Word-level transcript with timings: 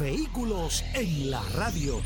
Vehículos 0.00 0.84
en 0.94 1.30
la 1.30 1.42
radio. 1.56 2.00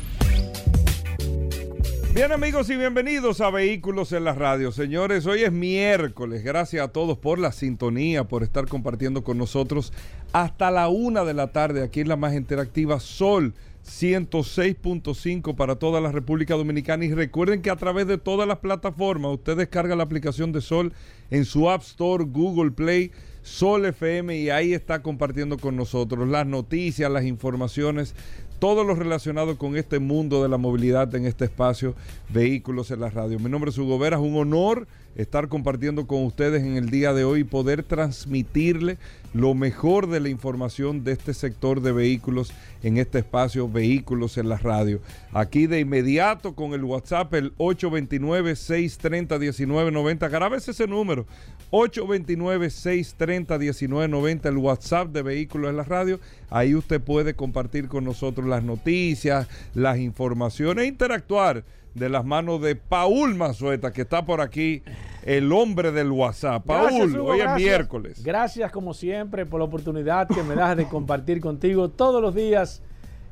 Bien 2.15 2.31
amigos 2.31 2.67
y 2.71 2.75
bienvenidos 2.75 3.39
a 3.39 3.51
Vehículos 3.51 4.11
en 4.13 4.23
la 4.23 4.33
Radio. 4.33 4.71
Señores, 4.71 5.27
hoy 5.27 5.43
es 5.43 5.51
miércoles. 5.51 6.43
Gracias 6.43 6.83
a 6.83 6.91
todos 6.91 7.19
por 7.19 7.37
la 7.37 7.51
sintonía, 7.51 8.23
por 8.23 8.41
estar 8.41 8.67
compartiendo 8.67 9.23
con 9.23 9.37
nosotros 9.37 9.93
hasta 10.31 10.71
la 10.71 10.89
una 10.89 11.23
de 11.23 11.35
la 11.35 11.51
tarde 11.51 11.83
aquí 11.83 11.99
en 11.99 12.07
la 12.07 12.15
más 12.15 12.33
interactiva 12.33 12.99
Sol 12.99 13.53
106.5 13.85 15.55
para 15.55 15.75
toda 15.75 16.01
la 16.01 16.11
República 16.11 16.55
Dominicana. 16.55 17.05
Y 17.05 17.13
recuerden 17.13 17.61
que 17.61 17.69
a 17.69 17.75
través 17.75 18.07
de 18.07 18.17
todas 18.17 18.47
las 18.47 18.57
plataformas 18.57 19.33
usted 19.33 19.55
descarga 19.55 19.95
la 19.95 20.03
aplicación 20.03 20.51
de 20.51 20.61
Sol 20.61 20.93
en 21.29 21.45
su 21.45 21.69
App 21.69 21.83
Store, 21.83 22.25
Google 22.25 22.71
Play, 22.71 23.11
Sol 23.43 23.85
FM 23.85 24.37
y 24.37 24.49
ahí 24.49 24.73
está 24.73 25.01
compartiendo 25.01 25.57
con 25.57 25.75
nosotros 25.75 26.27
las 26.27 26.47
noticias, 26.47 27.11
las 27.11 27.25
informaciones 27.25 28.15
todo 28.63 28.85
lo 28.85 28.95
relacionado 28.95 29.57
con 29.57 29.75
este 29.75 29.99
mundo 29.99 30.41
de 30.41 30.47
la 30.47 30.55
movilidad 30.57 31.13
en 31.15 31.25
este 31.25 31.43
espacio 31.43 31.95
Vehículos 32.29 32.91
en 32.91 33.01
la 33.01 33.09
Radio. 33.09 33.37
Mi 33.37 33.49
nombre 33.49 33.71
es 33.71 33.77
Hugo 33.77 33.99
Vera, 33.99 34.15
es 34.15 34.23
un 34.23 34.37
honor 34.37 34.87
estar 35.15 35.47
compartiendo 35.47 36.07
con 36.07 36.25
ustedes 36.25 36.63
en 36.63 36.77
el 36.77 36.89
día 36.89 37.13
de 37.13 37.23
hoy 37.23 37.41
y 37.41 37.45
poder 37.45 37.83
transmitirle 37.83 38.97
lo 39.33 39.53
mejor 39.55 40.07
de 40.07 40.19
la 40.19 40.29
información 40.29 41.03
de 41.03 41.11
este 41.13 41.33
sector 41.33 41.81
de 41.81 41.91
vehículos 41.91 42.53
en 42.83 42.97
este 42.97 43.17
espacio 43.19 43.67
Vehículos 43.67 44.37
en 44.37 44.49
la 44.49 44.57
Radio. 44.57 45.01
Aquí 45.31 45.65
de 45.67 45.79
inmediato 45.79 46.53
con 46.53 46.73
el 46.73 46.83
WhatsApp 46.83 47.33
el 47.33 47.55
829-630-1990. 47.57 50.29
Grabes 50.29 50.67
ese 50.67 50.85
número. 50.87 51.25
829-630-1990, 51.71 54.45
el 54.45 54.57
WhatsApp 54.57 55.07
de 55.09 55.23
Vehículos 55.23 55.71
en 55.71 55.77
la 55.77 55.83
Radio. 55.83 56.19
Ahí 56.51 56.75
usted 56.75 57.01
puede 57.01 57.33
compartir 57.33 57.87
con 57.87 58.03
nosotros 58.03 58.47
las 58.47 58.63
noticias, 58.63 59.47
las 59.73 59.97
informaciones, 59.97 60.83
e 60.83 60.87
interactuar 60.87 61.63
de 61.93 62.09
las 62.09 62.25
manos 62.25 62.61
de 62.61 62.75
Paul 62.75 63.35
Mazueta, 63.35 63.93
que 63.93 64.01
está 64.01 64.25
por 64.25 64.41
aquí, 64.41 64.83
el 65.23 65.51
hombre 65.51 65.91
del 65.91 66.11
WhatsApp. 66.11 66.65
Paul, 66.65 67.19
hoy 67.19 67.41
es 67.41 67.55
miércoles. 67.55 68.23
Gracias, 68.23 68.71
como 68.71 68.93
siempre, 68.93 69.45
por 69.45 69.59
la 69.59 69.65
oportunidad 69.65 70.27
que 70.27 70.43
me 70.43 70.55
das 70.55 70.75
de 70.75 70.87
compartir 70.87 71.39
contigo 71.39 71.89
todos 71.89 72.21
los 72.21 72.33
días 72.33 72.81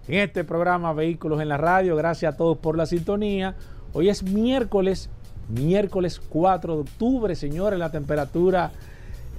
en 0.08 0.20
este 0.20 0.44
programa 0.44 0.94
Vehículos 0.94 1.42
en 1.42 1.50
la 1.50 1.58
Radio. 1.58 1.96
Gracias 1.96 2.34
a 2.34 2.38
todos 2.38 2.58
por 2.58 2.78
la 2.78 2.86
sintonía. 2.86 3.56
Hoy 3.94 4.10
es 4.10 4.24
miércoles, 4.24 5.10
miércoles 5.50 6.22
4 6.30 6.76
de 6.76 6.82
octubre, 6.82 7.36
señores, 7.36 7.80
la 7.80 7.92
temperatura 7.92 8.72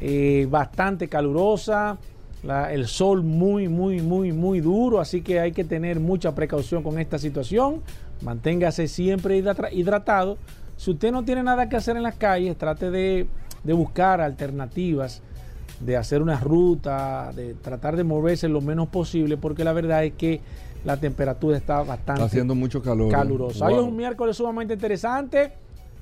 eh, 0.01 0.47
bastante 0.51 1.09
calurosa. 1.09 1.97
el 2.71 2.87
sol 2.89 3.23
muy, 3.23 3.69
muy, 3.69 4.03
muy, 4.03 4.33
muy 4.33 4.61
duro, 4.61 5.01
así 5.01 5.23
que 5.23 5.39
hay 5.39 5.53
que 5.53 5.63
tener 5.63 6.01
mucha 6.01 6.35
precaución 6.35 6.83
con 6.83 6.99
esta 6.99 7.19
situación. 7.19 7.83
Manténgase 8.23 8.89
siempre 8.89 9.43
hidratado. 9.73 10.39
Si 10.77 10.91
usted 10.91 11.13
no 11.13 11.25
tiene 11.25 11.43
nada 11.43 11.69
que 11.69 11.77
hacer 11.77 11.97
en 11.97 12.03
las 12.03 12.15
calles, 12.17 12.57
trate 12.57 12.91
de, 12.91 13.27
buscar 13.65 14.21
alternativas, 14.21 15.23
de 15.81 15.97
hacer 15.97 16.23
una 16.23 16.39
ruta, 16.39 17.33
de 17.35 17.55
tratar 17.55 17.97
de 17.97 18.05
moverse 18.05 18.49
lo 18.49 18.61
menos 18.61 18.89
posible, 18.89 19.37
porque 19.37 19.65
la 19.65 19.73
verdad 19.73 20.05
es 20.05 20.13
que 20.15 20.41
la 20.85 20.97
temperatura 20.97 21.57
está 21.57 21.83
bastante 21.83 22.23
haciendo 22.23 22.55
mucho 22.55 22.83
calor. 22.83 23.11
calurosa. 23.11 23.67
Hoy 23.67 23.75
es 23.75 23.81
un 23.81 23.97
miércoles 23.97 24.37
sumamente 24.37 24.75
interesante, 24.75 25.53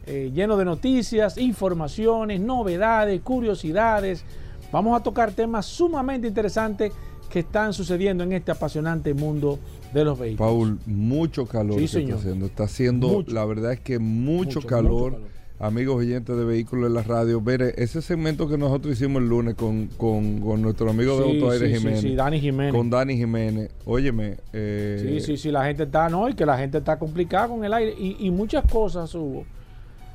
eh, 0.06 0.31
lleno 0.34 0.56
de 0.56 0.65
noticias, 0.65 1.37
informaciones, 1.37 2.41
novedades, 2.41 3.21
curiosidades. 3.21 4.25
Vamos 4.72 4.99
a 4.99 5.03
tocar 5.03 5.33
temas 5.33 5.66
sumamente 5.66 6.27
interesantes 6.27 6.93
que 7.28 7.41
están 7.41 7.72
sucediendo 7.72 8.25
en 8.25 8.33
este 8.33 8.50
apasionante 8.50 9.15
mundo 9.15 9.59
de 9.93 10.05
los 10.05 10.19
vehículos. 10.19 10.53
Paul, 10.53 10.78
mucho 10.87 11.47
calor 11.47 11.78
sí, 11.78 11.84
está 11.84 12.15
haciendo. 12.15 12.47
Está 12.47 12.65
haciendo, 12.65 13.25
la 13.28 13.45
verdad 13.45 13.73
es 13.73 13.81
que 13.81 13.99
mucho, 13.99 14.61
calor. 14.62 15.21
Amigos 15.59 15.97
oyentes 15.97 16.34
de 16.34 16.43
vehículos 16.43 16.89
en 16.89 16.95
la 16.95 17.03
radio, 17.03 17.39
ver 17.39 17.75
ese 17.77 18.01
segmento 18.01 18.49
que 18.49 18.56
nosotros 18.56 18.95
hicimos 18.95 19.21
el 19.21 19.28
lunes 19.28 19.56
con, 19.56 19.89
con, 19.89 20.41
nuestro 20.62 20.89
amigo 20.89 21.19
de 21.19 21.25
Autoaire 21.25 21.77
Jiménez. 21.77 22.01
Sí, 22.01 22.15
Dani 22.15 22.41
Jiménez. 22.41 22.75
Con 22.75 22.89
Dani 22.89 23.15
Jiménez. 23.15 23.71
Óyeme. 23.84 24.39
Eh, 24.55 25.19
sí, 25.21 25.21
sí, 25.21 25.37
sí, 25.37 25.51
la 25.51 25.67
gente 25.67 25.83
está, 25.83 26.09
no, 26.09 26.31
y 26.31 26.34
que 26.34 26.47
la 26.47 26.57
gente 26.57 26.78
está 26.78 26.99
complicada 26.99 27.49
con 27.49 27.62
el 27.62 27.75
aire. 27.75 27.95
Y, 27.99 28.17
y 28.21 28.31
muchas 28.31 28.65
cosas 28.72 29.15
hubo 29.15 29.45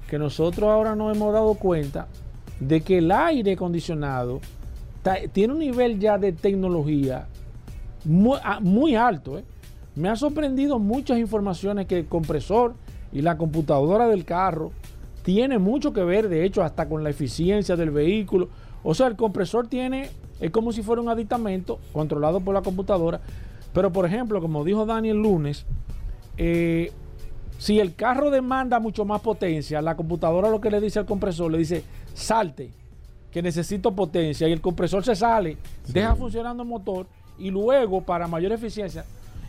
que 0.10 0.18
nosotros 0.18 0.68
ahora 0.68 0.96
nos 0.96 1.16
hemos 1.16 1.32
dado 1.32 1.54
cuenta 1.54 2.08
de 2.60 2.82
que 2.82 2.98
el 2.98 3.12
aire 3.12 3.54
acondicionado 3.54 4.42
tiene 5.32 5.54
un 5.54 5.60
nivel 5.60 6.00
ya 6.00 6.18
de 6.18 6.32
tecnología 6.32 7.28
muy, 8.04 8.38
ah, 8.44 8.60
muy 8.60 8.96
alto. 8.96 9.38
¿eh? 9.38 9.44
Me 9.96 10.10
ha 10.10 10.16
sorprendido 10.16 10.78
muchas 10.78 11.18
informaciones 11.20 11.88
que 11.88 12.00
el 12.00 12.08
compresor 12.08 12.76
y 13.14 13.22
la 13.22 13.38
computadora 13.38 14.08
del 14.08 14.26
carro 14.26 14.72
tiene 15.24 15.58
mucho 15.58 15.94
que 15.94 16.04
ver, 16.04 16.28
de 16.28 16.44
hecho, 16.44 16.64
hasta 16.64 16.90
con 16.90 17.04
la 17.04 17.10
eficiencia 17.10 17.78
del 17.78 17.92
vehículo. 17.92 18.50
O 18.84 18.94
sea, 18.94 19.08
el 19.08 19.16
compresor 19.16 19.68
tiene, 19.68 20.10
es 20.40 20.52
como 20.52 20.74
si 20.74 20.84
fuera 20.84 21.02
un 21.02 21.10
aditamento 21.10 21.80
controlado 21.94 22.42
por 22.42 22.54
la 22.54 22.62
computadora. 22.62 23.22
Pero, 23.74 23.92
por 23.92 24.06
ejemplo, 24.06 24.42
como 24.42 24.66
dijo 24.66 24.86
Daniel 24.86 25.18
lunes, 25.18 25.66
eh, 26.38 26.92
si 27.58 27.80
el 27.80 27.96
carro 27.96 28.30
demanda 28.32 28.80
mucho 28.80 29.06
más 29.06 29.22
potencia, 29.22 29.82
la 29.82 29.96
computadora 29.96 30.50
lo 30.50 30.60
que 30.60 30.70
le 30.70 30.82
dice 30.82 31.00
al 31.00 31.06
compresor, 31.06 31.52
le 31.52 31.58
dice, 31.58 31.84
salte 32.14 32.70
que 33.32 33.42
necesito 33.42 33.96
potencia 33.96 34.48
y 34.48 34.52
el 34.52 34.62
compresor 34.62 35.04
se 35.06 35.16
sale, 35.16 35.58
deja 35.88 36.16
funcionando 36.16 36.64
el 36.64 36.70
motor 36.70 37.08
y 37.38 37.50
luego 37.50 38.02
para 38.02 38.28
mayor 38.28 38.52
eficiencia 38.52 39.06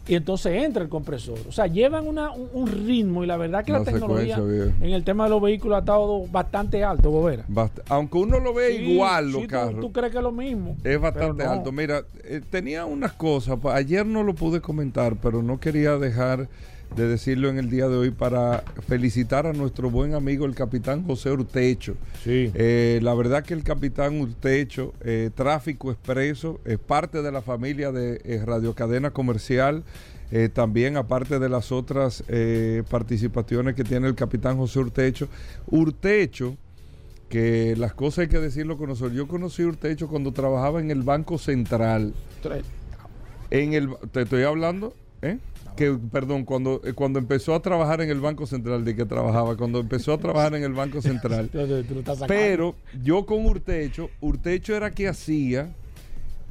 y 0.08 0.14
entonces 0.14 0.62
entra 0.62 0.82
el 0.82 0.88
compresor. 0.88 1.38
O 1.48 1.52
sea, 1.52 1.66
llevan 1.66 2.06
un, 2.06 2.66
ritmo 2.66 3.24
y 3.24 3.26
la 3.26 3.36
verdad 3.36 3.64
que 3.64 3.72
la 3.72 3.84
tecnología 3.84 4.36
en 4.36 4.90
el 4.92 5.04
tema 5.04 5.24
de 5.24 5.30
los 5.30 5.42
vehículos 5.42 5.76
ha 5.76 5.80
estado 5.80 6.26
bastante 6.26 6.84
alto, 6.84 7.10
Bobera. 7.10 7.44
aunque 7.88 8.18
uno 8.18 8.38
lo 8.38 8.54
ve 8.54 8.74
igual, 8.74 9.32
los 9.32 9.46
carros. 9.46 9.80
Tú, 9.80 9.92
crees 9.92 10.12
que 10.12 10.18
es 10.18 10.24
lo 10.24 10.32
mismo. 10.32 10.76
Es 10.84 11.00
bastante 11.00 11.44
alto. 11.44 11.72
Mira, 11.72 12.02
eh, 12.24 12.40
tenía 12.48 12.84
unas 12.84 13.12
cosas, 13.12 13.58
ayer 13.72 14.06
no 14.06 14.22
lo 14.22 14.34
pude 14.34 14.60
comentar, 14.60 15.16
pero 15.16 15.42
no 15.42 15.58
quería 15.58 15.96
dejar 15.98 16.48
de 16.94 17.08
decirlo 17.08 17.48
en 17.48 17.58
el 17.58 17.68
día 17.68 17.88
de 17.88 17.96
hoy 17.96 18.10
para 18.10 18.62
felicitar 18.86 19.46
a 19.46 19.52
nuestro 19.52 19.90
buen 19.90 20.14
amigo 20.14 20.46
el 20.46 20.54
capitán 20.54 21.04
José 21.04 21.30
Urtecho. 21.30 21.96
Sí. 22.22 22.50
Eh, 22.54 23.00
la 23.02 23.14
verdad 23.14 23.44
que 23.44 23.54
el 23.54 23.64
capitán 23.64 24.20
Urtecho, 24.20 24.94
eh, 25.02 25.30
Tráfico 25.34 25.90
Expreso, 25.90 26.60
es 26.64 26.78
parte 26.78 27.22
de 27.22 27.32
la 27.32 27.42
familia 27.42 27.92
de 27.92 28.20
eh, 28.24 28.42
Radio 28.44 28.74
Cadena 28.74 29.10
Comercial. 29.10 29.84
también 30.54 30.96
aparte 30.96 31.38
de 31.38 31.48
las 31.48 31.70
otras 31.70 32.24
participaciones 32.90 33.76
que 33.76 33.84
tiene 33.84 34.08
el 34.08 34.14
capitán 34.14 34.56
José 34.56 34.80
Urtecho. 34.80 35.28
Urtecho, 35.70 36.56
que 37.28 37.74
las 37.76 37.94
cosas 37.94 38.20
hay 38.20 38.28
que 38.28 38.40
decirlo 38.40 38.76
con 38.76 38.88
nosotros. 38.88 39.16
Yo 39.16 39.28
conocí 39.28 39.62
a 39.62 39.66
Urtecho 39.66 40.08
cuando 40.08 40.32
trabajaba 40.32 40.80
en 40.80 40.90
el 40.90 41.02
Banco 41.02 41.38
Central. 41.38 42.12
En 43.50 43.74
el, 43.74 43.90
te 44.10 44.22
estoy 44.22 44.42
hablando, 44.42 44.92
¿eh? 45.22 45.38
Que 45.76 45.96
perdón, 46.10 46.44
cuando, 46.44 46.80
eh, 46.84 46.92
cuando 46.92 47.18
empezó 47.18 47.54
a 47.54 47.60
trabajar 47.60 48.00
en 48.00 48.10
el 48.10 48.20
Banco 48.20 48.46
Central, 48.46 48.84
de 48.84 48.96
que 48.96 49.04
trabajaba, 49.04 49.56
cuando 49.56 49.78
empezó 49.80 50.12
a 50.12 50.18
trabajar 50.18 50.54
en 50.54 50.64
el 50.64 50.72
Banco 50.72 51.00
Central. 51.00 51.50
pero 52.26 52.74
yo 53.02 53.24
con 53.26 53.46
Urtecho, 53.46 54.10
Urtecho 54.20 54.74
era 54.74 54.90
que 54.90 55.06
hacía, 55.06 55.68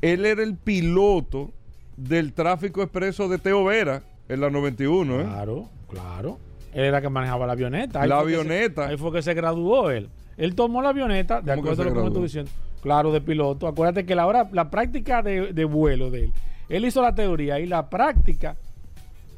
él 0.01 0.25
era 0.25 0.43
el 0.43 0.55
piloto 0.55 1.51
del 1.97 2.33
tráfico 2.33 2.81
expreso 2.81 3.27
de 3.27 3.37
Teo 3.37 3.65
Vera 3.65 4.03
en 4.29 4.41
la 4.41 4.49
91. 4.49 5.21
¿eh? 5.21 5.23
Claro, 5.23 5.69
claro. 5.89 6.39
Él 6.73 6.85
era 6.85 7.01
que 7.01 7.09
manejaba 7.09 7.47
la 7.47 7.53
avioneta. 7.53 8.05
la 8.05 8.19
avioneta. 8.19 8.87
ahí 8.87 8.97
fue 8.97 9.11
que 9.11 9.21
se 9.21 9.33
graduó 9.33 9.89
él. 9.89 10.09
Él 10.37 10.55
tomó 10.55 10.81
la 10.81 10.89
avioneta, 10.89 11.41
de 11.41 11.53
acuerdo 11.53 11.81
a 11.81 11.85
lo 11.85 11.93
que 11.93 11.99
me 11.99 12.07
estoy 12.07 12.23
diciendo. 12.23 12.51
Claro, 12.81 13.11
de 13.11 13.21
piloto. 13.21 13.67
Acuérdate 13.67 14.05
que 14.05 14.13
la, 14.13 14.27
hora, 14.27 14.47
la 14.51 14.69
práctica 14.69 15.21
de, 15.23 15.53
de 15.53 15.65
vuelo 15.65 16.11
de 16.11 16.25
él, 16.25 16.33
él 16.69 16.85
hizo 16.85 17.01
la 17.01 17.15
teoría 17.15 17.59
y 17.59 17.65
la 17.65 17.89
práctica 17.89 18.57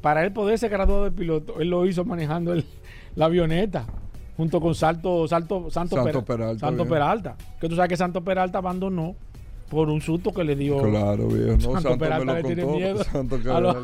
para 0.00 0.24
él 0.24 0.32
poderse 0.32 0.68
graduar 0.68 1.04
de 1.10 1.16
piloto, 1.16 1.60
él 1.60 1.70
lo 1.70 1.86
hizo 1.86 2.04
manejando 2.04 2.54
la 3.14 3.24
avioneta 3.24 3.86
junto 4.36 4.60
con 4.60 4.74
Salto, 4.74 5.26
Salto, 5.26 5.68
Santo, 5.70 5.96
Peralta. 6.24 6.66
Santo 6.66 6.86
Peralta. 6.86 7.36
Que 7.60 7.68
tú 7.68 7.74
sabes 7.74 7.88
que 7.88 7.96
Santo 7.96 8.22
Peralta 8.22 8.58
abandonó 8.58 9.16
por 9.68 9.90
un 9.90 10.00
susto 10.00 10.32
que 10.32 10.44
le 10.44 10.54
dio. 10.56 10.78
Claro, 10.80 11.26
viejo. 11.26 11.52
No, 11.56 11.60
Santo 11.60 11.80
Santo, 11.80 11.98
Peralta 11.98 12.32
me 12.34 12.42
lo 12.42 12.48
contó. 12.48 12.76
miedo 12.76 13.04
Santo, 13.04 13.36
Peralta. 13.38 13.80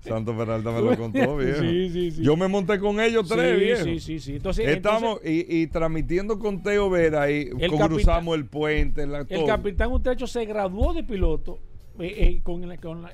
Santo 0.00 0.36
Peralta 0.36 0.70
me 0.70 0.80
lo 0.82 0.96
contó, 0.96 1.36
viejo. 1.38 1.60
Sí, 1.60 1.88
sí, 1.90 2.10
sí. 2.12 2.22
Yo 2.22 2.36
me 2.36 2.46
monté 2.48 2.78
con 2.78 3.00
ellos 3.00 3.26
tres, 3.28 3.58
sí, 3.58 3.64
viejo. 3.64 3.84
sí, 3.84 3.98
sí, 4.00 4.20
sí. 4.20 4.36
Entonces, 4.36 4.68
Estamos 4.68 5.18
entonces, 5.24 5.46
y, 5.48 5.62
y 5.62 5.66
transmitiendo 5.68 6.38
con 6.38 6.62
Teo 6.62 6.90
Vera 6.90 7.30
y 7.30 7.48
El 7.58 7.70
cruzamos 7.72 8.36
el 8.36 8.44
puente. 8.44 9.06
La, 9.06 9.24
el 9.28 9.44
capitán 9.46 9.90
Utecho 9.90 10.26
se 10.26 10.44
graduó 10.44 10.92
de 10.92 11.02
piloto 11.02 11.58
eh, 11.98 12.14
eh, 12.18 12.40
con, 12.44 12.68
la- 12.68 12.76
con 12.76 13.02
la- 13.02 13.12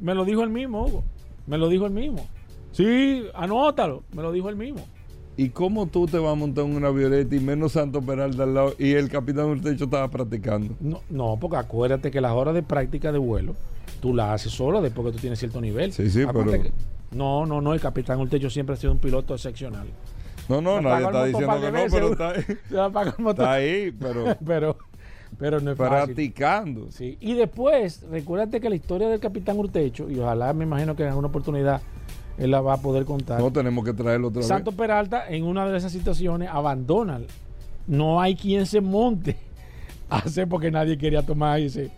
me 0.00 0.14
lo 0.14 0.24
dijo 0.24 0.42
el 0.42 0.50
mismo, 0.50 0.84
Hugo. 0.84 1.04
Me 1.46 1.58
lo 1.58 1.68
dijo 1.68 1.86
el 1.86 1.92
mismo. 1.92 2.26
Sí, 2.72 3.24
anótalo. 3.34 4.02
Me 4.14 4.22
lo 4.22 4.32
dijo 4.32 4.48
el 4.48 4.56
mismo. 4.56 4.84
¿Y 5.36 5.48
cómo 5.48 5.86
tú 5.86 6.06
te 6.06 6.18
vas 6.18 6.32
a 6.32 6.34
montar 6.34 6.64
en 6.66 6.76
una 6.76 6.88
avioneta 6.88 7.34
y 7.34 7.40
menos 7.40 7.72
Santo 7.72 8.02
Peralta 8.02 8.42
al 8.42 8.54
lado 8.54 8.74
y 8.78 8.92
el 8.92 9.08
capitán 9.08 9.46
Urtecho 9.46 9.84
estaba 9.84 10.08
practicando? 10.08 10.74
No, 10.78 11.00
no, 11.08 11.38
porque 11.40 11.56
acuérdate 11.56 12.10
que 12.10 12.20
las 12.20 12.32
horas 12.32 12.54
de 12.54 12.62
práctica 12.62 13.12
de 13.12 13.18
vuelo 13.18 13.54
tú 14.00 14.14
las 14.14 14.30
haces 14.30 14.52
solo 14.52 14.82
después 14.82 15.06
que 15.06 15.12
tú 15.12 15.18
tienes 15.18 15.38
cierto 15.38 15.60
nivel. 15.60 15.92
Sí, 15.92 16.10
sí, 16.10 16.24
pero- 16.26 16.50
que- 16.50 16.72
no, 17.12 17.46
no, 17.46 17.60
no. 17.60 17.74
El 17.74 17.80
capitán 17.80 18.20
Urtecho 18.20 18.50
siempre 18.50 18.74
ha 18.74 18.76
sido 18.76 18.92
un 18.92 18.98
piloto 18.98 19.34
excepcional. 19.34 19.86
No, 20.48 20.60
no, 20.60 20.80
nadie 20.80 21.06
está 21.06 21.24
diciendo 21.24 21.54
que 21.60 21.66
no, 21.66 21.72
veces, 21.72 21.92
pero 21.92 22.12
está 22.12 22.30
ahí, 22.30 22.44
está 23.30 23.52
ahí, 23.52 23.92
pero 23.98 24.36
pero, 24.46 24.76
pero 25.42 25.60
no 25.60 25.72
es 25.72 25.76
fácil. 25.76 26.14
practicando. 26.14 26.86
Sí. 26.92 27.18
Y 27.20 27.34
después, 27.34 28.06
recuérdate 28.08 28.60
que 28.60 28.68
la 28.70 28.76
historia 28.76 29.08
del 29.08 29.18
capitán 29.18 29.58
Urtecho, 29.58 30.08
y 30.08 30.18
ojalá 30.20 30.52
me 30.52 30.62
imagino 30.64 30.94
que 30.94 31.02
en 31.02 31.08
alguna 31.08 31.26
oportunidad 31.28 31.82
él 32.38 32.52
la 32.52 32.60
va 32.60 32.74
a 32.74 32.76
poder 32.76 33.04
contar. 33.04 33.40
No 33.40 33.52
tenemos 33.52 33.84
que 33.84 33.92
traerlo 33.92 34.28
otra 34.28 34.42
Santo 34.42 34.70
vez. 34.70 34.78
Peralta, 34.78 35.28
en 35.28 35.42
una 35.42 35.68
de 35.68 35.76
esas 35.76 35.90
situaciones, 35.90 36.48
abandona. 36.48 37.20
No 37.88 38.20
hay 38.20 38.36
quien 38.36 38.66
se 38.66 38.80
monte 38.80 39.36
a 40.08 40.18
hacer 40.18 40.48
porque 40.48 40.70
nadie 40.70 40.96
quería 40.96 41.22
tomar 41.22 41.58
ese, 41.58 41.90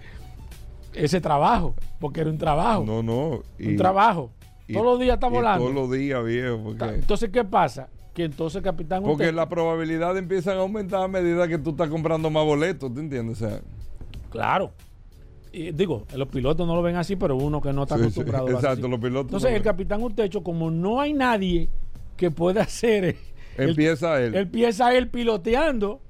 ese 0.94 1.20
trabajo, 1.20 1.74
porque 2.00 2.22
era 2.22 2.30
un 2.30 2.38
trabajo. 2.38 2.82
No, 2.86 3.02
no. 3.02 3.42
un 3.60 3.76
trabajo. 3.76 4.30
y- 4.66 4.72
Todos 4.72 4.86
los 4.86 5.00
días 5.00 5.14
está 5.16 5.28
volando. 5.28 5.64
Todos 5.64 5.74
los 5.74 5.90
días, 5.92 6.24
viejo. 6.24 6.58
Porque, 6.64 6.84
Entonces, 6.94 7.28
¿qué 7.30 7.44
pasa? 7.44 7.88
Que 8.14 8.24
entonces 8.24 8.62
capitán 8.62 9.02
porque 9.02 9.24
Urtecho- 9.24 9.34
las 9.34 9.46
probabilidades 9.48 10.22
empiezan 10.22 10.56
a 10.56 10.60
aumentar 10.60 11.02
a 11.02 11.08
medida 11.08 11.48
que 11.48 11.58
tú 11.58 11.70
estás 11.70 11.88
comprando 11.88 12.30
más 12.30 12.44
boletos, 12.44 12.94
¿te 12.94 13.00
entiendes? 13.00 13.42
O 13.42 13.48
sea, 13.48 13.60
Claro. 14.30 14.72
Y 15.52 15.70
digo, 15.70 16.04
los 16.16 16.28
pilotos 16.28 16.66
no 16.66 16.74
lo 16.74 16.82
ven 16.82 16.96
así, 16.96 17.14
pero 17.16 17.36
uno 17.36 17.60
que 17.60 17.72
no 17.72 17.84
está 17.84 17.94
Sí, 17.96 18.00
sí, 18.02 18.06
acostumbrado. 18.06 18.46
hace 18.46 18.54
exacto, 18.56 18.86
así. 18.86 18.90
los 18.90 19.00
pilotos 19.00 19.26
Entonces, 19.26 19.50
no 19.50 19.56
el 19.56 19.62
capitán 19.62 20.02
Urtecho, 20.02 20.42
como 20.42 20.70
no 20.70 21.00
hay 21.00 21.12
nadie 21.12 21.68
que 22.16 22.30
pueda 22.32 22.62
hacer. 22.62 23.16
empieza 23.56 24.20
él. 24.20 24.34
Empieza 24.34 24.92
él 24.96 25.08
piloteando 25.08 26.00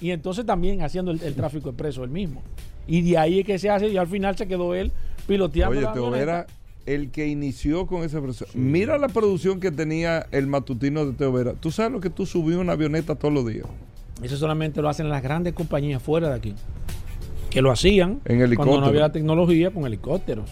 y 0.00 0.10
entonces 0.12 0.46
también 0.46 0.82
haciendo 0.82 1.10
el, 1.10 1.20
el 1.22 1.34
tráfico 1.34 1.68
expreso 1.70 2.04
él 2.04 2.10
mismo. 2.10 2.42
Y 2.86 3.02
de 3.02 3.18
ahí 3.18 3.40
es 3.40 3.46
que 3.46 3.58
se 3.58 3.70
hace 3.70 3.88
y 3.88 3.96
al 3.96 4.06
final 4.08 4.36
se 4.36 4.46
quedó 4.46 4.74
él 4.74 4.92
piloteando. 5.26 5.78
Oye, 5.78 6.00
la. 6.00 6.10
Vera, 6.10 6.46
el 6.86 7.10
que 7.10 7.28
inició 7.28 7.86
con 7.86 8.02
ese 8.02 8.20
proceso. 8.20 8.50
Mira 8.54 8.98
la 8.98 9.08
producción 9.08 9.60
que 9.60 9.70
tenía 9.70 10.26
el 10.32 10.46
matutino 10.46 11.06
de 11.06 11.12
Teo 11.12 11.32
Vera. 11.32 11.54
Tú 11.54 11.70
sabes 11.70 11.92
lo 11.92 12.00
que 12.00 12.10
tú 12.10 12.26
subías 12.26 12.58
una 12.58 12.72
avioneta 12.72 13.14
todos 13.14 13.32
los 13.32 13.46
días. 13.46 13.66
Eso 14.22 14.36
solamente 14.36 14.82
lo 14.82 14.88
hacen 14.88 15.08
las 15.08 15.22
grandes 15.22 15.52
compañías 15.52 16.02
fuera 16.02 16.28
de 16.28 16.34
aquí. 16.34 16.54
Que 17.50 17.60
lo 17.60 17.70
hacían 17.70 18.20
En 18.24 18.54
cuando 18.54 18.80
no 18.80 18.86
había 18.86 19.00
la 19.00 19.12
tecnología 19.12 19.70
con 19.70 19.84
helicópteros. 19.84 20.50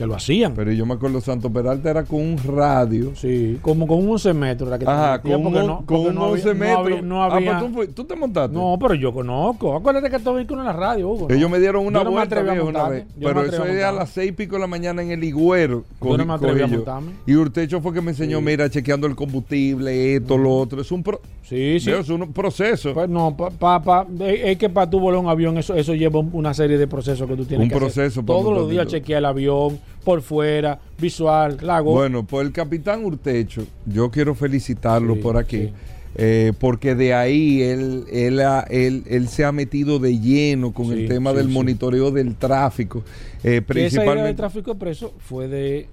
Que 0.00 0.06
lo 0.06 0.14
hacían. 0.14 0.54
Pero 0.54 0.72
yo 0.72 0.86
me 0.86 0.94
acuerdo, 0.94 1.20
Santo 1.20 1.52
Peralta 1.52 1.90
era 1.90 2.04
con 2.04 2.20
un 2.20 2.38
radio. 2.38 3.12
sí, 3.14 3.58
como 3.60 3.86
con 3.86 3.98
un 3.98 4.08
11 4.12 4.32
metros. 4.32 4.70
que 4.78 4.84
te 4.86 4.90
Ajá, 4.90 5.20
con 5.20 5.30
un, 5.46 5.52
no- 5.52 5.84
con 5.84 5.98
un 6.00 6.14
no 6.14 6.22
había- 6.24 6.32
11 6.32 6.48
no 6.48 6.54
metros. 6.54 6.78
había- 6.86 7.02
No, 7.02 7.22
Ah, 7.22 7.26
había- 7.36 7.58
pues 7.58 7.70
tú, 7.70 7.74
fui- 7.76 7.88
tú 7.88 8.04
te 8.04 8.16
montaste. 8.16 8.56
no, 8.56 8.78
pero 8.80 8.94
yo 8.94 9.12
conozco. 9.12 9.76
Acuérdate 9.76 10.08
que 10.08 10.16
estos 10.16 10.34
vehículos 10.34 10.62
en 10.62 10.66
la 10.68 10.72
radio, 10.72 11.08
Hugo. 11.10 11.26
Ellos 11.30 11.50
me 11.50 11.58
dieron 11.60 11.84
una 11.86 12.02
me 12.02 12.08
vuelta 12.10 12.40
viejo, 12.40 12.66
una 12.68 12.88
vez. 12.88 13.04
Yo 13.18 13.28
Pero 13.28 13.42
me 13.42 13.48
eso 13.48 13.62
a 13.62 13.68
es 13.68 13.84
a 13.84 13.92
las 13.92 14.08
seis 14.08 14.30
y 14.30 14.32
pico 14.32 14.54
de 14.56 14.60
la 14.62 14.66
mañana 14.66 15.02
en 15.02 15.10
el 15.10 15.22
Higüero. 15.22 15.84
Yo 16.02 16.16
no 16.16 16.24
me 16.24 16.32
a 16.32 16.66
montarme. 16.66 17.12
Y 17.26 17.34
Urtecho 17.34 17.82
fue 17.82 17.92
que 17.92 18.00
me 18.00 18.12
enseñó, 18.12 18.38
Sí. 18.38 18.44
mira, 18.44 18.70
chequeando 18.70 19.06
el 19.06 19.14
combustible, 19.14 20.16
esto, 20.16 20.38
lo 20.38 20.50
otro. 20.56 20.80
Es 20.80 20.90
un, 20.92 21.02
pro- 21.02 21.20
Sí, 21.42 21.78
sí. 21.80 21.90
es 21.90 22.08
un 22.08 22.32
proceso. 22.32 22.94
Pues 22.94 23.08
no, 23.10 23.36
pa, 23.36 23.50
pa- 23.50 23.82
pa- 23.82 24.06
es 24.24 24.56
que 24.56 24.68
para 24.70 24.88
tú 24.88 24.98
volar 25.00 25.20
un 25.20 25.28
avión, 25.28 25.58
eso, 25.58 25.74
eso 25.74 25.94
lleva 25.94 26.20
un- 26.20 26.30
una 26.32 26.54
serie 26.54 26.78
de 26.78 26.86
procesos 26.86 27.28
que 27.28 27.36
tú 27.36 27.44
tienes 27.44 27.64
Un 27.64 27.68
que 27.68 27.74
hacer. 27.74 27.86
proceso 27.92 28.24
para 28.24 28.38
Todos 28.38 28.54
los 28.54 28.70
días 28.70 28.86
chequear 28.86 29.18
el 29.18 29.24
avión, 29.26 29.78
por 30.04 30.22
fuera, 30.22 30.78
visual, 30.98 31.58
lago. 31.62 31.92
Bueno, 31.92 32.24
pues 32.26 32.46
el 32.46 32.52
capitán 32.52 33.04
Urtecho, 33.04 33.64
yo 33.86 34.10
quiero 34.10 34.34
felicitarlo 34.34 35.14
Sí, 35.14 35.20
por 35.20 35.36
aquí. 35.36 35.58
sí. 35.58 35.72
eh, 36.16 36.52
porque 36.58 36.94
de 36.96 37.14
ahí 37.14 37.62
él, 37.62 38.04
él, 38.10 38.40
ha- 38.40 38.66
él, 38.68 39.04
él 39.08 39.28
se 39.28 39.44
ha 39.44 39.52
metido 39.52 39.98
de 40.00 40.18
lleno 40.18 40.72
con 40.72 40.86
Sí, 40.86 40.92
el 41.02 41.08
tema 41.08 41.32
del 41.32 41.48
monitoreo 41.48 42.10
del 42.10 42.34
tráfico, 42.34 42.98
eh, 42.98 43.04
esa 43.04 43.46
idea 43.46 43.54
del 43.54 43.64
principalmente 43.64 44.34
tráfico 44.34 44.70
expreso 44.72 45.14
fue 45.18 45.46
de 45.46 45.86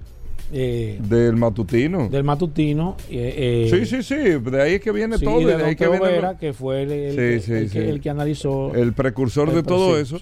eh, 0.51 0.97
del 1.07 1.35
matutino. 1.35 2.07
del 2.09 2.23
matutino. 2.23 2.95
eh, 3.11 3.67
eh, 3.69 3.69
sí, 3.69 3.85
sí, 3.85 4.01
sí, 4.01 4.15
de 4.15 4.61
ahí 4.61 4.73
es 4.75 4.81
que 4.81 4.91
viene 4.91 5.17
sí, 5.17 5.25
todo. 5.25 5.41
y 5.41 5.45
de 5.45 5.57
de 5.57 5.63
ahí 5.65 5.75
que 5.75 5.87
viene 5.87 5.99
lo- 6.05 6.11
Vera, 6.11 6.37
que 6.37 6.53
fue 6.53 6.83
el, 6.83 6.91
el- 6.91 7.13
Sí, 7.13 7.19
el- 7.19 7.41
sí, 7.41 7.51
el 7.53 7.69
sí. 7.69 7.73
que, 7.77 7.89
el 7.89 8.01
que 8.01 8.09
analizó. 8.09 8.73
el 8.73 8.93
precursor 8.93 9.53
de 9.53 9.61
todo 9.63 9.95
sí, 9.97 10.01
eso. 10.01 10.19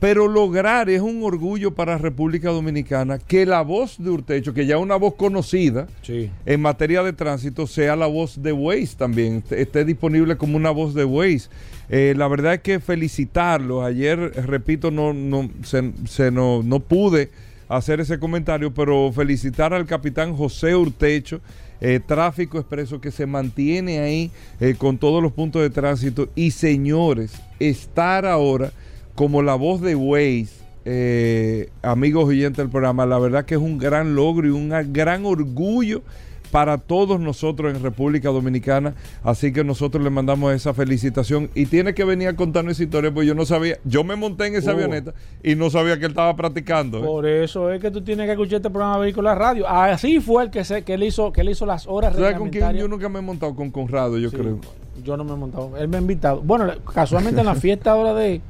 Pero 0.00 0.26
lograr 0.28 0.88
es 0.88 1.02
un 1.02 1.22
orgullo 1.22 1.72
para 1.74 1.98
República 1.98 2.48
Dominicana 2.50 3.18
que 3.18 3.44
la 3.44 3.60
voz 3.60 3.96
de 3.98 4.08
Urtecho, 4.08 4.54
que 4.54 4.64
ya 4.64 4.76
es 4.76 4.82
una 4.82 4.96
voz 4.96 5.14
conocida, 5.14 5.86
Sí. 6.00 6.30
en 6.46 6.62
materia 6.62 7.02
de 7.02 7.12
tránsito 7.12 7.66
sea 7.66 7.96
la 7.96 8.06
voz 8.06 8.42
de 8.42 8.52
Waze 8.52 8.96
también, 8.96 9.44
esté, 9.50 9.84
disponible 9.84 10.36
como 10.38 10.56
una 10.56 10.70
voz 10.70 10.94
de 10.94 11.04
Waze. 11.04 11.50
Eh, 11.90 12.14
la 12.16 12.28
verdad 12.28 12.54
es 12.54 12.60
que 12.60 12.80
felicitarlo. 12.80 13.84
Ayer, 13.84 14.18
repito, 14.46 14.90
no, 14.90 15.12
no, 15.12 15.50
se, 15.64 15.92
se 16.08 16.30
no, 16.30 16.62
no 16.62 16.80
pude 16.80 17.28
hacer 17.68 18.00
ese 18.00 18.18
comentario, 18.18 18.72
pero 18.72 19.12
felicitar 19.12 19.74
al 19.74 19.84
capitán 19.86 20.34
José 20.34 20.74
Urtecho, 20.74 21.40
eh, 21.82 22.00
Tráfico 22.04 22.58
Expreso, 22.58 23.00
que 23.02 23.10
se 23.10 23.26
mantiene 23.26 24.00
ahí 24.00 24.30
eh, 24.60 24.74
con 24.78 24.96
todos 24.98 25.22
los 25.22 25.32
puntos 25.32 25.60
de 25.62 25.68
tránsito. 25.70 26.28
Y 26.34 26.52
señores, 26.52 27.32
estar 27.58 28.24
ahora 28.24 28.72
como 29.14 29.42
la 29.42 29.54
voz 29.54 29.80
de 29.80 29.94
Waze, 29.94 30.48
eh, 30.84 31.68
amigos 31.82 32.24
oyentes 32.24 32.56
del 32.58 32.70
programa, 32.70 33.06
la 33.06 33.18
verdad 33.18 33.44
que 33.44 33.54
es 33.54 33.60
un 33.60 33.78
gran 33.78 34.14
logro 34.14 34.46
y 34.46 34.50
un 34.50 34.70
gran 34.92 35.24
orgullo 35.26 36.02
para 36.50 36.78
todos 36.78 37.20
nosotros 37.20 37.72
en 37.72 37.80
República 37.80 38.28
Dominicana. 38.30 38.94
Así 39.22 39.52
que 39.52 39.62
nosotros 39.62 40.02
le 40.02 40.10
mandamos 40.10 40.52
esa 40.52 40.74
felicitación. 40.74 41.48
Y 41.54 41.66
tiene 41.66 41.94
que 41.94 42.02
venir 42.02 42.26
a 42.26 42.34
contarnos 42.34 42.72
esa 42.72 42.82
historia, 42.82 43.12
porque 43.12 43.28
yo 43.28 43.34
no 43.36 43.46
sabía, 43.46 43.78
yo 43.84 44.02
me 44.02 44.16
monté 44.16 44.46
en 44.46 44.56
esa 44.56 44.72
Oh. 44.72 44.74
avioneta 44.74 45.14
y 45.44 45.54
no 45.54 45.70
sabía 45.70 45.96
que 45.98 46.06
él 46.06 46.10
estaba 46.10 46.34
practicando. 46.34 46.98
¿eh? 46.98 47.02
Por 47.02 47.26
eso 47.26 47.70
es 47.70 47.80
que 47.80 47.90
tú 47.92 48.00
tienes 48.02 48.26
que 48.26 48.32
escuchar 48.32 48.56
este 48.56 48.70
programa 48.70 48.96
de 48.96 49.02
Vehículos 49.02 49.38
Radio. 49.38 49.68
Así 49.68 50.18
fue 50.20 50.42
el 50.44 50.50
que, 50.50 50.64
se, 50.64 50.82
que, 50.82 50.94
él 50.94 51.04
hizo, 51.04 51.32
que 51.32 51.42
él 51.42 51.50
hizo 51.50 51.66
las 51.66 51.86
horas 51.86 52.16
¿Sabes 52.16 52.36
con 52.36 52.48
quién 52.50 52.72
yo 52.72 52.88
nunca 52.88 53.08
me 53.08 53.20
he 53.20 53.22
montado? 53.22 53.54
Con 53.54 53.70
Conrado, 53.70 54.18
yo 54.18 54.30
Sí, 54.30 54.36
creo. 54.36 54.58
Yo 55.04 55.16
no 55.16 55.22
me 55.24 55.32
he 55.34 55.36
montado. 55.36 55.76
Él 55.78 55.86
me 55.86 55.98
ha 55.98 56.00
invitado. 56.00 56.40
Bueno, 56.42 56.66
casualmente 56.92 57.40
en 57.40 57.46
la 57.46 57.54
fiesta 57.66 57.92
ahora 57.92 58.12
de, 58.12 58.40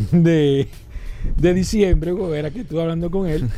de, 0.12 0.68
de 1.36 1.54
diciembre, 1.54 2.14
era 2.34 2.50
que 2.50 2.60
estuve 2.60 2.82
hablando 2.82 3.10
con 3.10 3.26
él, 3.26 3.48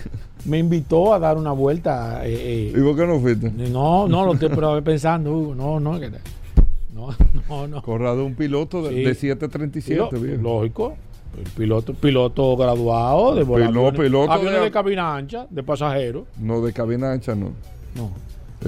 me 0.44 0.58
invitó 0.58 1.14
a 1.14 1.18
dar 1.18 1.36
una 1.36 1.52
vuelta. 1.52 2.22
eh, 2.26 2.72
¿Y 2.74 2.78
eh, 2.78 2.82
por 2.82 2.96
qué 2.96 3.06
no 3.06 3.20
fuiste? 3.20 3.50
no, 3.50 4.08
no, 4.08 4.24
lo 4.26 4.34
estoy 4.34 4.48
pensando, 4.82 5.32
Hugo. 5.32 5.54
No, 5.54 5.78
no, 5.80 5.98
que- 6.00 6.10
no, 6.94 7.08
no, 7.48 7.66
no. 7.68 7.82
Conrado 7.82 8.20
es 8.22 8.26
un 8.26 8.34
piloto 8.34 8.82
de, 8.82 8.90
Sí. 8.90 9.02
de 9.02 9.14
737, 9.14 10.00
Pilo- 10.16 10.20
viejo. 10.20 10.42
lógico. 10.42 10.94
El 11.38 11.44
piloto, 11.50 11.94
piloto 11.94 12.56
graduado 12.58 13.34
de 13.34 13.42
volar 13.42 13.70
Pilo- 13.70 13.88
aviones- 13.88 14.00
piloto 14.00 14.32
aviones 14.32 14.58
de- 14.58 14.64
de 14.66 14.70
cabina 14.70 15.16
ancha, 15.16 15.46
de 15.48 15.62
pasajeros. 15.62 16.24
No, 16.38 16.60
de 16.60 16.72
cabina 16.74 17.10
ancha 17.10 17.34
no. 17.34 17.52
No. 17.94 18.10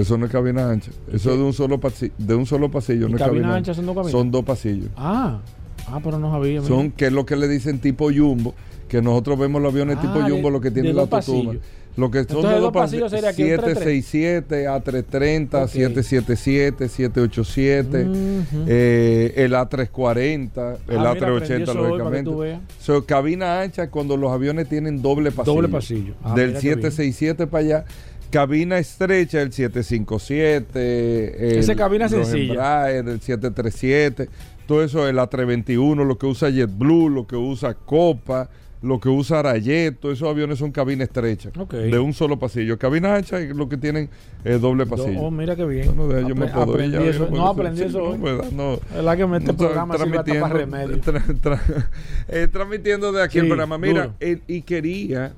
Eso 0.00 0.16
no 0.16 0.24
es 0.26 0.32
cabina 0.32 0.70
ancha. 0.70 0.90
Eso 1.12 1.32
es 1.32 1.36
de 1.38 1.42
un 1.44 1.52
solo 1.52 1.78
pasillo. 1.78 2.14
De 2.16 2.34
un 2.34 2.46
solo 2.46 2.70
pasillo. 2.70 3.06
¿Y 3.08 3.12
No 3.12 3.18
cabina 3.18 3.42
cabina 3.42 3.54
ancha 3.56 3.74
son 3.74 3.84
dos 3.86 3.94
cabinas? 3.94 4.12
Son 4.12 4.30
dos 4.30 4.44
pasillos. 4.44 4.88
Ah, 4.96 5.40
ah, 5.88 6.00
pero 6.02 6.18
no 6.18 6.30
sabía. 6.30 6.60
mira. 6.60 6.68
Son, 6.68 6.90
que 6.90 7.06
es 7.06 7.12
lo 7.12 7.26
que 7.26 7.36
le 7.36 7.48
dicen 7.48 7.78
tipo 7.78 8.10
jumbo, 8.12 8.54
que 8.88 9.02
nosotros 9.02 9.38
vemos 9.38 9.62
los 9.62 9.72
aviones 9.72 9.96
Ah, 9.98 10.02
tipo 10.02 10.22
de- 10.22 10.30
jumbo, 10.30 10.50
lo 10.50 10.60
que 10.60 10.70
tiene 10.70 10.88
de 10.88 10.94
la 10.94 11.06
tutuma. 11.06 11.54
Lo 11.96 12.10
que 12.10 12.24
son 12.24 12.38
Entonces, 12.38 12.54
de 12.54 12.60
dos 12.60 12.72
pasillos 12.72 13.10
sería 13.12 13.32
que 13.32 13.44
un 13.44 13.50
767, 13.50 14.66
A330, 14.66 15.62
Ok. 15.62 15.68
777, 15.70 16.88
787, 16.88 18.04
Ujú. 18.04 18.64
eh, 18.66 19.32
el 19.36 19.52
A340, 19.54 20.78
el 20.88 20.98
Ah, 20.98 20.98
mira, 20.98 21.10
aprendí 21.10 21.24
A380, 21.24 21.62
eso 21.62 21.70
hoy 21.70 21.76
para 21.76 21.86
que 22.16 22.22
lógicamente. 22.24 22.60
So, 22.80 23.04
cabina 23.06 23.60
ancha 23.60 23.90
cuando 23.90 24.16
los 24.16 24.32
aviones 24.32 24.68
tienen 24.68 25.02
doble 25.02 25.30
pasillo. 25.30 25.54
Doble 25.54 25.68
pasillo. 25.68 26.14
Ah, 26.24 26.34
Del 26.34 26.48
mira 26.48 26.60
qué 26.60 26.66
bien. 26.66 26.74
767 26.82 27.46
para 27.46 27.64
allá. 27.64 27.84
Cabina 28.32 28.78
estrecha, 28.78 29.40
el 29.42 29.52
757. 29.52 31.52
el- 31.52 31.58
Esa 31.58 31.76
cabina 31.76 32.08
los 32.08 32.26
sencilla. 32.26 32.54
Embraer, 32.54 33.08
el 33.08 33.20
737. 33.20 34.28
Todo 34.66 34.82
eso, 34.82 35.06
el 35.08 35.16
A321, 35.18 36.06
lo 36.06 36.16
que 36.18 36.26
usa 36.26 36.48
JetBlue, 36.50 37.08
lo 37.10 37.26
que 37.26 37.36
usa 37.36 37.74
Copa. 37.74 38.48
lo 38.82 39.00
que 39.00 39.08
usa 39.08 39.38
Arayet, 39.38 39.98
todos 39.98 40.18
esos 40.18 40.28
aviones 40.28 40.58
son 40.58 40.70
cabinas 40.70 41.08
estrechas, 41.08 41.52
de 41.70 41.98
un 41.98 42.12
solo 42.12 42.38
pasillo. 42.38 42.78
Cabinas 42.78 43.12
anchas 43.16 43.42
y 43.42 43.48
lo 43.54 43.66
que 43.66 43.78
tienen 43.78 44.10
es 44.44 44.60
doble 44.60 44.84
pasillo. 44.84 45.20
Oh, 45.22 45.30
mira 45.30 45.56
qué 45.56 45.64
bien. 45.64 45.96
De 46.08 46.18
ahí 46.18 46.28
yo 46.28 46.34
me 46.34 46.48
puedo 46.48 46.72
aprendí 46.74 46.96
eso. 46.98 47.28
No, 47.30 47.46
aprendí 47.48 47.78
sí, 47.80 47.84
eso 47.86 47.98
no, 48.00 48.04
hoy. 48.10 48.18
¿verdad? 48.18 48.50
No. 48.52 48.74
Es 48.74 49.02
la 49.02 49.16
que 49.16 49.26
me 49.26 49.38
este 49.38 49.52
No, 49.52 49.56
programa 49.58 49.94
hasta 49.94 50.06
para 50.40 50.48
remedio. 50.54 50.96
tra- 51.00 51.24
tra- 51.40 51.86
eh, 52.28 52.46
transmitiendo 52.52 53.10
de 53.10 53.22
aquí 53.22 53.34
Sí, 53.34 53.38
el 53.38 53.46
programa. 53.46 53.78
Mira, 53.78 54.10
eh, 54.20 54.40
y 54.46 54.60
quería 54.60 55.32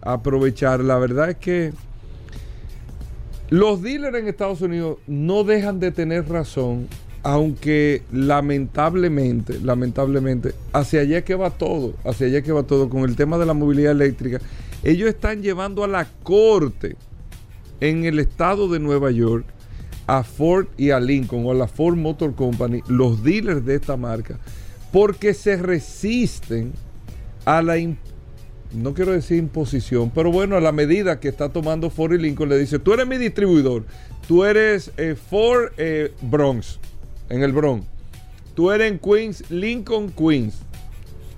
aprovechar, 0.00 0.78
la 0.78 0.96
verdad 0.98 1.30
es 1.30 1.36
que 1.38 1.72
los 3.50 3.82
dealers 3.82 4.16
en 4.16 4.28
Estados 4.28 4.60
Unidos 4.62 4.98
no 5.08 5.42
dejan 5.44 5.80
de 5.80 5.90
tener 5.90 6.28
razón, 6.28 6.86
aunque 7.22 8.02
lamentablemente, 8.12 9.60
lamentablemente, 9.60 10.54
hacia 10.72 11.00
allá 11.00 11.22
que 11.22 11.34
va 11.34 11.50
todo, 11.50 11.94
hacia 12.04 12.26
allá 12.26 12.42
que 12.42 12.52
va 12.52 12.64
todo 12.64 12.88
con 12.88 13.02
el 13.04 13.16
tema 13.16 13.38
de 13.38 13.46
la 13.46 13.54
movilidad 13.54 13.92
eléctrica. 13.92 14.40
Ellos 14.82 15.08
están 15.08 15.42
llevando 15.42 15.84
a 15.84 15.88
la 15.88 16.08
corte 16.22 16.96
en 17.80 18.04
el 18.04 18.18
estado 18.18 18.68
de 18.68 18.80
Nueva 18.80 19.10
York 19.10 19.46
a 20.06 20.24
Ford 20.24 20.66
y 20.76 20.90
a 20.90 20.98
Lincoln 20.98 21.46
o 21.46 21.52
a 21.52 21.54
la 21.54 21.68
Ford 21.68 21.96
Motor 21.96 22.34
Company, 22.34 22.82
los 22.88 23.22
dealers 23.22 23.64
de 23.64 23.76
esta 23.76 23.96
marca, 23.96 24.38
porque 24.90 25.32
se 25.32 25.56
resisten 25.56 26.72
a 27.44 27.62
la 27.62 27.76
no 28.74 28.94
quiero 28.94 29.12
decir 29.12 29.38
imposición, 29.38 30.10
pero 30.14 30.32
bueno, 30.32 30.56
a 30.56 30.60
la 30.60 30.72
medida 30.72 31.20
que 31.20 31.28
está 31.28 31.50
tomando 31.50 31.90
Ford 31.90 32.14
y 32.14 32.18
Lincoln, 32.18 32.48
le 32.48 32.58
dice, 32.58 32.78
tú 32.78 32.94
eres 32.94 33.06
mi 33.06 33.18
distribuidor, 33.18 33.84
tú 34.26 34.44
eres 34.44 34.92
eh, 34.96 35.14
Ford 35.14 35.72
eh, 35.76 36.12
Bronx, 36.22 36.78
en 37.32 37.42
el 37.42 37.52
Bronx, 37.52 37.86
tú 38.54 38.70
eres 38.70 38.90
en 38.92 38.98
Queens, 38.98 39.50
Lincoln, 39.50 40.10
Queens. 40.10 40.58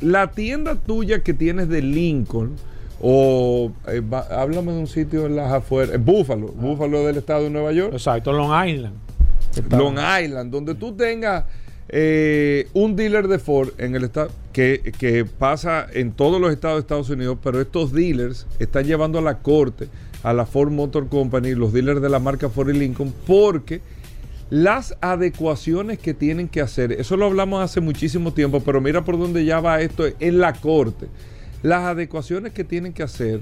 La 0.00 0.30
tienda 0.32 0.74
tuya 0.74 1.22
que 1.22 1.32
tienes 1.32 1.68
de 1.68 1.80
Lincoln, 1.80 2.56
o 3.00 3.70
eh, 3.86 4.00
va- 4.00 4.26
háblame 4.42 4.72
de 4.72 4.78
un 4.78 4.86
sitio 4.86 5.26
en 5.26 5.36
las 5.36 5.52
afueras, 5.52 6.02
Búfalo, 6.04 6.48
Búfalo 6.48 7.06
del 7.06 7.16
estado 7.18 7.44
de 7.44 7.50
Nueva 7.50 7.72
York. 7.72 7.92
Exacto, 7.92 8.32
Long 8.32 8.50
Island. 8.68 8.94
Long 9.70 9.96
Island, 9.98 10.50
donde 10.50 10.74
tú 10.74 10.92
tengas 10.96 11.44
eh, 11.88 12.66
un 12.74 12.96
dealer 12.96 13.28
de 13.28 13.38
Ford 13.38 13.68
en 13.78 13.94
el 13.94 14.04
estado 14.04 14.30
que, 14.52 14.92
que 14.98 15.24
pasa 15.24 15.86
en 15.92 16.12
todos 16.12 16.40
los 16.40 16.52
estados 16.52 16.76
de 16.76 16.80
Estados 16.80 17.08
Unidos, 17.10 17.38
pero 17.42 17.60
estos 17.60 17.92
dealers 17.92 18.46
están 18.58 18.84
llevando 18.84 19.18
a 19.18 19.22
la 19.22 19.38
corte 19.38 19.88
a 20.22 20.32
la 20.32 20.46
Ford 20.46 20.70
Motor 20.72 21.08
Company, 21.08 21.54
los 21.54 21.72
dealers 21.72 22.00
de 22.02 22.08
la 22.08 22.18
marca 22.18 22.48
Ford 22.48 22.70
y 22.70 22.78
Lincoln, 22.78 23.12
porque 23.26 23.80
las 24.54 24.96
adecuaciones 25.00 25.98
que 25.98 26.14
tienen 26.14 26.46
que 26.46 26.60
hacer, 26.60 26.92
eso 26.92 27.16
lo 27.16 27.26
hablamos 27.26 27.60
hace 27.60 27.80
muchísimo 27.80 28.32
tiempo, 28.32 28.60
pero 28.60 28.80
mira 28.80 29.02
por 29.02 29.18
dónde 29.18 29.44
ya 29.44 29.58
va 29.58 29.80
esto 29.80 30.04
en 30.20 30.38
la 30.38 30.52
corte. 30.52 31.08
Las 31.64 31.82
adecuaciones 31.82 32.52
que 32.52 32.62
tienen 32.62 32.92
que 32.92 33.02
hacer 33.02 33.40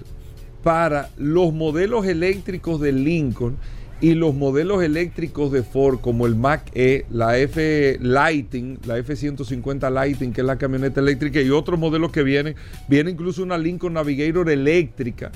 para 0.62 1.10
los 1.18 1.52
modelos 1.52 2.06
eléctricos 2.06 2.80
de 2.80 2.92
Lincoln 2.92 3.58
y 4.00 4.14
los 4.14 4.34
modelos 4.34 4.82
eléctricos 4.82 5.52
de 5.52 5.62
Ford, 5.62 6.00
como 6.00 6.26
el 6.26 6.34
Mac 6.34 6.70
E, 6.72 7.04
la 7.10 7.36
F 7.36 7.98
Lighting, 8.00 8.78
la 8.86 8.98
F150 8.98 9.92
Lighting, 9.92 10.32
que 10.32 10.40
es 10.40 10.46
la 10.46 10.56
camioneta 10.56 11.00
eléctrica, 11.00 11.42
y 11.42 11.50
otros 11.50 11.78
modelos 11.78 12.10
que 12.10 12.22
vienen, 12.22 12.54
viene 12.88 13.10
incluso 13.10 13.42
una 13.42 13.58
Lincoln 13.58 13.92
Navigator 13.92 14.48
eléctrica. 14.48 15.30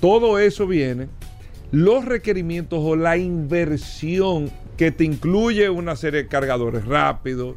Todo 0.00 0.38
eso 0.38 0.66
viene. 0.66 1.08
Los 1.72 2.04
requerimientos 2.04 2.80
o 2.82 2.96
la 2.96 3.16
inversión 3.16 4.50
que 4.76 4.90
te 4.90 5.04
incluye 5.04 5.68
una 5.70 5.94
serie 5.94 6.22
de 6.24 6.28
cargadores 6.28 6.84
rápidos, 6.84 7.56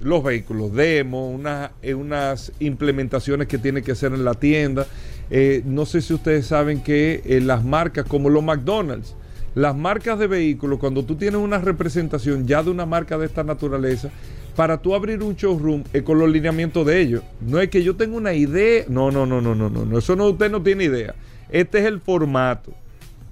los 0.00 0.22
vehículos 0.22 0.72
demo, 0.74 1.28
una- 1.30 1.72
eh, 1.82 1.94
unas 1.94 2.52
implementaciones 2.60 3.48
que 3.48 3.58
tiene 3.58 3.82
que 3.82 3.92
hacer 3.92 4.12
en 4.12 4.24
la 4.24 4.34
tienda. 4.34 4.86
Eh, 5.30 5.62
no 5.64 5.86
sé 5.86 6.02
si 6.02 6.14
ustedes 6.14 6.46
saben 6.46 6.82
que 6.82 7.22
eh, 7.24 7.40
las 7.40 7.64
marcas 7.64 8.06
como 8.06 8.30
los 8.30 8.44
McDonald's, 8.44 9.16
las 9.54 9.74
marcas 9.76 10.18
de 10.20 10.28
vehículos, 10.28 10.78
cuando 10.78 11.04
tú 11.04 11.16
tienes 11.16 11.40
una 11.40 11.58
representación 11.58 12.46
ya 12.46 12.62
de 12.62 12.70
una 12.70 12.86
marca 12.86 13.18
de 13.18 13.26
esta 13.26 13.42
naturaleza, 13.42 14.10
para 14.54 14.78
tú 14.80 14.94
abrir 14.94 15.22
un 15.22 15.34
showroom 15.34 15.82
con 16.04 16.18
los 16.18 16.28
lineamientos 16.30 16.86
de 16.86 17.00
ellos. 17.00 17.22
No 17.40 17.58
es 17.60 17.68
que 17.68 17.82
yo 17.82 17.96
tenga 17.96 18.16
una 18.16 18.34
idea. 18.34 18.84
No, 18.88 19.10
no, 19.10 19.24
no, 19.26 19.40
no, 19.40 19.54
no. 19.54 19.68
no. 19.68 19.98
Eso 19.98 20.14
no, 20.16 20.26
usted 20.26 20.50
no 20.50 20.62
tiene 20.62 20.84
idea. 20.84 21.14
Este 21.50 21.78
es 21.78 21.86
el 21.86 22.00
formato. 22.00 22.72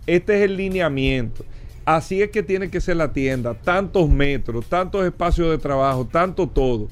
Este 0.07 0.39
es 0.39 0.43
el 0.43 0.57
lineamiento. 0.57 1.45
Así 1.85 2.21
es 2.21 2.31
que 2.31 2.43
tiene 2.43 2.69
que 2.69 2.81
ser 2.81 2.97
la 2.97 3.13
tienda. 3.13 3.55
Tantos 3.55 4.09
metros, 4.09 4.67
tantos 4.67 5.05
espacios 5.05 5.51
de 5.51 5.59
trabajo, 5.59 6.05
tanto 6.05 6.49
todo. 6.49 6.89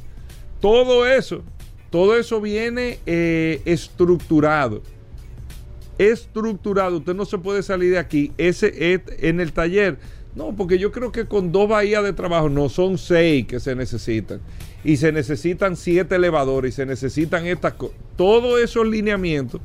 Todo 0.60 1.06
eso, 1.06 1.42
todo 1.90 2.16
eso 2.16 2.40
viene 2.40 2.98
eh, 3.06 3.60
estructurado. 3.64 4.82
Estructurado. 5.98 6.98
Usted 6.98 7.14
no 7.14 7.24
se 7.24 7.38
puede 7.38 7.62
salir 7.62 7.92
de 7.92 7.98
aquí. 7.98 8.32
Ese 8.38 8.94
es 8.94 9.02
en 9.18 9.40
el 9.40 9.52
taller. 9.52 9.98
No, 10.34 10.54
porque 10.56 10.78
yo 10.78 10.90
creo 10.90 11.12
que 11.12 11.26
con 11.26 11.52
dos 11.52 11.68
bahías 11.68 12.02
de 12.02 12.12
trabajo, 12.12 12.48
no 12.48 12.68
son 12.68 12.98
seis 12.98 13.46
que 13.46 13.60
se 13.60 13.74
necesitan. 13.74 14.40
Y 14.82 14.96
se 14.96 15.12
necesitan 15.12 15.76
siete 15.76 16.16
elevadores 16.16 16.74
y 16.74 16.76
se 16.76 16.86
necesitan 16.86 17.46
estas 17.46 17.74
cosas. 17.74 17.96
Todos 18.16 18.60
esos 18.60 18.86
lineamientos 18.86 19.60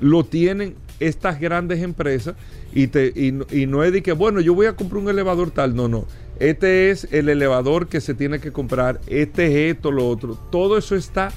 lo 0.00 0.24
tienen 0.24 0.76
estas 1.00 1.40
grandes 1.40 1.82
empresas 1.82 2.36
y, 2.74 3.66
no 3.66 3.84
es 3.84 3.92
de 3.92 4.02
que, 4.02 4.12
bueno, 4.12 4.40
yo 4.40 4.54
voy 4.54 4.66
a 4.66 4.76
comprar 4.76 5.02
un 5.02 5.08
elevador 5.08 5.50
tal. 5.50 5.74
No, 5.74 5.88
no. 5.88 6.06
Este 6.38 6.90
es 6.90 7.06
el 7.12 7.28
elevador 7.28 7.88
que 7.88 8.00
se 8.00 8.14
tiene 8.14 8.40
que 8.40 8.52
comprar. 8.52 9.00
Este 9.06 9.46
es 9.46 9.76
esto, 9.76 9.90
lo 9.92 10.08
otro. 10.08 10.38
Todo 10.50 10.78
eso 10.78 10.96
está, 10.96 11.30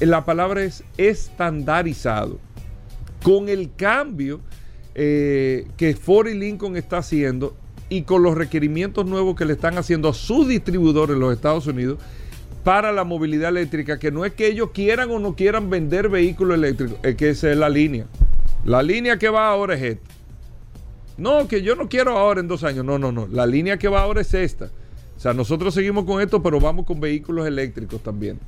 la 0.00 0.24
palabra 0.24 0.64
es 0.64 0.82
estandarizado. 0.96 2.38
Con 3.22 3.48
el 3.48 3.70
cambio 3.74 4.40
eh, 4.94 5.66
que 5.76 5.94
Ford 5.94 6.28
y 6.28 6.34
Lincoln 6.34 6.76
está 6.76 6.98
haciendo 6.98 7.56
y 7.88 8.02
con 8.02 8.22
los 8.22 8.36
requerimientos 8.36 9.06
nuevos 9.06 9.36
que 9.36 9.44
le 9.44 9.54
están 9.54 9.78
haciendo 9.78 10.08
a 10.08 10.14
sus 10.14 10.48
distribuidores 10.48 11.14
en 11.14 11.20
los 11.20 11.32
Estados 11.34 11.66
Unidos 11.66 11.98
para 12.64 12.92
la 12.92 13.04
movilidad 13.04 13.50
eléctrica, 13.50 13.98
que 13.98 14.10
no 14.10 14.24
es 14.24 14.32
que 14.32 14.46
ellos 14.46 14.70
quieran 14.72 15.10
o 15.10 15.18
no 15.18 15.36
quieran 15.36 15.68
vender 15.68 16.08
vehículos 16.08 16.56
eléctricos, 16.56 16.96
es 17.02 17.14
que 17.14 17.30
esa 17.30 17.50
es 17.50 17.58
la 17.58 17.68
línea. 17.68 18.06
La 18.64 18.82
línea 18.82 19.18
que 19.18 19.28
va 19.28 19.48
ahora 19.48 19.74
es 19.74 19.82
esta. 19.82 20.13
No, 21.16 21.46
que 21.46 21.62
yo 21.62 21.76
no 21.76 21.88
quiero 21.88 22.16
ahora 22.16 22.40
en 22.40 22.48
dos 22.48 22.64
años. 22.64 22.84
No, 22.84 22.98
no, 22.98 23.12
no. 23.12 23.28
La 23.30 23.46
línea 23.46 23.76
que 23.76 23.88
va 23.88 24.02
ahora 24.02 24.20
es 24.20 24.34
esta. 24.34 24.70
O 25.16 25.20
sea, 25.20 25.32
nosotros 25.32 25.74
seguimos 25.74 26.04
con 26.04 26.20
esto, 26.20 26.42
pero 26.42 26.58
vamos 26.60 26.86
con 26.86 27.00
vehículos 27.00 27.46
eléctricos 27.46 28.02
también. 28.02 28.38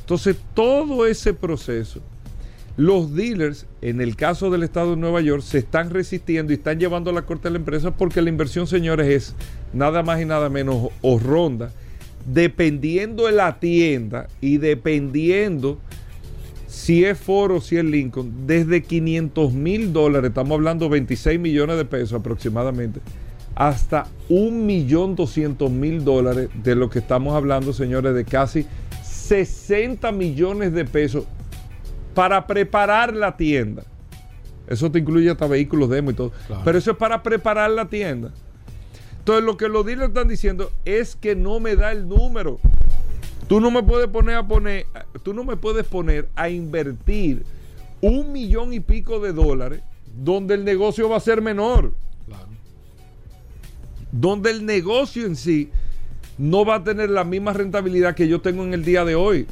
Entonces, 0.00 0.36
todo 0.54 1.06
ese 1.06 1.34
proceso, 1.34 2.00
los 2.76 3.14
dealers, 3.14 3.66
en 3.82 4.00
el 4.00 4.16
caso 4.16 4.50
del 4.50 4.62
estado 4.62 4.90
de 4.90 4.96
Nueva 4.96 5.20
York, 5.20 5.42
se 5.42 5.58
están 5.58 5.90
resistiendo 5.90 6.52
y 6.52 6.56
están 6.56 6.78
llevando 6.78 7.10
a 7.10 7.12
la 7.12 7.22
corte 7.22 7.48
a 7.48 7.50
la 7.50 7.58
empresa 7.58 7.90
porque 7.90 8.22
la 8.22 8.30
inversión, 8.30 8.66
señores, 8.66 9.06
es 9.06 9.34
nada 9.72 10.02
más 10.02 10.20
y 10.20 10.24
nada 10.24 10.48
menos 10.48 10.88
o 11.02 11.18
ronda, 11.18 11.72
dependiendo 12.26 13.26
de 13.26 13.32
la 13.32 13.60
tienda 13.60 14.28
y 14.40 14.56
dependiendo 14.56 15.78
si 16.74 17.04
es 17.04 17.16
Ford 17.18 17.52
o 17.52 17.60
si 17.60 17.76
es 17.76 17.84
Lincoln, 17.84 18.46
desde 18.46 18.82
500 18.82 19.52
mil 19.52 19.92
dólares, 19.92 20.30
estamos 20.30 20.56
hablando 20.56 20.88
26 20.88 21.38
millones 21.38 21.76
de 21.76 21.84
pesos 21.84 22.18
aproximadamente, 22.18 23.00
hasta 23.54 24.06
1.200.000 24.28 26.00
dólares, 26.00 26.50
de 26.62 26.74
lo 26.74 26.90
que 26.90 26.98
estamos 26.98 27.34
hablando, 27.34 27.72
señores, 27.72 28.14
de 28.14 28.24
casi 28.24 28.66
60 29.02 30.10
millones 30.12 30.72
de 30.72 30.84
pesos 30.84 31.24
para 32.12 32.46
preparar 32.46 33.14
la 33.14 33.36
tienda. 33.36 33.84
Eso 34.66 34.90
te 34.90 34.98
incluye 34.98 35.30
hasta 35.30 35.46
vehículos 35.46 35.88
demo 35.88 36.10
y 36.10 36.14
todo. 36.14 36.32
Claro. 36.48 36.62
Pero 36.64 36.78
eso 36.78 36.90
es 36.90 36.96
para 36.96 37.22
preparar 37.22 37.70
la 37.70 37.88
tienda. 37.88 38.32
Entonces 39.20 39.44
lo 39.44 39.56
que 39.56 39.68
los 39.68 39.86
dealers 39.86 40.08
están 40.08 40.28
diciendo 40.28 40.70
es 40.84 41.14
que 41.14 41.36
no 41.36 41.60
me 41.60 41.76
da 41.76 41.92
el 41.92 42.08
número. 42.08 42.58
Tú 43.48 43.60
no 43.60 43.70
me 43.70 43.82
puedes 43.82 44.08
poner 44.08 44.36
a 44.36 44.46
poner, 44.46 44.86
tú 45.22 45.34
no 45.34 45.44
me 45.44 45.56
puedes 45.56 45.86
poner 45.86 46.28
a 46.34 46.48
invertir 46.48 47.44
un 48.00 48.32
millón 48.32 48.72
y 48.72 48.80
pico 48.80 49.20
de 49.20 49.32
dólares 49.32 49.82
donde 50.22 50.54
el 50.54 50.64
negocio 50.64 51.08
va 51.08 51.16
a 51.16 51.20
ser 51.20 51.42
menor. 51.42 51.92
Claro. 52.26 52.48
Donde 54.12 54.50
el 54.50 54.64
negocio 54.64 55.26
en 55.26 55.36
sí 55.36 55.70
no 56.38 56.64
va 56.64 56.76
a 56.76 56.84
tener 56.84 57.10
la 57.10 57.24
misma 57.24 57.52
rentabilidad 57.52 58.14
que 58.14 58.28
yo 58.28 58.40
tengo 58.40 58.64
en 58.64 58.74
el 58.74 58.84
día 58.84 59.04
de 59.04 59.14
hoy. 59.14 59.46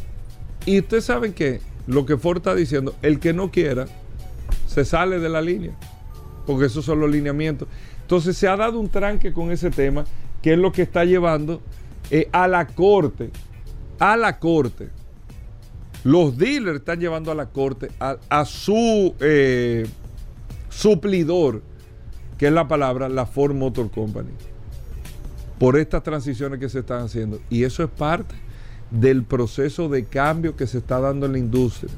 Y 0.67 0.79
ustedes 0.79 1.05
saben 1.05 1.33
que 1.33 1.61
lo 1.87 2.07
que 2.07 2.17
Ford 2.17 2.39
está 2.39 2.55
diciendo, 2.55 2.95
el 3.03 3.19
que 3.19 3.33
no 3.33 3.51
quiera, 3.51 3.87
se 4.67 4.85
sale 4.85 5.19
de 5.19 5.29
la 5.29 5.43
línea. 5.43 5.73
Porque 6.47 6.67
esos 6.67 6.85
son 6.85 7.01
los 7.01 7.11
lineamientos. 7.11 7.69
Entonces 8.03 8.37
se 8.37 8.49
ha 8.49 8.57
dado 8.57 8.79
un 8.79 8.89
tranque 8.89 9.33
con 9.33 9.51
ese 9.51 9.71
tema, 9.71 10.05
que 10.41 10.53
es 10.53 10.59
lo 10.59 10.73
que 10.73 10.83
está 10.83 11.05
llevando 11.05 11.61
eh, 12.11 12.29
a 12.33 12.49
la 12.49 12.67
corte. 12.67 13.31
A 14.03 14.17
la 14.17 14.39
corte. 14.39 14.89
Los 16.05 16.37
dealers 16.37 16.81
están 16.81 16.99
llevando 16.99 17.31
a 17.31 17.35
la 17.35 17.47
corte 17.47 17.91
a, 18.01 18.45
su 18.45 19.15
eh, 19.21 19.87
suplidor, 20.69 21.63
que 22.37 22.49
es 22.49 22.53
la 22.53 22.67
palabra, 22.67 23.09
la 23.09 23.27
Ford 23.27 23.55
Motor 23.55 23.91
Company 23.91 24.33
por 25.63 25.77
estas 25.77 26.03
transiciones 26.03 26.59
que 26.59 26.69
se 26.69 26.81
están 26.81 27.05
haciendo. 27.05 27.41
Y 27.49 27.63
eso 27.63 27.85
es 27.85 27.89
parte 27.89 28.35
del 28.91 29.23
proceso 29.23 29.89
de 29.89 30.07
cambio 30.07 30.57
que 30.57 30.67
se 30.67 30.79
está 30.79 30.99
dando 30.99 31.27
en 31.27 31.33
la 31.35 31.39
industria. 31.39 31.93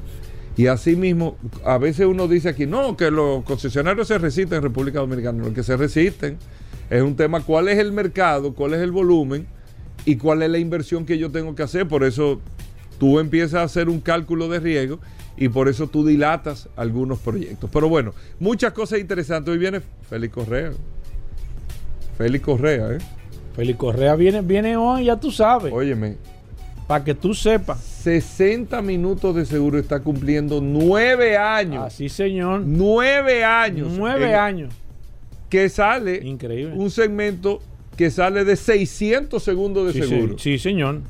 Y 0.55 0.67
así 0.67 0.95
mismo, 0.95 1.35
a 1.63 1.79
veces 1.79 2.05
uno 2.05 2.27
dice 2.27 2.49
aquí, 2.49 2.67
no, 2.67 2.95
que 2.95 3.09
los 3.09 3.43
concesionarios 3.43 4.07
se 4.07 4.19
resisten 4.19 4.57
en 4.57 4.63
República 4.65 4.99
Dominicana. 4.99 5.43
Lo 5.43 5.51
que 5.51 5.63
se 5.63 5.75
resisten 5.77 6.37
es 6.91 7.01
un 7.01 7.15
tema, 7.15 7.41
cuál 7.41 7.67
es 7.67 7.79
el 7.79 7.91
mercado, 7.91 8.53
cuál 8.53 8.75
es 8.75 8.81
el 8.81 8.91
volumen 8.91 9.47
y 10.05 10.15
cuál 10.17 10.43
es 10.43 10.49
la 10.49 10.57
inversión 10.59 11.05
que 11.05 11.17
yo 11.17 11.31
tengo 11.31 11.55
que 11.55 11.63
hacer. 11.63 11.87
Por 11.87 12.03
eso 12.03 12.39
tú 12.99 13.19
empiezas 13.19 13.55
a 13.55 13.63
hacer 13.63 13.89
un 13.89 13.99
cálculo 13.99 14.47
de 14.47 14.59
riesgo 14.59 14.99
y 15.37 15.49
por 15.49 15.67
eso 15.67 15.87
tú 15.87 16.05
dilatas 16.05 16.69
algunos 16.75 17.19
proyectos. 17.19 17.69
Pero 17.73 17.89
bueno, 17.89 18.13
muchas 18.39 18.71
cosas 18.73 18.99
interesantes. 18.99 19.51
Hoy 19.51 19.57
viene 19.57 19.81
Félix 20.09 20.33
Correa. 20.33 20.71
Félix 22.17 22.43
Correa, 22.45 22.93
¿eh? 22.93 22.97
Félix 23.55 23.77
Correa 23.77 24.15
viene, 24.15 24.41
viene 24.41 24.77
hoy, 24.77 25.05
ya 25.05 25.19
tú 25.19 25.31
sabes. 25.31 25.73
Óyeme, 25.73 26.17
Para 26.87 27.03
que 27.03 27.13
tú 27.15 27.33
sepas. 27.33 27.79
60 27.79 28.81
minutos 28.81 29.35
de 29.35 29.45
seguro 29.45 29.79
está 29.79 29.99
cumpliendo 30.01 30.61
nueve 30.61 31.35
años. 31.37 31.83
Así, 31.85 32.07
señor. 32.09 32.61
Nueve 32.61 33.43
años. 33.43 33.93
Nueve 33.97 34.35
años. 34.35 34.73
Que 35.49 35.67
sale 35.69 36.21
Increíble. 36.23 36.75
un 36.75 36.91
segmento 36.91 37.59
que 37.97 38.11
sale 38.11 38.43
de 38.45 38.55
600 38.55 39.41
segundos 39.43 39.87
de 39.87 39.93
Sí, 39.93 40.01
sí, 40.01 40.07
seguro. 40.09 40.37
sí, 40.39 40.59
señor. 40.59 41.01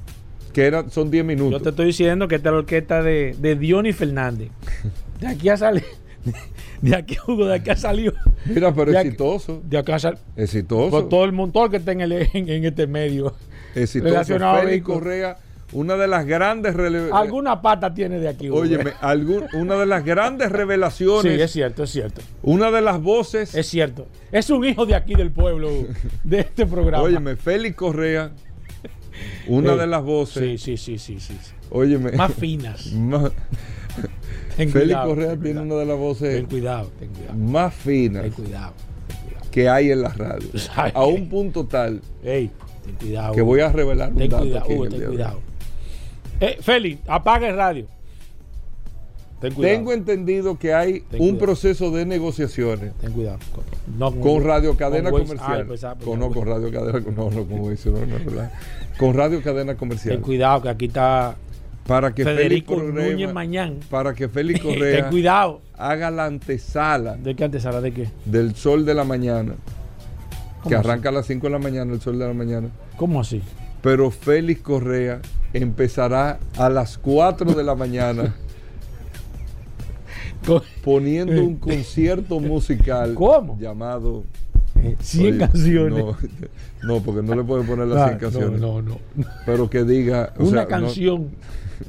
Que 0.54 0.66
era, 0.66 0.90
son 0.90 1.12
10 1.12 1.24
Yo 1.24 1.28
minutos. 1.28 1.62
te 1.64 1.70
estoy 1.70 1.88
diciendo 1.88 2.28
que 2.28 2.36
esta 2.36 2.50
es 2.50 2.54
la 2.54 2.60
orquesta 2.60 3.04
de, 3.04 3.36
de 3.40 3.56
Diony 3.56 3.92
Fernández. 3.94 4.50
De 5.20 5.28
aquí 5.28 5.50
ha 5.50 5.58
salido. 5.58 5.86
De 6.82 6.96
aquí, 6.96 7.16
Hugo, 7.28 7.46
de 7.46 7.56
aquí 7.56 7.70
ha 7.70 7.76
salido. 7.76 8.14
Mira, 8.46 8.74
pero 8.74 8.92
exitoso. 8.98 9.62
De 9.66 9.78
acá 9.78 9.96
ha 9.96 10.00
salido. 10.00 10.22
Exitoso. 10.36 10.90
Por 10.92 11.10
todo 11.10 11.24
el 11.26 11.32
montón 11.32 11.70
que 11.72 11.78
está 11.78 11.92
en, 11.92 12.02
el- 12.02 12.12
en- 12.34 12.50
en 12.50 12.66
este 12.66 12.88
medio. 12.88 13.34
exitoso. 13.76 14.24
Félix. 14.62 14.86
Correa, 14.86 15.38
una 15.76 15.96
de 15.96 16.08
las 16.08 16.26
grandes 16.26 16.76
Alguna 17.12 17.62
pata 17.62 17.94
tiene 17.94 18.18
de 18.20 18.30
aquí. 18.30 18.50
Óyeme, 18.50 18.94
algún- 19.02 19.46
una 19.54 19.76
de 19.76 19.86
las 19.86 20.04
grandes 20.06 20.52
revelaciones, 20.52 21.36
Sí, 21.36 21.42
es 21.42 21.52
cierto, 21.52 21.84
es 21.84 21.90
cierto. 21.92 22.22
una 22.44 22.72
de 22.72 22.82
las 22.82 23.02
voces. 23.02 23.54
Es 23.56 23.68
cierto. 23.68 24.08
Es 24.32 24.50
un 24.50 24.64
hijo 24.66 24.86
de 24.86 24.96
aquí 24.96 25.16
del 25.16 25.32
pueblo, 25.32 25.70
de 26.24 26.40
este 26.40 26.66
programa. 26.66 27.04
óyeme, 27.04 27.36
Félix 27.36 27.76
Correa, 27.76 28.32
una 29.48 29.74
Sí. 29.74 29.80
de 29.80 29.88
las 29.88 30.04
voces. 30.04 30.62
Sí, 30.62 30.78
sí, 30.78 30.98
sí, 30.98 30.98
sí, 30.98 31.20
sí. 31.20 31.38
sí. 31.42 31.52
Óyeme. 31.72 32.12
Más 32.14 32.34
finas. 32.34 32.86
más- 32.94 33.32
Ten 34.58 34.70
Félix 34.70 34.88
cuidado, 34.96 35.10
Correa 35.10 35.30
ten 35.32 35.40
tiene 35.42 35.60
cuidado. 35.60 35.66
una 35.66 35.76
de 35.82 35.86
las 35.86 35.98
voces 35.98 36.36
Ten 36.36 36.46
cuidado, 36.46 36.92
ten 37.00 37.10
cuidado. 37.10 37.38
más 37.38 37.74
finas 37.74 38.24
Ten 38.24 38.32
cuidado. 38.32 38.74
que 39.52 39.68
hay 39.70 39.92
en 39.92 40.02
la 40.02 40.10
radio. 40.10 40.48
Ay. 40.76 40.92
A 40.96 41.04
un 41.06 41.28
punto 41.30 41.66
tal 41.66 42.00
Ey, 42.24 42.50
ten 42.86 42.96
cuidado. 42.96 43.34
que 43.34 43.42
voy 43.42 43.60
a 43.60 43.70
revelar 43.72 44.12
un 44.14 44.18
Ten 44.18 44.30
dato 44.30 44.44
cuidado, 44.44 44.64
aquí 44.64 44.72
en 44.74 44.78
Hugo, 44.78 44.86
el 44.86 44.92
ten 44.94 45.08
cuidado. 45.08 45.40
Eh, 46.40 46.58
Félix, 46.62 47.02
apaga 47.08 47.48
el 47.50 47.56
radio. 47.56 47.86
Ten. 49.40 49.54
Tengo 49.54 49.92
entendido 49.94 50.58
que 50.58 50.74
hay 50.74 51.02
Ten 51.02 51.22
un 51.22 51.30
cuidado. 51.32 51.38
proceso 51.40 51.92
de 51.92 52.06
negociaciones 52.06 52.94
Ten 53.02 53.12
cuidado. 53.12 53.38
No, 53.98 54.12
con 54.16 54.44
Radio 54.44 54.76
Cadena 54.78 55.12
con. 55.12 55.24
Comercial. 55.24 55.66
Pues, 55.68 55.84
ah, 55.84 55.94
pues, 55.96 56.06
con, 56.08 56.20
no, 56.20 56.32
con. 56.32 56.48
Radio 56.48 56.72
Cadena 56.72 57.00
no, 57.16 57.30
no, 57.30 57.46
con 57.46 57.60
Waze, 57.60 57.90
no, 57.92 58.06
no, 58.06 58.16
¿verdad? 58.26 58.52
Con 58.98 59.14
Radio 59.14 59.42
Cadena 59.44 59.76
Comercial. 59.76 60.16
Ten 60.16 60.24
cuidado, 60.24 60.62
que 60.62 60.70
aquí 60.70 60.86
está 60.86 61.36
Para 61.86 62.16
que 62.16 62.24
Federico 62.24 62.76
Félix 62.76 62.92
Correa, 62.94 63.12
Núñez 63.12 63.34
Mañán. 63.34 63.80
para 63.90 64.14
que 64.14 64.30
Félix 64.30 64.62
Ten 64.64 64.74
Correa 64.74 65.10
cuidado. 65.10 65.62
haga 65.78 66.10
la 66.12 66.26
antesala 66.26 67.16
¿De 67.18 67.36
qué 67.36 67.44
antesala? 67.44 67.82
¿De 67.82 67.92
qué? 67.92 68.08
del 68.24 68.56
sol 68.56 68.86
de 68.86 68.94
la 68.94 69.04
mañana, 69.04 69.54
que 70.64 70.70
¿Cómo 70.70 70.78
arranca 70.78 71.10
a 71.10 71.12
las 71.12 71.26
5 71.28 71.46
de 71.46 71.52
la 71.52 71.60
mañana, 71.60 71.94
el 71.94 72.02
sol 72.02 72.18
de 72.18 72.26
la 72.26 72.34
mañana. 72.34 72.70
¿Cómo 72.98 73.20
así? 73.20 73.42
Pero 73.86 74.10
Félix 74.10 74.62
Correa 74.62 75.22
empezará 75.54 76.40
a 76.58 76.70
las 76.70 76.98
4 76.98 77.54
de 77.54 77.64
la 77.64 77.76
mañana 77.76 78.34
poniendo 80.84 81.44
un 81.44 81.56
concierto 81.58 82.40
musical 82.40 83.14
¿Cómo? 83.16 83.58
llamado 83.60 84.24
eh, 84.84 84.96
100 85.00 85.26
Oye, 85.28 85.38
canciones. 85.38 86.04
No, 86.04 86.18
no, 86.84 87.00
porque 87.02 87.22
no 87.22 87.36
le 87.36 87.44
puede 87.44 87.64
poner 87.64 87.88
las 87.88 87.98
Ah, 88.00 88.08
100 88.08 88.20
canciones. 88.20 88.60
No, 88.60 88.82
no, 88.82 88.98
no. 89.16 89.26
Pero 89.46 89.70
que 89.70 89.84
diga. 89.84 90.34
o 90.40 90.44
Una 90.46 90.52
sea, 90.52 90.62
no- 90.64 90.68
canción 90.86 91.30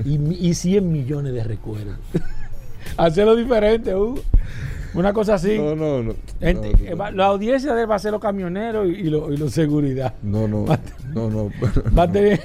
y, 0.04 0.48
y 0.48 0.54
100 0.54 0.92
millones 0.92 1.32
de 1.32 1.44
recuerdos. 1.44 1.96
Hacerlo 2.98 3.34
diferente, 3.36 3.94
Hugo. 3.94 4.20
Una 4.96 5.12
cosa 5.12 5.34
así. 5.34 5.58
No, 5.58 5.76
no, 5.76 6.02
no. 6.02 6.12
Ente- 6.40 6.72
No, 6.72 6.84
eh, 6.90 6.94
va- 6.94 7.10
la 7.10 7.26
audiencia 7.26 7.74
de 7.74 7.86
va 7.86 7.94
a 7.96 7.98
ser 7.98 8.12
los 8.12 8.20
camioneros 8.20 8.86
y, 8.88 8.92
y 8.92 9.02
los 9.04 9.32
y 9.32 9.36
los 9.36 9.52
seguridad. 9.52 10.14
No, 10.22 10.48
no, 10.48 10.64
no, 11.14 11.30
no. 11.30 11.50
Va 11.96 12.04
a 12.04 12.10
tener. 12.12 12.40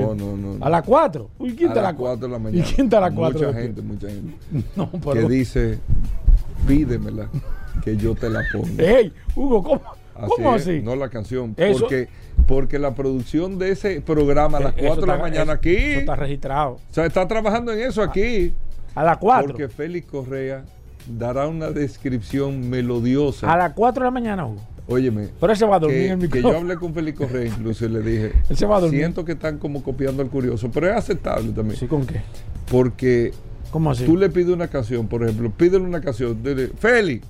No, 0.00 0.14
no, 0.14 0.36
no. 0.36 0.64
A 0.64 0.68
las 0.70 0.82
4. 0.82 1.30
Uy, 1.38 1.54
¿quién 1.56 1.68
A 1.70 1.72
está 1.72 1.80
a 1.80 1.82
las 1.84 1.92
las 1.92 1.98
4 2.00 2.26
de 2.28 2.32
la 2.32 2.38
4? 2.38 2.40
mañana. 2.40 2.66
¿Y 2.68 2.74
quién 2.74 2.86
está 2.86 2.98
a 2.98 3.00
las 3.00 3.12
4? 3.12 3.46
Mucha 3.48 3.58
gente, 3.60 3.82
mucha 3.82 4.08
gente. 4.08 4.34
No, 4.76 4.90
Que 4.90 4.98
pero. 5.12 5.28
dice, 5.28 5.78
pídemela, 6.66 7.28
que 7.84 7.96
yo 7.96 8.14
te 8.14 8.28
la 8.30 8.42
pongo. 8.52 8.66
ey, 8.78 9.12
Hugo, 9.34 9.62
¿cómo 9.62 9.80
Así 10.14 10.26
¿cómo 10.34 10.56
es, 10.56 10.62
así? 10.62 10.80
No 10.82 10.96
la 10.96 11.08
canción. 11.10 11.54
Eso- 11.56 11.80
Porque, 11.80 12.08
porque 12.48 12.78
la 12.80 12.94
producción 12.94 13.56
de 13.58 13.70
ese 13.70 14.00
programa 14.00 14.58
a 14.58 14.62
las 14.62 14.72
Eh, 14.72 14.86
4 14.86 14.92
eso 14.94 15.00
de 15.02 15.06
la 15.06 15.16
mañana 15.18 15.42
eso- 15.44 15.52
aquí. 15.52 15.76
Eso 15.76 16.00
está 16.00 16.16
registrado. 16.16 16.70
O 16.72 16.80
sea, 16.90 17.06
está 17.06 17.28
trabajando 17.28 17.72
en 17.72 17.80
eso 17.80 18.02
aquí. 18.02 18.52
A 18.96 19.04
las 19.04 19.18
4. 19.18 19.48
Porque 19.48 19.68
Félix 19.68 20.08
Correa 20.08 20.64
dará 21.08 21.46
una 21.46 21.70
descripción 21.70 22.68
melodiosa. 22.68 23.52
A 23.52 23.56
las 23.56 23.72
4 23.72 24.02
de 24.02 24.06
la 24.06 24.10
mañana, 24.10 24.46
Hugo. 24.46 24.60
Óyeme, 24.90 25.28
Pero 25.38 25.52
él 25.52 25.58
se 25.58 25.66
va 25.66 25.76
a 25.76 25.78
dormir 25.80 25.98
que, 25.98 26.10
en 26.12 26.22
el 26.22 26.30
que 26.30 26.40
yo 26.42 26.56
hablé 26.56 26.76
con 26.76 26.94
Félix 26.94 27.18
Correa 27.18 27.44
incluso 27.58 27.84
y 27.84 27.88
le 27.90 28.00
dije, 28.00 28.32
Él 28.48 28.56
se 28.56 28.64
va 28.64 28.78
a 28.78 28.80
dormir. 28.80 29.00
siento 29.00 29.22
que 29.24 29.32
están 29.32 29.58
como 29.58 29.82
copiando 29.82 30.22
al 30.22 30.30
curioso, 30.30 30.70
pero 30.72 30.88
es 30.88 30.96
aceptable 30.96 31.52
también. 31.52 31.78
¿Sí 31.78 31.86
con 31.86 32.06
qué? 32.06 32.22
Porque 32.70 33.32
¿Cómo 33.70 33.90
así? 33.90 34.04
tú 34.06 34.16
le 34.16 34.30
pides 34.30 34.48
una 34.48 34.68
canción, 34.68 35.06
por 35.06 35.22
ejemplo, 35.24 35.50
pídele 35.50 35.84
una 35.84 36.00
canción, 36.00 36.42
dile, 36.42 36.68
Félix, 36.78 37.26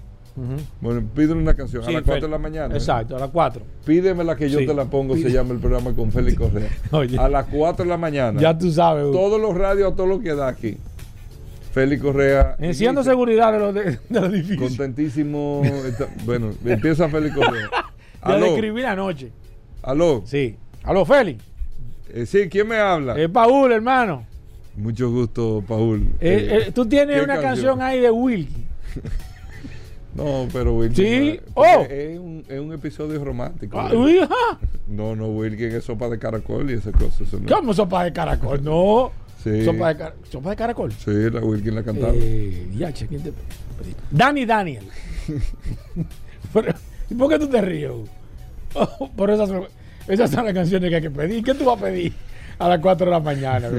bueno, 0.80 1.02
pídele 1.16 1.40
una 1.40 1.54
canción 1.54 1.82
Sí, 1.82 1.90
a 1.90 1.94
las 1.94 2.02
4 2.04 2.26
de 2.26 2.30
la 2.30 2.38
mañana. 2.38 2.72
¿eh? 2.74 2.78
Exacto, 2.78 3.16
a 3.16 3.18
las 3.18 3.30
4. 3.30 3.60
Pídemela 3.84 4.36
que 4.36 4.48
yo 4.48 4.60
Sí. 4.60 4.66
te 4.66 4.72
la 4.74 4.84
pongo, 4.84 5.16
se 5.16 5.28
llama 5.32 5.52
el 5.52 5.58
programa 5.58 5.92
con 5.94 6.12
Félix 6.12 6.36
Correa. 6.38 6.68
Oye. 6.92 7.18
A 7.18 7.28
las 7.28 7.46
4 7.46 7.84
de 7.84 7.88
la 7.90 7.96
mañana. 7.96 8.40
Ya 8.40 8.56
tú 8.56 8.70
sabes, 8.70 9.02
Hugo. 9.06 9.12
Todos 9.14 9.40
los 9.40 9.56
radios, 9.56 9.92
a 9.92 9.96
todo 9.96 10.06
lo 10.06 10.20
que 10.20 10.32
da 10.36 10.46
aquí. 10.46 10.76
Félix 11.72 12.02
Correa. 12.02 12.56
Enciendo 12.58 13.02
seguridad 13.04 13.52
de 13.52 13.58
los, 13.58 13.74
de, 13.74 13.82
de 14.08 14.20
los 14.20 14.32
edificios. 14.32 14.68
Contentísimo. 14.68 15.62
está- 15.86 16.08
bueno, 16.24 16.50
empieza 16.64 17.08
Félix 17.08 17.34
Correa. 17.34 17.68
Ya 18.20 18.34
Aló, 18.34 18.46
describí 18.46 18.82
la 18.82 18.96
noche. 18.96 19.30
aló. 19.80 20.22
Sí. 20.26 20.56
Aló, 20.82 21.04
Félix. 21.04 21.44
Eh, 22.12 22.26
sí, 22.26 22.48
¿quién 22.48 22.66
me 22.66 22.76
habla? 22.76 23.16
Es 23.16 23.28
Paul, 23.28 23.70
hermano. 23.70 24.26
Mucho 24.76 25.08
gusto, 25.10 25.62
Paul. 25.66 26.00
Eh, 26.20 26.48
Eh, 26.50 26.64
eh, 26.66 26.72
tú 26.72 26.84
tienes 26.86 27.16
¿qué 27.16 27.22
una 27.22 27.34
canción? 27.40 27.78
canción? 27.78 27.82
ahí 27.82 28.00
de 28.00 28.10
Wilkie. 28.10 28.64
No, 30.14 30.48
pero 30.52 30.74
Wilkin. 30.74 31.04
Sí, 31.04 31.40
no 31.46 31.52
oh. 31.62 31.82
Es, 31.88 32.18
un, 32.18 32.44
es 32.48 32.58
un 32.58 32.72
episodio 32.72 33.22
romántico. 33.24 33.78
Ah. 33.78 33.90
No, 34.88 35.14
no, 35.14 35.28
Wilkin 35.28 35.70
es 35.76 35.84
sopa 35.84 36.08
de 36.08 36.18
caracol 36.18 36.68
y 36.70 36.74
esas 36.74 36.92
cosas. 36.94 37.32
no. 37.34 37.54
¿Cómo 37.54 37.72
sopa 37.72 38.02
de 38.04 38.12
caracol? 38.12 38.64
No. 38.64 39.12
Sí. 39.58 39.64
Sopa, 39.64 39.88
de 39.88 39.96
car- 39.96 40.14
sopa 40.30 40.50
de 40.50 40.56
caracol. 40.56 40.92
Sí, 40.92 41.10
la 41.30 41.40
Wilkin 41.40 41.74
la 41.74 41.82
cantaba. 41.82 42.12
Eh, 42.14 42.68
ya, 42.76 42.92
che, 42.92 43.06
¿quién 43.06 43.22
te 43.22 43.32
Dani 44.10 44.44
Daniel. 44.46 44.84
¿y 47.10 47.14
¿Por 47.14 47.28
qué 47.30 47.38
tú 47.38 47.48
te 47.48 47.60
ríes? 47.60 47.90
Oh, 48.74 49.10
por 49.16 49.30
esas, 49.30 49.48
son- 49.48 49.66
esas 50.06 50.30
son 50.30 50.44
las 50.44 50.54
canciones 50.54 50.88
que 50.90 50.96
hay 50.96 51.02
que 51.02 51.10
pedir. 51.10 51.42
¿Qué 51.44 51.54
tú 51.54 51.64
vas 51.64 51.78
a 51.78 51.84
pedir 51.84 52.12
a 52.58 52.68
las 52.68 52.80
4 52.80 53.06
de 53.06 53.10
la 53.12 53.20
mañana? 53.20 53.68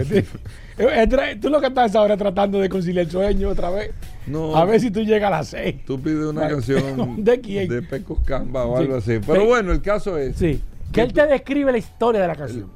Eh, 0.81 1.37
tú 1.41 1.49
lo 1.49 1.59
que 1.59 1.67
estás 1.67 1.93
ahora 1.93 2.15
tratando 2.15 2.57
de 2.57 2.69
conciliar 2.69 3.03
el 3.03 3.11
sueño 3.11 3.49
otra 3.49 3.69
vez. 3.69 3.91
No. 4.27 4.55
A 4.55 4.63
ver 4.63 4.79
si 4.79 4.89
tú 4.89 5.01
llegas 5.01 5.27
a 5.27 5.31
las 5.31 5.47
6. 5.49 5.83
Tú 5.85 5.99
pides 5.99 6.23
una 6.25 6.39
Vale. 6.39 6.53
canción 6.53 7.15
¿De 7.21 7.41
quién? 7.41 7.67
de 7.67 7.81
Pecos 7.81 8.19
Camba 8.23 8.63
o 8.65 8.77
Sí. 8.77 8.83
algo 8.83 8.95
así. 8.95 9.19
Pero 9.27 9.41
Pe- 9.41 9.45
bueno, 9.45 9.73
el 9.73 9.81
caso 9.81 10.17
es. 10.17 10.37
Sí. 10.37 10.61
Que 10.93 11.01
él 11.01 11.11
te 11.11 11.27
describe 11.27 11.73
la 11.73 11.79
historia 11.79 12.21
de 12.21 12.27
la 12.27 12.35
canción. 12.37 12.67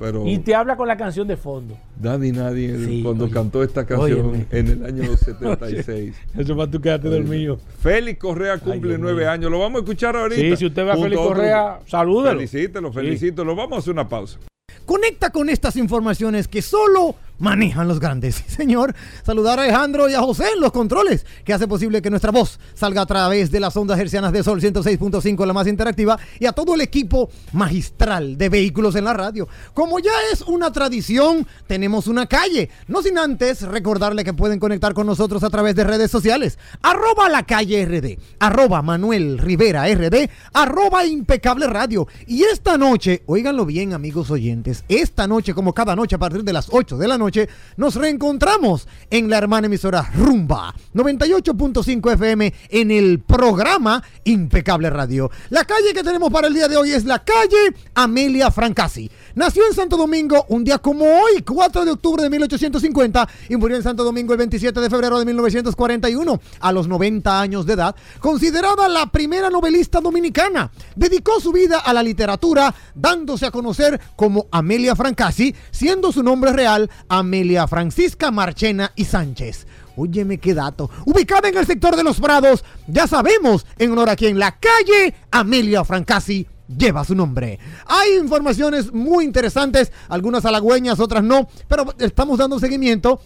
Pero 0.00 0.26
Y 0.26 0.38
te 0.38 0.54
habla 0.54 0.76
con 0.76 0.88
la 0.88 0.96
canción 0.96 1.28
de 1.28 1.36
fondo. 1.36 1.76
Daddy 2.00 2.32
Nadie, 2.32 2.76
Sí, 2.86 3.02
cuando 3.04 3.26
oye. 3.26 3.34
cantó 3.34 3.62
esta 3.62 3.84
canción 3.86 4.30
Óyeme. 4.30 4.46
en 4.50 4.66
el 4.68 4.84
año 4.84 5.16
76. 5.16 6.16
Eso 6.38 6.56
para 6.56 6.70
tú 6.70 6.80
quedarte 6.80 7.08
dormido. 7.10 7.58
Félix 7.80 8.18
Correa 8.18 8.58
cumple 8.58 8.96
nueve 8.98 9.20
mío. 9.22 9.30
años. 9.30 9.50
Lo 9.50 9.58
vamos 9.60 9.80
a 9.80 9.84
escuchar 9.84 10.16
ahorita. 10.16 10.40
Sí, 10.40 10.56
si 10.56 10.66
usted 10.66 10.84
ve 10.86 10.90
a 10.92 10.96
Félix 10.96 11.20
Correa, 11.20 11.80
salúdelo. 11.86 12.36
Felicítelo, 12.38 12.92
felicítelo. 12.92 13.54
Vamos 13.54 13.76
a 13.76 13.78
hacer 13.80 13.92
una 13.92 14.08
pausa. 14.08 14.38
Conecta 14.86 15.30
con 15.30 15.48
estas 15.50 15.76
informaciones 15.76 16.48
que 16.48 16.62
solo 16.62 17.14
manejan 17.40 17.88
los 17.88 17.98
grandes. 17.98 18.20
Sí, 18.50 18.56
señor. 18.56 18.94
Saludar 19.24 19.58
a 19.58 19.62
Alejandro 19.62 20.08
y 20.08 20.14
a 20.14 20.20
José 20.20 20.44
en 20.54 20.60
los 20.60 20.72
controles, 20.72 21.26
que 21.44 21.52
hace 21.52 21.66
posible 21.66 22.00
que 22.02 22.10
nuestra 22.10 22.30
voz 22.30 22.58
salga 22.74 23.02
a 23.02 23.06
través 23.06 23.50
de 23.50 23.60
las 23.60 23.76
ondas 23.76 23.98
hercianas 23.98 24.32
de 24.32 24.42
Sol 24.42 24.60
106.5, 24.60 25.46
la 25.46 25.52
más 25.52 25.66
interactiva, 25.66 26.18
y 26.38 26.46
a 26.46 26.52
todo 26.52 26.74
el 26.74 26.80
equipo 26.80 27.30
magistral 27.52 28.36
de 28.36 28.48
vehículos 28.48 28.94
en 28.96 29.04
la 29.04 29.12
radio. 29.12 29.48
Como 29.74 29.98
ya 29.98 30.12
es 30.32 30.42
una 30.42 30.72
tradición, 30.72 31.46
tenemos 31.66 32.06
una 32.06 32.26
calle. 32.26 32.70
No 32.88 33.02
sin 33.02 33.18
antes 33.18 33.62
recordarle 33.62 34.24
que 34.24 34.34
pueden 34.34 34.58
conectar 34.58 34.94
con 34.94 35.06
nosotros 35.06 35.42
a 35.42 35.50
través 35.50 35.74
de 35.74 35.84
redes 35.84 36.10
sociales. 36.10 36.58
Arroba 36.82 37.28
la 37.28 37.44
calle 37.44 37.84
RD, 37.84 38.18
arroba 38.38 38.82
Manuel 38.82 39.38
Rivera 39.38 39.86
RD, 39.92 40.28
arroba 40.52 41.04
impecable 41.06 41.66
radio. 41.66 42.06
Y 42.26 42.42
esta 42.44 42.76
noche, 42.76 43.22
óiganlo 43.26 43.64
bien 43.64 43.92
amigos 43.92 44.30
oyentes, 44.30 44.84
esta 44.88 45.26
noche 45.26 45.54
como 45.54 45.72
cada 45.72 45.96
noche 45.96 46.16
a 46.16 46.18
partir 46.18 46.44
de 46.44 46.52
las 46.52 46.68
8 46.70 46.98
de 46.98 47.08
la 47.08 47.18
noche, 47.18 47.29
nos 47.76 47.94
reencontramos 47.94 48.88
en 49.10 49.30
la 49.30 49.38
hermana 49.38 49.66
emisora 49.66 50.10
Rumba 50.14 50.74
98.5 50.94 52.12
FM 52.12 52.52
en 52.68 52.90
el 52.90 53.20
programa 53.20 54.02
Impecable 54.24 54.90
Radio. 54.90 55.30
La 55.50 55.64
calle 55.64 55.92
que 55.94 56.02
tenemos 56.02 56.30
para 56.30 56.48
el 56.48 56.54
día 56.54 56.68
de 56.68 56.76
hoy 56.76 56.90
es 56.90 57.04
la 57.04 57.20
calle 57.20 57.74
Amelia 57.94 58.50
Francasi. 58.50 59.10
Nació 59.34 59.66
en 59.66 59.74
Santo 59.74 59.96
Domingo 59.96 60.44
un 60.48 60.64
día 60.64 60.78
como 60.78 61.04
hoy, 61.04 61.42
4 61.42 61.84
de 61.84 61.92
octubre 61.92 62.22
de 62.22 62.30
1850, 62.30 63.28
y 63.48 63.56
murió 63.56 63.76
en 63.76 63.82
Santo 63.82 64.02
Domingo 64.02 64.32
el 64.32 64.38
27 64.38 64.80
de 64.80 64.90
febrero 64.90 65.18
de 65.18 65.24
1941, 65.24 66.40
a 66.60 66.72
los 66.72 66.88
90 66.88 67.40
años 67.40 67.66
de 67.66 67.74
edad, 67.74 67.94
considerada 68.18 68.88
la 68.88 69.06
primera 69.06 69.50
novelista 69.50 70.00
dominicana. 70.00 70.70
Dedicó 70.96 71.40
su 71.40 71.52
vida 71.52 71.78
a 71.78 71.92
la 71.92 72.02
literatura, 72.02 72.74
dándose 72.94 73.46
a 73.46 73.50
conocer 73.50 74.00
como 74.16 74.46
Amelia 74.50 74.96
Francasi, 74.96 75.54
siendo 75.70 76.12
su 76.12 76.22
nombre 76.22 76.52
real 76.52 76.90
Amelia 77.20 77.66
Francisca 77.66 78.30
Marchena 78.30 78.92
y 78.96 79.04
Sánchez. 79.04 79.66
Óyeme 79.96 80.38
qué 80.38 80.54
dato. 80.54 80.90
Ubicada 81.06 81.48
en 81.48 81.56
el 81.56 81.66
sector 81.66 81.96
de 81.96 82.04
los 82.04 82.20
Prados, 82.20 82.64
ya 82.86 83.06
sabemos, 83.06 83.66
en 83.78 83.92
honor 83.92 84.10
a 84.10 84.16
quien 84.16 84.38
la 84.38 84.58
calle 84.58 85.14
Amelia 85.30 85.84
Francasi 85.84 86.46
lleva 86.76 87.04
su 87.04 87.14
nombre. 87.14 87.58
Hay 87.86 88.16
informaciones 88.16 88.92
muy 88.92 89.24
interesantes, 89.24 89.92
algunas 90.08 90.44
halagüeñas, 90.44 91.00
otras 91.00 91.22
no, 91.22 91.48
pero 91.68 91.94
estamos 91.98 92.38
dando 92.38 92.58
seguimiento 92.58 93.20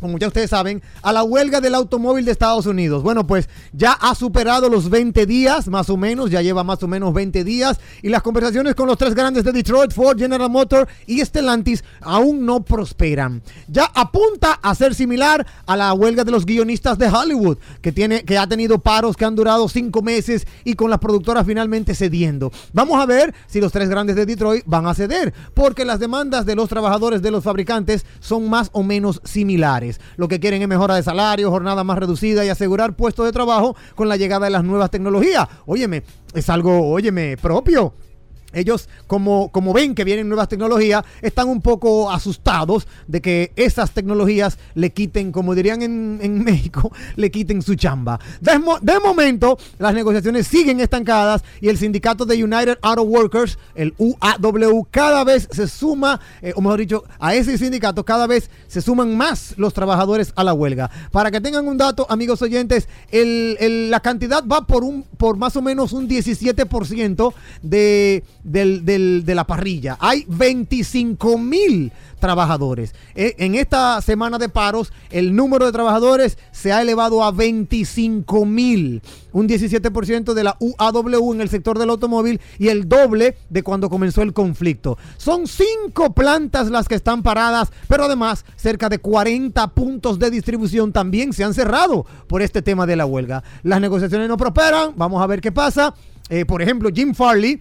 como 0.00 0.18
ya 0.18 0.28
ustedes 0.28 0.50
saben, 0.50 0.82
a 1.02 1.12
la 1.12 1.22
huelga 1.22 1.60
del 1.60 1.74
automóvil 1.74 2.24
de 2.24 2.32
Estados 2.32 2.66
Unidos. 2.66 3.02
Bueno, 3.02 3.26
pues 3.26 3.48
ya 3.72 3.92
ha 3.92 4.14
superado 4.14 4.68
los 4.68 4.90
20 4.90 5.26
días, 5.26 5.68
más 5.68 5.90
o 5.90 5.96
menos, 5.96 6.30
ya 6.30 6.42
lleva 6.42 6.64
más 6.64 6.82
o 6.82 6.88
menos 6.88 7.12
20 7.14 7.44
días, 7.44 7.78
y 8.02 8.08
las 8.08 8.22
conversaciones 8.22 8.74
con 8.74 8.86
los 8.86 8.98
tres 8.98 9.14
grandes 9.14 9.44
de 9.44 9.52
Detroit, 9.52 9.92
Ford, 9.92 10.18
General 10.18 10.50
Motors 10.50 10.90
y 11.06 11.24
Stellantis 11.24 11.84
aún 12.00 12.44
no 12.44 12.62
prosperan. 12.62 13.42
Ya 13.68 13.84
apunta 13.94 14.52
a 14.62 14.74
ser 14.74 14.94
similar 14.94 15.46
a 15.66 15.76
la 15.76 15.92
huelga 15.92 16.24
de 16.24 16.30
los 16.30 16.46
guionistas 16.46 16.98
de 16.98 17.08
Hollywood, 17.08 17.58
que, 17.80 17.92
tiene, 17.92 18.24
que 18.24 18.38
ha 18.38 18.46
tenido 18.46 18.78
paros 18.78 19.16
que 19.16 19.24
han 19.24 19.36
durado 19.36 19.68
cinco 19.68 20.02
meses 20.02 20.46
y 20.64 20.74
con 20.74 20.90
las 20.90 20.98
productoras 20.98 21.46
finalmente 21.46 21.94
cediendo. 21.94 22.52
Vamos 22.72 23.00
a 23.00 23.06
ver 23.06 23.34
si 23.46 23.60
los 23.60 23.72
tres 23.72 23.88
grandes 23.88 24.16
de 24.16 24.26
Detroit 24.26 24.64
van 24.66 24.86
a 24.86 24.94
ceder, 24.94 25.32
porque 25.54 25.84
las 25.84 26.00
demandas 26.00 26.46
de 26.46 26.54
los 26.54 26.68
trabajadores 26.68 27.22
de 27.22 27.30
los 27.30 27.44
fabricantes 27.44 28.04
son 28.20 28.48
más 28.48 28.70
o 28.72 28.82
menos 28.82 29.20
similares. 29.24 29.85
Lo 30.16 30.28
que 30.28 30.40
quieren 30.40 30.62
es 30.62 30.68
mejora 30.68 30.96
de 30.96 31.02
salario, 31.02 31.50
jornada 31.50 31.84
más 31.84 31.98
reducida 31.98 32.44
y 32.44 32.48
asegurar 32.48 32.96
puestos 32.96 33.26
de 33.26 33.32
trabajo 33.32 33.76
con 33.94 34.08
la 34.08 34.16
llegada 34.16 34.46
de 34.46 34.50
las 34.50 34.64
nuevas 34.64 34.90
tecnologías. 34.90 35.46
Óyeme, 35.66 36.02
es 36.34 36.48
algo, 36.50 36.90
óyeme, 36.90 37.36
propio 37.36 37.94
ellos, 38.52 38.88
como, 39.06 39.50
como 39.50 39.72
ven 39.72 39.94
que 39.94 40.04
vienen 40.04 40.28
nuevas 40.28 40.48
tecnologías, 40.48 41.04
están 41.22 41.48
un 41.48 41.60
poco 41.60 42.10
asustados 42.10 42.86
de 43.06 43.20
que 43.20 43.52
esas 43.56 43.90
tecnologías 43.90 44.58
le 44.74 44.90
quiten, 44.90 45.32
como 45.32 45.54
dirían 45.54 45.82
en, 45.82 46.18
en 46.22 46.44
México, 46.44 46.92
le 47.16 47.30
quiten 47.30 47.62
su 47.62 47.74
chamba. 47.74 48.18
De, 48.40 48.52
de, 48.82 49.00
momento, 49.00 49.58
las 49.78 49.94
negociaciones 49.94 50.46
siguen 50.46 50.80
estancadas 50.80 51.42
y 51.60 51.68
el 51.68 51.78
sindicato 51.78 52.24
de 52.24 52.42
United 52.42 52.78
Auto 52.82 53.02
Workers, 53.02 53.58
el 53.74 53.94
UAW, 53.98 54.86
cada 54.90 55.24
vez 55.24 55.48
se 55.50 55.68
suma, 55.68 56.20
eh, 56.42 56.52
o 56.56 56.60
mejor 56.60 56.80
dicho, 56.80 57.04
a 57.18 57.34
ese 57.34 57.58
sindicato 57.58 58.04
cada 58.04 58.26
vez 58.26 58.50
se 58.68 58.80
suman 58.80 59.16
más 59.16 59.54
los 59.56 59.74
trabajadores 59.74 60.32
a 60.36 60.44
la 60.44 60.54
huelga. 60.54 60.90
Para 61.10 61.30
que 61.30 61.40
tengan 61.40 61.66
un 61.68 61.76
dato, 61.76 62.06
amigos 62.08 62.42
oyentes, 62.42 62.88
el, 63.10 63.56
el, 63.60 63.90
la 63.90 64.00
cantidad 64.00 64.44
va 64.46 64.66
por, 64.66 64.84
un, 64.84 65.02
por 65.02 65.36
más 65.36 65.56
o 65.56 65.62
menos 65.62 65.92
un 65.92 66.08
17% 66.08 67.34
de 67.62 68.24
del, 68.46 68.84
del, 68.84 69.24
de 69.24 69.34
la 69.34 69.44
parrilla. 69.44 69.96
Hay 70.00 70.24
25 70.28 71.36
mil 71.38 71.92
trabajadores. 72.18 72.94
E, 73.14 73.34
en 73.38 73.54
esta 73.54 74.00
semana 74.00 74.38
de 74.38 74.48
paros, 74.48 74.92
el 75.10 75.34
número 75.34 75.66
de 75.66 75.72
trabajadores 75.72 76.38
se 76.52 76.72
ha 76.72 76.80
elevado 76.80 77.22
a 77.22 77.32
25 77.32 78.46
mil, 78.46 79.02
un 79.32 79.48
17% 79.48 80.32
de 80.32 80.44
la 80.44 80.56
UAW 80.58 81.34
en 81.34 81.40
el 81.40 81.48
sector 81.48 81.78
del 81.78 81.90
automóvil 81.90 82.40
y 82.58 82.68
el 82.68 82.88
doble 82.88 83.36
de 83.50 83.62
cuando 83.62 83.90
comenzó 83.90 84.22
el 84.22 84.32
conflicto. 84.32 84.96
Son 85.16 85.46
cinco 85.46 86.14
plantas 86.14 86.70
las 86.70 86.88
que 86.88 86.94
están 86.94 87.22
paradas, 87.22 87.70
pero 87.88 88.04
además 88.04 88.44
cerca 88.56 88.88
de 88.88 88.98
40 88.98 89.66
puntos 89.68 90.18
de 90.18 90.30
distribución 90.30 90.92
también 90.92 91.32
se 91.32 91.44
han 91.44 91.54
cerrado 91.54 92.06
por 92.28 92.42
este 92.42 92.62
tema 92.62 92.86
de 92.86 92.96
la 92.96 93.06
huelga. 93.06 93.42
Las 93.62 93.80
negociaciones 93.80 94.28
no 94.28 94.36
prosperan, 94.36 94.92
vamos 94.96 95.22
a 95.22 95.26
ver 95.26 95.40
qué 95.40 95.52
pasa. 95.52 95.94
Eh, 96.28 96.44
por 96.44 96.60
ejemplo, 96.60 96.90
Jim 96.92 97.14
Farley, 97.14 97.60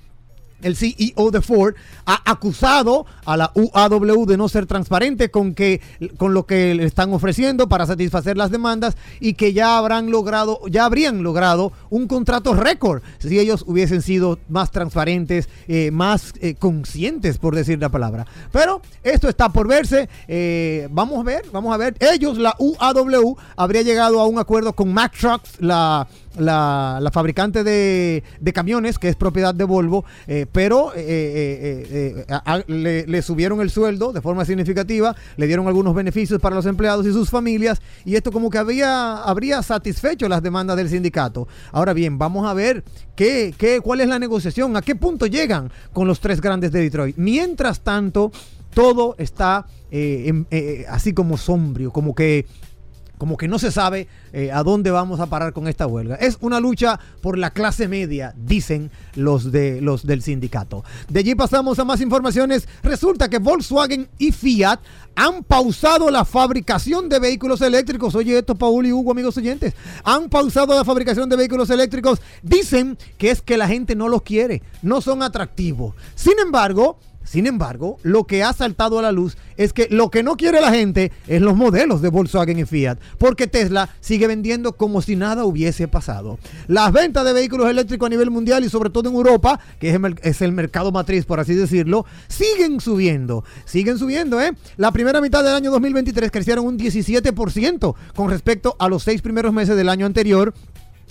el 0.66 0.76
CEO 0.76 1.32
de 1.32 1.42
Ford, 1.42 1.76
ha 2.06 2.22
acusado 2.26 3.06
a 3.24 3.38
la 3.38 3.52
UAW 3.54 4.26
de 4.26 4.36
no 4.36 4.50
ser 4.50 4.66
transparente 4.66 5.30
con, 5.30 5.54
que, 5.54 5.80
con 6.18 6.34
lo 6.34 6.46
que 6.46 6.74
le 6.74 6.86
están 6.86 7.14
ofreciendo 7.14 7.70
para 7.70 7.86
satisfacer 7.86 8.36
las 8.36 8.50
demandas 8.50 8.98
y 9.20 9.34
que 9.34 9.54
ya 9.54 9.78
habrán 9.78 10.10
logrado, 10.10 10.60
ya 10.68 10.86
habrían 10.86 11.22
logrado 11.22 11.72
un 11.90 12.08
contrato 12.08 12.56
récord 12.56 13.04
si 13.20 13.40
ellos 13.40 13.64
hubiesen 13.68 14.02
sido 14.02 14.40
más 14.50 14.72
transparentes, 14.72 15.50
eh, 15.68 15.92
más 15.92 16.34
eh, 16.42 16.56
conscientes, 16.56 17.38
por 17.38 17.56
decir 17.56 17.80
la 17.80 17.90
palabra. 17.90 18.26
Pero 18.52 18.82
esto 19.04 19.30
está 19.30 19.50
por 19.50 19.68
verse. 19.68 20.10
Eh, 20.28 20.88
vamos 20.92 21.20
a 21.20 21.24
ver, 21.24 21.46
vamos 21.52 21.74
a 21.74 21.78
ver. 21.78 21.96
Ellos, 22.00 22.40
la 22.40 22.56
UAW, 22.58 23.38
habría 23.56 23.84
llegado 23.84 24.20
a 24.20 24.26
un 24.26 24.40
acuerdo 24.40 24.74
con 24.74 24.92
Mack 24.92 25.18
Trucks, 25.18 25.60
la 25.60 26.08
la, 26.38 27.10
fabricante 27.12 27.64
de, 27.64 28.24
camiones, 28.54 29.00
que 29.00 29.10
es 29.10 29.16
propiedad 29.16 29.54
de 29.54 29.64
Volvo, 29.64 30.06
eh, 30.28 30.46
pero 30.52 30.92
eh, 30.96 31.86
eh, 31.90 32.26
a, 32.30 32.62
le, 32.68 33.22
subieron 33.22 33.62
el 33.62 33.70
sueldo 33.70 34.14
de 34.14 34.22
forma 34.22 34.46
significativa, 34.46 35.16
le 35.38 35.48
dieron 35.48 35.68
algunos 35.68 35.94
beneficios 35.94 36.40
para 36.40 36.56
los 36.56 36.66
empleados 36.66 37.06
y 37.06 37.12
sus 37.12 37.30
familias, 37.30 37.82
y 38.06 38.16
esto 38.16 38.32
como 38.32 38.50
que 38.50 38.58
había, 38.58 39.18
habría 39.24 39.62
satisfecho 39.62 40.30
las 40.30 40.42
demandas 40.42 40.78
del 40.78 40.90
sindicato. 40.90 41.48
Ahora 41.72 41.94
bien, 41.94 42.18
vamos 42.18 42.48
a 42.48 42.54
ver 42.54 42.84
qué, 43.16 43.54
qué, 43.58 43.82
cuál 43.82 44.02
es 44.02 44.08
la 44.08 44.20
negociación, 44.20 44.76
a 44.78 44.82
qué 44.82 44.96
punto 44.96 45.26
llegan 45.26 45.72
con 45.94 46.08
los 46.08 46.20
tres 46.20 46.42
grandes 46.42 46.72
de 46.72 46.82
Detroit. 46.82 47.18
Mientras 47.18 47.82
tanto, 47.82 48.32
todo 48.74 49.16
está 49.18 49.66
en, 49.92 50.48
así 50.90 51.14
como 51.14 51.38
sombrio, 51.38 51.92
como 51.92 52.14
que 52.14 52.46
como 53.18 53.38
que 53.38 53.48
no 53.48 53.60
se 53.60 53.72
sabe 53.72 54.08
eh, 54.34 54.52
a 54.52 54.64
dónde 54.64 54.92
vamos 54.92 55.20
a 55.20 55.28
parar 55.28 55.54
con 55.54 55.68
esta 55.68 55.88
huelga. 55.88 56.16
Es 56.16 56.38
una 56.42 56.60
lucha 56.60 57.00
por 57.22 57.38
la 57.38 57.52
clase 57.52 57.88
media, 57.88 58.34
dicen 58.38 58.92
los, 59.16 59.52
de, 59.52 59.82
los 59.82 60.06
del 60.06 60.22
sindicato. 60.22 60.84
De 61.10 61.20
allí 61.20 61.36
pasamos 61.36 61.80
a 61.80 61.86
más 61.86 62.02
informaciones. 62.02 62.68
Resulta 62.84 63.30
que 63.30 63.40
Volkswagen 63.40 64.08
y 64.18 64.32
Fiat 64.32 64.80
han 65.16 65.44
pausado 65.44 66.10
la 66.10 66.26
fabricación 66.26 67.08
de 67.08 67.20
vehículos 67.20 67.62
eléctricos. 67.62 68.16
Oye, 68.16 68.38
esto, 68.38 68.56
Paul 68.56 68.86
y 68.86 68.92
Hugo, 68.92 69.12
amigos 69.12 69.38
oyentes. 69.38 69.74
Han 70.04 70.30
pausado 70.30 70.76
la 70.76 70.84
fabricación 70.84 71.30
de 71.30 71.38
vehículos 71.38 71.70
eléctricos. 71.70 72.20
Dicen 72.44 72.98
que 73.18 73.32
es 73.32 73.42
que 73.42 73.58
la 73.58 73.68
gente 73.68 73.96
no 73.96 74.10
los 74.10 74.24
quiere, 74.24 74.62
no 74.82 75.02
son 75.02 75.24
atractivos. 75.24 75.96
Sin 76.16 76.38
embargo, 76.40 77.00
sin 77.26 77.48
embargo, 77.48 77.98
lo 78.04 78.26
que 78.26 78.44
ha 78.44 78.54
saltado 78.54 79.00
a 79.00 79.02
la 79.02 79.12
luz 79.12 79.36
es 79.58 79.74
que 79.74 79.88
lo 79.90 80.10
que 80.10 80.24
no 80.24 80.38
quiere 80.38 80.62
la 80.62 80.72
gente 80.72 81.12
es 81.28 81.42
los 81.42 81.56
modelos 81.56 82.02
de 82.02 82.10
Volkswagen 82.10 82.60
y 82.60 82.66
Fiat, 82.66 83.00
porque 83.18 83.48
Tesla 83.48 83.90
sigue 84.00 84.28
vendiendo 84.28 84.74
como 84.74 85.02
si 85.02 85.16
nada 85.16 85.44
hubiese 85.44 85.88
pasado. 85.88 86.38
Las 86.68 86.92
ventas 86.92 87.26
de 87.26 87.34
vehículos 87.34 87.70
eléctricos 87.70 88.08
a 88.08 88.10
nivel 88.10 88.32
mundial 88.32 88.64
y 88.64 88.70
sobre 88.70 88.90
todo 88.90 89.10
en 89.10 89.16
Europa, 89.16 89.60
que 89.80 89.90
es 90.22 90.42
el, 90.42 90.52
mercado 90.52 90.92
matriz, 90.92 91.26
por 91.26 91.40
así 91.40 91.56
decirlo, 91.56 92.06
siguen 92.28 92.80
subiendo. 92.80 93.44
Siguen 93.66 93.98
subiendo, 93.98 94.40
¿eh? 94.40 94.52
La 94.78 94.92
primera 94.92 95.20
mitad 95.20 95.44
del 95.44 95.56
año 95.56 95.72
2023 95.72 96.32
crecieron 96.32 96.66
un 96.66 96.78
17% 96.78 97.96
con 98.16 98.30
respecto 98.30 98.76
a 98.80 98.88
los 98.88 99.04
seis 99.04 99.22
primeros 99.22 99.52
meses 99.52 99.76
del 99.76 99.90
año 99.90 100.06
anterior 100.06 100.54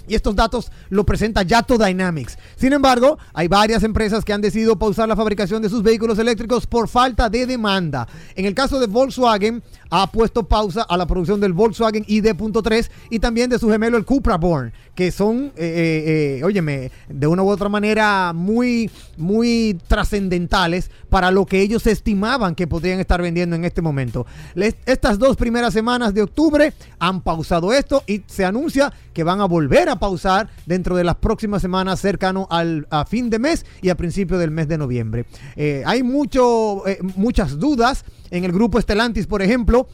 y 0.09 0.15
estos 0.15 0.37
datos 0.37 0.71
lo 0.91 1.05
presenta 1.05 1.43
Yato 1.43 1.79
Dynamics. 1.79 2.39
Sin 2.57 2.73
embargo, 2.73 3.19
hay 3.33 3.49
varias 3.49 3.83
empresas 3.83 4.25
que 4.25 4.33
han 4.33 4.41
decidido 4.41 4.79
pausar 4.79 5.09
la 5.09 5.17
fabricación 5.17 5.63
de 5.63 5.69
sus 5.69 5.83
vehículos 5.83 6.19
eléctricos 6.19 6.67
por 6.67 6.89
falta 6.89 7.29
de 7.29 7.47
demanda. 7.47 8.07
En 8.35 8.45
el 8.45 8.55
caso 8.55 8.79
de 8.79 8.87
Volkswagen, 8.87 9.63
ha 10.03 10.11
puesto 10.11 10.43
pausa 10.43 10.83
a 10.83 10.97
la 10.97 11.07
producción 11.07 11.39
del 11.39 11.53
Volkswagen 11.53 12.05
ID.3 12.09 12.91
y 13.11 13.21
también 13.21 13.49
de 13.49 13.61
su 13.61 13.71
gemelo 13.71 13.97
el 13.97 14.05
Cupra 14.05 14.37
Born, 14.37 14.73
que 14.97 15.13
son, 15.13 15.53
eh, 15.57 15.61
eh, 15.65 16.39
eh, 16.39 16.45
óyeme, 16.45 16.91
de 17.09 17.27
una 17.29 17.45
u 17.45 17.49
otra 17.49 17.69
manera 17.69 18.33
muy, 18.33 18.91
muy 19.17 19.79
trascendentales 19.87 20.91
para 21.09 21.31
lo 21.31 21.47
que 21.47 21.61
ellos 21.61 21.87
estimaban 21.87 22.57
que 22.57 22.67
podrían 22.67 22.99
estar 22.99 23.23
vendiendo 23.23 23.55
en 23.55 23.65
este 23.65 23.83
momento. 23.83 24.27
Estas 24.85 25.17
dos 25.17 25.37
primeras 25.37 25.73
semanas 25.73 26.13
de 26.13 26.23
octubre 26.23 26.73
han 26.99 27.21
pausado 27.21 27.73
esto 27.73 28.03
y 28.09 28.23
se 28.27 28.45
anuncia 28.45 28.93
que 29.13 29.23
van 29.23 29.41
a 29.41 29.45
volver 29.45 29.89
a 29.89 30.01
pausar 30.01 30.49
dentro 30.67 30.97
de 30.97 31.05
las 31.05 31.15
próximas 31.17 31.63
semanas 31.63 32.01
cercano 32.01 32.49
al 32.51 32.89
a 32.91 33.05
fin 33.05 33.31
de 33.31 33.39
mes 33.39 33.65
y 33.81 33.91
a 33.91 33.97
principio 33.97 34.39
del 34.39 34.51
mes 34.51 34.67
de 34.67 34.77
noviembre. 34.77 35.27
Eh, 35.55 35.85
hay 35.87 36.03
mucho, 36.03 36.83
muchas 37.15 37.61
dudas 37.61 38.05
en 38.31 38.45
el 38.45 38.53
grupo 38.53 38.79
Estelantis, 38.79 39.27
por 39.27 39.43
ejemplo, 39.43 39.89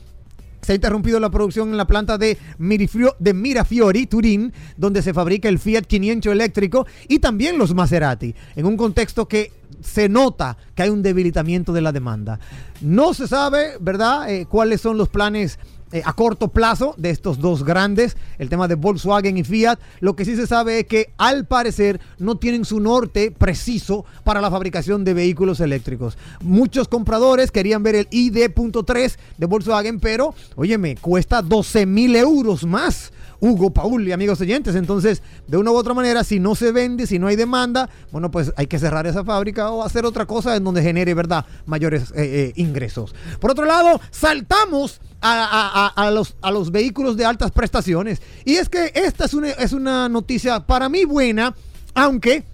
se 0.61 0.73
ha 0.73 0.75
interrumpido 0.75 1.19
la 1.21 1.31
producción 1.31 1.71
en 1.71 1.77
la 1.77 1.87
planta 1.87 2.19
de, 2.19 2.39
Mirafiori, 2.59 4.07
Turín, 4.07 4.53
donde 4.77 5.03
se 5.03 5.15
fabrica 5.15 5.49
el 5.49 5.59
Fiat 5.59 5.83
500 5.83 6.33
eléctrico 6.33 6.87
y 7.09 7.19
también 7.19 7.59
los 7.59 7.75
Maserati, 7.75 8.35
en 8.57 8.67
un 8.67 8.77
contexto 8.77 9.27
que 9.27 9.53
se 9.81 10.09
nota 10.09 10.57
que 10.75 10.83
hay 10.83 10.91
un 10.91 11.03
debilitamiento 11.03 11.73
de 11.73 11.81
la 11.81 11.93
demanda. 11.93 12.39
No 12.83 13.15
se 13.15 13.27
sabe, 13.27 13.77
¿verdad?, 13.81 14.31
eh, 14.31 14.47
cuáles 14.47 14.81
son 14.81 14.99
los 14.99 15.09
planes 15.09 15.59
eh, 15.93 16.03
a 16.05 16.13
corto 16.13 16.49
plazo 16.49 16.95
de 16.97 17.11
estos 17.11 17.39
dos 17.41 17.65
grandes, 17.65 18.17
el 18.39 18.49
tema 18.49 18.69
de 18.69 18.77
Volkswagen 18.77 19.37
y 19.37 19.45
Fiat. 19.45 19.79
Lo 20.01 20.15
que 20.15 20.25
sí 20.25 20.37
se 20.37 20.47
sabe 20.47 20.81
es 20.81 20.87
que 20.87 21.13
al 21.19 21.47
parecer 21.47 22.01
no 22.19 22.37
tienen 22.37 22.65
su 22.65 22.81
norte 22.81 23.31
preciso 23.31 24.05
para 24.23 24.41
la 24.41 24.51
fabricación 24.51 25.05
de 25.05 25.15
vehículos 25.15 25.61
eléctricos. 25.61 26.17
Muchos 26.43 26.89
compradores 26.89 27.51
querían 27.51 27.83
ver 27.83 27.95
el 27.97 28.09
ID.3 28.11 29.17
de 29.37 29.47
Volkswagen, 29.47 30.01
pero, 30.01 30.35
óyeme, 30.57 30.97
cuesta 30.97 31.43
12 31.43 31.87
mil 31.87 32.15
euros 32.15 32.65
más. 32.65 33.13
Hugo 33.41 33.71
Paul 33.71 34.07
y 34.07 34.13
amigos 34.13 34.41
oyentes. 34.41 34.75
Entonces, 34.75 35.23
de 35.47 35.57
una 35.57 35.71
u 35.71 35.77
otra 35.77 35.95
manera, 35.95 36.25
si 36.25 36.39
no 36.41 36.55
se 36.55 36.73
vende, 36.73 37.07
si 37.07 37.19
no 37.19 37.27
hay 37.27 37.37
demanda, 37.37 37.89
bueno, 38.13 38.31
pues 38.31 38.53
hay 38.57 38.67
que 38.67 38.79
cerrar 38.79 39.07
esa 39.07 39.25
fábrica 39.25 39.71
o 39.71 39.83
hacer 39.83 40.05
otra 40.05 40.27
cosa 40.27 40.57
en 40.57 40.65
donde 40.65 40.83
genere, 40.83 41.15
¿verdad?, 41.15 41.47
mayores 41.67 42.11
eh, 42.11 42.15
eh, 42.17 42.53
ingresos. 42.57 43.15
Por 43.41 43.51
otro 43.51 43.65
lado, 43.65 44.01
saltamos 44.11 45.01
a, 45.23 45.93
a- 45.97 46.11
los, 46.11 46.35
a 46.41 46.51
los 46.51 46.71
vehículos 46.71 47.17
de 47.17 47.25
altas 47.25 47.51
prestaciones. 47.51 48.21
Y 48.45 48.55
es 48.55 48.69
que 48.69 48.93
esta 48.95 49.25
es 49.27 49.35
una, 49.35 49.51
es 49.51 49.73
una 49.73 50.09
noticia 50.09 50.61
para 50.61 50.89
mí 50.89 51.05
buena, 51.05 51.55
aunque 51.95 52.45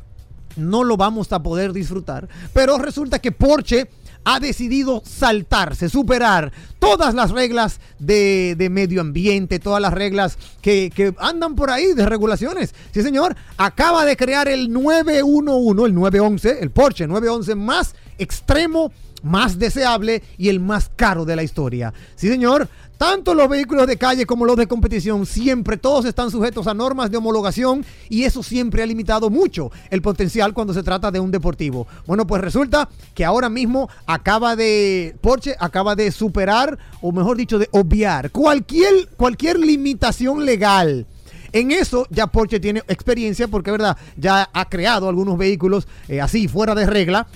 no 0.56 0.84
lo 0.84 0.96
vamos 0.96 1.32
a 1.32 1.42
poder 1.42 1.72
disfrutar. 1.72 2.28
Pero 2.52 2.78
resulta 2.78 3.18
que 3.18 3.30
Porsche 3.32 3.88
ha 4.26 4.40
decidido 4.40 5.02
saltarse, 5.06 5.88
superar 5.88 6.52
todas 6.80 7.14
las 7.14 7.30
reglas 7.30 7.78
de, 8.00 8.56
de 8.58 8.68
medio 8.68 9.00
ambiente, 9.00 9.60
todas 9.60 9.80
las 9.80 9.94
reglas 9.94 10.36
que, 10.60 10.90
que 10.92 11.14
andan 11.18 11.54
por 11.54 11.70
ahí 11.70 11.94
de 11.94 12.04
regulaciones. 12.06 12.74
Sí, 12.92 13.02
señor, 13.02 13.36
acaba 13.56 14.04
de 14.04 14.16
crear 14.16 14.48
el 14.48 14.72
911, 14.72 15.86
el 15.86 15.94
911, 15.94 16.58
el 16.60 16.70
Porsche 16.72 17.06
911 17.06 17.54
más 17.54 17.94
extremo 18.18 18.90
más 19.26 19.58
deseable 19.58 20.22
y 20.38 20.48
el 20.48 20.60
más 20.60 20.90
caro 20.94 21.24
de 21.24 21.36
la 21.36 21.42
historia. 21.42 21.92
Sí, 22.14 22.28
señor. 22.28 22.68
Tanto 22.98 23.34
los 23.34 23.46
vehículos 23.50 23.86
de 23.86 23.98
calle 23.98 24.24
como 24.24 24.46
los 24.46 24.56
de 24.56 24.66
competición, 24.66 25.26
siempre 25.26 25.76
todos 25.76 26.06
están 26.06 26.30
sujetos 26.30 26.66
a 26.66 26.72
normas 26.72 27.10
de 27.10 27.18
homologación 27.18 27.84
y 28.08 28.22
eso 28.22 28.42
siempre 28.42 28.82
ha 28.82 28.86
limitado 28.86 29.28
mucho 29.28 29.70
el 29.90 30.00
potencial 30.00 30.54
cuando 30.54 30.72
se 30.72 30.82
trata 30.82 31.10
de 31.10 31.20
un 31.20 31.30
deportivo. 31.30 31.86
Bueno, 32.06 32.26
pues 32.26 32.40
resulta 32.40 32.88
que 33.14 33.26
ahora 33.26 33.50
mismo 33.50 33.90
acaba 34.06 34.56
de, 34.56 35.14
Porsche 35.20 35.56
acaba 35.58 35.94
de 35.94 36.10
superar, 36.10 36.78
o 37.02 37.12
mejor 37.12 37.36
dicho, 37.36 37.58
de 37.58 37.68
obviar 37.70 38.30
cualquier, 38.30 39.08
cualquier 39.18 39.58
limitación 39.58 40.46
legal. 40.46 41.06
En 41.52 41.72
eso 41.72 42.06
ya 42.10 42.26
Porsche 42.26 42.60
tiene 42.60 42.82
experiencia 42.88 43.46
porque, 43.46 43.70
verdad, 43.70 43.96
ya 44.16 44.48
ha 44.54 44.68
creado 44.70 45.08
algunos 45.08 45.36
vehículos 45.36 45.86
eh, 46.08 46.22
así, 46.22 46.48
fuera 46.48 46.74
de 46.74 46.86
regla. 46.86 47.26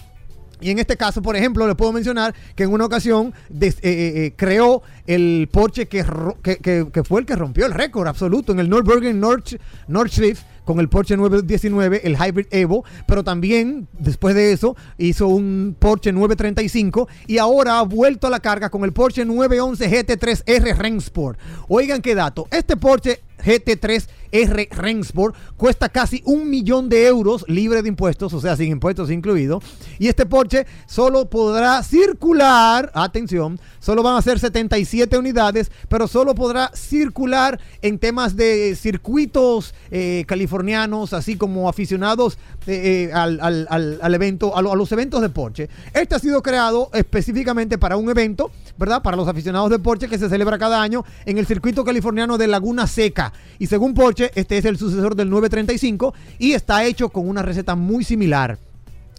Y 0.61 0.71
en 0.71 0.79
este 0.79 0.97
caso, 0.97 1.23
por 1.23 1.37
ejemplo, 1.37 1.67
le 1.67 1.75
puedo 1.75 1.93
mencionar 1.93 2.35
que 2.55 2.65
en 2.65 2.73
una 2.73 2.85
ocasión 2.85 3.33
eh, 3.51 3.67
eh, 3.67 3.73
eh, 3.83 4.33
creó 4.37 4.83
el 5.07 5.49
Porsche 5.51 5.87
que, 5.87 6.05
fue 6.05 7.21
el 7.21 7.27
que 7.27 7.37
rompió 7.37 7.67
el 7.67 7.73
récord 7.73 8.07
absoluto 8.07 8.53
en 8.53 8.61
el 8.61 8.69
Nürburgring 8.69 9.19
Nord, 9.19 9.45
Nordschleife 9.89 10.45
con 10.65 10.79
el 10.79 10.89
Porsche 10.89 11.17
919, 11.17 12.03
el 12.05 12.17
Hybrid 12.17 12.47
Evo, 12.51 12.85
pero 13.07 13.25
también 13.25 13.89
después 13.99 14.37
de 14.37 14.53
eso 14.53 14.77
hizo 14.99 15.27
un 15.27 15.75
Porsche 15.77 16.13
935 16.13 17.09
y 17.27 17.39
ahora 17.39 17.81
ha 17.81 17.83
vuelto 17.83 18.29
a 18.29 18.31
la 18.31 18.39
carga 18.39 18.71
con 18.71 18.85
el 18.85 18.93
Porsche 18.93 19.25
911 19.25 19.91
GT3R 19.91 20.77
Rennsport. 20.77 21.41
Oigan 21.67 22.03
qué 22.03 22.15
dato, 22.15 22.47
este 22.53 22.77
Porsche 22.77 23.21
GT3R 23.43 24.69
Rennsport 24.71 25.35
cuesta 25.57 25.89
casi 25.89 26.23
un 26.25 26.49
millón 26.49 26.89
de 26.89 27.07
euros 27.07 27.45
libre 27.49 27.83
de 27.83 27.89
impuestos, 27.89 28.33
o 28.33 28.41
sea, 28.41 28.57
sin 28.57 28.71
impuestos 28.71 29.11
incluido. 29.11 29.61
Y 29.99 30.09
este 30.09 30.27
Porsche 30.27 30.67
solo 30.87 31.29
podrá 31.29 31.83
circular, 31.83 32.91
atención, 32.95 33.59
solo 33.81 34.03
van 34.03 34.17
a 34.17 34.23
ser 34.23 34.39
77 34.39 35.19
unidades, 35.19 35.71
pero 35.89 36.07
solo 36.07 36.35
podrá 36.35 36.71
circular 36.75 37.61
en 37.83 37.99
temas 37.99 38.37
de 38.37 38.77
circuitos 38.77 39.75
eh, 39.91 40.25
californianos, 40.27 41.13
así 41.13 41.37
como 41.37 41.69
aficionados 41.69 42.39
eh, 42.67 43.09
eh, 43.09 43.13
al, 43.13 43.41
al- 43.41 43.99
al- 44.01 44.15
evento, 44.15 44.57
a 44.57 44.63
los 44.63 44.93
eventos 44.93 45.23
de 45.23 45.29
Porsche. 45.31 45.69
Este 45.95 46.15
ha 46.15 46.19
sido 46.19 46.43
creado 46.43 46.91
específicamente 46.93 47.79
para 47.79 47.97
un 47.97 48.11
evento, 48.11 48.51
¿verdad? 48.79 49.03
Para 49.03 49.17
los 49.17 49.27
aficionados 49.29 49.71
de 49.71 49.79
Porsche 49.79 50.09
que 50.09 50.19
se 50.19 50.29
celebra 50.29 50.59
cada 50.59 50.81
año 50.83 51.05
en 51.27 51.39
el 51.39 51.47
circuito 51.47 51.85
californiano 51.85 52.39
de 52.39 52.47
Laguna 52.47 52.87
Seca. 52.87 53.30
Y 53.59 53.67
según 53.67 53.95
Porsche, 53.95 54.31
este 54.35 54.59
es 54.59 54.65
el 54.65 54.79
sucesor 54.79 55.15
del 55.15 55.31
935 55.31 56.15
y 56.39 56.53
está 56.53 56.85
hecho 56.85 57.09
con 57.09 57.29
una 57.29 57.43
receta 57.43 57.75
muy 57.75 58.05
similar. 58.05 58.59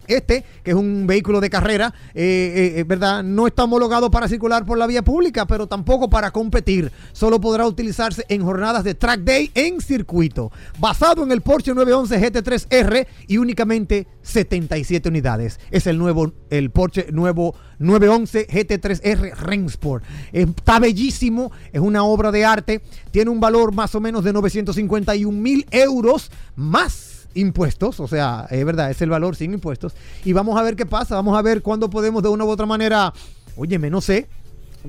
Este, 0.07 0.43
que 0.63 0.71
es 0.71 0.77
un 0.77 1.07
vehículo 1.07 1.39
de 1.39 1.49
carrera, 1.49 1.93
eh, 2.13 2.73
eh, 2.75 2.79
eh, 2.79 2.83
¿verdad? 2.83 3.23
No 3.23 3.47
está 3.47 3.63
homologado 3.63 4.09
para 4.11 4.27
circular 4.27 4.65
por 4.65 4.77
la 4.77 4.87
vía 4.87 5.03
pública, 5.03 5.45
pero 5.45 5.67
tampoco 5.67 6.09
para 6.09 6.31
competir. 6.31 6.91
Solo 7.13 7.39
podrá 7.39 7.65
utilizarse 7.67 8.25
en 8.27 8.43
jornadas 8.43 8.83
de 8.83 8.95
track 8.95 9.21
day 9.21 9.51
en 9.53 9.79
circuito. 9.79 10.51
Basado 10.79 11.23
en 11.23 11.31
el 11.31 11.41
Porsche 11.41 11.73
911 11.73 12.19
GT3R 12.19 13.07
y 13.27 13.37
únicamente 13.37 14.07
77 14.21 15.09
unidades. 15.09 15.59
Es 15.69 15.87
el 15.87 15.97
nuevo, 15.97 16.33
el 16.49 16.71
Porsche 16.71 17.11
nuevo 17.11 17.55
911 17.79 18.47
GT3R 18.47 19.35
Rennsport. 19.35 20.03
Está 20.31 20.79
bellísimo, 20.79 21.51
es 21.71 21.79
una 21.79 22.03
obra 22.03 22.31
de 22.31 22.45
arte, 22.45 22.81
tiene 23.11 23.31
un 23.31 23.39
valor 23.39 23.73
más 23.73 23.95
o 23.95 24.01
menos 24.01 24.23
de 24.23 24.33
951 24.33 25.31
mil 25.31 25.65
euros 25.71 26.31
más 26.55 27.10
impuestos, 27.33 27.99
o 27.99 28.07
sea, 28.07 28.47
es 28.49 28.65
verdad, 28.65 28.91
es 28.91 29.01
el 29.01 29.09
valor 29.09 29.35
sin 29.35 29.53
impuestos. 29.53 29.93
Y 30.25 30.33
vamos 30.33 30.59
a 30.59 30.63
ver 30.63 30.75
qué 30.75 30.85
pasa, 30.85 31.15
vamos 31.15 31.37
a 31.37 31.41
ver 31.41 31.61
cuándo 31.61 31.89
podemos 31.89 32.23
de 32.23 32.29
una 32.29 32.45
u 32.45 32.49
otra 32.49 32.65
manera, 32.65 33.13
óyeme, 33.55 33.89
no 33.89 34.01
sé, 34.01 34.27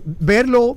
verlo, 0.04 0.76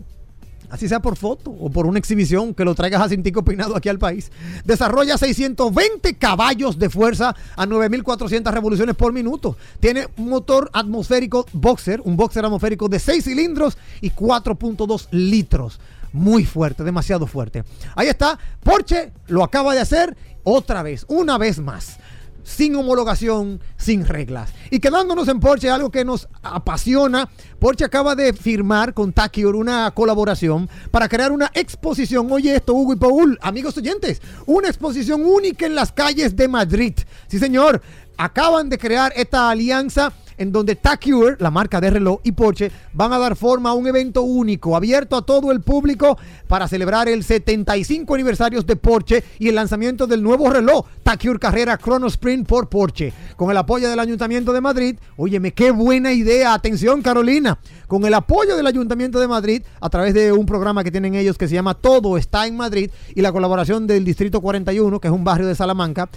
así 0.69 0.87
sea 0.87 0.99
por 0.99 1.15
foto 1.15 1.51
o 1.51 1.69
por 1.69 1.85
una 1.85 1.99
exhibición, 1.99 2.53
que 2.53 2.65
lo 2.65 2.75
traigas 2.75 3.01
a 3.01 3.09
Cintico 3.09 3.43
Peinado 3.43 3.75
aquí 3.75 3.89
al 3.89 3.99
país. 3.99 4.31
Desarrolla 4.63 5.17
620 5.17 6.15
caballos 6.15 6.77
de 6.77 6.89
fuerza 6.89 7.35
a 7.55 7.65
9.400 7.65 8.51
revoluciones 8.51 8.95
por 8.95 9.13
minuto. 9.13 9.57
Tiene 9.79 10.07
un 10.17 10.29
motor 10.29 10.69
atmosférico 10.73 11.45
boxer, 11.53 12.01
un 12.03 12.17
boxer 12.17 12.45
atmosférico 12.45 12.87
de 12.89 12.99
6 12.99 13.23
cilindros 13.23 13.77
y 14.01 14.11
4.2 14.11 15.07
litros. 15.11 15.79
Muy 16.13 16.45
fuerte, 16.45 16.83
demasiado 16.85 17.27
fuerte. 17.27 17.65
Ahí 17.95 18.07
está, 18.07 18.39
Porsche 18.63 19.11
lo 19.27 19.43
acaba 19.43 19.73
de 19.73 19.81
hacer 19.81 20.15
otra 20.45 20.81
vez, 20.81 21.05
una 21.09 21.37
vez 21.37 21.59
más 21.59 21.97
sin 22.45 22.75
homologación, 22.75 23.59
sin 23.75 24.05
reglas. 24.05 24.51
Y 24.69 24.79
quedándonos 24.79 25.27
en 25.27 25.39
Porsche, 25.39 25.69
algo 25.69 25.89
que 25.89 26.05
nos 26.05 26.29
apasiona, 26.43 27.27
Porsche 27.59 27.85
acaba 27.85 28.15
de 28.15 28.31
firmar 28.33 28.93
con 28.93 29.11
Takior 29.11 29.55
una 29.55 29.91
colaboración 29.91 30.69
para 30.91 31.09
crear 31.09 31.31
una 31.31 31.51
exposición. 31.55 32.31
Oye 32.31 32.55
esto, 32.55 32.73
Hugo 32.73 32.93
y 32.93 32.97
Paul, 32.97 33.39
amigos 33.41 33.75
oyentes, 33.77 34.21
una 34.45 34.67
exposición 34.67 35.25
única 35.25 35.65
en 35.65 35.75
las 35.75 35.91
calles 35.91 36.35
de 36.35 36.47
Madrid. 36.47 36.93
Sí, 37.27 37.39
señor, 37.39 37.81
acaban 38.15 38.69
de 38.69 38.77
crear 38.77 39.11
esta 39.15 39.49
alianza 39.49 40.13
en 40.37 40.51
donde 40.51 40.75
Tacure, 40.75 41.37
la 41.39 41.51
marca 41.51 41.81
de 41.81 41.89
reloj, 41.89 42.19
y 42.23 42.31
Porsche 42.31 42.71
van 42.93 43.13
a 43.13 43.17
dar 43.17 43.35
forma 43.35 43.69
a 43.69 43.73
un 43.73 43.87
evento 43.87 44.21
único, 44.21 44.75
abierto 44.75 45.15
a 45.15 45.25
todo 45.25 45.51
el 45.51 45.61
público 45.61 46.17
para 46.47 46.67
celebrar 46.67 47.07
el 47.09 47.23
75 47.23 48.13
aniversario 48.13 48.61
de 48.61 48.75
Porsche 48.75 49.23
y 49.39 49.49
el 49.49 49.55
lanzamiento 49.55 50.07
del 50.07 50.21
nuevo 50.21 50.49
reloj 50.49 50.85
Tacure 51.03 51.39
Carrera 51.39 51.77
Chrono 51.77 52.07
Sprint 52.07 52.47
por 52.47 52.69
Porsche. 52.69 53.13
Con 53.35 53.51
el 53.51 53.57
apoyo 53.57 53.89
del 53.89 53.99
Ayuntamiento 53.99 54.53
de 54.53 54.61
Madrid, 54.61 54.97
óyeme, 55.17 55.53
qué 55.53 55.71
buena 55.71 56.13
idea, 56.13 56.53
atención 56.53 57.01
Carolina, 57.01 57.59
con 57.87 58.05
el 58.05 58.13
apoyo 58.13 58.55
del 58.55 58.67
Ayuntamiento 58.67 59.19
de 59.19 59.27
Madrid 59.27 59.63
a 59.79 59.89
través 59.89 60.13
de 60.13 60.31
un 60.31 60.45
programa 60.45 60.83
que 60.83 60.91
tienen 60.91 61.15
ellos 61.15 61.37
que 61.37 61.47
se 61.47 61.55
llama 61.55 61.73
Todo 61.73 62.17
está 62.17 62.47
en 62.47 62.57
Madrid 62.57 62.89
y 63.13 63.21
la 63.21 63.31
colaboración 63.31 63.87
del 63.87 64.05
Distrito 64.05 64.41
41, 64.41 64.99
que 64.99 65.07
es 65.07 65.13
un 65.13 65.23
barrio 65.23 65.47
de 65.47 65.55
Salamanca, 65.55 66.09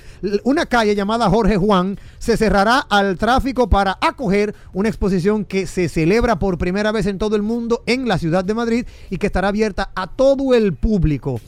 una 0.45 0.67
calle 0.67 0.95
llamada 0.95 1.29
Jorge 1.29 1.57
Juan 1.57 1.99
se 2.19 2.37
cerrará 2.37 2.79
al 2.79 3.19
tráfico 3.19 3.69
para 3.69 3.99
acoger 4.09 4.55
una 4.73 4.89
exposición 4.89 5.45
que 5.45 5.67
se 5.67 5.89
celebra 5.89 6.39
por 6.39 6.59
primera 6.59 6.93
vez 6.93 7.07
en 7.07 7.19
todo 7.19 7.37
el 7.37 7.43
mundo 7.43 7.83
en 7.87 8.09
la 8.09 8.19
ciudad 8.19 8.45
de 8.45 8.55
Madrid 8.55 8.87
y 9.11 9.19
que 9.19 9.27
estará 9.27 9.49
abierta 9.49 9.91
a 9.95 10.07
todo 10.07 10.55
el 10.55 10.75
público. 10.75 11.41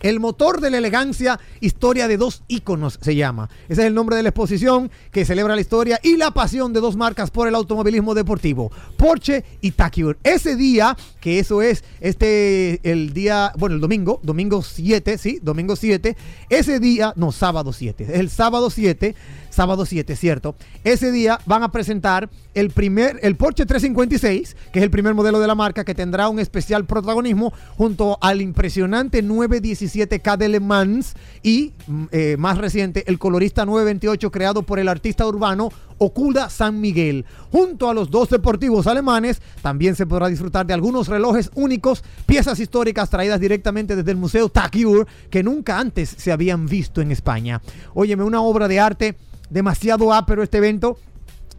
El 0.00 0.18
motor 0.18 0.60
de 0.62 0.70
la 0.70 0.78
elegancia, 0.78 1.38
historia 1.60 2.08
de 2.08 2.16
dos 2.16 2.42
íconos 2.48 2.98
se 3.02 3.14
llama. 3.14 3.50
Ese 3.68 3.82
es 3.82 3.86
el 3.86 3.94
nombre 3.94 4.16
de 4.16 4.22
la 4.22 4.30
exposición 4.30 4.90
que 5.10 5.26
celebra 5.26 5.54
la 5.54 5.60
historia 5.60 6.00
y 6.02 6.16
la 6.16 6.30
pasión 6.30 6.72
de 6.72 6.80
dos 6.80 6.96
marcas 6.96 7.30
por 7.30 7.48
el 7.48 7.54
automovilismo 7.54 8.14
deportivo, 8.14 8.72
Porsche 8.96 9.44
y 9.60 9.72
Tacure. 9.72 10.18
Ese 10.24 10.56
día, 10.56 10.96
que 11.20 11.38
eso 11.38 11.60
es 11.60 11.84
este, 12.00 12.80
el 12.90 13.12
día, 13.12 13.52
bueno, 13.58 13.74
el 13.74 13.80
domingo, 13.82 14.20
domingo 14.22 14.62
7, 14.62 15.18
sí, 15.18 15.38
domingo 15.42 15.76
7, 15.76 16.16
ese 16.48 16.80
día, 16.80 17.12
no, 17.16 17.30
sábado 17.30 17.74
7, 17.74 18.04
es 18.04 18.10
el 18.10 18.30
sábado 18.30 18.70
7, 18.70 19.14
sábado 19.60 19.84
7, 19.84 20.16
¿cierto? 20.16 20.54
Ese 20.84 21.12
día 21.12 21.38
van 21.44 21.62
a 21.62 21.70
presentar 21.70 22.30
el 22.54 22.70
primer, 22.70 23.20
el 23.22 23.36
Porsche 23.36 23.66
356, 23.66 24.56
que 24.72 24.78
es 24.78 24.82
el 24.82 24.90
primer 24.90 25.12
modelo 25.12 25.38
de 25.38 25.46
la 25.46 25.54
marca 25.54 25.84
que 25.84 25.94
tendrá 25.94 26.30
un 26.30 26.38
especial 26.38 26.86
protagonismo 26.86 27.52
junto 27.76 28.16
al 28.22 28.40
impresionante 28.40 29.20
916 29.20 29.90
927K 29.90 30.36
de 30.36 30.48
Le 30.48 30.60
Mans 30.60 31.14
y 31.42 31.72
mm, 31.86 32.04
eh, 32.12 32.36
más 32.38 32.58
reciente 32.58 33.04
el 33.06 33.18
colorista 33.18 33.64
928 33.64 34.30
creado 34.30 34.62
por 34.62 34.78
el 34.78 34.88
artista 34.88 35.26
urbano 35.26 35.70
Okuda 35.98 36.48
San 36.48 36.80
Miguel. 36.80 37.26
Junto 37.52 37.90
a 37.90 37.94
los 37.94 38.10
dos 38.10 38.30
deportivos 38.30 38.86
alemanes, 38.86 39.42
también 39.60 39.94
se 39.94 40.06
podrá 40.06 40.28
disfrutar 40.28 40.64
de 40.64 40.72
algunos 40.72 41.08
relojes 41.08 41.50
únicos, 41.54 42.02
piezas 42.24 42.58
históricas 42.58 43.10
traídas 43.10 43.38
directamente 43.38 43.94
desde 43.94 44.10
el 44.10 44.16
Museo 44.16 44.48
Takiur, 44.48 45.06
que 45.28 45.42
nunca 45.42 45.78
antes 45.78 46.08
se 46.08 46.32
habían 46.32 46.66
visto 46.66 47.02
en 47.02 47.10
España. 47.12 47.60
Óyeme, 47.92 48.24
una 48.24 48.40
obra 48.40 48.66
de 48.66 48.80
arte 48.80 49.16
demasiado 49.50 50.12
ápero 50.12 50.42
este 50.42 50.58
evento 50.58 50.96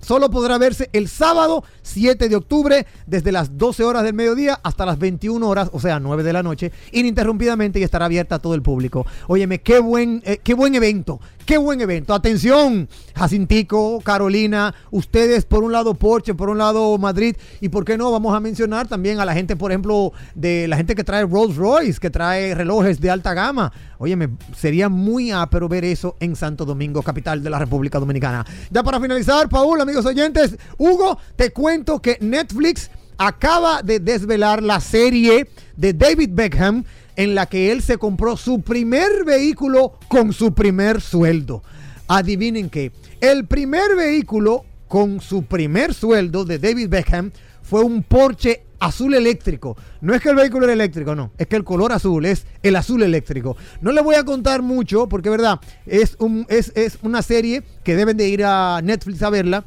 solo 0.02 0.30
podrá 0.30 0.58
verse 0.58 0.90
el 0.94 1.08
sábado 1.08 1.64
7 1.84 2.28
de 2.28 2.36
octubre 2.36 2.86
desde 3.06 3.32
las 3.32 3.58
12 3.58 3.84
horas 3.84 4.04
del 4.04 4.14
mediodía 4.14 4.60
hasta 4.64 4.86
las 4.86 5.00
21 5.00 5.48
horas, 5.48 5.70
o 5.74 5.80
sea, 5.80 6.00
9 6.00 6.24
de 6.24 6.34
la 6.34 6.44
noche, 6.44 6.72
ininterrumpidamente 6.92 7.80
y 7.80 7.84
estará 7.84 8.06
abierta 8.06 8.36
a 8.36 8.40
todo 8.40 8.56
el 8.56 8.62
público. 8.62 9.06
Óyeme, 9.28 9.62
qué 9.62 9.80
buen, 9.80 10.22
eh, 10.26 10.40
qué 10.44 10.54
buen 10.54 10.76
evento, 10.76 11.20
qué 11.46 11.58
buen 11.58 11.82
evento. 11.82 12.14
Atención, 12.14 12.90
Jacintico, 13.16 14.02
Carolina, 14.02 14.74
ustedes 14.92 15.46
por 15.46 15.64
un 15.64 15.72
lado 15.72 15.94
Porsche, 15.94 16.34
por 16.34 16.50
un 16.50 16.58
lado 16.58 16.98
Madrid 16.98 17.36
y 17.60 17.70
por 17.70 17.86
qué 17.86 17.98
no 17.98 18.12
vamos 18.12 18.36
a 18.36 18.40
mencionar 18.40 18.88
también 18.88 19.20
a 19.20 19.26
la 19.26 19.34
gente, 19.34 19.56
por 19.56 19.72
ejemplo, 19.72 20.14
de 20.36 20.68
la 20.68 20.78
gente 20.78 20.96
que 20.96 21.04
trae 21.04 21.26
Rolls 21.26 21.56
Royce, 21.56 22.00
que 22.00 22.10
trae 22.10 22.56
relojes 22.56 23.00
de 23.00 23.10
alta 23.10 23.34
gama. 23.34 23.72
Óyeme, 23.98 24.30
sería 24.56 24.90
muy 24.90 25.32
ápero 25.32 25.68
ver 25.68 25.86
eso 25.86 26.16
en 26.20 26.36
Santo 26.36 26.66
Domingo, 26.66 27.02
capital 27.04 27.44
de 27.44 27.50
la 27.50 27.60
República 27.60 28.00
Dominicana. 28.00 28.46
Ya 28.70 28.84
para 28.84 29.00
finalizar, 29.00 29.50
Paul, 29.50 29.82
amigos 29.82 30.06
oyentes, 30.06 30.58
Hugo, 30.78 31.18
te 31.36 31.52
cuento 31.52 32.02
que 32.02 32.18
Netflix 32.22 32.90
acaba 33.18 33.84
de 33.84 34.00
desvelar 34.00 34.64
la 34.64 34.80
serie 34.80 35.48
de 35.78 35.94
David 35.94 36.30
Beckham 36.34 36.84
en 37.16 37.36
la 37.36 37.46
que 37.46 37.72
él 37.72 37.82
se 37.82 37.98
compró 37.98 38.38
su 38.38 38.62
primer 38.62 39.24
vehículo 39.26 39.94
con 40.08 40.34
su 40.34 40.54
primer 40.54 41.02
sueldo. 41.02 41.64
Adivinen 42.08 42.70
qué, 42.70 42.92
el 43.20 43.46
primer 43.46 43.96
vehículo 43.96 44.66
con 44.88 45.22
su 45.22 45.44
primer 45.44 45.94
sueldo 45.94 46.44
de 46.44 46.60
David 46.60 46.90
Beckham 46.90 47.32
fue 47.62 47.84
un 47.84 48.04
Porsche 48.04 48.64
azul 48.80 49.14
eléctrico. 49.14 49.78
No 50.02 50.14
es 50.14 50.22
que 50.22 50.30
el 50.30 50.36
vehículo 50.36 50.66
era 50.66 50.74
eléctrico, 50.74 51.16
no. 51.16 51.32
Es 51.38 51.48
que 51.48 51.56
el 51.56 51.64
color 51.64 51.94
azul 51.94 52.26
es 52.26 52.46
el 52.64 52.76
azul 52.76 53.04
eléctrico. 53.04 53.56
No 53.80 53.92
les 53.92 54.04
voy 54.04 54.16
a 54.16 54.26
contar 54.26 54.62
mucho 54.62 55.08
porque, 55.08 55.30
verdad, 55.30 55.60
es, 55.86 56.18
un, 56.20 56.46
es, 56.50 56.74
es 56.76 56.98
una 57.04 57.22
serie 57.22 57.64
que 57.84 57.96
deben 57.96 58.18
de 58.18 58.28
ir 58.28 58.44
a 58.44 58.82
Netflix 58.84 59.22
a 59.22 59.30
verla 59.30 59.64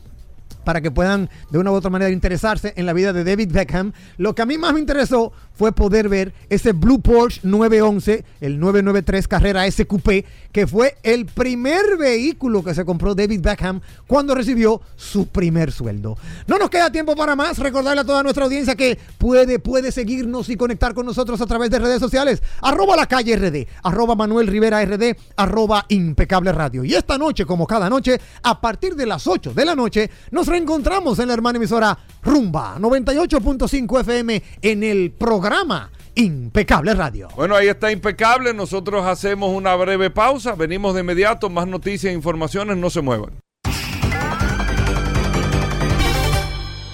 para 0.64 0.80
que 0.80 0.90
puedan 0.90 1.30
de 1.50 1.58
una 1.58 1.70
u 1.70 1.74
otra 1.74 1.90
manera 1.90 2.10
interesarse 2.10 2.72
en 2.76 2.86
la 2.86 2.92
vida 2.92 3.12
de 3.12 3.24
David 3.24 3.52
Beckham. 3.52 3.92
Lo 4.16 4.34
que 4.34 4.42
a 4.42 4.46
mí 4.46 4.58
más 4.58 4.72
me 4.72 4.80
interesó 4.80 5.32
fue 5.54 5.72
poder 5.72 6.08
ver 6.08 6.34
ese 6.50 6.72
Blue 6.72 7.00
Porsche 7.00 7.40
911, 7.44 8.24
el 8.40 8.58
993 8.58 9.28
Carrera 9.28 9.70
SQP, 9.70 10.24
que 10.52 10.66
fue 10.66 10.96
el 11.02 11.26
primer 11.26 11.96
vehículo 11.96 12.64
que 12.64 12.74
se 12.74 12.84
compró 12.84 13.14
David 13.14 13.40
Beckham 13.40 13.80
cuando 14.06 14.34
recibió 14.34 14.80
su 14.96 15.28
primer 15.28 15.72
sueldo. 15.72 16.16
No 16.46 16.58
nos 16.58 16.70
queda 16.70 16.90
tiempo 16.90 17.14
para 17.14 17.36
más. 17.36 17.58
Recordarle 17.58 18.00
a 18.00 18.04
toda 18.04 18.22
nuestra 18.22 18.44
audiencia 18.44 18.74
que 18.74 18.98
puede, 19.18 19.58
puede 19.58 19.92
seguirnos 19.92 20.48
y 20.48 20.56
conectar 20.56 20.94
con 20.94 21.06
nosotros 21.06 21.40
a 21.40 21.46
través 21.46 21.70
de 21.70 21.78
redes 21.78 22.00
sociales. 22.00 22.42
Arroba 22.60 22.96
la 22.96 23.06
calle 23.06 23.36
RD, 23.36 23.68
arroba 23.82 24.14
Manuel 24.14 24.46
Rivera 24.46 24.84
RD, 24.84 25.16
arroba 25.36 25.86
Impecable 25.88 26.52
Radio. 26.52 26.84
Y 26.84 26.94
esta 26.94 27.18
noche, 27.18 27.46
como 27.46 27.66
cada 27.66 27.88
noche, 27.88 28.20
a 28.42 28.60
partir 28.60 28.96
de 28.96 29.06
las 29.06 29.26
8 29.26 29.54
de 29.54 29.64
la 29.64 29.74
noche, 29.74 30.10
nos 30.30 30.48
reencontramos 30.54 31.18
en 31.18 31.26
la 31.26 31.34
hermana 31.34 31.56
emisora 31.56 31.98
Rumba 32.22 32.76
98.5 32.78 34.00
FM 34.02 34.40
en 34.62 34.84
el 34.84 35.10
programa 35.10 35.90
Impecable 36.14 36.94
Radio. 36.94 37.26
Bueno, 37.34 37.56
ahí 37.56 37.66
está 37.66 37.90
impecable. 37.90 38.54
Nosotros 38.54 39.04
hacemos 39.04 39.50
una 39.50 39.74
breve 39.74 40.10
pausa. 40.10 40.54
Venimos 40.54 40.94
de 40.94 41.00
inmediato. 41.00 41.50
Más 41.50 41.66
noticias 41.66 42.12
e 42.12 42.14
informaciones. 42.14 42.76
No 42.76 42.88
se 42.88 43.00
muevan. 43.00 43.32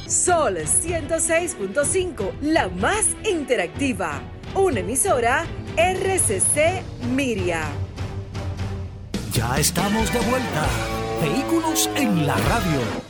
Sol 0.07 0.57
106.5, 0.57 2.31
la 2.41 2.71
más 2.71 3.09
interactiva. 3.31 4.23
Una 4.55 4.81
emisora 4.81 5.45
RCC 5.77 6.83
Miria. 7.15 7.65
Ya 9.35 9.59
estamos 9.59 10.11
de 10.15 10.21
vuelta. 10.21 10.67
Vehículos 11.21 11.91
en 11.95 12.27
la 12.27 12.39
radio. 12.39 13.10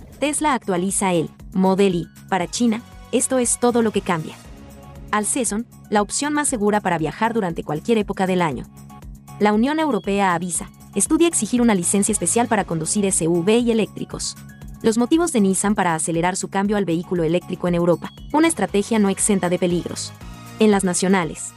Tesla 0.21 0.53
actualiza 0.53 1.13
el 1.13 1.31
Model 1.51 1.95
Y 1.95 2.07
para 2.29 2.45
China, 2.45 2.83
esto 3.11 3.39
es 3.39 3.59
todo 3.59 3.81
lo 3.81 3.89
que 3.89 4.01
cambia. 4.01 4.35
Al 5.09 5.21
Alcezon, 5.25 5.65
la 5.89 6.03
opción 6.03 6.31
más 6.31 6.47
segura 6.47 6.79
para 6.79 6.99
viajar 6.99 7.33
durante 7.33 7.63
cualquier 7.63 7.97
época 7.97 8.27
del 8.27 8.43
año. 8.43 8.67
La 9.39 9.51
Unión 9.51 9.79
Europea 9.79 10.35
avisa, 10.35 10.69
estudia 10.93 11.27
exigir 11.27 11.59
una 11.59 11.73
licencia 11.73 12.11
especial 12.13 12.47
para 12.47 12.65
conducir 12.65 13.11
SUV 13.11 13.49
y 13.49 13.71
eléctricos. 13.71 14.37
Los 14.83 14.99
motivos 14.99 15.33
de 15.33 15.41
Nissan 15.41 15.73
para 15.73 15.95
acelerar 15.95 16.35
su 16.35 16.49
cambio 16.49 16.77
al 16.77 16.85
vehículo 16.85 17.23
eléctrico 17.23 17.67
en 17.67 17.73
Europa, 17.73 18.11
una 18.31 18.47
estrategia 18.47 18.99
no 18.99 19.09
exenta 19.09 19.49
de 19.49 19.57
peligros. 19.57 20.13
En 20.59 20.69
las 20.69 20.83
nacionales. 20.83 21.51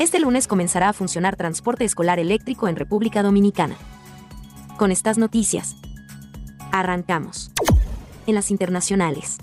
Este 0.00 0.18
lunes 0.18 0.48
comenzará 0.48 0.88
a 0.88 0.92
funcionar 0.92 1.36
transporte 1.36 1.84
escolar 1.84 2.18
eléctrico 2.18 2.66
en 2.66 2.74
República 2.74 3.22
Dominicana. 3.22 3.76
Con 4.76 4.90
estas 4.90 5.18
noticias, 5.18 5.76
arrancamos. 6.72 7.50
En 8.26 8.34
las 8.34 8.50
internacionales. 8.50 9.38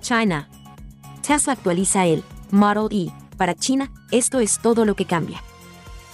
China. 0.00 0.48
Tesla 1.26 1.54
actualiza 1.54 2.06
el 2.06 2.22
Model 2.50 2.88
E. 2.90 3.12
Para 3.36 3.54
China, 3.54 3.90
esto 4.10 4.40
es 4.40 4.58
todo 4.60 4.84
lo 4.84 4.94
que 4.94 5.04
cambia. 5.04 5.42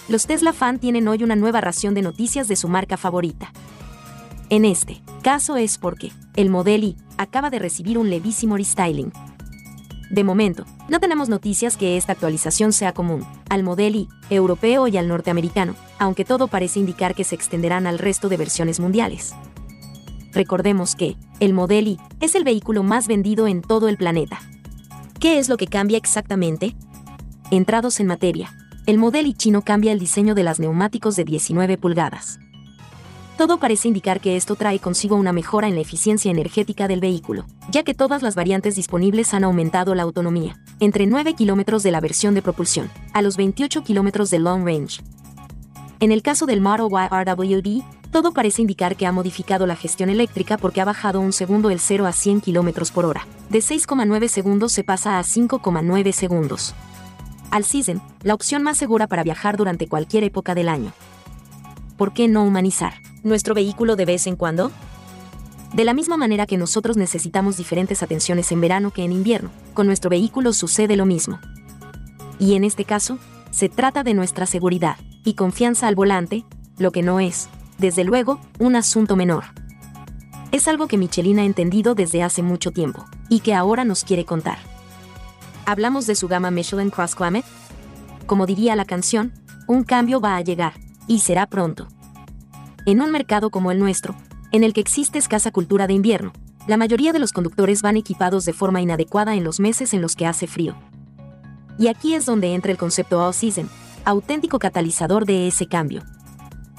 Los 0.09 0.25
Tesla 0.25 0.51
fan 0.51 0.79
tienen 0.79 1.07
hoy 1.07 1.23
una 1.23 1.35
nueva 1.35 1.61
ración 1.61 1.93
de 1.93 2.01
noticias 2.01 2.47
de 2.47 2.55
su 2.55 2.67
marca 2.67 2.97
favorita. 2.97 3.53
En 4.49 4.65
este 4.65 5.01
caso 5.21 5.55
es 5.55 5.77
porque 5.77 6.11
el 6.35 6.49
Model 6.49 6.83
Y 6.83 6.97
acaba 7.17 7.49
de 7.49 7.59
recibir 7.59 7.97
un 7.97 8.09
levísimo 8.09 8.57
restyling. 8.57 9.13
De 10.09 10.23
momento, 10.23 10.65
no 10.89 10.99
tenemos 10.99 11.29
noticias 11.29 11.77
que 11.77 11.97
esta 11.97 12.11
actualización 12.11 12.73
sea 12.73 12.93
común 12.93 13.25
al 13.49 13.63
Model 13.63 13.95
Y 13.95 14.09
europeo 14.29 14.87
y 14.87 14.97
al 14.97 15.07
norteamericano, 15.07 15.75
aunque 15.97 16.25
todo 16.25 16.47
parece 16.47 16.79
indicar 16.79 17.15
que 17.15 17.23
se 17.23 17.35
extenderán 17.35 17.87
al 17.87 17.97
resto 17.97 18.27
de 18.29 18.37
versiones 18.37 18.79
mundiales. 18.79 19.33
Recordemos 20.33 20.95
que 20.95 21.15
el 21.39 21.53
Model 21.53 21.87
Y 21.87 21.99
es 22.19 22.33
el 22.35 22.43
vehículo 22.43 22.81
más 22.83 23.07
vendido 23.07 23.47
en 23.47 23.61
todo 23.61 23.87
el 23.87 23.97
planeta. 23.97 24.39
¿Qué 25.19 25.37
es 25.37 25.47
lo 25.47 25.57
que 25.57 25.67
cambia 25.67 25.97
exactamente? 25.97 26.75
Entrados 27.51 27.99
en 27.99 28.07
materia, 28.07 28.51
el 28.87 28.97
Model 28.97 29.27
Y 29.27 29.33
chino 29.33 29.61
cambia 29.61 29.91
el 29.91 29.99
diseño 29.99 30.33
de 30.33 30.43
las 30.43 30.59
neumáticos 30.59 31.15
de 31.15 31.23
19 31.23 31.77
pulgadas. 31.77 32.39
Todo 33.37 33.57
parece 33.57 33.87
indicar 33.87 34.21
que 34.21 34.35
esto 34.35 34.55
trae 34.55 34.79
consigo 34.79 35.15
una 35.15 35.33
mejora 35.33 35.67
en 35.67 35.75
la 35.75 35.81
eficiencia 35.81 36.31
energética 36.31 36.87
del 36.87 36.99
vehículo, 36.99 37.45
ya 37.69 37.83
que 37.83 37.93
todas 37.93 38.21
las 38.21 38.35
variantes 38.35 38.75
disponibles 38.75 39.33
han 39.33 39.43
aumentado 39.43 39.95
la 39.95 40.03
autonomía, 40.03 40.59
entre 40.79 41.07
9 41.07 41.33
kilómetros 41.33 41.83
de 41.83 41.91
la 41.91 41.99
versión 41.99 42.35
de 42.35 42.41
propulsión, 42.41 42.89
a 43.13 43.21
los 43.21 43.37
28 43.37 43.83
kilómetros 43.83 44.29
de 44.29 44.39
long 44.39 44.65
range. 44.65 45.01
En 46.03 46.11
el 46.11 46.21
caso 46.21 46.45
del 46.45 46.59
Model 46.59 46.89
Y 46.91 47.07
RWD, 47.07 47.81
todo 48.11 48.33
parece 48.33 48.61
indicar 48.61 48.97
que 48.97 49.05
ha 49.05 49.13
modificado 49.13 49.65
la 49.65 49.77
gestión 49.77 50.09
eléctrica 50.09 50.57
porque 50.57 50.81
ha 50.81 50.85
bajado 50.85 51.21
un 51.21 51.31
segundo 51.31 51.69
el 51.69 51.79
0 51.79 52.05
a 52.07 52.11
100 52.11 52.41
kilómetros 52.41 52.91
por 52.91 53.05
hora. 53.05 53.25
De 53.49 53.59
6,9 53.59 54.27
segundos 54.27 54.73
se 54.73 54.83
pasa 54.83 55.17
a 55.17 55.23
5,9 55.23 56.11
segundos. 56.11 56.75
Al 57.51 57.63
Season, 57.63 58.01
la 58.21 58.33
opción 58.33 58.63
más 58.63 58.77
segura 58.77 59.07
para 59.07 59.23
viajar 59.23 59.55
durante 59.55 59.87
cualquier 59.87 60.25
época 60.25 60.53
del 60.53 60.67
año. 60.67 60.91
¿Por 61.95 62.11
qué 62.11 62.27
no 62.27 62.43
humanizar 62.43 62.95
nuestro 63.23 63.55
vehículo 63.55 63.95
de 63.95 64.03
vez 64.03 64.27
en 64.27 64.35
cuando? 64.35 64.73
De 65.71 65.85
la 65.85 65.93
misma 65.93 66.17
manera 66.17 66.45
que 66.45 66.57
nosotros 66.57 66.97
necesitamos 66.97 67.55
diferentes 67.55 68.03
atenciones 68.03 68.51
en 68.51 68.59
verano 68.59 68.91
que 68.91 69.05
en 69.05 69.13
invierno, 69.13 69.51
con 69.73 69.87
nuestro 69.87 70.09
vehículo 70.09 70.51
sucede 70.51 70.97
lo 70.97 71.05
mismo. 71.05 71.39
Y 72.39 72.55
en 72.55 72.65
este 72.65 72.83
caso, 72.83 73.19
se 73.51 73.69
trata 73.69 74.03
de 74.03 74.13
nuestra 74.13 74.45
seguridad 74.45 74.97
y 75.23 75.33
confianza 75.33 75.87
al 75.87 75.95
volante, 75.95 76.45
lo 76.77 76.91
que 76.91 77.01
no 77.01 77.19
es, 77.19 77.49
desde 77.77 78.03
luego, 78.03 78.39
un 78.59 78.75
asunto 78.75 79.15
menor. 79.15 79.45
Es 80.51 80.67
algo 80.67 80.87
que 80.87 80.97
Michelin 80.97 81.39
ha 81.39 81.45
entendido 81.45 81.95
desde 81.95 82.23
hace 82.23 82.43
mucho 82.43 82.71
tiempo, 82.71 83.05
y 83.29 83.39
que 83.39 83.53
ahora 83.53 83.85
nos 83.85 84.03
quiere 84.03 84.25
contar. 84.25 84.57
¿Hablamos 85.65 86.05
de 86.07 86.15
su 86.15 86.27
gama 86.27 86.51
Michelin 86.51 86.89
Cross 86.89 87.15
Climate? 87.15 87.47
como 88.25 88.45
diría 88.45 88.75
la 88.75 88.85
canción, 88.85 89.33
un 89.67 89.83
cambio 89.83 90.19
va 90.19 90.35
a 90.35 90.41
llegar, 90.41 90.73
y 91.07 91.19
será 91.19 91.47
pronto. 91.47 91.87
En 92.85 93.01
un 93.01 93.11
mercado 93.11 93.49
como 93.49 93.71
el 93.71 93.79
nuestro, 93.79 94.15
en 94.51 94.63
el 94.63 94.73
que 94.73 94.81
existe 94.81 95.19
escasa 95.19 95.51
cultura 95.51 95.87
de 95.87 95.93
invierno, 95.93 96.33
la 96.67 96.77
mayoría 96.77 97.11
de 97.11 97.19
los 97.19 97.33
conductores 97.33 97.81
van 97.81 97.97
equipados 97.97 98.45
de 98.45 98.53
forma 98.53 98.81
inadecuada 98.81 99.35
en 99.35 99.43
los 99.43 99.59
meses 99.59 99.93
en 99.93 100.01
los 100.01 100.15
que 100.15 100.25
hace 100.25 100.47
frío. 100.47 100.75
Y 101.77 101.87
aquí 101.87 102.13
es 102.13 102.25
donde 102.25 102.53
entra 102.53 102.71
el 102.71 102.77
concepto 102.77 103.25
All 103.25 103.33
Season, 103.33 103.69
auténtico 104.05 104.59
catalizador 104.59 105.25
de 105.25 105.47
ese 105.47 105.67
cambio. 105.67 106.03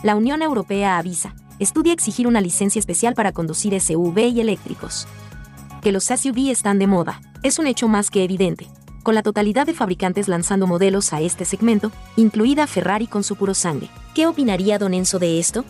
La 0.03 0.17
Unión 0.17 0.43
Europea 0.43 0.99
avisa, 0.99 1.35
estudia 1.59 1.93
exigir 1.93 2.27
una 2.27 2.41
licencia 2.41 2.79
especial 2.79 3.15
para 3.15 3.33
conducir 3.33 3.79
SUV 3.81 4.19
y 4.29 4.41
eléctricos. 4.41 5.07
Que 5.83 5.93
los 5.93 6.05
SUV 6.05 6.51
están 6.51 6.79
de 6.79 6.87
moda, 6.87 7.21
es 7.43 7.59
un 7.59 7.67
hecho 7.67 7.89
más 7.89 8.11
que 8.11 8.25
evidente, 8.25 8.69
con 9.03 9.15
la 9.15 9.23
totalidad 9.23 9.67
de 9.67 9.75
fabricantes 9.75 10.29
lanzando 10.29 10.67
modelos 10.67 11.13
a 11.13 11.21
este 11.21 11.45
segmento, 11.45 11.93
incluida 12.17 12.67
Ferrari 12.67 13.07
con 13.07 13.23
su 13.23 13.37
puro 13.37 13.55
sangre. 13.55 13.89
¿Qué 14.15 14.27
opinaría 14.27 14.79
Don 14.79 14.95
Enzo 14.95 15.19
de 15.19 15.39
esto? 15.39 15.65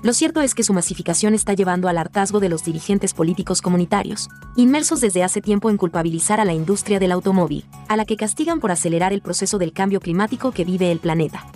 Lo 0.00 0.12
cierto 0.12 0.40
es 0.42 0.54
que 0.54 0.62
su 0.62 0.72
masificación 0.72 1.34
está 1.34 1.54
llevando 1.54 1.88
al 1.88 1.98
hartazgo 1.98 2.38
de 2.38 2.48
los 2.48 2.62
dirigentes 2.62 3.14
políticos 3.14 3.60
comunitarios, 3.60 4.28
inmersos 4.54 5.00
desde 5.00 5.24
hace 5.24 5.40
tiempo 5.40 5.70
en 5.70 5.76
culpabilizar 5.76 6.38
a 6.38 6.44
la 6.44 6.52
industria 6.52 7.00
del 7.00 7.10
automóvil, 7.10 7.64
a 7.88 7.96
la 7.96 8.04
que 8.04 8.16
castigan 8.16 8.60
por 8.60 8.70
acelerar 8.70 9.12
el 9.12 9.22
proceso 9.22 9.58
del 9.58 9.72
cambio 9.72 9.98
climático 9.98 10.52
que 10.52 10.64
vive 10.64 10.92
el 10.92 11.00
planeta. 11.00 11.46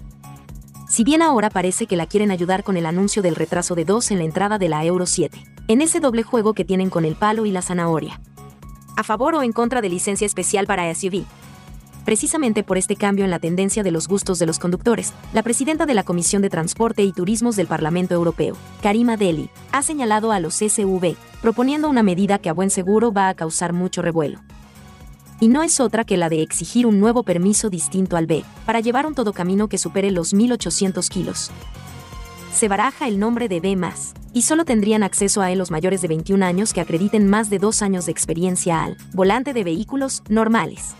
Si 0.88 1.04
bien 1.04 1.22
ahora 1.22 1.50
parece 1.50 1.86
que 1.86 1.94
la 1.96 2.06
quieren 2.06 2.32
ayudar 2.32 2.64
con 2.64 2.76
el 2.76 2.86
anuncio 2.86 3.22
del 3.22 3.36
retraso 3.36 3.76
de 3.76 3.84
dos 3.84 4.10
en 4.10 4.18
la 4.18 4.24
entrada 4.24 4.58
de 4.58 4.68
la 4.68 4.84
Euro 4.84 5.06
7, 5.06 5.38
en 5.68 5.80
ese 5.80 6.00
doble 6.00 6.24
juego 6.24 6.52
que 6.52 6.64
tienen 6.64 6.90
con 6.90 7.04
el 7.04 7.14
palo 7.14 7.46
y 7.46 7.52
la 7.52 7.62
zanahoria. 7.62 8.20
A 8.96 9.04
favor 9.04 9.36
o 9.36 9.44
en 9.44 9.52
contra 9.52 9.80
de 9.80 9.88
licencia 9.88 10.26
especial 10.26 10.66
para 10.66 10.92
SUV, 10.92 11.24
Precisamente 12.04 12.64
por 12.64 12.78
este 12.78 12.96
cambio 12.96 13.24
en 13.24 13.30
la 13.30 13.38
tendencia 13.38 13.82
de 13.84 13.92
los 13.92 14.08
gustos 14.08 14.38
de 14.40 14.46
los 14.46 14.58
conductores, 14.58 15.12
la 15.32 15.42
presidenta 15.42 15.86
de 15.86 15.94
la 15.94 16.02
Comisión 16.02 16.42
de 16.42 16.50
Transporte 16.50 17.04
y 17.04 17.12
Turismos 17.12 17.54
del 17.54 17.68
Parlamento 17.68 18.14
Europeo, 18.14 18.56
Karima 18.82 19.16
Deli, 19.16 19.50
ha 19.70 19.82
señalado 19.82 20.32
a 20.32 20.40
los 20.40 20.54
SUV, 20.56 21.16
proponiendo 21.40 21.88
una 21.88 22.02
medida 22.02 22.38
que 22.38 22.48
a 22.48 22.54
buen 22.54 22.70
seguro 22.70 23.12
va 23.12 23.28
a 23.28 23.34
causar 23.34 23.72
mucho 23.72 24.02
revuelo. 24.02 24.40
Y 25.38 25.48
no 25.48 25.62
es 25.62 25.78
otra 25.80 26.04
que 26.04 26.16
la 26.16 26.28
de 26.28 26.42
exigir 26.42 26.86
un 26.86 26.98
nuevo 26.98 27.22
permiso 27.22 27.70
distinto 27.70 28.16
al 28.16 28.26
B, 28.26 28.44
para 28.66 28.80
llevar 28.80 29.06
un 29.06 29.14
todocamino 29.14 29.68
que 29.68 29.78
supere 29.78 30.10
los 30.10 30.34
1.800 30.34 31.08
kilos. 31.08 31.50
Se 32.52 32.68
baraja 32.68 33.06
el 33.06 33.20
nombre 33.20 33.48
de 33.48 33.60
B, 33.60 33.78
y 34.32 34.42
solo 34.42 34.64
tendrían 34.64 35.02
acceso 35.02 35.40
a 35.40 35.50
él 35.52 35.58
los 35.58 35.70
mayores 35.70 36.02
de 36.02 36.08
21 36.08 36.44
años 36.44 36.72
que 36.72 36.80
acrediten 36.80 37.28
más 37.28 37.48
de 37.48 37.58
dos 37.58 37.80
años 37.80 38.06
de 38.06 38.12
experiencia 38.12 38.82
al 38.82 38.96
volante 39.12 39.52
de 39.52 39.64
vehículos 39.64 40.22
normales. 40.28 40.94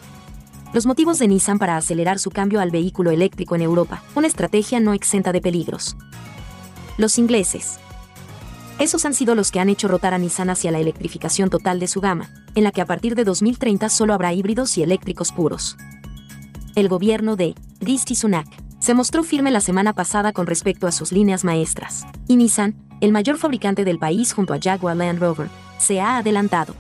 Los 0.73 0.87
motivos 0.87 1.19
de 1.19 1.29
Nissan 1.29 1.59
para 1.59 1.77
acelerar 1.77 2.19
su 2.19 2.31
cambio 2.31 2.59
al 2.59 2.71
vehículo 2.71 3.11
eléctrico 3.11 3.55
en 3.55 3.61
Europa, 3.61 4.03
una 4.15 4.27
estrategia 4.27 4.81
no 4.81 4.95
exenta 4.95 5.31
de 5.31 5.43
peligros. 5.43 5.97
Los 6.97 7.19
ingleses. 7.19 7.79
Esos 8.79 9.05
han 9.05 9.13
sido 9.13 9.35
los 9.35 9.51
que 9.51 9.61
han 9.61 9.69
hecho 9.69 9.87
rotar 9.87 10.15
a 10.15 10.19
Nissan 10.19 10.49
hacia 10.49 10.71
la 10.71 10.79
electrificación 10.79 11.51
total 11.51 11.79
de 11.79 11.89
su 11.89 12.01
gama, 12.01 12.31
en 12.55 12.65
la 12.65 12.73
que 12.73 12.81
a 12.81 12.87
partir 12.87 13.15
de 13.15 13.25
2030 13.25 13.91
solo 13.91 14.15
habrá 14.15 14.33
híbridos 14.33 14.79
y 14.79 14.83
eléctricos 14.83 15.31
puros. 15.31 15.77
El 16.75 16.89
gobierno 16.89 17.37
de 17.37 17.55
Rishi 17.81 18.15
Sunak 18.15 18.49
se 18.79 18.95
mostró 18.95 19.25
firme 19.25 19.51
la 19.51 19.61
semana 19.61 19.93
pasada 19.93 20.33
con 20.33 20.47
respecto 20.47 20.87
a 20.87 20.93
sus 20.93 21.13
líneas 21.13 21.45
maestras, 21.45 22.07
y 22.29 22.37
Nissan, 22.37 22.77
el 23.03 23.13
mayor 23.13 23.37
fabricante 23.37 23.85
del 23.85 23.99
país 23.99 24.33
junto 24.33 24.55
a 24.55 24.59
Jaguar 24.59 24.97
Land 24.97 25.19
Rover, 25.19 25.51
se 25.77 26.01
ha 26.01 26.17
adelantado. 26.17 26.75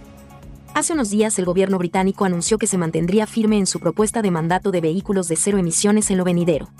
Hace 0.74 0.94
unos 0.94 1.10
días 1.10 1.38
el 1.38 1.44
gobierno 1.44 1.76
británico 1.76 2.24
anunció 2.24 2.56
que 2.56 2.66
se 2.66 2.78
mantendría 2.78 3.26
firme 3.26 3.58
en 3.58 3.66
su 3.66 3.78
propuesta 3.78 4.22
de 4.22 4.30
mandato 4.30 4.70
de 4.70 4.80
vehículos 4.80 5.28
de 5.28 5.36
cero 5.36 5.58
emisiones 5.58 6.10
en 6.10 6.16
lo 6.16 6.24
venidero. 6.24 6.70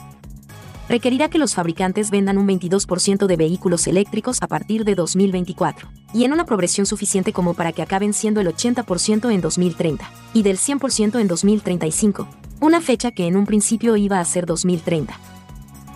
Requerirá 0.89 1.29
que 1.29 1.39
los 1.39 1.55
fabricantes 1.55 2.11
vendan 2.11 2.39
un 2.39 2.49
22% 2.49 3.27
de 3.27 3.37
vehículos 3.37 3.87
eléctricos 3.87 4.39
a 4.41 4.47
partir 4.47 4.85
de 4.85 4.95
2024, 4.95 5.91
y 6.15 6.25
en 6.25 6.33
una 6.33 6.47
progresión 6.47 6.87
suficiente 6.87 7.35
como 7.35 7.53
para 7.53 7.73
que 7.73 7.83
acaben 7.83 8.15
siendo 8.15 8.41
el 8.41 8.49
80% 8.49 9.31
en 9.31 9.41
2030, 9.43 10.11
y 10.33 10.43
del 10.43 10.57
100% 10.57 11.21
en 11.21 11.29
2035, 11.29 12.27
una 12.61 12.81
fecha 12.81 13.11
que 13.11 13.27
en 13.27 13.37
un 13.37 13.45
principio 13.45 13.97
iba 13.97 14.21
a 14.21 14.25
ser 14.25 14.47
2030. 14.47 15.19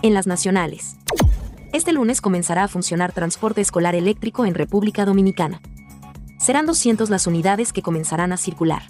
En 0.03 0.13
las 0.13 0.27
nacionales. 0.27 0.97
Este 1.73 1.93
lunes 1.93 2.21
comenzará 2.21 2.65
a 2.65 2.67
funcionar 2.67 3.11
transporte 3.11 3.61
escolar 3.61 3.95
eléctrico 3.95 4.45
en 4.45 4.53
República 4.53 5.03
Dominicana 5.03 5.61
serán 6.37 6.65
200 6.65 7.09
las 7.09 7.27
unidades 7.27 7.73
que 7.73 7.81
comenzarán 7.81 8.31
a 8.31 8.37
circular. 8.37 8.83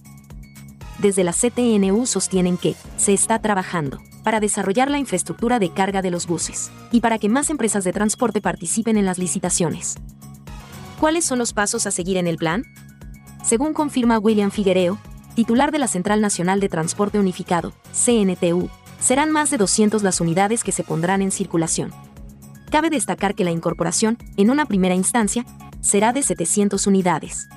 Desde 0.99 1.23
la 1.23 1.33
CTNU 1.33 2.05
sostienen 2.05 2.57
que 2.57 2.75
se 2.97 3.13
está 3.13 3.39
trabajando 3.39 3.99
para 4.23 4.39
desarrollar 4.39 4.89
la 4.89 4.97
infraestructura 4.97 5.59
de 5.59 5.69
carga 5.69 6.01
de 6.01 6.11
los 6.11 6.27
buses 6.27 6.71
y 6.91 7.01
para 7.01 7.19
que 7.19 7.29
más 7.29 7.49
empresas 7.49 7.83
de 7.83 7.93
transporte 7.93 8.41
participen 8.41 8.97
en 8.97 9.05
las 9.05 9.17
licitaciones. 9.17 9.95
¿Cuáles 10.99 11.25
son 11.25 11.37
los 11.39 11.53
pasos 11.53 11.85
a 11.85 11.91
seguir 11.91 12.17
en 12.17 12.27
el 12.27 12.37
plan? 12.37 12.63
Según 13.43 13.73
confirma 13.73 14.17
William 14.17 14.51
Figuereo, 14.51 14.97
titular 15.35 15.71
de 15.71 15.79
la 15.79 15.87
Central 15.87 16.19
Nacional 16.19 16.59
de 16.59 16.67
Transporte 16.67 17.19
Unificado, 17.19 17.71
CNTU, 17.93 18.69
serán 18.99 19.31
más 19.31 19.51
de 19.51 19.57
200 19.57 20.01
las 20.01 20.19
unidades 20.19 20.63
que 20.63 20.71
se 20.71 20.83
pondrán 20.83 21.21
en 21.21 21.31
circulación. 21.31 21.93
Cabe 22.71 22.89
destacar 22.89 23.35
que 23.35 23.43
la 23.43 23.51
incorporación, 23.51 24.17
en 24.35 24.49
una 24.49 24.65
primera 24.65 24.95
instancia, 24.95 25.45
será 25.81 26.13
de 26.13 26.23
700 26.23 26.87
unidades. 26.87 27.47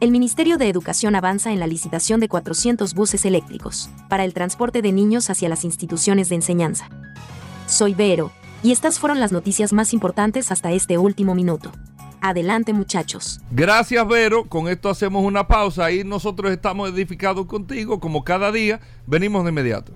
El 0.00 0.10
Ministerio 0.10 0.58
de 0.58 0.68
Educación 0.68 1.14
avanza 1.14 1.52
en 1.52 1.60
la 1.60 1.66
licitación 1.66 2.20
de 2.20 2.28
400 2.28 2.94
buses 2.94 3.24
eléctricos 3.24 3.88
para 4.08 4.24
el 4.24 4.34
transporte 4.34 4.82
de 4.82 4.92
niños 4.92 5.30
hacia 5.30 5.48
las 5.48 5.64
instituciones 5.64 6.28
de 6.28 6.34
enseñanza. 6.34 6.88
Soy 7.66 7.94
Vero, 7.94 8.32
y 8.62 8.72
estas 8.72 8.98
fueron 8.98 9.20
las 9.20 9.32
noticias 9.32 9.72
más 9.72 9.92
importantes 9.92 10.50
hasta 10.50 10.72
este 10.72 10.98
último 10.98 11.34
minuto. 11.34 11.72
Adelante 12.20 12.72
muchachos. 12.72 13.40
Gracias 13.50 14.06
Vero, 14.08 14.44
con 14.44 14.68
esto 14.68 14.88
hacemos 14.88 15.24
una 15.24 15.46
pausa 15.46 15.92
y 15.92 16.04
nosotros 16.04 16.50
estamos 16.52 16.90
edificados 16.90 17.46
contigo 17.46 18.00
como 18.00 18.24
cada 18.24 18.50
día. 18.50 18.80
Venimos 19.06 19.44
de 19.44 19.50
inmediato. 19.50 19.92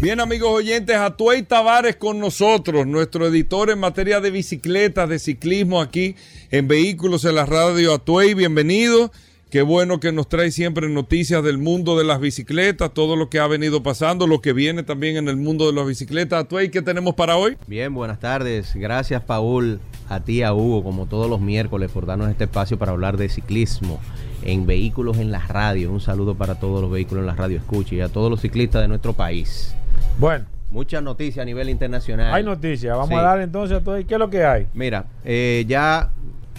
Bien, 0.00 0.18
amigos 0.18 0.50
oyentes, 0.50 0.96
Atuey 0.96 1.42
Tavares 1.42 1.96
con 1.96 2.18
nosotros, 2.18 2.86
nuestro 2.86 3.26
editor 3.26 3.68
en 3.68 3.80
materia 3.80 4.18
de 4.22 4.30
bicicletas, 4.30 5.06
de 5.10 5.18
ciclismo 5.18 5.78
aquí 5.82 6.16
en 6.50 6.68
Vehículos 6.68 7.26
en 7.26 7.34
la 7.34 7.44
Radio. 7.44 7.92
Atuey, 7.92 8.32
bienvenido. 8.32 9.12
Qué 9.50 9.60
bueno 9.60 10.00
que 10.00 10.10
nos 10.10 10.26
trae 10.26 10.52
siempre 10.52 10.88
noticias 10.88 11.44
del 11.44 11.58
mundo 11.58 11.98
de 11.98 12.04
las 12.04 12.18
bicicletas, 12.18 12.94
todo 12.94 13.14
lo 13.14 13.28
que 13.28 13.40
ha 13.40 13.46
venido 13.46 13.82
pasando, 13.82 14.26
lo 14.26 14.40
que 14.40 14.54
viene 14.54 14.84
también 14.84 15.18
en 15.18 15.28
el 15.28 15.36
mundo 15.36 15.66
de 15.66 15.74
las 15.74 15.86
bicicletas. 15.86 16.44
Atuey, 16.44 16.70
¿qué 16.70 16.80
tenemos 16.80 17.14
para 17.14 17.36
hoy? 17.36 17.58
Bien, 17.66 17.92
buenas 17.92 18.20
tardes. 18.20 18.74
Gracias, 18.74 19.22
Paul, 19.22 19.80
a 20.08 20.20
ti, 20.20 20.42
a 20.42 20.54
Hugo, 20.54 20.82
como 20.82 21.08
todos 21.08 21.28
los 21.28 21.42
miércoles, 21.42 21.90
por 21.90 22.06
darnos 22.06 22.30
este 22.30 22.44
espacio 22.44 22.78
para 22.78 22.92
hablar 22.92 23.18
de 23.18 23.28
ciclismo 23.28 24.00
en 24.44 24.64
Vehículos 24.64 25.18
en 25.18 25.30
la 25.30 25.40
Radio. 25.40 25.92
Un 25.92 26.00
saludo 26.00 26.36
para 26.36 26.58
todos 26.58 26.80
los 26.80 26.90
vehículos 26.90 27.20
en 27.20 27.26
la 27.26 27.34
radio 27.34 27.58
escucha 27.58 27.94
y 27.94 28.00
a 28.00 28.08
todos 28.08 28.30
los 28.30 28.40
ciclistas 28.40 28.80
de 28.80 28.88
nuestro 28.88 29.12
país. 29.12 29.74
Bueno. 30.20 30.44
Muchas 30.70 31.02
noticias 31.02 31.42
a 31.42 31.46
nivel 31.46 31.68
internacional. 31.70 32.32
Hay 32.32 32.44
noticias. 32.44 32.96
Vamos 32.96 33.18
a 33.18 33.22
dar 33.22 33.40
entonces 33.40 33.78
a 33.78 33.80
todo. 33.80 33.96
¿Qué 34.06 34.14
es 34.14 34.20
lo 34.20 34.30
que 34.30 34.44
hay? 34.44 34.66
Mira, 34.74 35.06
eh, 35.24 35.64
ya 35.66 36.10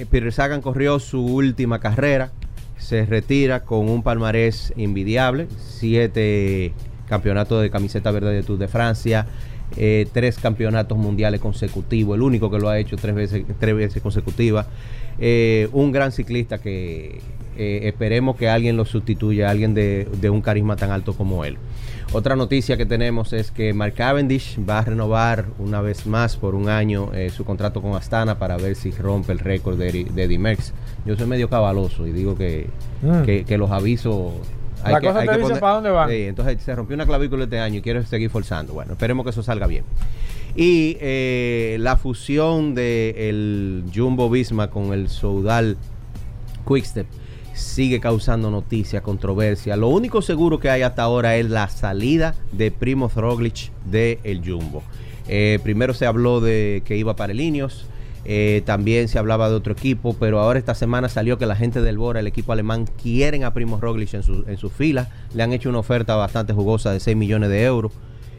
Peter 0.09 0.33
Sagan 0.33 0.61
corrió 0.61 0.99
su 0.99 1.23
última 1.23 1.79
carrera. 1.79 2.31
Se 2.77 3.05
retira 3.05 3.63
con 3.63 3.87
un 3.87 4.01
palmarés 4.03 4.73
invidiable. 4.75 5.47
Siete 5.59 6.73
campeonatos 7.07 7.61
de 7.61 7.69
camiseta 7.69 8.09
verde 8.11 8.33
de 8.33 8.43
Tour 8.43 8.57
de 8.57 8.67
Francia. 8.67 9.27
Eh, 9.77 10.07
tres 10.11 10.39
campeonatos 10.39 10.97
mundiales 10.97 11.39
consecutivos. 11.39 12.15
El 12.15 12.23
único 12.23 12.49
que 12.49 12.57
lo 12.57 12.67
ha 12.67 12.79
hecho 12.79 12.97
tres 12.97 13.13
veces, 13.15 13.45
tres 13.59 13.75
veces 13.75 14.01
consecutivas. 14.01 14.65
Eh, 15.19 15.69
un 15.71 15.91
gran 15.91 16.11
ciclista 16.11 16.57
que 16.57 17.21
esperemos 17.55 18.35
que 18.35 18.49
alguien 18.49 18.75
lo 18.75 18.85
sustituya. 18.85 19.51
Alguien 19.51 19.75
de 19.75 20.29
un 20.31 20.41
carisma 20.41 20.75
tan 20.75 20.89
alto 20.89 21.13
como 21.13 21.45
él. 21.45 21.57
Otra 22.13 22.35
noticia 22.35 22.75
que 22.75 22.85
tenemos 22.85 23.31
es 23.31 23.51
que 23.51 23.73
Mark 23.73 23.93
Cavendish 23.93 24.59
va 24.69 24.79
a 24.79 24.81
renovar 24.81 25.45
una 25.59 25.79
vez 25.79 26.05
más 26.05 26.35
por 26.35 26.55
un 26.55 26.67
año 26.67 27.09
eh, 27.13 27.29
su 27.29 27.45
contrato 27.45 27.81
con 27.81 27.95
Astana 27.95 28.37
para 28.37 28.57
ver 28.57 28.75
si 28.75 28.91
rompe 28.91 29.31
el 29.31 29.39
récord 29.39 29.77
de, 29.77 30.03
de 30.03 30.23
Eddie 30.23 30.37
Merckx. 30.37 30.73
Yo 31.05 31.15
soy 31.15 31.25
medio 31.25 31.49
cabaloso 31.49 32.05
y 32.05 32.11
digo 32.11 32.35
que, 32.35 32.67
mm. 33.01 33.53
los 33.53 33.71
avisos 33.71 34.33
hay 34.83 34.93
La 34.93 34.99
que, 34.99 35.07
cosa 35.07 35.21
te 35.21 35.59
para 35.61 35.79
dónde. 35.79 36.13
Sí, 36.13 36.23
entonces 36.23 36.61
se 36.61 36.75
rompió 36.75 36.95
una 36.95 37.05
clavícula 37.05 37.45
este 37.45 37.59
año 37.59 37.77
y 37.77 37.81
quiero 37.81 38.03
seguir 38.03 38.29
forzando. 38.29 38.73
Bueno, 38.73 38.91
esperemos 38.91 39.23
que 39.23 39.29
eso 39.29 39.41
salga 39.41 39.67
bien. 39.67 39.85
Y 40.53 40.97
eh, 40.99 41.77
la 41.79 41.95
fusión 41.95 42.75
del 42.75 43.85
Jumbo 43.95 44.29
Visma 44.29 44.69
con 44.69 44.91
el 44.91 45.07
Soudal 45.07 45.77
Quickstep 46.67 47.07
sigue 47.61 47.99
causando 47.99 48.49
noticia, 48.51 49.01
controversia. 49.01 49.75
Lo 49.77 49.87
único 49.89 50.21
seguro 50.21 50.59
que 50.59 50.69
hay 50.69 50.81
hasta 50.81 51.03
ahora 51.03 51.37
es 51.37 51.49
la 51.49 51.69
salida 51.69 52.35
de 52.51 52.71
Primo 52.71 53.09
Roglic 53.15 53.71
de 53.85 54.19
el 54.23 54.41
Jumbo. 54.45 54.83
Eh, 55.27 55.59
primero 55.63 55.93
se 55.93 56.05
habló 56.05 56.41
de 56.41 56.81
que 56.85 56.97
iba 56.97 57.15
para 57.15 57.31
el 57.33 57.39
Ineos. 57.39 57.85
Eh, 58.23 58.61
también 58.65 59.07
se 59.07 59.17
hablaba 59.17 59.49
de 59.49 59.55
otro 59.55 59.73
equipo, 59.73 60.15
pero 60.19 60.39
ahora 60.39 60.59
esta 60.59 60.75
semana 60.75 61.09
salió 61.09 61.37
que 61.39 61.45
la 61.47 61.55
gente 61.55 61.81
del 61.81 61.97
Bora, 61.97 62.19
el 62.19 62.27
equipo 62.27 62.51
alemán, 62.51 62.87
quieren 63.01 63.43
a 63.43 63.53
Primo 63.53 63.79
Roglic 63.79 64.13
en, 64.13 64.21
su- 64.23 64.43
en 64.47 64.57
sus 64.57 64.71
filas. 64.71 65.07
Le 65.33 65.41
han 65.43 65.53
hecho 65.53 65.69
una 65.69 65.79
oferta 65.79 66.15
bastante 66.15 66.53
jugosa 66.53 66.91
de 66.91 66.99
6 66.99 67.17
millones 67.17 67.49
de 67.49 67.63
euros. 67.63 67.91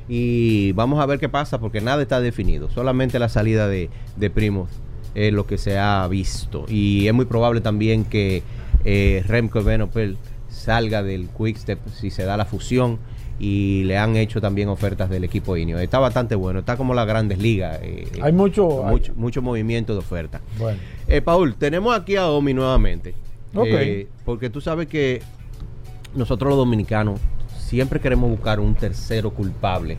Y 0.08 0.72
vamos 0.72 1.00
a 1.00 1.06
ver 1.06 1.18
qué 1.18 1.28
pasa 1.28 1.58
porque 1.58 1.80
nada 1.80 2.02
está 2.02 2.20
definido. 2.20 2.70
Solamente 2.70 3.18
la 3.18 3.28
salida 3.28 3.66
de, 3.68 3.88
de 4.16 4.30
Primo 4.30 4.68
es 5.14 5.32
lo 5.32 5.46
que 5.46 5.58
se 5.58 5.78
ha 5.78 6.06
visto. 6.08 6.64
Y 6.68 7.06
es 7.06 7.14
muy 7.14 7.24
probable 7.24 7.60
también 7.60 8.04
que 8.04 8.42
eh, 8.84 9.22
Remco 9.26 9.60
Evenepoel 9.60 10.16
salga 10.48 11.02
del 11.02 11.28
Quickstep 11.28 11.78
si 11.88 12.10
se 12.10 12.24
da 12.24 12.36
la 12.36 12.44
fusión. 12.44 12.98
Y 13.38 13.82
le 13.84 13.98
han 13.98 14.14
hecho 14.16 14.40
también 14.40 14.68
ofertas 14.68 15.10
del 15.10 15.24
equipo 15.24 15.56
Inio. 15.56 15.78
Está 15.80 15.98
bastante 15.98 16.36
bueno. 16.36 16.60
Está 16.60 16.76
como 16.76 16.94
las 16.94 17.06
grandes 17.08 17.38
ligas. 17.38 17.78
eh, 17.82 18.06
Hay 18.22 18.32
mucho. 18.32 18.84
hay- 18.86 18.92
mucho, 18.92 19.12
mucho 19.16 19.42
movimiento 19.42 19.94
de 19.94 19.98
oferta. 19.98 20.40
Bueno. 20.58 20.78
Eh, 21.08 21.22
Paul, 21.22 21.54
tenemos 21.56 21.96
aquí 21.96 22.14
a 22.14 22.28
Omi 22.30 22.54
nuevamente. 22.54 23.14
Eh, 23.66 24.06
porque 24.24 24.48
tú 24.48 24.60
sabes 24.60 24.86
que 24.86 25.22
nosotros 26.14 26.50
los 26.50 26.58
dominicanos 26.58 27.18
siempre 27.58 27.98
queremos 28.00 28.30
buscar 28.30 28.60
un 28.60 28.74
tercero 28.76 29.30
culpable 29.32 29.98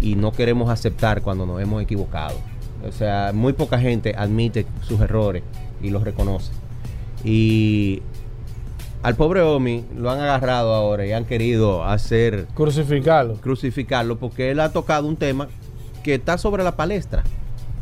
y 0.00 0.14
no 0.14 0.30
queremos 0.32 0.70
aceptar 0.70 1.22
cuando 1.22 1.46
nos 1.46 1.60
hemos 1.60 1.82
equivocado. 1.82 2.36
O 2.86 2.92
sea, 2.92 3.32
muy 3.34 3.52
poca 3.52 3.80
gente 3.80 4.14
admite 4.16 4.64
sus 4.82 5.00
errores 5.00 5.42
y 5.82 5.90
los 5.90 6.04
reconoce. 6.04 6.52
Y 7.24 8.02
al 9.02 9.14
pobre 9.16 9.40
Omi 9.42 9.84
lo 9.96 10.10
han 10.10 10.20
agarrado 10.20 10.74
ahora 10.74 11.06
y 11.06 11.12
han 11.12 11.24
querido 11.24 11.84
hacer 11.84 12.46
Crucificarlo. 12.54 13.34
crucificarlo 13.34 14.18
porque 14.18 14.50
él 14.50 14.60
ha 14.60 14.72
tocado 14.72 15.06
un 15.08 15.16
tema 15.16 15.48
que 16.02 16.14
está 16.14 16.38
sobre 16.38 16.64
la 16.64 16.76
palestra 16.76 17.22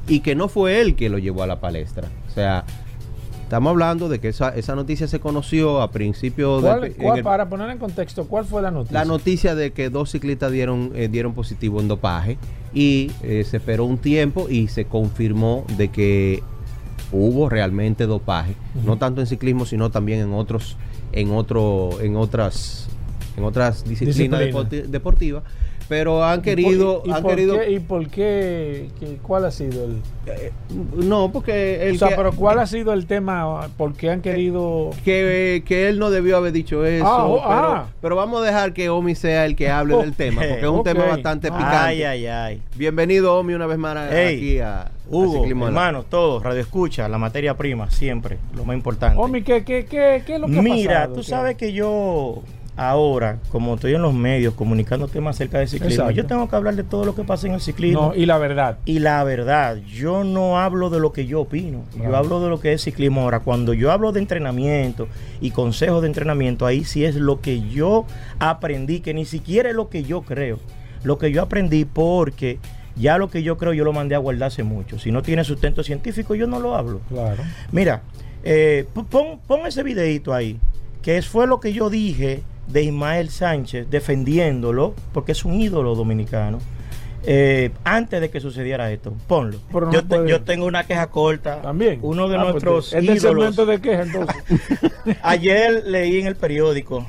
y 0.07 0.21
que 0.21 0.35
no 0.35 0.49
fue 0.49 0.81
él 0.81 0.95
que 0.97 1.09
lo 1.09 1.19
llevó 1.19 1.43
a 1.43 1.47
la 1.47 1.61
palestra. 1.61 2.09
O 2.29 2.31
sea, 2.33 2.65
estamos 3.43 3.71
hablando 3.71 4.09
de 4.09 4.21
que 4.21 4.29
esa, 4.29 4.51
esa 4.55 4.75
noticia 4.75 5.07
se 5.09 5.21
conoció 5.21 5.83
a 5.83 5.91
principios 5.91 6.63
de... 6.63 6.95
¿Cuál- 6.97 7.19
el- 7.19 7.25
para 7.25 7.49
poner 7.49 7.71
en 7.71 7.79
contexto, 7.79 8.27
¿cuál 8.27 8.45
fue 8.45 8.63
la 8.63 8.71
noticia? 8.71 8.99
la 8.99 9.05
noticia 9.05 9.55
de 9.55 9.73
que 9.73 9.91
dos 9.91 10.11
ciclistas 10.11 10.51
dieron, 10.53 10.93
eh, 10.95 11.09
dieron 11.09 11.33
positivo 11.35 11.81
en 11.81 11.89
dopaje 11.89 12.39
y 12.75 13.11
eh, 13.23 13.45
se 13.45 13.59
esperó 13.59 13.85
un 13.85 13.99
tiempo 13.99 14.49
y 14.49 14.69
se 14.69 14.85
confirmó 14.85 15.65
de 15.77 15.89
que 15.89 16.43
hubo 17.13 17.49
realmente 17.49 18.07
dopaje, 18.07 18.55
no 18.85 18.99
tanto 18.99 19.21
en 19.21 19.27
ciclismo 19.27 19.65
sino 19.67 19.91
también 19.91 20.21
en 20.21 20.33
otros, 20.35 20.77
en 21.13 21.31
otro, 21.31 22.01
en 22.01 22.17
otras, 22.17 22.89
en 23.37 23.45
otras 23.45 23.85
disciplinas 23.89 24.17
Disciplina. 24.17 24.39
deporti- 24.41 24.87
deportivas, 24.87 25.43
pero 25.89 26.23
han 26.25 26.43
querido, 26.43 27.03
¿Y, 27.05 27.11
han 27.11 27.23
por 27.23 27.31
querido, 27.35 27.59
qué, 27.59 27.71
¿Y 27.73 27.79
por 27.81 28.09
qué? 28.09 28.89
qué- 29.01 29.19
¿Cuál 29.23 29.45
ha 29.47 29.51
sido 29.51 29.85
el.? 29.85 29.97
eh, 30.27 30.53
no 30.95 31.31
porque 31.33 31.89
el 31.89 31.97
o 31.97 31.99
sea, 31.99 32.09
que, 32.09 32.15
pero 32.17 32.33
¿cuál 32.33 32.59
ha 32.59 32.67
sido 32.67 32.93
el 32.93 33.07
tema? 33.07 33.69
¿Por 33.77 33.95
qué 33.95 34.11
han 34.11 34.21
querido.? 34.21 34.91
que, 35.05 35.63
que 35.67 35.89
él 35.89 35.99
no 35.99 36.11
debió 36.11 36.37
haber 36.37 36.53
dicho 36.53 36.85
eso, 36.85 37.07
Ah, 37.07 37.25
oh, 37.27 37.37
pero, 37.37 37.73
ah. 37.73 37.87
pero 38.03 38.17
vamos 38.17 38.43
a 38.43 38.45
dejar 38.45 38.73
que 38.75 38.91
Omi 38.91 39.15
sea 39.15 39.47
el 39.47 39.57
que 39.57 39.71
hable 39.71 39.95
Oh, 39.95 40.01
del 40.03 40.15
tema, 40.15 40.43
porque 40.43 40.61
es 40.61 40.67
un 40.69 40.83
tema 40.85 41.07
bastante 41.07 41.49
picante. 41.51 41.77
Ay, 41.77 42.03
ay, 42.03 42.27
ay. 42.27 42.63
Bienvenido, 42.77 43.39
Omi, 43.39 43.55
una 43.55 43.67
vez 43.67 43.79
más 43.79 43.97
a- 43.97 44.05
aquí 44.29 44.59
a, 44.61 44.83
a 44.83 44.91
Hugo, 45.11 45.47
la- 45.47 45.67
hermano, 45.67 46.03
todo, 46.03 46.41
radio 46.41 46.61
escucha, 46.61 47.09
la 47.09 47.17
materia 47.17 47.57
prima, 47.57 47.91
siempre, 47.91 48.37
lo 48.55 48.65
más 48.67 48.77
importante. 48.77 49.19
Omi, 49.19 49.41
¿qué, 49.43 49.65
qué, 49.65 49.87
qué, 49.87 50.23
qué 50.27 50.35
es 50.35 50.41
lo 50.41 50.49
que 50.49 50.59
ha 50.59 50.63
Mira, 50.63 50.93
pasado? 50.95 51.15
tú 51.15 51.21
¿Qué? 51.21 51.27
sabes 51.27 51.57
que 51.57 51.73
yo 51.73 52.43
ahora, 52.79 53.41
como 53.51 53.75
estoy 53.75 53.95
en 53.95 54.03
los 54.03 54.15
medios 54.15 54.55
comunicando 54.55 55.09
temas 55.09 55.35
acerca 55.35 55.59
del 55.59 55.69
ciclismo, 55.69 56.05
Exacto. 56.05 56.13
yo 56.13 56.27
tengo 56.27 56.49
que 56.49 56.55
hablar 56.55 56.77
de 56.77 56.85
todo 56.85 57.05
lo 57.05 57.17
que 57.17 57.25
pasa 57.25 57.49
en 57.49 57.55
el 57.55 57.61
ciclismo. 57.61 58.01
No, 58.01 58.15
y 58.15 58.25
la 58.25 58.39
verdad. 58.39 58.79
Y 58.85 59.01
la 59.01 59.23
verdad, 59.25 59.79
yo 59.79 60.23
no 60.23 60.61
hablo 60.61 60.89
de 60.89 61.01
lo 61.01 61.13
que 61.13 61.27
yo 61.27 61.41
opino, 61.41 61.83
yo 61.97 62.17
hablo 62.17 62.41
de 62.41 62.49
lo 62.49 62.61
que 62.61 62.73
es 62.73 62.83
ciclismo. 62.83 63.23
Ahora, 63.23 63.41
cuando 63.41 63.75
yo 63.75 63.91
hablo 63.91 64.13
de 64.13 64.21
entrenamiento 64.21 65.09
y 65.41 65.51
consejos 65.51 66.03
de 66.03 66.07
entrenamiento, 66.07 66.67
ahí 66.67 66.85
sí 66.85 67.05
es 67.05 67.17
lo 67.17 67.41
que 67.41 67.69
yo 67.69 68.07
aprendí, 68.39 69.01
que 69.01 69.13
ni 69.13 69.25
siquiera 69.25 69.71
es 69.71 69.75
lo 69.75 69.89
que 69.89 70.05
yo 70.05 70.23
creo, 70.23 70.61
lo 71.03 71.19
que 71.19 71.33
yo 71.33 71.43
aprendí 71.43 71.85
porque 71.85 72.61
ya 72.95 73.19
lo 73.19 73.29
que 73.29 73.43
yo 73.43 73.59
creo 73.59 73.73
yo 73.73 73.85
lo 73.85 73.93
mandé 73.93 74.15
a 74.15 74.19
guardar 74.19 74.49
hace 74.49 74.63
mucho. 74.63 75.01
Si 75.01 75.11
no 75.11 75.23
tiene 75.23 75.43
sustento 75.43 75.83
científico, 75.83 76.37
yo 76.37 76.47
no 76.47 76.61
lo 76.61 76.77
hablo. 76.77 77.01
Claro. 77.09 77.43
Mira, 77.73 78.03
eh, 78.45 78.87
pon, 79.11 79.41
pon 79.45 79.67
ese 79.67 79.83
videito 79.83 80.33
ahí, 80.33 80.61
que 81.03 81.21
fue 81.23 81.49
lo 81.49 81.59
que 81.59 81.73
yo 81.73 81.91
dije 81.91 82.43
de 82.69 82.83
Ismael 82.85 83.31
Sánchez 83.31 83.89
defendiéndolo, 83.91 84.95
porque 85.13 85.33
es 85.33 85.45
un 85.45 85.61
ídolo 85.61 85.95
dominicano, 85.95 86.59
eh, 87.25 87.71
antes 87.85 88.21
de 88.21 88.31
que 88.31 88.41
sucediera 88.41 88.91
esto. 88.93 89.13
Ponlo. 89.27 89.59
No 89.73 89.93
yo, 89.93 90.03
te- 90.03 90.07
puede- 90.17 90.31
yo 90.31 90.43
tengo 90.43 90.67
una 90.67 90.85
queja 90.85 91.09
corta. 91.09 91.61
También. 91.63 91.99
Uno 92.03 92.29
de 92.29 92.37
Ah, 92.37 92.41
pues, 92.43 92.53
nuestros 92.53 92.93
Es 92.95 93.07
del 93.07 93.17
ídolos. 93.17 93.57
de 93.57 93.81
queja, 93.81 94.03
entonces. 94.03 94.37
Ayer 95.23 95.83
leí 95.87 96.21
en 96.21 96.27
el 96.27 96.37
periódico 96.37 97.07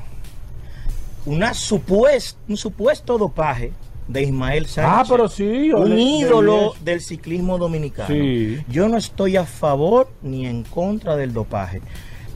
una 1.26 1.52
supuest, 1.54 2.38
un 2.48 2.56
supuesto 2.56 3.18
dopaje 3.18 3.72
de 4.08 4.22
Ismael 4.22 4.66
Sánchez. 4.66 4.92
ah, 4.92 5.04
pero 5.08 5.28
sí. 5.28 5.70
un 5.72 5.90
le- 5.90 6.00
ídolo 6.02 6.74
del 6.82 7.00
ciclismo 7.00 7.58
dominicano. 7.58 8.08
Sí. 8.08 8.58
Yo 8.68 8.88
no 8.88 8.96
estoy 8.96 9.36
a 9.36 9.44
favor 9.44 10.08
ni 10.22 10.46
en 10.46 10.64
contra 10.64 11.16
del 11.16 11.32
dopaje. 11.32 11.80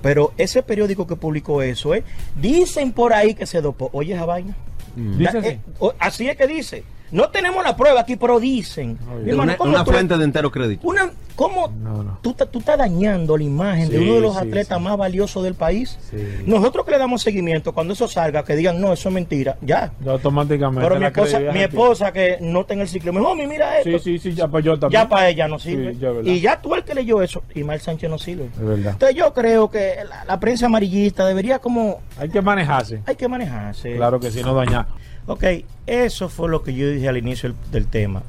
Pero 0.04 0.34
ese 0.36 0.62
periódico 0.62 1.06
que 1.06 1.16
publicó 1.16 1.62
eso, 1.62 1.94
¿eh? 1.94 2.04
dicen 2.38 2.92
por 2.92 3.14
ahí 3.14 3.32
que 3.34 3.46
se 3.46 3.62
dopó. 3.62 3.88
Oye, 3.94 4.12
esa 4.12 4.26
vaina. 4.26 4.54
Dice 4.94 5.38
así. 5.38 5.48
eh, 5.48 5.60
así 5.98 6.28
es 6.28 6.36
que 6.36 6.46
dice. 6.46 6.84
No 7.10 7.28
tenemos 7.28 7.62
la 7.62 7.76
prueba 7.76 8.00
aquí, 8.00 8.16
pero 8.16 8.40
dicen. 8.40 8.98
Oye. 9.14 9.24
Mi 9.24 9.30
hermano, 9.30 9.42
una, 9.52 9.56
¿cómo 9.56 9.70
una 9.70 9.84
tú 9.84 9.92
fuente 9.92 10.16
de 10.18 10.24
entero 10.24 10.50
crédito. 10.50 10.86
una, 10.86 11.10
¿Cómo 11.36 11.68
No, 11.68 12.02
no. 12.04 12.18
Tú, 12.22 12.32
tú 12.32 12.60
estás 12.60 12.78
dañando 12.78 13.36
la 13.36 13.42
imagen 13.42 13.88
de 13.88 13.98
uno 13.98 14.14
de 14.14 14.20
los 14.20 14.34
sí, 14.34 14.38
atletas 14.40 14.78
sí. 14.78 14.84
más 14.84 14.96
valiosos 14.96 15.42
del 15.42 15.54
país? 15.54 15.98
Sí. 16.10 16.16
Nosotros 16.46 16.84
que 16.84 16.92
le 16.92 16.98
damos 16.98 17.22
seguimiento, 17.22 17.72
cuando 17.72 17.92
eso 17.92 18.06
salga, 18.06 18.44
que 18.44 18.54
digan, 18.54 18.80
no, 18.80 18.92
eso 18.92 19.08
es 19.08 19.14
mentira, 19.14 19.56
ya. 19.60 19.92
Ya 20.04 20.12
automáticamente. 20.12 20.86
Pero 20.88 21.00
mi 21.00 21.06
esposa, 21.06 21.40
mi 21.40 21.60
esposa 21.60 22.12
que 22.12 22.38
no 22.40 22.60
está 22.60 22.74
en 22.74 22.80
el 22.82 22.88
ciclo, 22.88 23.12
me 23.12 23.18
dijo, 23.18 23.34
"Mami, 23.34 23.46
mira 23.48 23.78
esto. 23.78 23.98
Sí, 23.98 24.18
sí, 24.18 24.30
sí, 24.30 24.34
ya 24.34 24.46
para 24.46 24.64
yo 24.64 24.78
también. 24.78 25.02
Ya 25.02 25.08
para 25.08 25.28
ella 25.28 25.48
no 25.48 25.58
sirve. 25.58 25.94
Sí, 25.94 25.98
ya, 26.00 26.10
verdad. 26.10 26.30
y 26.30 26.40
ya 26.40 26.60
tú 26.60 26.74
el 26.74 26.84
que 26.84 26.94
leyó 26.94 27.20
eso, 27.20 27.42
Ismael 27.54 27.80
Sánchez 27.80 28.08
no 28.10 28.18
sirve. 28.18 28.44
Es 28.46 28.60
verdad. 28.64 28.92
Entonces 28.92 29.16
yo 29.16 29.32
creo 29.34 29.68
que 29.70 29.96
la, 30.08 30.24
la 30.24 30.38
prensa 30.40 30.66
amarillista 30.66 31.26
debería 31.26 31.58
como, 31.58 32.00
Hay 32.18 32.28
que 32.28 32.40
manejarse. 32.40 33.02
hay 33.06 33.16
que 33.16 33.26
manejarse. 33.26 33.96
Claro 33.96 34.20
que 34.20 34.30
sí, 34.30 34.40
no 34.42 34.54
dañar. 34.54 34.86
Ok, 35.26 35.44
eso 35.86 36.28
fue 36.28 36.48
lo 36.48 36.62
que 36.62 36.74
yo 36.74 36.88
dije 36.88 37.08
al 37.08 37.16
inicio 37.16 37.50
del, 37.50 37.70
del 37.70 37.86
tema. 37.86 38.22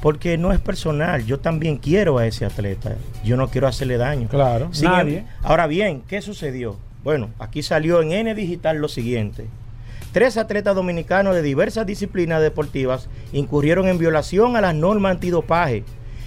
Porque 0.00 0.36
no 0.36 0.52
es 0.52 0.58
personal, 0.58 1.24
yo 1.24 1.38
también 1.38 1.76
quiero 1.76 2.18
a 2.18 2.26
ese 2.26 2.44
atleta. 2.44 2.96
Yo 3.24 3.36
no 3.36 3.48
quiero 3.48 3.68
hacerle 3.68 3.96
daño. 3.98 4.28
Claro, 4.28 4.68
Sin 4.72 4.86
em- 4.86 4.92
nadie. 4.92 5.24
Ahora 5.42 5.66
bien, 5.66 6.02
¿qué 6.08 6.20
sucedió? 6.20 6.76
Bueno, 7.04 7.30
aquí 7.38 7.62
salió 7.62 8.02
en 8.02 8.12
N 8.12 8.34
Digital 8.34 8.78
lo 8.78 8.88
siguiente. 8.88 9.46
Tres 10.12 10.36
atletas 10.36 10.74
dominicanos 10.74 11.34
de 11.34 11.42
diversas 11.42 11.86
disciplinas 11.86 12.42
deportivas 12.42 13.08
incurrieron 13.32 13.88
en 13.88 13.96
violación 13.98 14.56
a 14.56 14.60
las 14.60 14.74
normas 14.74 15.12
antidopaje. 15.12 15.84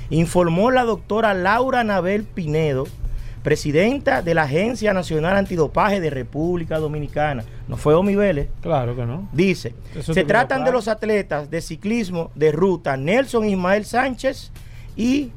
Informó 0.10 0.72
la 0.72 0.84
doctora 0.84 1.34
Laura 1.34 1.84
Nabel 1.84 2.24
Pinedo, 2.24 2.88
presidenta 3.46 4.24
de 4.24 4.34
la 4.34 4.42
Agencia 4.42 4.92
Nacional 4.92 5.38
Antidopaje 5.38 6.02
de 6.02 6.10
República 6.10 6.80
Dominicana. 6.80 7.44
No 7.68 7.78
fue 7.78 7.94
Omi 7.94 8.16
Vélez. 8.16 8.50
Claro 8.60 8.96
que 8.96 9.06
no. 9.06 9.30
Dice, 9.32 9.76
Eso 9.96 10.16
se 10.16 10.24
tratan 10.24 10.66
de 10.66 10.72
los 10.72 10.88
atletas 10.88 11.52
de 11.52 11.62
ciclismo 11.62 12.32
de 12.34 12.52
ruta 12.52 12.98
Nelson 12.98 13.46
Ismael 13.46 13.86
Sánchez 13.86 14.52
y 14.98 15.32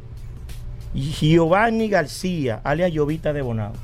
Giovanni 0.95 1.91
García, 1.91 2.63
alias 2.65 2.93
Llovita 2.93 3.35
de 3.35 3.43
Bonao. 3.43 3.75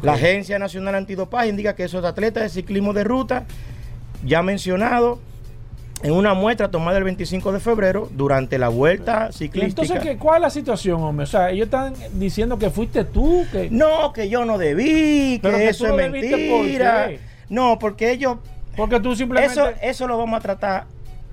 La 0.00 0.14
Agencia 0.14 0.58
Nacional 0.58 0.94
Antidopaje 0.94 1.48
indica 1.48 1.74
que 1.74 1.84
esos 1.84 2.06
atletas 2.06 2.44
de 2.44 2.48
ciclismo 2.48 2.94
de 2.94 3.04
ruta, 3.04 3.44
ya 4.24 4.42
mencionado, 4.42 5.20
en 6.02 6.12
una 6.12 6.34
muestra 6.34 6.70
tomada 6.70 6.98
el 6.98 7.04
25 7.04 7.52
de 7.52 7.60
febrero 7.60 8.08
durante 8.12 8.58
la 8.58 8.68
vuelta 8.68 9.32
ciclística. 9.32 9.82
entonces, 9.82 10.00
¿qué, 10.00 10.16
¿cuál 10.16 10.36
es 10.36 10.42
la 10.42 10.50
situación, 10.50 11.02
hombre? 11.02 11.24
O 11.24 11.26
sea, 11.26 11.50
ellos 11.50 11.66
están 11.66 11.94
diciendo 12.14 12.58
que 12.58 12.70
fuiste 12.70 13.04
tú, 13.04 13.44
que... 13.50 13.68
No, 13.70 14.12
que 14.12 14.28
yo 14.28 14.44
no 14.44 14.58
debí, 14.58 15.38
Pero 15.42 15.56
que 15.56 15.64
que 15.64 15.68
eso 15.70 15.86
es 15.86 15.90
¿por 15.90 16.10
mentira. 16.10 17.08
qué? 17.08 17.20
No, 17.48 17.78
porque 17.78 18.10
ellos 18.12 18.36
Porque 18.76 19.00
tú 19.00 19.16
simplemente... 19.16 19.52
Eso, 19.52 19.70
eso 19.82 20.06
lo 20.06 20.18
vamos 20.18 20.38
a 20.38 20.40
tratar 20.40 20.86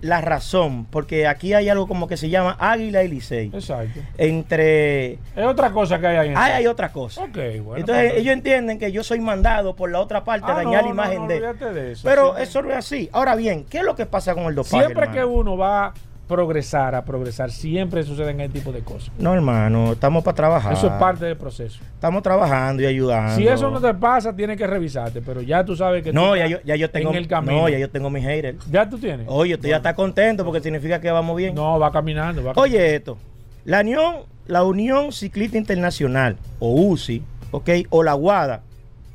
la 0.06 0.22
razón, 0.22 0.86
porque 0.86 1.28
aquí 1.28 1.54
hay 1.54 1.68
algo 1.68 1.88
como 1.88 2.08
que 2.08 2.16
se 2.16 2.30
llama 2.30 2.56
Águila 2.60 3.04
y 3.04 3.08
Licey. 3.08 3.52
Exacto. 3.54 4.00
Entre. 4.18 5.14
Es 5.14 5.46
otra 5.46 5.72
cosa 5.72 6.00
que 6.00 6.08
hay 6.08 6.18
ahí. 6.18 6.34
Hay, 6.36 6.52
hay 6.54 6.68
otra 6.68 6.92
cosa. 6.92 7.24
Ok, 7.24 7.38
bueno. 7.64 7.78
Entonces 7.78 8.12
pues, 8.12 8.22
ellos 8.22 8.34
entienden 8.34 8.78
que 8.78 8.92
yo 8.92 9.04
soy 9.04 9.20
mandado 9.20 9.76
por 9.76 9.92
la 9.92 10.00
otra 10.00 10.24
parte 10.24 10.46
Ah, 10.48 10.54
a 10.54 10.56
dañar 10.58 10.84
no, 10.84 10.90
la 10.90 10.94
imagen 10.94 11.28
no, 11.28 11.54
no, 11.54 11.54
de. 11.54 11.74
de 11.74 11.92
eso. 11.94 12.08
Pero 12.08 12.38
eso 12.38 12.62
no 12.62 12.70
es 12.70 12.78
así. 12.78 13.10
Ahora 13.14 13.36
bien, 13.36 13.66
¿qué 13.66 13.80
es 13.80 13.84
lo 13.84 13.96
que 13.96 14.06
pasa 14.06 14.36
con 14.36 14.44
el 14.46 14.56
dopaje? 14.56 14.86
Siempre 14.86 15.10
que 15.10 15.26
uno 15.26 15.58
va 15.58 15.94
progresar, 16.28 16.96
a 16.96 17.06
progresar, 17.06 17.52
siempre 17.52 18.04
suceden 18.04 18.42
ese 18.42 18.54
tipo 18.54 18.72
de 18.72 18.82
cosas. 18.82 19.12
No, 19.18 19.34
hermano, 19.34 19.94
estamos 19.94 20.24
para 20.24 20.36
trabajar. 20.36 20.74
Eso 20.74 20.88
es 20.88 20.94
parte 20.94 21.26
del 21.26 21.38
proceso. 21.38 21.80
Estamos 21.94 22.24
trabajando 22.24 22.82
y 22.84 22.86
ayudando. 22.86 23.36
Si 23.36 23.48
eso 23.48 23.70
no 23.70 23.80
te 23.80 23.94
pasa, 23.94 24.36
tienes 24.36 24.58
que 24.58 24.66
revisarte, 24.68 25.22
pero 25.22 25.42
ya 25.42 25.64
tú 25.64 25.76
sabes 25.76 26.04
que 26.04 26.12
tú 26.12 26.16
No, 26.16 26.36
estás 26.36 26.50
ya 26.50 26.58
yo, 26.58 26.64
ya 26.66 26.76
yo 26.76 26.90
tengo. 26.90 27.12
en 27.12 27.16
el 27.18 27.28
camino. 27.28 27.62
No, 27.62 27.70
ya 27.70 27.78
yo 27.78 27.90
tengo 27.90 28.10
mis 28.10 28.24
haters. 28.24 28.58
¿Ya 28.72 28.90
tú 28.90 28.98
tienes? 28.98 29.28
Oye, 29.30 29.56
usted 29.56 29.70
ya 29.70 29.78
está 29.78 29.94
contento 29.94 30.44
porque 30.44 30.62
significa 30.62 31.00
que 31.00 31.12
vamos 31.12 31.36
bien. 31.38 31.54
No, 31.56 31.80
va 31.80 31.92
caminando. 31.92 32.44
Va 32.44 32.54
Oye, 32.56 32.96
esto. 32.96 33.18
La 33.66 33.82
Unión 33.82 34.36
la 34.48 34.64
Unión 34.64 35.12
Ciclista 35.12 35.58
Internacional, 35.58 36.38
o 36.60 36.72
UCI, 36.90 37.24
¿ok? 37.52 37.70
O 37.90 38.04
la 38.04 38.16
WADA, 38.16 38.62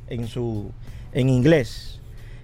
en, 0.07 0.27
su, 0.27 0.71
en 1.13 1.29
inglés, 1.29 1.90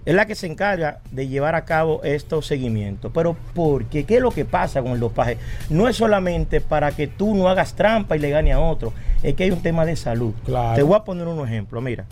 es 0.04 0.14
la 0.14 0.26
que 0.26 0.34
se 0.34 0.46
encarga 0.46 1.00
de 1.10 1.28
llevar 1.28 1.54
a 1.54 1.64
cabo 1.64 2.02
estos 2.02 2.46
seguimientos. 2.46 3.10
Pero 3.14 3.36
¿por 3.54 3.84
qué? 3.86 4.04
¿Qué 4.04 4.16
es 4.16 4.22
lo 4.22 4.30
que 4.30 4.44
pasa 4.44 4.82
con 4.82 4.92
el 4.92 5.00
dopaje? 5.00 5.38
No 5.70 5.88
es 5.88 5.96
solamente 5.96 6.60
para 6.60 6.92
que 6.92 7.06
tú 7.06 7.34
no 7.34 7.48
hagas 7.48 7.74
trampa 7.74 8.16
y 8.16 8.20
le 8.20 8.30
gane 8.30 8.52
a 8.52 8.60
otro, 8.60 8.92
es 9.22 9.34
que 9.34 9.44
hay 9.44 9.50
un 9.50 9.62
tema 9.62 9.84
de 9.84 9.96
salud. 9.96 10.32
Claro. 10.44 10.76
Te 10.76 10.82
voy 10.82 10.96
a 10.96 11.04
poner 11.04 11.26
un 11.26 11.46
ejemplo, 11.46 11.80
mira. 11.80 12.06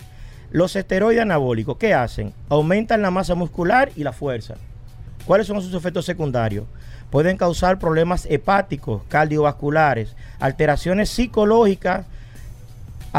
Los 0.49 0.75
esteroides 0.75 1.21
anabólicos, 1.21 1.77
¿qué 1.77 1.93
hacen? 1.93 2.33
Aumentan 2.49 3.01
la 3.01 3.11
masa 3.11 3.35
muscular 3.35 3.91
y 3.95 4.03
la 4.03 4.13
fuerza. 4.13 4.55
¿Cuáles 5.25 5.47
son 5.47 5.61
sus 5.61 5.73
efectos 5.73 6.05
secundarios? 6.05 6.65
Pueden 7.09 7.35
causar 7.35 7.79
problemas 7.79 8.25
hepáticos, 8.29 9.01
cardiovasculares, 9.09 10.15
alteraciones 10.39 11.09
psicológicas, 11.09 12.05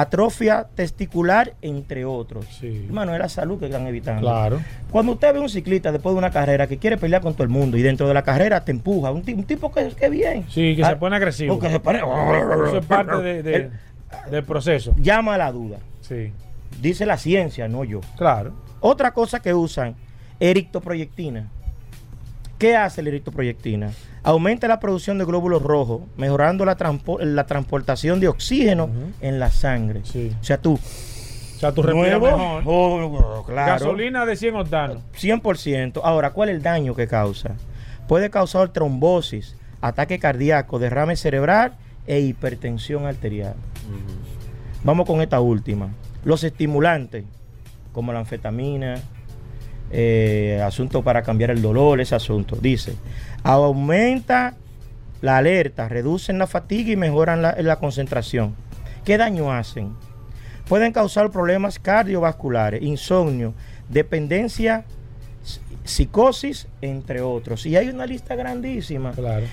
atrofia 0.01 0.66
testicular, 0.74 1.55
entre 1.62 2.05
otros. 2.05 2.44
Sí. 2.61 2.84
Hermano, 2.86 3.12
es 3.14 3.18
la 3.18 3.28
salud 3.28 3.59
que 3.59 3.66
están 3.66 3.86
evitando. 3.86 4.22
Claro. 4.22 4.61
Cuando 4.90 5.12
usted 5.12 5.32
ve 5.34 5.40
un 5.40 5.49
ciclista 5.49 5.92
después 5.92 6.14
de 6.14 6.18
una 6.18 6.30
carrera 6.30 6.66
que 6.66 6.78
quiere 6.78 6.96
pelear 6.96 7.22
con 7.22 7.32
todo 7.34 7.42
el 7.44 7.49
mundo 7.49 7.76
y 7.76 7.82
dentro 7.82 8.07
de 8.09 8.14
la 8.14 8.22
carrera 8.22 8.64
te 8.64 8.72
empuja, 8.72 9.11
un, 9.12 9.22
ti- 9.22 9.34
un 9.34 9.44
tipo 9.44 9.72
que, 9.72 9.88
que 9.90 10.09
bien. 10.09 10.44
Sí, 10.49 10.74
que 10.76 10.84
Ah, 10.84 10.90
se 10.90 10.96
pone 10.96 11.16
agresivo. 11.16 11.61
se 11.61 11.80
pone- 11.80 11.99
Eso 11.99 12.78
es 12.78 12.86
parte 12.86 13.16
de- 13.18 13.42
de- 13.42 13.55
Él 13.55 13.70
del 14.30 14.42
proceso. 14.44 14.94
llama 14.99 15.34
a 15.34 15.38
la 15.38 15.53
duda. 15.53 15.78
Sí. 16.01 16.32
Dice 16.80 17.05
la 17.07 17.16
ciencia, 17.18 17.68
no 17.68 17.84
yo. 17.84 18.01
Claro. 18.16 18.53
Otra 18.80 19.12
cosa 19.12 19.40
que 19.40 19.53
usan, 19.55 19.96
erictoproyectina. 20.40 21.49
¿Qué 22.59 22.74
hace 22.76 23.03
la 23.03 23.11
erictoproyectina? 23.11 23.90
Aumenta 24.29 24.68
la 24.68 24.79
producción 24.79 25.16
de 25.18 25.24
glóbulos 25.24 25.62
rojos, 25.62 26.03
mejorando 26.16 26.64
la, 26.66 26.76
transpo- 26.76 27.18
la 27.22 27.47
transportación 27.47 28.20
de 28.20 28.29
oxígeno 28.29 28.91
en 29.20 29.39
la 29.41 29.51
sangre. 29.51 30.01
Sí. 30.05 30.33
O 30.41 30.45
sea, 30.45 30.59
tú, 30.59 30.74
O 30.74 31.59
sea, 31.59 31.72
tú 31.72 31.83
respiras 31.83 32.20
nuevo, 32.20 32.59
mejor. 32.59 32.62
oh, 32.66 33.45
claro, 33.47 33.72
Gasolina 33.72 34.26
de 34.26 34.37
100 34.37 34.57
octanos. 34.57 34.99
100%. 35.18 36.01
Ahora, 36.05 36.33
¿cuál 36.33 36.51
es 36.51 36.57
el 36.57 36.62
daño 36.62 36.95
que 36.95 37.07
causa? 37.07 37.55
Puede 38.07 38.29
causar 38.29 38.68
trombosis, 38.68 39.57
ataque 39.81 40.18
cardíaco, 40.18 40.79
derrame 40.79 41.16
cerebral 41.16 41.72
e 42.07 42.20
hipertensión 42.20 43.07
arterial. 43.07 43.55
Vamos 44.85 45.07
con 45.07 45.20
esta 45.22 45.41
última. 45.41 45.89
Los 46.24 46.45
estimulantes, 46.45 47.24
como 47.93 48.12
la 48.12 48.18
anfetamina, 48.20 48.97
eh, 49.91 50.62
asunto 50.64 51.03
para 51.03 51.22
cambiar 51.22 51.51
el 51.51 51.62
dolor, 51.62 52.01
ese 52.01 52.14
asunto. 52.14 52.57
Dice, 52.57 52.95
aumenta 53.43 54.55
la 55.20 55.39
alerta, 55.39 55.89
reducen 55.89 56.39
la 56.39 56.47
fatiga 56.47 56.93
y 56.93 56.97
mejoran 56.97 57.43
la, 57.43 57.76
concentración. 57.76 58.55
¿Qué 59.05 59.16
daño 59.16 59.53
hacen? 59.53 59.95
Pueden 60.68 60.93
causar 60.93 61.30
problemas 61.30 61.78
cardiovasculares, 61.78 62.82
insomnio, 62.82 63.55
dependencia, 63.89 64.84
psicosis, 65.84 66.68
entre 66.82 67.22
otros. 67.22 67.64
Y 67.64 67.76
hay 67.76 67.89
una 67.89 68.07
lista 68.07 68.36
grandísima. 68.36 69.12
Claro. 69.12 69.47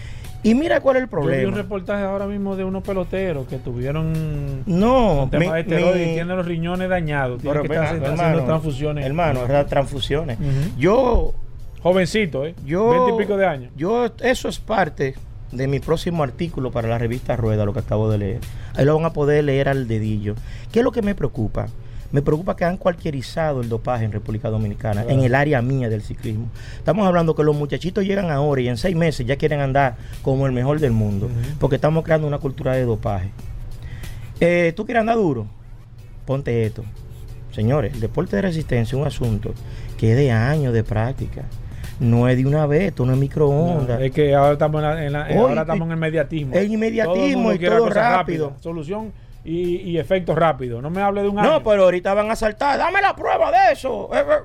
Y 0.45 0.53
mira 0.53 0.79
cuál 0.79 0.97
es 0.97 1.03
el 1.03 1.09
Yo 1.09 1.17
vi 1.17 1.23
un 1.25 1.31
problema. 1.31 1.57
reportaje 1.57 2.03
ahora 2.03 2.27
mismo 2.27 2.55
de 2.55 2.63
unos 2.63 2.83
peloteros 2.83 3.47
que 3.47 3.57
tuvieron 3.57 4.61
No, 4.67 5.23
un 5.23 5.29
tema 5.31 5.45
mi- 5.45 5.51
de 5.51 5.59
esteroides 5.61 6.07
y 6.07 6.13
tienen 6.13 6.37
los 6.37 6.45
riñones 6.45 6.87
dañados. 6.87 7.41
Pero 7.41 7.61
que 7.63 7.67
estar 7.67 7.77
ven, 7.77 7.85
haciendo 8.03 8.23
hermano, 8.23 8.45
transfusiones. 8.45 9.05
Hermano, 9.05 9.41
¿verdad? 9.41 9.65
transfusiones. 9.67 10.37
Yo, 10.77 11.33
Jovencito, 11.81 12.45
¿eh? 12.45 12.55
yo. 12.65 12.89
20 12.91 13.11
y 13.15 13.17
pico 13.25 13.37
de 13.37 13.45
años. 13.45 13.71
Yo, 13.75 14.07
eso 14.21 14.47
es 14.47 14.59
parte 14.59 15.15
de 15.51 15.67
mi 15.67 15.79
próximo 15.79 16.23
artículo 16.23 16.71
para 16.71 16.87
la 16.89 16.97
revista 16.97 17.35
Rueda, 17.35 17.65
lo 17.65 17.73
que 17.73 17.79
acabo 17.79 18.09
de 18.09 18.17
leer. 18.17 18.39
Ahí 18.75 18.85
lo 18.85 18.95
van 18.95 19.05
a 19.05 19.13
poder 19.13 19.43
leer 19.43 19.69
al 19.69 19.87
dedillo. 19.87 20.35
¿Qué 20.71 20.79
es 20.79 20.85
lo 20.85 20.91
que 20.91 21.01
me 21.01 21.15
preocupa? 21.15 21.67
Me 22.11 22.21
preocupa 22.21 22.55
que 22.55 22.63
han 22.65 22.77
cualquierizado 22.77 23.61
el 23.61 23.67
dopaje 23.69 24.05
en 24.05 24.11
República 24.11 24.49
Dominicana, 24.49 25.03
Claro. 25.03 25.09
en 25.19 25.25
el 25.25 25.35
área 25.35 25.61
mía 25.61 25.89
del 25.89 26.01
ciclismo. 26.01 26.47
Estamos 26.77 27.05
hablando 27.07 27.35
que 27.35 27.43
los 27.43 27.55
muchachitos 27.55 28.05
llegan 28.05 28.29
ahora 28.31 28.61
y 28.61 28.69
en 28.69 28.77
seis 28.77 28.95
meses 28.95 29.25
ya 29.25 29.35
quieren 29.35 29.59
andar 29.59 29.95
como 30.21 30.45
el 30.45 30.51
mejor 30.53 30.79
del 30.79 30.91
mundo, 30.91 31.29
porque 31.59 31.75
estamos 31.75 32.03
creando 32.03 32.27
una 32.27 32.37
cultura 32.37 32.73
de 32.73 32.85
dopaje. 32.85 33.31
Eh, 34.39 34.73
¿Tú 34.75 34.85
quieres 34.85 35.01
andar 35.01 35.15
duro? 35.17 35.47
Ponte 36.25 36.65
esto. 36.65 36.83
Señores, 37.51 37.93
el 37.93 37.99
deporte 38.01 38.35
de 38.35 38.41
resistencia 38.41 38.95
es 38.95 39.01
un 39.01 39.07
asunto 39.07 39.53
que 39.97 40.11
es 40.11 40.17
de 40.17 40.31
años 40.31 40.73
de 40.73 40.83
práctica. 40.83 41.43
No 41.99 42.27
es 42.27 42.35
de 42.35 42.45
una 42.45 42.65
vez, 42.65 42.83
esto 42.89 43.05
no 43.05 43.13
es 43.13 43.17
microondas. 43.19 43.99
No, 43.99 44.05
es 44.05 44.11
que 44.11 44.35
ahora 44.35 44.53
estamos 44.53 44.83
en, 44.83 44.89
la- 44.89 45.05
en 45.05 45.13
la- 45.13 45.25
Oye, 45.27 45.37
ahora 45.37 45.61
estamos 45.61 45.85
en 45.85 45.91
el 45.93 45.97
mediatismo. 45.97 46.53
el 46.53 46.69
inmediatismo 46.71 47.41
mundo 47.43 47.53
y 47.53 47.59
todo 47.65 47.89
rápido. 47.89 48.53
Solución 48.59 49.13
y, 49.45 49.77
y 49.77 49.97
efecto 49.99 50.35
rápido. 50.35 50.81
No 50.81 50.89
me 50.89 51.01
hable 51.01 51.21
de 51.21 51.29
un 51.29 51.39
año. 51.39 51.49
No, 51.51 51.63
pero 51.63 51.83
ahorita 51.83 52.13
van 52.13 52.31
a 52.31 52.35
saltar. 52.35 52.77
Dame 52.77 53.01
la 53.01 53.15
prueba 53.15 53.51
de 53.51 53.73
eso. 53.73 54.09
Eh, 54.13 54.19
eh. 54.19 54.39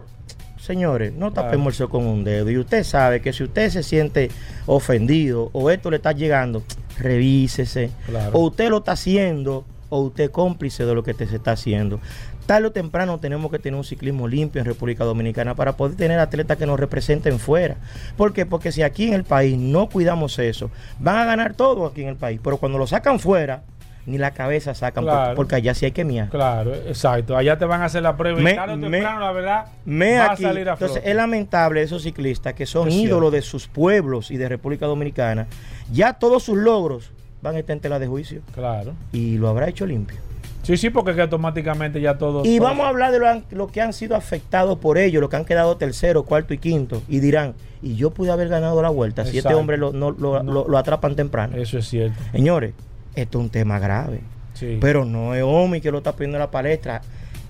Señores, 0.59 1.13
no 1.15 1.33
Claro. 1.33 1.47
tapemos 1.49 1.75
sol 1.77 1.89
con 1.89 2.07
un 2.07 2.23
dedo. 2.23 2.51
Y 2.51 2.59
usted 2.59 2.85
sabe 2.85 3.21
que 3.23 3.33
si 3.33 3.43
usted 3.45 3.71
se 3.71 3.83
siente 3.83 4.31
ofendido 4.67 5.49
o 5.53 5.71
esto 5.71 5.91
le 5.91 5.97
está 5.97 6.13
llegando, 6.13 6.63
revísese. 6.99 7.91
Claro. 8.07 8.31
O 8.35 8.41
usted 8.47 8.69
lo 8.69 8.79
está 8.79 8.93
haciendo 8.93 9.65
o 9.89 10.01
usted 10.03 10.25
es 10.25 10.31
cómplice 10.31 10.85
de 10.85 10.95
lo 10.95 11.03
que 11.03 11.15
te 11.15 11.27
se 11.27 11.37
está 11.37 11.53
haciendo. 11.53 11.99
Tarde 12.47 12.67
o 12.69 12.73
temprano 12.73 13.19
tenemos 13.19 13.51
que 13.51 13.59
tener 13.59 13.77
un 13.77 13.85
ciclismo 13.85 14.29
limpio 14.29 14.61
en 14.61 14.67
República 14.67 15.05
Dominicana 15.05 15.55
para 15.55 15.77
poder 15.77 15.97
tener 15.97 16.19
atletas 16.19 16.57
que 16.59 16.67
nos 16.67 16.79
representen 16.79 17.39
fuera. 17.39 17.77
¿Por 18.17 18.33
qué? 18.33 18.45
Porque 18.47 18.71
si 18.73 18.83
aquí 18.83 19.09
en 19.09 19.15
el 19.15 19.25
país 19.25 19.57
no 19.57 19.89
cuidamos 19.89 20.39
eso, 20.39 20.71
van 20.99 21.17
a 21.19 21.25
ganar 21.25 21.55
todo 21.55 21.87
aquí 21.87 22.03
en 22.03 22.09
el 22.09 22.17
país. 22.17 22.41
Pero 22.43 22.59
cuando 22.59 22.79
lo 22.79 22.87
sacan 22.87 23.19
fuera, 23.21 23.63
ni 24.07 24.19
la 24.19 24.31
cabeza 24.33 24.75
sacan, 24.75 25.05
por- 25.05 25.35
porque 25.35 25.55
allá 25.57 25.75
sí 25.75 25.85
hay 25.87 25.93
que 25.93 26.05
miar. 26.05 26.29
Claro, 26.31 26.75
exacto. 26.75 27.37
Allá 27.37 27.59
te 27.59 27.65
van 27.65 27.83
a 27.83 27.85
hacer 27.85 28.03
la 28.03 28.17
prueba 28.17 28.41
Me- 28.41 28.53
y 28.53 28.57
tarde 28.57 28.75
o 28.75 28.81
temprano, 28.81 29.21
la 29.21 29.33
verdad, 29.33 29.67
Me 29.85 30.19
va 30.19 30.33
aquí. 30.33 30.45
a 30.45 30.49
salir 30.49 30.69
a 30.69 30.73
Entonces, 30.73 31.03
es 31.05 31.15
lamentable 31.15 31.83
esos 31.83 32.03
ciclistas 32.03 32.55
que 32.55 32.67
son 32.67 32.89
Es 32.89 32.95
ídolos 32.95 33.31
cierto. 33.31 33.31
de 33.33 33.43
sus 33.43 33.69
pueblos 33.69 34.31
y 34.31 34.37
de 34.37 34.49
República 34.49 34.87
Dominicana. 34.87 35.47
Ya 35.93 36.15
todos 36.15 36.43
sus 36.45 36.57
logros 36.59 37.11
van 37.43 37.57
a 37.57 37.59
estar 37.59 37.75
en 37.75 37.81
tela 37.81 37.99
de 37.99 38.07
juicio 38.07 38.41
Claro. 38.55 38.93
y 39.13 39.37
lo 39.39 39.49
habrá 39.49 39.69
hecho 39.69 39.87
limpio. 39.87 40.19
Sí, 40.63 40.77
sí, 40.77 40.91
porque 40.91 41.11
es 41.13 41.17
que 41.17 41.23
automáticamente 41.23 42.01
ya 42.03 42.19
todo. 42.19 42.45
Y 42.45 42.59
vamos 42.59 42.85
a 42.85 42.91
hablar 42.91 43.13
de 43.13 43.19
lo, 43.19 43.27
han- 43.29 43.45
lo 43.51 43.69
que 43.69 43.81
han 43.81 43.93
sido 43.95 44.15
afectados 44.15 44.79
por 44.79 44.99
ellos, 44.99 45.21
los 45.21 45.31
que 45.31 45.37
han 45.37 45.47
quedado 45.47 45.77
tercero, 45.79 46.25
cuarto 46.25 46.53
y 46.53 46.59
quinto. 46.59 47.03
Y 47.09 47.21
dirán, 47.21 47.55
y 47.83 47.97
yo 47.97 48.11
pude 48.11 48.31
haber 48.31 48.49
ganado 48.49 48.83
la 48.83 48.91
vuelta 48.91 49.25
si 49.25 49.39
este 49.39 49.55
hombre 49.55 49.79
lo, 49.79 49.93
no- 49.93 50.11
lo- 50.11 50.43
No. 50.43 50.53
lo- 50.53 50.69
lo 50.69 50.79
atrapan 50.79 51.17
temprano. 51.17 51.57
Eso 51.57 51.79
es 51.79 51.89
cierto. 51.89 52.15
Señores, 52.33 52.75
esto 53.21 53.39
es 53.39 53.45
un 53.45 53.51
tema 53.51 53.79
grave. 53.79 54.21
Sí. 54.55 54.79
Pero 54.81 55.05
no 55.05 55.35
es 55.35 55.43
Omi 55.45 55.81
que 55.81 55.91
lo 55.91 55.99
está 55.99 56.13
poniendo 56.13 56.37
en 56.37 56.41
la 56.41 56.51
palestra. 56.51 57.03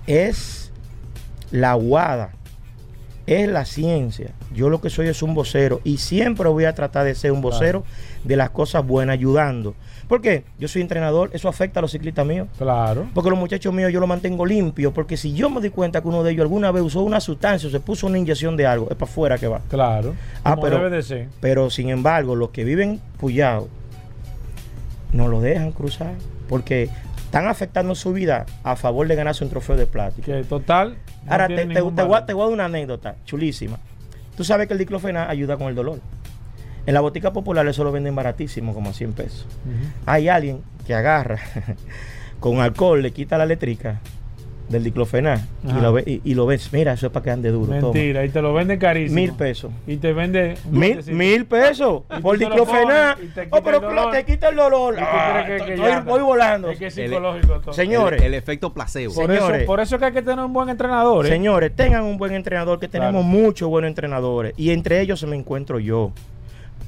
Es 0.07 0.71
la 1.51 1.73
guada. 1.73 2.31
Es 3.27 3.47
la 3.47 3.65
ciencia. 3.65 4.31
Yo 4.53 4.69
lo 4.69 4.81
que 4.81 4.89
soy 4.89 5.07
es 5.07 5.21
un 5.21 5.33
vocero. 5.33 5.79
Y 5.83 5.97
siempre 5.97 6.49
voy 6.49 6.65
a 6.65 6.73
tratar 6.73 7.05
de 7.05 7.15
ser 7.15 7.31
un 7.31 7.41
vocero 7.41 7.83
de 8.23 8.35
las 8.35 8.49
cosas 8.49 8.85
buenas, 8.85 9.13
ayudando. 9.13 9.75
¿Por 10.07 10.21
qué? 10.21 10.43
Yo 10.59 10.67
soy 10.67 10.81
entrenador. 10.81 11.29
Eso 11.31 11.47
afecta 11.47 11.79
a 11.79 11.81
los 11.81 11.91
ciclistas 11.91 12.25
míos. 12.25 12.47
Claro. 12.57 13.07
Porque 13.13 13.29
los 13.29 13.39
muchachos 13.39 13.73
míos 13.73 13.93
yo 13.93 13.99
los 13.99 14.09
mantengo 14.09 14.45
limpios. 14.45 14.91
Porque 14.91 15.15
si 15.17 15.33
yo 15.33 15.49
me 15.49 15.61
doy 15.61 15.69
cuenta 15.69 16.01
que 16.01 16.07
uno 16.07 16.23
de 16.23 16.31
ellos 16.31 16.41
alguna 16.41 16.71
vez 16.71 16.83
usó 16.83 17.01
una 17.03 17.21
sustancia 17.21 17.69
o 17.69 17.71
se 17.71 17.79
puso 17.79 18.07
una 18.07 18.17
inyección 18.17 18.57
de 18.57 18.65
algo, 18.65 18.89
es 18.89 18.95
para 18.97 19.09
afuera 19.09 19.37
que 19.37 19.47
va. 19.47 19.61
Claro. 19.69 20.13
Ah, 20.43 20.57
pero- 20.59 20.77
debe 20.79 20.89
de 20.89 21.03
ser. 21.03 21.29
Pero 21.39 21.69
sin 21.69 21.89
embargo, 21.89 22.35
los 22.35 22.49
que 22.49 22.63
viven 22.65 22.99
puyados 23.19 23.67
no 25.13 25.27
lo 25.27 25.41
dejan 25.41 25.71
cruzar 25.71 26.13
porque 26.47 26.89
están 27.25 27.47
afectando 27.47 27.95
su 27.95 28.11
vida 28.13 28.45
a 28.63 28.75
favor 28.75 29.07
de 29.07 29.15
ganarse 29.15 29.43
un 29.43 29.49
trofeo 29.49 29.75
de 29.77 29.85
plática. 29.87 30.25
Que 30.27 30.43
total. 30.43 30.97
no 31.25 31.31
Ahora, 31.31 31.47
te, 31.47 31.65
te- 31.65 31.81
voy, 31.81 31.93
a- 31.97 32.03
valor. 32.05 32.25
te 32.25 32.33
voy 32.33 32.41
a 32.43 32.45
dar 32.45 32.53
una 32.53 32.65
anécdota 32.65 33.15
chulísima. 33.25 33.77
Tú 34.35 34.43
sabes 34.43 34.67
que 34.67 34.73
el 34.73 34.79
diclofenac 34.79 35.29
ayuda 35.29 35.57
con 35.57 35.67
el 35.67 35.75
dolor. 35.75 35.99
En 36.85 36.93
la 36.93 37.01
botica 37.01 37.31
popular 37.31 37.65
eso 37.67 37.83
lo 37.83 37.91
venden 37.91 38.15
baratísimo, 38.15 38.73
como 38.73 38.89
a 38.89 38.93
100 38.93 39.13
pesos. 39.13 39.47
Hay 40.05 40.27
alguien 40.29 40.61
que 40.87 40.93
agarra 40.95 41.37
con 42.39 42.59
alcohol, 42.59 43.01
le 43.01 43.11
quita 43.11 43.37
la 43.37 43.45
letrica 43.45 43.99
del 44.71 44.83
diclofenac 44.85 45.41
y 45.67 45.81
lo, 45.81 45.93
ve, 45.93 46.03
y, 46.05 46.21
y 46.31 46.33
lo 46.33 46.45
ves. 46.45 46.71
Mira, 46.73 46.93
eso 46.93 47.07
es 47.07 47.11
para 47.11 47.23
que 47.23 47.31
ande 47.31 47.51
duro. 47.51 47.67
toma. 47.67 47.81
Mentira, 47.93 48.23
y 48.25 48.29
te 48.29 48.41
lo 48.41 48.53
venden 48.53 48.79
carísimo. 48.79 49.15
Mil 49.21 49.33
pesos. 49.33 49.71
Y 49.85 49.97
te 49.97 50.13
vende. 50.13 50.55
Mil, 50.69 51.03
mil 51.13 51.45
pesos 51.45 52.03
Y 52.17 52.21
por 52.21 52.37
diclofenac. 52.37 53.17
Oh, 53.51 53.61
pero 53.63 54.05
el 54.05 54.11
te 54.11 54.25
quita 54.25 54.49
el 54.49 54.55
dolor. 54.55 54.95
¿Y 54.95 54.97
tú 54.97 55.03
Ah, 55.07 55.43
que- 55.45 55.55
estoy- 55.57 55.67
que 55.67 55.73
estoy- 55.75 55.89
ya 55.89 55.99
voy 56.01 56.21
volando. 56.21 56.69
Es 56.69 56.79
que 56.79 56.87
es 56.87 56.97
El- 56.97 57.09
psicológico 57.09 57.59
todo. 57.59 57.73
Señores. 57.73 58.21
El, 58.21 58.27
el 58.27 58.33
efecto 58.35 58.73
placebo. 58.73 59.13
Por, 59.13 59.27
Señores. 59.27 59.57
eso, 59.59 59.65
por 59.67 59.79
eso 59.79 59.99
que 59.99 60.05
hay 60.05 60.13
que 60.13 60.21
tener 60.21 60.43
un 60.43 60.53
buen 60.53 60.69
entrenador. 60.69 61.25
¿eh? 61.25 61.29
Señores, 61.29 61.75
tengan 61.75 62.03
un 62.03 62.17
buen 62.17 62.33
entrenador, 62.33 62.79
que 62.79 62.87
tenemos 62.87 63.23
Claro. 63.23 63.27
muchos 63.27 63.69
buenos 63.69 63.89
entrenadores. 63.89 64.53
Y 64.57 64.71
entre 64.71 65.01
ellos 65.01 65.23
me 65.25 65.35
encuentro 65.35 65.79
yo. 65.79 66.11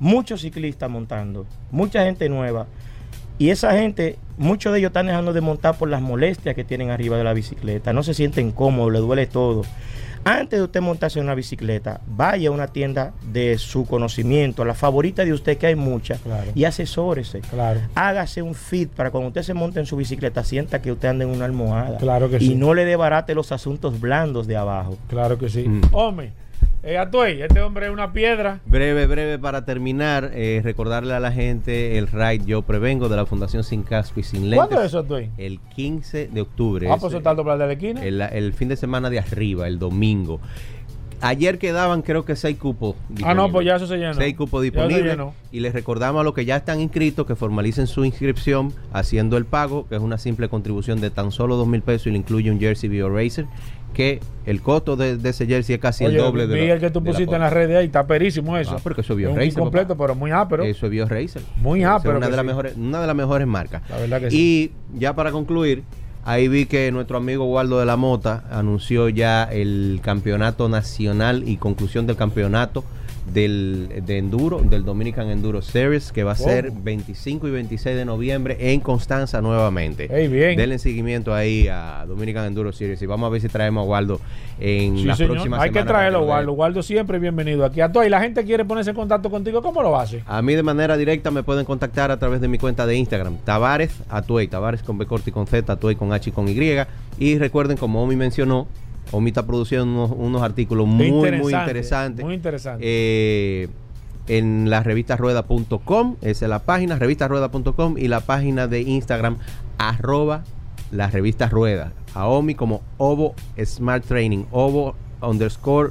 muchos 0.00 0.40
ciclistas 0.40 0.90
montando, 0.90 1.46
mucha 1.70 2.02
gente 2.02 2.28
nueva. 2.28 2.66
Y 3.38 3.50
esa 3.50 3.78
gente 3.78 4.18
muchos 4.36 4.72
de 4.72 4.80
ellos 4.80 4.88
están 4.88 5.06
dejando 5.06 5.32
de 5.32 5.42
montar 5.42 5.78
por 5.78 5.88
las 5.88 6.02
molestias 6.02 6.56
que 6.56 6.64
tienen 6.64 6.90
arriba 6.90 7.18
de 7.18 7.22
la 7.22 7.34
bicicleta. 7.34 7.92
No 7.92 8.02
se 8.02 8.14
sienten 8.14 8.50
cómodos, 8.50 8.92
les 8.92 9.02
duele 9.02 9.28
todo. 9.28 9.62
Antes 10.28 10.58
de 10.58 10.64
usted 10.64 10.80
montarse 10.80 11.20
en 11.20 11.24
una 11.26 11.36
bicicleta, 11.36 12.00
vaya 12.04 12.48
a 12.48 12.52
una 12.52 12.66
tienda 12.66 13.12
de 13.32 13.58
su 13.58 13.86
conocimiento, 13.86 14.62
a 14.62 14.64
la 14.64 14.74
favorita 14.74 15.24
de 15.24 15.32
usted, 15.32 15.56
que 15.56 15.68
hay 15.68 15.76
muchas, 15.76 16.18
Claro. 16.20 16.50
y 16.52 16.64
asesórese. 16.64 17.42
Claro. 17.42 17.78
Hágase 17.94 18.42
un 18.42 18.56
fit 18.56 18.90
para 18.90 19.12
cuando 19.12 19.28
usted 19.28 19.42
se 19.42 19.54
monte 19.54 19.78
en 19.78 19.86
su 19.86 19.94
bicicleta, 19.96 20.42
sienta 20.42 20.82
que 20.82 20.90
usted 20.90 21.08
anda 21.08 21.24
en 21.24 21.30
una 21.30 21.44
almohada. 21.44 21.98
Claro 21.98 22.28
que 22.28 22.38
y 22.38 22.48
sí. 22.48 22.54
no 22.56 22.74
le 22.74 22.84
debarate 22.84 23.36
los 23.36 23.52
asuntos 23.52 24.00
blandos 24.00 24.48
de 24.48 24.56
abajo. 24.56 24.98
Claro 25.08 25.38
que 25.38 25.48
sí. 25.48 25.68
Mm. 25.68 25.82
Hombre, 25.92 26.32
eh, 26.82 26.98
Atuey, 26.98 27.42
este 27.42 27.60
hombre 27.60 27.86
es 27.86 27.92
una 27.92 28.12
piedra. 28.12 28.60
Breve, 28.66 29.06
breve 29.06 29.38
para 29.38 29.64
terminar, 29.64 30.30
eh, 30.34 30.60
recordarle 30.62 31.14
a 31.14 31.20
la 31.20 31.32
gente 31.32 31.98
el 31.98 32.06
ride 32.06 32.44
Yo 32.44 32.62
Prevengo 32.62 33.08
de 33.08 33.16
la 33.16 33.26
Fundación 33.26 33.64
Sin 33.64 33.82
Casco 33.82 34.20
y 34.20 34.22
Sin 34.22 34.50
Lentes. 34.50 34.58
¿Cuándo 34.58 34.80
es 34.80 34.86
eso, 34.86 35.00
Atuey? 35.00 35.30
El 35.36 35.60
15 35.60 36.28
de 36.28 36.40
octubre. 36.40 36.88
Ah, 36.90 36.94
es, 36.94 37.00
pues 37.00 37.12
soltando 37.12 37.44
para 37.44 37.56
la 37.56 37.66
de 37.66 37.68
la 37.68 37.72
esquina. 37.74 38.04
el, 38.04 38.20
el 38.20 38.52
fin 38.52 38.68
de 38.68 38.76
semana 38.76 39.10
de 39.10 39.18
arriba, 39.18 39.66
el 39.66 39.78
domingo. 39.78 40.40
Ayer 41.20 41.58
quedaban 41.58 42.02
creo 42.02 42.24
que 42.24 42.36
seis 42.36 42.58
cupos. 42.58 42.94
Ah, 42.94 43.34
no, 43.34 43.44
disponibles. 43.44 43.52
pues 43.52 43.66
ya 43.66 43.76
eso 43.76 43.86
se 43.86 43.96
llenó. 43.96 44.14
Seis 44.14 44.36
cupos 44.36 44.62
disponibles. 44.62 45.18
Y 45.50 45.60
les 45.60 45.72
recordamos 45.72 46.20
a 46.20 46.24
los 46.24 46.34
que 46.34 46.44
ya 46.44 46.56
están 46.56 46.80
inscritos 46.80 47.26
que 47.26 47.34
formalicen 47.34 47.86
su 47.86 48.04
inscripción 48.04 48.72
haciendo 48.92 49.36
el 49.36 49.46
pago, 49.46 49.86
que 49.88 49.96
es 49.96 50.02
una 50.02 50.18
simple 50.18 50.48
contribución 50.48 51.00
de 51.00 51.10
tan 51.10 51.32
solo 51.32 51.56
dos 51.56 51.66
mil 51.66 51.80
pesos 51.80 52.08
y 52.08 52.10
le 52.10 52.18
incluye 52.18 52.50
un 52.50 52.60
Jersey 52.60 52.90
Bio 52.90 53.08
Racer, 53.08 53.46
que 53.96 54.20
el 54.44 54.60
costo 54.60 54.94
de, 54.94 55.16
de 55.16 55.30
ese 55.30 55.46
jersey 55.46 55.76
es 55.76 55.80
casi 55.80 56.04
Oye, 56.04 56.16
el 56.18 56.22
doble 56.22 56.46
de 56.46 56.54
vi 56.54 56.70
el 56.70 56.78
que 56.80 56.90
tú 56.90 57.00
de 57.00 57.06
la 57.06 57.12
pusiste 57.12 57.34
en 57.34 57.40
las 57.40 57.50
redes 57.52 57.78
ahí, 57.78 57.86
está 57.86 58.06
perísimo 58.06 58.54
eso. 58.58 58.74
Ah, 58.76 58.80
porque 58.82 59.00
eso 59.00 59.18
es 59.18 59.24
Es 59.26 59.34
Racer, 59.34 59.54
completo, 59.54 59.88
papá. 59.88 60.04
pero 60.04 60.14
muy 60.14 60.30
ápero. 60.32 60.64
Eso 60.64 60.84
es 60.84 60.92
Bio 60.92 61.08
Racer. 61.08 61.40
Muy 61.56 61.82
ápero 61.82 62.18
Una, 62.18 62.26
de 62.26 62.32
las 62.36 62.42
sí. 62.42 62.46
mejores, 62.46 62.76
una 62.76 63.00
de 63.00 63.06
las 63.06 63.16
mejores 63.16 63.46
marcas. 63.46 63.80
La 63.88 63.96
verdad 63.96 64.20
que 64.20 64.28
y 64.36 64.70
ya 64.98 65.14
para 65.14 65.32
concluir, 65.32 65.82
ahí 66.26 66.46
vi 66.46 66.66
que 66.66 66.92
nuestro 66.92 67.16
amigo 67.16 67.46
Waldo 67.46 67.80
de 67.80 67.86
la 67.86 67.96
Mota 67.96 68.44
anunció 68.50 69.08
ya 69.08 69.44
el 69.44 70.00
campeonato 70.02 70.68
nacional 70.68 71.48
y 71.48 71.56
conclusión 71.56 72.06
del 72.06 72.16
campeonato 72.16 72.84
del, 73.32 73.88
de 74.06 74.18
Enduro, 74.18 74.60
del 74.60 74.84
Dominican 74.84 75.28
Enduro 75.30 75.60
Series, 75.62 76.12
que 76.12 76.24
va 76.24 76.32
a 76.32 76.36
ser 76.36 76.70
25 76.70 77.48
y 77.48 77.50
26 77.50 77.96
de 77.96 78.04
noviembre 78.04 78.56
en 78.72 78.80
Constanza 78.80 79.40
nuevamente. 79.42 80.08
Ey, 80.10 80.28
bien. 80.28 80.56
Denle 80.56 80.78
seguimiento 80.78 81.34
ahí 81.34 81.68
a 81.68 82.04
Dominican 82.06 82.44
Enduro 82.46 82.72
Series 82.72 83.00
y 83.02 83.06
vamos 83.06 83.26
a 83.26 83.30
ver 83.30 83.40
si 83.40 83.48
traemos 83.48 83.84
a 83.84 83.88
Waldo 83.88 84.20
en 84.60 84.96
Sí, 84.98 85.04
las 85.04 85.18
señor. 85.18 85.32
próximas 85.32 85.60
Hay 85.60 85.70
que 85.70 85.82
traerlo. 85.82 86.22
Waldo. 86.24 86.52
Waldo 86.52 86.82
siempre 86.82 87.18
bienvenido 87.18 87.64
aquí. 87.64 87.80
Atuey, 87.80 88.08
la 88.08 88.20
gente 88.20 88.44
quiere 88.44 88.64
ponerse 88.64 88.90
en 88.90 88.96
contacto 88.96 89.28
contigo, 89.30 89.60
¿cómo 89.60 89.82
lo 89.82 89.98
hace? 89.98 90.22
A 90.26 90.40
mí 90.42 90.54
de 90.54 90.62
manera 90.62 90.96
directa 90.96 91.30
me 91.30 91.42
pueden 91.42 91.64
contactar 91.64 92.10
a 92.10 92.18
través 92.18 92.40
de 92.40 92.48
mi 92.48 92.58
cuenta 92.58 92.86
de 92.86 92.96
Instagram, 92.96 93.36
Tavares 93.44 94.02
Atuey, 94.08 94.46
Tavares 94.48 94.82
con 94.82 94.98
B 94.98 95.06
corta 95.06 95.30
y 95.30 95.32
con 95.32 95.46
Z, 95.46 95.72
Atuey 95.72 95.96
con 95.96 96.12
H 96.12 96.30
y 96.30 96.32
con 96.32 96.48
Y. 96.48 96.56
Y 97.18 97.38
recuerden, 97.38 97.76
como 97.76 98.02
Omi 98.02 98.14
mencionó, 98.16 98.66
Omi 99.12 99.30
está 99.30 99.46
produciendo 99.46 99.84
unos, 99.86 100.10
unos 100.16 100.42
artículos 100.42 100.86
muy, 100.86 101.10
muy 101.12 101.28
Interesante, 101.28 101.56
interesantes. 101.58 102.24
muy 102.24 102.34
interesante. 102.34 102.84
eh, 102.84 103.68
en 104.28 104.68
la 104.70 104.82
revistasrueda.com, 104.82 106.16
esa 106.22 106.44
es 106.46 106.48
la 106.48 106.58
página, 106.60 106.98
revistasrueda.com 106.98 107.96
y 107.98 108.08
la 108.08 108.20
página 108.20 108.66
de 108.66 108.80
Instagram, 108.80 109.38
arroba 109.78 110.42
la 110.90 111.08
revista 111.10 111.48
Rueda. 111.48 111.92
A 112.14 112.26
Omi 112.26 112.54
como 112.54 112.82
Ovo 112.96 113.34
Smart 113.64 114.04
Training, 114.04 114.44
Ovo 114.50 114.96
underscore 115.22 115.90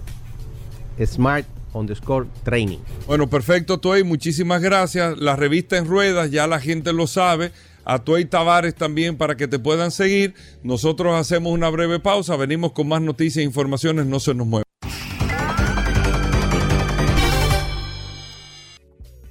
Smart 1.06 1.46
underscore 1.74 2.28
Training. 2.44 2.80
Bueno, 3.08 3.28
perfecto, 3.28 3.78
Tuey. 3.80 4.04
Muchísimas 4.04 4.62
gracias. 4.62 5.18
La 5.18 5.36
revista 5.36 5.78
en 5.78 5.86
ruedas, 5.86 6.32
ya 6.32 6.48
la 6.48 6.60
gente 6.60 6.94
lo 6.94 7.06
sabe. 7.08 7.52
A 7.86 8.04
Tuey 8.04 8.26
Tavares 8.26 8.76
también 8.76 9.16
para 9.16 9.38
que 9.38 9.48
te 9.48 9.60
puedan 9.60 9.92
seguir. 9.92 10.34
Nosotros 10.64 11.16
hacemos 11.16 11.54
una 11.54 11.70
breve 11.70 12.00
pausa. 12.00 12.36
Venimos 12.36 12.72
con 12.72 12.88
más 12.88 13.02
noticias 13.02 13.38
e 13.38 13.44
informaciones. 13.44 14.08
No 14.08 14.20
se 14.20 14.34
nos 14.34 14.48
muevan. 14.48 14.66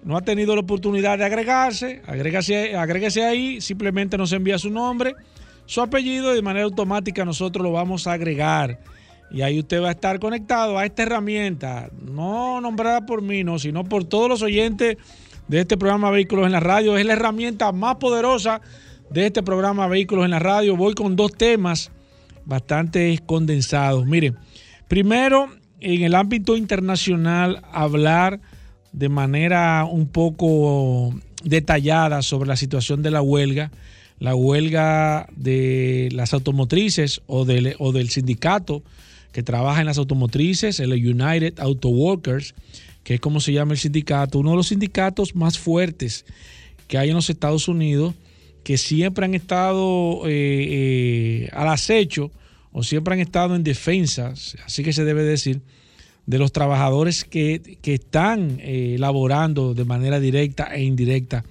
no 0.03 0.15
ha 0.15 0.21
tenido 0.21 0.55
la 0.55 0.61
oportunidad 0.61 1.17
de 1.17 1.25
agregarse, 1.25 2.01
agrégase, 2.07 2.77
agréguese 2.77 3.25
ahí. 3.25 3.59
Simplemente 3.59 4.17
nos 4.17 4.31
envía 4.31 4.57
su 4.57 4.69
nombre, 4.69 5.15
su 5.67 5.81
apellido 5.81 6.31
y 6.31 6.35
de 6.35 6.41
manera 6.41 6.65
automática 6.65 7.23
nosotros 7.23 7.63
lo 7.63 7.71
vamos 7.71 8.07
a 8.07 8.13
agregar. 8.13 8.79
Y 9.29 9.41
ahí 9.41 9.59
usted 9.59 9.81
va 9.81 9.89
a 9.89 9.91
estar 9.91 10.19
conectado 10.19 10.79
a 10.79 10.85
esta 10.85 11.03
herramienta, 11.03 11.89
no 12.01 12.59
nombrada 12.61 13.05
por 13.05 13.21
mí, 13.21 13.43
no, 13.43 13.59
sino 13.59 13.83
por 13.83 14.05
todos 14.05 14.29
los 14.29 14.41
oyentes 14.41 14.97
de 15.47 15.59
este 15.59 15.77
programa 15.77 16.09
Vehículos 16.09 16.45
en 16.45 16.53
la 16.53 16.61
Radio. 16.61 16.97
Es 16.97 17.05
la 17.05 17.13
herramienta 17.13 17.71
más 17.73 17.97
poderosa 17.97 18.61
de 19.09 19.27
este 19.27 19.43
programa 19.43 19.87
Vehículos 19.87 20.25
en 20.25 20.31
la 20.31 20.39
Radio. 20.39 20.75
Voy 20.77 20.93
con 20.93 21.15
dos 21.15 21.33
temas 21.33 21.91
bastante 22.45 23.19
condensados. 23.25 24.05
Miren, 24.05 24.37
primero, 24.87 25.49
en 25.81 26.03
el 26.03 26.15
ámbito 26.15 26.55
internacional, 26.55 27.61
hablar 27.71 28.39
de 28.93 29.09
manera 29.09 29.85
un 29.85 30.07
poco 30.07 31.13
detallada 31.43 32.21
sobre 32.21 32.47
la 32.47 32.55
situación 32.55 33.03
de 33.03 33.11
la 33.11 33.21
huelga, 33.21 33.71
la 34.19 34.35
huelga 34.35 35.27
de 35.35 36.09
las 36.11 36.33
automotrices 36.33 37.21
o 37.27 37.45
del, 37.45 37.75
o 37.79 37.91
del 37.91 38.09
sindicato 38.09 38.83
que 39.31 39.43
trabaja 39.43 39.81
en 39.81 39.85
las 39.85 39.97
automotrices, 39.97 40.79
el 40.79 40.91
United 40.91 41.59
Auto 41.59 41.89
Workers, 41.89 42.55
que 43.03 43.15
es 43.15 43.19
como 43.19 43.39
se 43.39 43.53
llama 43.53 43.73
el 43.73 43.77
sindicato, 43.77 44.39
uno 44.39 44.51
de 44.51 44.57
los 44.57 44.67
sindicatos 44.69 45.35
más 45.35 45.59
fuertes 45.59 46.25
que 46.87 46.97
hay 46.97 47.09
en 47.09 47.15
los 47.15 47.29
Estados 47.29 47.67
Unidos, 47.67 48.15
que 48.63 48.77
siempre 48.77 49.25
han 49.25 49.33
estado 49.33 50.27
eh, 50.27 50.29
eh, 50.29 51.49
al 51.53 51.69
acecho 51.69 52.31
o 52.71 52.83
siempre 52.83 53.13
han 53.13 53.19
estado 53.19 53.55
en 53.55 53.63
defensa, 53.63 54.33
así 54.65 54.83
que 54.83 54.93
se 54.93 55.05
debe 55.05 55.23
decir, 55.23 55.61
de 56.25 56.37
los 56.37 56.51
trabajadores 56.51 57.23
que, 57.23 57.77
que 57.81 57.93
están 57.93 58.57
eh, 58.59 58.97
laborando 58.99 59.73
de 59.73 59.85
manera 59.85 60.19
directa 60.19 60.65
e 60.75 60.83
indirecta 60.83 61.45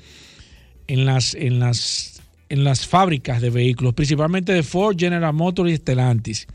en 0.87 1.07
las, 1.07 1.35
en, 1.35 1.59
las, 1.59 2.16
en 2.49 2.65
las 2.65 2.87
fábricas 2.87 3.41
de 3.41 3.51
vehículos, 3.51 3.95
principalmente 3.95 4.53
de 4.53 4.63
Ford, 4.63 4.97
General 4.99 5.33
Motors 5.35 5.71
y 5.71 5.77
Stellantis. 5.77 6.47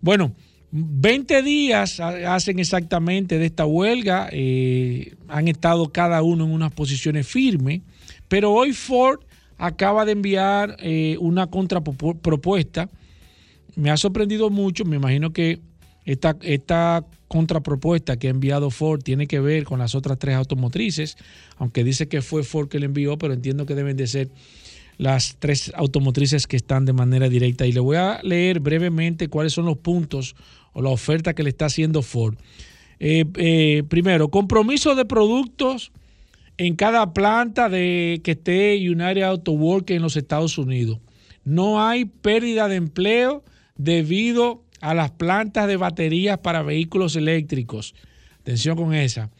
Bueno, 0.00 0.34
20 0.70 1.42
días 1.42 1.98
ha- 2.00 2.34
hacen 2.34 2.58
exactamente 2.58 3.38
de 3.38 3.46
esta 3.46 3.66
huelga, 3.66 4.28
eh, 4.32 5.14
han 5.28 5.48
estado 5.48 5.90
cada 5.92 6.22
uno 6.22 6.44
en 6.44 6.50
unas 6.52 6.72
posiciones 6.72 7.26
firmes, 7.26 7.80
pero 8.28 8.52
hoy 8.52 8.72
Ford 8.72 9.20
acaba 9.56 10.04
de 10.04 10.12
enviar 10.12 10.76
eh, 10.80 11.16
una 11.20 11.46
contrapropuesta. 11.48 12.88
Me 13.76 13.90
ha 13.90 13.96
sorprendido 13.96 14.50
mucho, 14.50 14.84
me 14.84 14.96
imagino 14.96 15.32
que 15.32 15.60
esta, 16.04 16.36
esta 16.42 17.04
contrapropuesta 17.28 18.16
que 18.16 18.28
ha 18.28 18.30
enviado 18.30 18.70
Ford 18.70 19.02
tiene 19.02 19.26
que 19.26 19.40
ver 19.40 19.64
con 19.64 19.78
las 19.78 19.94
otras 19.94 20.18
tres 20.18 20.34
automotrices, 20.36 21.16
aunque 21.56 21.84
dice 21.84 22.08
que 22.08 22.22
fue 22.22 22.42
Ford 22.42 22.68
que 22.68 22.78
le 22.78 22.86
envió, 22.86 23.18
pero 23.18 23.34
entiendo 23.34 23.66
que 23.66 23.74
deben 23.74 23.96
de 23.96 24.06
ser 24.06 24.28
las 24.98 25.36
tres 25.38 25.72
automotrices 25.74 26.46
que 26.46 26.56
están 26.56 26.84
de 26.84 26.92
manera 26.92 27.28
directa. 27.28 27.66
Y 27.66 27.72
le 27.72 27.80
voy 27.80 27.96
a 27.96 28.20
leer 28.22 28.60
brevemente 28.60 29.28
cuáles 29.28 29.52
son 29.52 29.64
los 29.64 29.78
puntos 29.78 30.34
o 30.72 30.82
la 30.82 30.90
oferta 30.90 31.34
que 31.34 31.44
le 31.44 31.50
está 31.50 31.66
haciendo 31.66 32.02
Ford. 32.02 32.34
Eh, 33.00 33.24
eh, 33.36 33.84
primero, 33.88 34.28
compromiso 34.28 34.96
de 34.96 35.04
productos 35.04 35.92
en 36.56 36.74
cada 36.74 37.14
planta 37.14 37.68
de 37.68 38.20
que 38.24 38.32
esté 38.32 38.76
United 38.76 39.22
Auto 39.22 39.52
Work 39.52 39.90
en 39.90 40.02
los 40.02 40.16
Estados 40.16 40.58
Unidos. 40.58 40.98
No 41.44 41.80
hay 41.80 42.04
pérdida 42.04 42.68
de 42.68 42.76
empleo 42.76 43.44
debido 43.76 44.64
a 44.80 44.94
las 44.94 45.12
plantas 45.12 45.68
de 45.68 45.76
baterías 45.76 46.38
para 46.38 46.62
vehículos 46.62 47.14
eléctricos. 47.14 47.94
Atención 48.40 48.76
con 48.76 48.92
esa. 48.94 49.30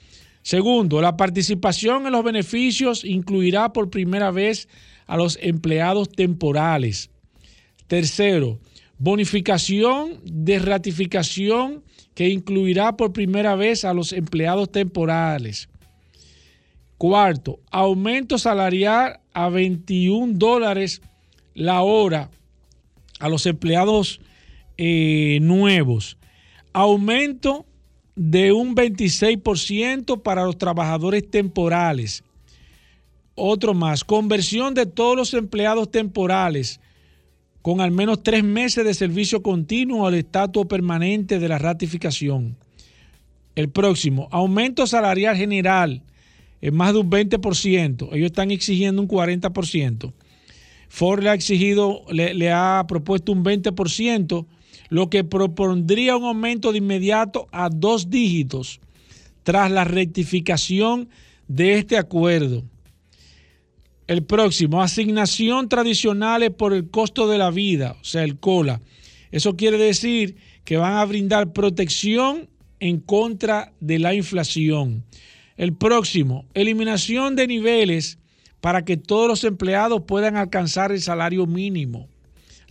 Segundo, 0.42 1.02
la 1.02 1.16
participación 1.16 2.06
en 2.06 2.12
los 2.12 2.24
beneficios 2.24 3.04
incluirá 3.04 3.72
por 3.72 3.90
primera 3.90 4.30
vez 4.30 4.68
a 5.09 5.16
los 5.16 5.38
empleados 5.42 6.09
temporales. 6.11 7.11
Tercero, 7.88 8.61
bonificación 8.98 10.20
de 10.22 10.61
ratificación 10.61 11.82
que 12.14 12.28
incluirá 12.28 12.96
por 12.96 13.12
primera 13.12 13.56
vez 13.56 13.84
a 13.84 13.94
los 13.94 14.12
empleados 14.12 14.70
temporales. 14.70 15.68
Cuarto, 16.98 17.61
aumento 17.70 18.38
salarial 18.38 19.20
a 19.32 19.48
21 19.48 20.34
dólares 20.34 21.00
la 21.54 21.82
hora 21.82 22.30
a 23.18 23.28
los 23.28 23.46
empleados 23.46 24.20
eh, 24.76 25.38
nuevos. 25.40 26.18
Aumento 26.72 27.66
de 28.14 28.52
un 28.52 28.74
26% 28.74 30.22
para 30.22 30.44
los 30.44 30.59
trabajadores 30.59 31.28
temporales. 31.30 32.24
Otro 33.39 33.72
más, 33.72 34.03
conversión 34.03 34.74
de 34.74 34.84
todos 34.84 35.16
los 35.16 35.32
empleados 35.32 35.91
temporales 35.91 36.80
con 37.62 37.80
al 37.80 37.91
menos 37.91 38.22
tres 38.22 38.43
meses 38.43 38.84
de 38.84 38.95
servicio 38.95 39.43
continuo 39.43 40.07
al 40.07 40.14
estatus 40.14 40.66
permanente 40.66 41.39
de 41.39 41.49
la 41.49 41.59
ratificación. 41.59 42.57
El 43.55 43.68
próximo, 43.68 44.28
aumento 44.30 44.86
salarial 44.86 45.36
general 45.36 46.03
en 46.61 46.74
más 46.74 46.93
de 46.93 47.01
un 47.01 47.11
20%. 47.11 48.09
Ellos 48.12 48.26
están 48.26 48.51
exigiendo 48.51 49.03
un 49.03 49.09
40%. 49.09 50.12
Ford 50.89 51.22
le 51.22 51.30
ha 51.30 52.34
le 52.34 52.53
ha 52.53 52.84
propuesto 52.89 53.32
un 53.32 53.45
20%, 53.45 54.47
lo 54.89 55.11
que 55.11 55.22
propondría 55.22 56.16
un 56.16 56.24
aumento 56.24 56.72
de 56.72 56.78
inmediato 56.78 57.47
a 57.53 57.68
dos 57.68 58.11
dígitos 58.11 58.80
tras 59.43 59.70
la 59.70 59.84
rectificación 59.84 61.09
de 61.47 61.74
este 61.74 61.99
acuerdo. 61.99 62.64
El 64.09 64.24
próximo, 64.24 64.82
asignación 64.82 65.68
tradicionales 65.68 66.50
por 66.50 66.72
el 66.72 66.90
costo 66.90 67.28
de 67.28 67.36
la 67.36 67.50
vida, 67.50 67.94
o 68.00 68.04
sea, 68.04 68.24
el 68.24 68.38
COLA. 68.38 68.80
Eso 69.30 69.54
quiere 69.54 69.76
decir 69.76 70.36
que 70.64 70.78
van 70.78 70.94
a 70.94 71.04
brindar 71.04 71.52
protección 71.52 72.48
en 72.80 73.00
contra 73.00 73.72
de 73.80 73.98
la 73.98 74.14
inflación. 74.14 75.04
El 75.59 75.74
próximo, 75.74 76.46
eliminación 76.54 77.36
de 77.36 77.46
niveles 77.46 78.18
para 78.62 78.82
que 78.84 78.96
todos 78.96 79.28
los 79.28 79.44
empleados 79.44 80.02
puedan 80.06 80.36
alcanzar 80.36 80.90
el 80.90 81.02
salario 81.02 81.46
mínimo. 81.46 82.09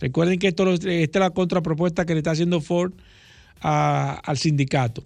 Recuerden 0.00 0.40
que 0.40 0.48
esto, 0.48 0.68
esta 0.72 0.88
es 0.90 1.14
la 1.14 1.30
contrapropuesta 1.30 2.04
que 2.04 2.14
le 2.14 2.18
está 2.18 2.32
haciendo 2.32 2.60
Ford 2.60 2.94
al 3.60 4.38
sindicato. 4.38 5.04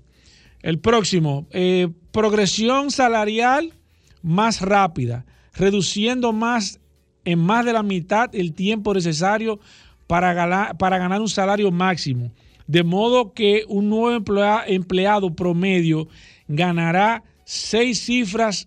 El 0.62 0.78
próximo, 0.78 1.46
eh, 1.50 1.88
progresión 2.10 2.90
salarial 2.90 3.74
más 4.22 4.62
rápida, 4.62 5.26
reduciendo 5.54 6.32
más 6.32 6.80
en 7.24 7.38
más 7.38 7.64
de 7.64 7.72
la 7.72 7.82
mitad 7.82 8.34
el 8.34 8.52
tiempo 8.52 8.94
necesario 8.94 9.60
para 10.06 10.34
ganar, 10.34 10.76
para 10.76 10.98
ganar 10.98 11.20
un 11.20 11.28
salario 11.28 11.70
máximo. 11.70 12.32
De 12.66 12.82
modo 12.82 13.32
que 13.32 13.64
un 13.68 13.88
nuevo 13.88 14.24
empleado 14.66 15.34
promedio 15.34 16.08
ganará 16.48 17.22
seis 17.44 18.00
cifras 18.00 18.66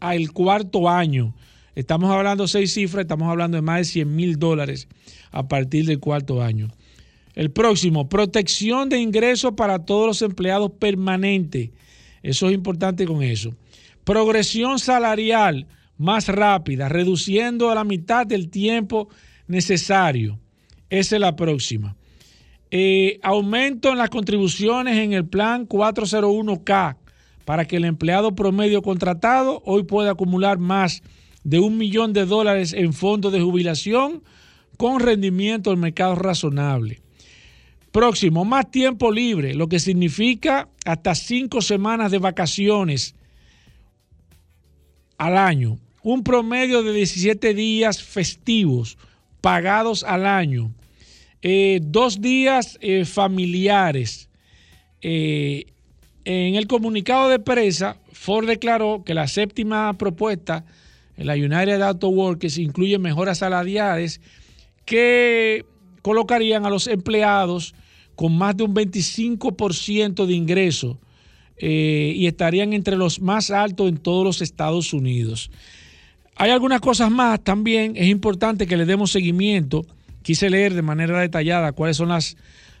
al 0.00 0.32
cuarto 0.32 0.88
año. 0.88 1.34
Estamos 1.74 2.10
hablando 2.10 2.48
seis 2.48 2.74
cifras, 2.74 3.02
estamos 3.02 3.28
hablando 3.28 3.56
de 3.56 3.62
más 3.62 3.78
de 3.78 3.84
100 3.84 4.14
mil 4.14 4.38
dólares 4.38 4.88
a 5.30 5.48
partir 5.48 5.86
del 5.86 6.00
cuarto 6.00 6.42
año. 6.42 6.68
El 7.34 7.50
próximo, 7.50 8.08
protección 8.08 8.88
de 8.90 8.98
ingresos 8.98 9.54
para 9.54 9.78
todos 9.78 10.06
los 10.06 10.22
empleados 10.22 10.72
permanentes. 10.78 11.70
Eso 12.22 12.48
es 12.48 12.52
importante 12.54 13.06
con 13.06 13.22
eso. 13.22 13.54
Progresión 14.04 14.78
salarial 14.78 15.66
más 16.02 16.28
rápida, 16.28 16.88
reduciendo 16.88 17.70
a 17.70 17.74
la 17.74 17.84
mitad 17.84 18.26
del 18.26 18.50
tiempo 18.50 19.08
necesario. 19.46 20.38
Esa 20.90 21.16
es 21.16 21.20
la 21.20 21.36
próxima. 21.36 21.96
Eh, 22.70 23.20
aumento 23.22 23.90
en 23.90 23.98
las 23.98 24.10
contribuciones 24.10 24.96
en 24.98 25.12
el 25.12 25.26
plan 25.26 25.68
401K 25.68 26.96
para 27.44 27.66
que 27.66 27.76
el 27.76 27.84
empleado 27.84 28.34
promedio 28.34 28.82
contratado 28.82 29.62
hoy 29.64 29.84
pueda 29.84 30.12
acumular 30.12 30.58
más 30.58 31.02
de 31.44 31.60
un 31.60 31.76
millón 31.76 32.12
de 32.12 32.26
dólares 32.26 32.72
en 32.72 32.92
fondos 32.92 33.32
de 33.32 33.40
jubilación 33.40 34.22
con 34.76 35.00
rendimiento 35.00 35.70
del 35.70 35.78
mercado 35.78 36.14
razonable. 36.14 37.00
Próximo, 37.90 38.44
más 38.44 38.70
tiempo 38.70 39.12
libre, 39.12 39.54
lo 39.54 39.68
que 39.68 39.78
significa 39.78 40.68
hasta 40.84 41.14
cinco 41.14 41.60
semanas 41.60 42.10
de 42.10 42.18
vacaciones 42.18 43.14
al 45.18 45.36
año. 45.36 45.78
Un 46.04 46.24
promedio 46.24 46.82
de 46.82 46.92
17 46.92 47.54
días 47.54 48.02
festivos 48.02 48.98
pagados 49.40 50.02
al 50.02 50.26
año. 50.26 50.72
Eh, 51.42 51.78
dos 51.80 52.20
días 52.20 52.76
eh, 52.80 53.04
familiares. 53.04 54.28
Eh, 55.00 55.66
en 56.24 56.56
el 56.56 56.66
comunicado 56.66 57.28
de 57.28 57.38
prensa, 57.38 57.98
Ford 58.12 58.48
declaró 58.48 59.04
que 59.04 59.14
la 59.14 59.28
séptima 59.28 59.92
propuesta, 59.96 60.64
la 61.16 61.34
United 61.34 61.80
Auto 61.82 62.08
Workers, 62.08 62.58
incluye 62.58 62.98
mejoras 62.98 63.38
salariales 63.38 64.20
que 64.84 65.64
colocarían 66.02 66.66
a 66.66 66.70
los 66.70 66.88
empleados 66.88 67.74
con 68.16 68.36
más 68.36 68.56
de 68.56 68.64
un 68.64 68.74
25% 68.74 70.26
de 70.26 70.32
ingreso 70.32 70.98
y 71.58 72.26
estarían 72.26 72.72
entre 72.72 72.96
los 72.96 73.20
más 73.20 73.52
altos 73.52 73.88
en 73.88 73.96
todos 73.96 74.24
los 74.24 74.42
Estados 74.42 74.92
Unidos. 74.92 75.50
Hay 76.36 76.50
algunas 76.50 76.80
cosas 76.80 77.10
más 77.10 77.42
también, 77.42 77.94
es 77.96 78.08
importante 78.08 78.66
que 78.66 78.76
le 78.76 78.86
demos 78.86 79.12
seguimiento. 79.12 79.84
Quise 80.22 80.50
leer 80.50 80.74
de 80.74 80.82
manera 80.82 81.20
detallada 81.20 81.72
cuáles 81.72 81.96
son 81.96 82.08
las 82.08 82.36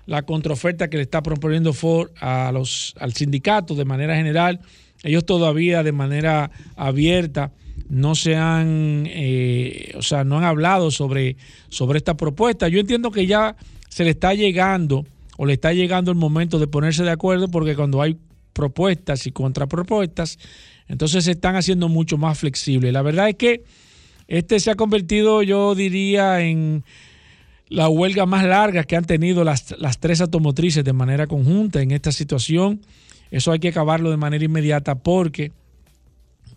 la 0.06 0.22
contraoferta 0.22 0.88
que 0.88 0.96
le 0.96 1.04
está 1.04 1.22
proponiendo 1.22 1.72
Ford 1.72 2.10
a 2.20 2.50
los, 2.52 2.94
al 2.98 3.12
sindicato 3.12 3.74
de 3.74 3.84
manera 3.84 4.16
general. 4.16 4.60
Ellos 5.02 5.24
todavía 5.24 5.82
de 5.82 5.92
manera 5.92 6.50
abierta 6.76 7.52
no 7.88 8.14
se 8.14 8.36
han, 8.36 9.04
eh, 9.08 9.92
o 9.96 10.02
sea, 10.02 10.24
no 10.24 10.38
han 10.38 10.44
hablado 10.44 10.90
sobre, 10.90 11.36
sobre 11.68 11.98
esta 11.98 12.16
propuesta. 12.16 12.68
Yo 12.68 12.80
entiendo 12.80 13.10
que 13.10 13.26
ya 13.26 13.56
se 13.88 14.04
le 14.04 14.10
está 14.10 14.34
llegando 14.34 15.04
o 15.36 15.46
le 15.46 15.54
está 15.54 15.72
llegando 15.72 16.10
el 16.10 16.16
momento 16.16 16.58
de 16.58 16.66
ponerse 16.66 17.04
de 17.04 17.10
acuerdo 17.10 17.48
porque 17.48 17.76
cuando 17.76 18.02
hay 18.02 18.16
propuestas 18.52 19.26
y 19.26 19.32
contrapropuestas, 19.32 20.38
entonces 20.88 21.24
se 21.24 21.32
están 21.32 21.56
haciendo 21.56 21.88
mucho 21.88 22.18
más 22.18 22.38
flexibles. 22.38 22.92
La 22.92 23.02
verdad 23.02 23.28
es 23.28 23.36
que 23.36 23.62
este 24.28 24.60
se 24.60 24.70
ha 24.70 24.74
convertido, 24.74 25.42
yo 25.42 25.74
diría, 25.74 26.40
en 26.40 26.84
la 27.68 27.88
huelga 27.88 28.26
más 28.26 28.44
larga 28.44 28.84
que 28.84 28.96
han 28.96 29.04
tenido 29.04 29.44
las, 29.44 29.64
tres 29.98 30.20
automotrices 30.20 30.84
de 30.84 30.92
manera 30.92 31.26
conjunta 31.26 31.80
en 31.80 31.90
esta 31.90 32.12
situación. 32.12 32.82
Eso 33.30 33.50
hay 33.50 33.60
que 33.60 33.68
acabarlo 33.68 34.10
de 34.10 34.18
manera 34.18 34.44
inmediata 34.44 34.94
porque 34.94 35.52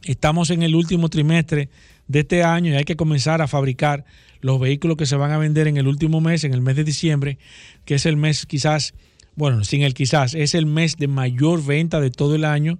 estamos 0.04 0.50
en 0.50 0.62
el 0.62 0.76
último 0.76 1.10
trimestre 1.10 1.70
de 2.08 2.20
este 2.20 2.44
año 2.44 2.74
y 2.74 2.76
hay 2.76 2.84
que 2.84 2.98
comenzar 2.98 3.42
a 3.42 3.48
fabricar 3.48 4.06
los 4.42 4.60
vehículos 4.60 4.98
que 4.98 5.06
se 5.06 5.16
van 5.16 5.32
a 5.32 5.38
vender 5.38 5.68
en 5.68 5.78
el 5.78 5.88
último 5.88 6.22
mes, 6.22 6.44
en 6.44 6.54
el 6.54 6.62
mes 6.62 6.76
de 6.76 6.84
diciembre, 6.84 7.38
que 7.86 7.96
es 7.96 8.06
el 8.06 8.18
mes 8.18 8.46
quizás, 8.46 8.94
bueno, 9.36 9.64
sin 9.64 9.82
el 9.82 9.94
quizás, 9.94 10.36
es 10.36 10.54
el 10.54 10.66
mes 10.66 10.98
de 10.98 11.08
mayor 11.08 11.66
venta 11.66 12.00
de 12.00 12.12
todo 12.12 12.36
el 12.36 12.46
año, 12.46 12.78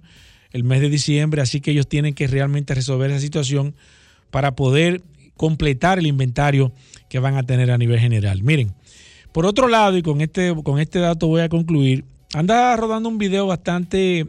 el 0.56 0.64
mes 0.64 0.80
de 0.80 0.88
diciembre, 0.88 1.42
así 1.42 1.60
que 1.60 1.70
ellos 1.70 1.86
tienen 1.86 2.14
que 2.14 2.26
realmente 2.26 2.74
resolver 2.74 3.10
esa 3.10 3.20
situación 3.20 3.74
para 4.30 4.56
poder 4.56 5.02
completar 5.36 5.98
el 5.98 6.06
inventario 6.06 6.72
que 7.10 7.18
van 7.18 7.36
a 7.36 7.42
tener 7.42 7.70
a 7.70 7.78
nivel 7.78 8.00
general. 8.00 8.42
Miren, 8.42 8.74
por 9.32 9.44
otro 9.44 9.68
lado, 9.68 9.98
y 9.98 10.02
con 10.02 10.22
este, 10.22 10.54
con 10.64 10.80
este 10.80 10.98
dato 10.98 11.28
voy 11.28 11.42
a 11.42 11.50
concluir, 11.50 12.04
anda 12.32 12.74
rodando 12.74 13.08
un 13.08 13.18
video 13.18 13.46
bastante 13.46 14.26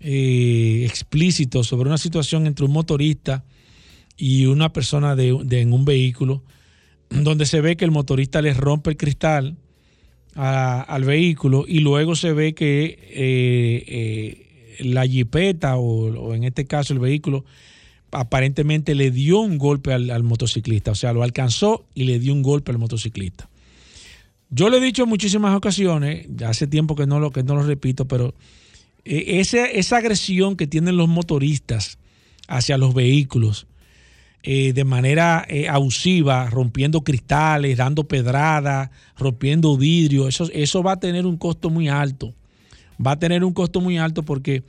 eh, 0.00 0.82
explícito 0.84 1.62
sobre 1.62 1.88
una 1.88 1.98
situación 1.98 2.46
entre 2.46 2.64
un 2.64 2.72
motorista 2.72 3.44
y 4.16 4.46
una 4.46 4.72
persona 4.72 5.14
de, 5.14 5.28
en 5.28 5.72
un 5.72 5.84
vehículo, 5.84 6.42
donde 7.08 7.46
se 7.46 7.60
ve 7.60 7.76
que 7.76 7.84
el 7.84 7.92
motorista 7.92 8.42
le 8.42 8.52
rompe 8.52 8.90
el 8.90 8.96
cristal 8.96 9.56
al 10.34 11.04
vehículo 11.04 11.64
y 11.66 11.78
luego 11.78 12.14
se 12.14 12.34
ve 12.34 12.52
que 12.52 12.84
eh, 12.84 13.84
eh, 13.86 14.45
la 14.80 15.06
jipeta 15.06 15.76
o, 15.76 16.34
en 16.34 16.44
este 16.44 16.64
caso 16.64 16.92
el 16.92 16.98
vehículo 16.98 17.44
aparentemente 18.12 18.94
le 18.94 19.10
dio 19.10 19.40
un 19.40 19.58
golpe 19.58 19.92
al, 19.92 20.22
motociclista, 20.22 20.92
o 20.92 20.94
sea, 20.94 21.12
lo 21.12 21.22
alcanzó 21.22 21.84
y 21.94 22.04
le 22.04 22.18
dio 22.18 22.32
un 22.32 22.42
golpe 22.42 22.70
al 22.70 22.78
motociclista. 22.78 23.48
Yo 24.48 24.70
le 24.70 24.78
he 24.78 24.80
dicho 24.80 25.02
en 25.02 25.08
muchísimas 25.08 25.54
ocasiones, 25.56 26.26
hace 26.46 26.66
tiempo 26.66 26.94
que 26.94 27.06
no 27.06 27.18
lo, 27.18 27.30
que 27.30 27.42
no 27.42 27.56
lo 27.56 27.62
repito, 27.62 28.06
pero 28.06 28.34
eh, 29.04 29.40
esa, 29.40 29.66
esa 29.66 29.96
agresión 29.98 30.56
que 30.56 30.66
tienen 30.66 30.96
los 30.96 31.08
motoristas 31.08 31.98
hacia 32.48 32.78
los 32.78 32.94
vehículos, 32.94 33.66
eh, 34.48 34.72
de 34.72 34.84
manera 34.84 35.44
eh, 35.48 35.68
abusiva, 35.68 36.48
rompiendo 36.48 37.02
cristales, 37.02 37.78
dando 37.78 38.04
pedradas, 38.04 38.90
rompiendo 39.18 39.76
vidrio, 39.76 40.28
eso, 40.28 40.48
eso 40.52 40.84
va 40.84 40.92
a 40.92 41.00
tener 41.00 41.26
un 41.26 41.36
costo 41.36 41.68
muy 41.68 41.88
alto. 41.88 42.32
Va 43.04 43.12
a 43.12 43.18
tener 43.18 43.44
un 43.44 43.52
costo 43.52 43.80
muy 43.80 43.98
alto 43.98 44.22
porque 44.22 44.62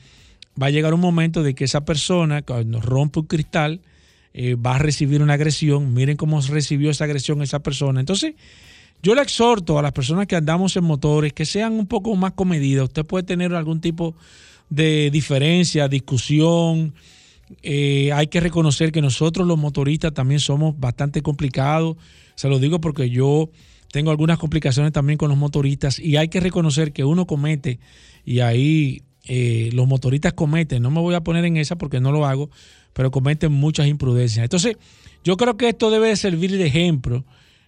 va 0.61 0.67
a 0.67 0.69
llegar 0.69 0.93
un 0.93 0.99
momento 0.99 1.43
de 1.43 1.55
que 1.55 1.65
esa 1.65 1.85
persona, 1.85 2.41
cuando 2.41 2.81
rompe 2.81 3.19
un 3.19 3.27
cristal, 3.27 3.81
eh, 4.33 4.55
va 4.55 4.75
a 4.75 4.79
recibir 4.79 5.21
una 5.21 5.33
agresión. 5.33 5.93
Miren 5.93 6.17
cómo 6.17 6.39
recibió 6.41 6.89
esa 6.89 7.05
agresión 7.05 7.41
esa 7.41 7.59
persona. 7.59 7.99
Entonces, 7.99 8.35
yo 9.01 9.15
le 9.15 9.21
exhorto 9.21 9.77
a 9.77 9.81
las 9.81 9.91
personas 9.91 10.27
que 10.27 10.35
andamos 10.35 10.75
en 10.75 10.83
motores 10.83 11.33
que 11.33 11.45
sean 11.45 11.73
un 11.73 11.87
poco 11.87 12.15
más 12.15 12.33
comedidas. 12.33 12.85
Usted 12.85 13.05
puede 13.05 13.23
tener 13.23 13.53
algún 13.53 13.81
tipo 13.81 14.15
de 14.69 15.09
diferencia, 15.11 15.87
discusión, 15.87 16.93
eh, 17.63 18.11
hay 18.13 18.27
que 18.27 18.39
reconocer 18.39 18.91
que 18.91 19.01
nosotros 19.01 19.47
los 19.47 19.57
motoristas 19.57 20.13
también 20.13 20.39
somos 20.39 20.77
bastante 20.79 21.21
complicados. 21.21 21.95
Se 22.35 22.49
lo 22.49 22.59
digo 22.59 22.81
porque 22.81 23.09
yo 23.09 23.49
tengo 23.91 24.11
algunas 24.11 24.37
complicaciones 24.37 24.91
también 24.91 25.17
con 25.17 25.29
los 25.29 25.37
motoristas 25.37 25.99
y 25.99 26.17
hay 26.17 26.27
que 26.27 26.39
reconocer 26.39 26.93
que 26.93 27.03
uno 27.03 27.25
comete 27.25 27.79
y 28.25 28.39
ahí 28.41 29.03
eh, 29.25 29.69
los 29.73 29.87
motoristas 29.87 30.33
cometen, 30.33 30.81
no 30.81 30.91
me 30.91 31.01
voy 31.01 31.15
a 31.15 31.21
poner 31.21 31.45
en 31.45 31.57
esa 31.57 31.77
porque 31.77 31.99
no 31.99 32.11
lo 32.11 32.25
hago, 32.25 32.49
pero 32.93 33.11
cometen 33.11 33.51
muchas 33.51 33.87
imprudencias. 33.87 34.43
Entonces, 34.43 34.77
yo 35.23 35.37
creo 35.37 35.57
que 35.57 35.69
esto 35.69 35.89
debe 35.91 36.15
servir 36.15 36.51
de 36.51 36.65
ejemplo 36.65 37.25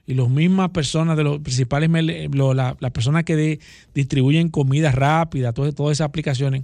y 0.08 0.14
las 0.14 0.30
mismas 0.30 0.72
personas 0.72 1.18
de 1.18 1.24
los 1.24 1.40
principales, 1.40 1.90
las 1.90 2.92
personas 2.92 3.26
que 3.26 3.60
distribuyen 3.94 4.50
comida 4.50 4.92
rápida, 4.92 5.54
todas, 5.54 5.76
todas 5.76 5.98
esas 5.98 6.06
aplicaciones, 6.06 6.64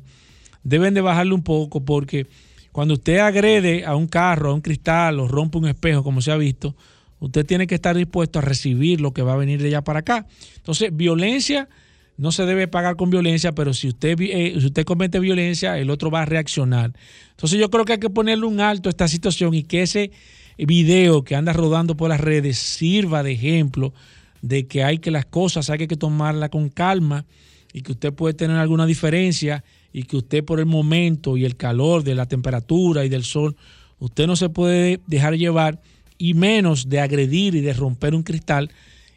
deben 0.63 0.93
de 0.93 1.01
bajarle 1.01 1.33
un 1.33 1.43
poco 1.43 1.85
porque 1.85 2.27
cuando 2.71 2.95
usted 2.95 3.19
agrede 3.19 3.85
a 3.85 3.95
un 3.95 4.07
carro, 4.07 4.49
a 4.49 4.53
un 4.53 4.61
cristal 4.61 5.19
o 5.19 5.27
rompe 5.27 5.57
un 5.57 5.67
espejo, 5.67 6.03
como 6.03 6.21
se 6.21 6.31
ha 6.31 6.37
visto, 6.37 6.75
usted 7.25 7.45
tiene 7.45 7.65
que 7.65 7.75
estar 7.75 7.95
dispuesto 7.95 8.37
a 8.37 8.41
recibir 8.43 9.01
lo 9.01 9.11
que 9.11 9.23
va 9.23 9.33
a 9.33 9.37
venir 9.37 9.59
de 9.59 9.69
allá 9.69 9.83
para 9.83 9.99
acá. 9.99 10.27
Entonces, 10.57 10.95
violencia 10.95 11.67
no 12.17 12.31
se 12.31 12.45
debe 12.45 12.67
pagar 12.67 12.95
con 12.95 13.09
violencia, 13.09 13.53
pero 13.53 13.73
si 13.73 13.87
usted, 13.87 14.15
eh, 14.21 14.55
si 14.59 14.67
usted 14.67 14.85
comete 14.85 15.19
violencia, 15.19 15.77
el 15.79 15.89
otro 15.89 16.11
va 16.11 16.21
a 16.21 16.25
reaccionar. 16.25 16.93
Entonces, 17.31 17.59
yo 17.59 17.69
creo 17.71 17.83
que 17.83 17.93
hay 17.93 17.99
que 17.99 18.11
ponerle 18.11 18.45
un 18.45 18.61
alto 18.61 18.89
a 18.89 18.91
esta 18.91 19.07
situación 19.07 19.55
y 19.55 19.63
que 19.63 19.81
ese 19.81 20.11
video 20.57 21.23
que 21.23 21.35
anda 21.35 21.51
rodando 21.51 21.97
por 21.97 22.09
las 22.09 22.21
redes 22.21 22.59
sirva 22.59 23.23
de 23.23 23.31
ejemplo 23.31 23.91
de 24.41 24.67
que 24.67 24.83
hay 24.83 24.99
que 24.99 25.09
las 25.09 25.25
cosas 25.25 25.69
hay 25.71 25.87
que 25.87 25.97
tomarlas 25.97 26.49
con 26.49 26.69
calma 26.69 27.25
y 27.73 27.81
que 27.81 27.93
usted 27.93 28.13
puede 28.13 28.35
tener 28.35 28.57
alguna 28.57 28.85
diferencia 28.85 29.63
y 29.91 30.03
que 30.03 30.15
usted 30.15 30.45
por 30.45 30.59
el 30.59 30.67
momento 30.67 31.35
y 31.35 31.43
el 31.43 31.57
calor 31.57 32.03
de 32.03 32.13
la 32.13 32.27
temperatura 32.27 33.03
y 33.03 33.09
del 33.09 33.23
sol, 33.23 33.55
usted 33.97 34.27
no 34.27 34.35
se 34.35 34.49
puede 34.49 35.01
dejar 35.07 35.35
llevar 35.35 35.81
y 36.17 36.33
menos 36.33 36.89
de 36.89 36.99
agredir 36.99 37.55
y 37.55 37.61
de 37.61 37.73
romper 37.73 38.15
un 38.15 38.23
cristal, 38.23 38.71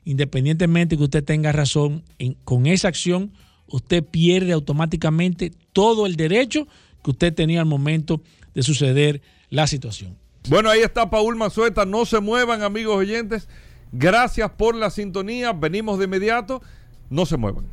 independientemente 0.05 0.97
que 0.97 1.03
usted 1.05 1.25
tenga 1.25 1.53
razón, 1.53 2.03
con 2.45 2.67
esa 2.67 2.89
acción 2.89 3.33
usted 3.69 4.03
pierde 4.03 4.53
automáticamente 4.53 5.53
todo 5.73 6.07
el 6.07 6.17
derecho 6.17 6.67
que 7.05 7.11
usted 7.11 7.35
tenía 7.35 7.61
al 7.61 7.67
momento 7.67 8.23
de 8.55 8.63
suceder 8.63 9.23
la 9.51 9.67
situación. 9.67 10.17
Bueno, 10.49 10.71
ahí 10.71 10.81
está 10.81 11.11
Paul 11.11 11.37
Manzueta. 11.37 11.85
No 11.85 12.07
se 12.07 12.21
muevan, 12.21 12.63
amigos 12.63 12.97
oyentes. 12.97 13.49
Gracias 13.93 14.51
por 14.51 14.75
la 14.75 14.91
sintonía. 14.91 15.53
Venimos 15.53 15.99
de 15.99 16.07
inmediato. 16.07 16.63
No 17.11 17.27
se 17.27 17.37
muevan. 17.37 17.67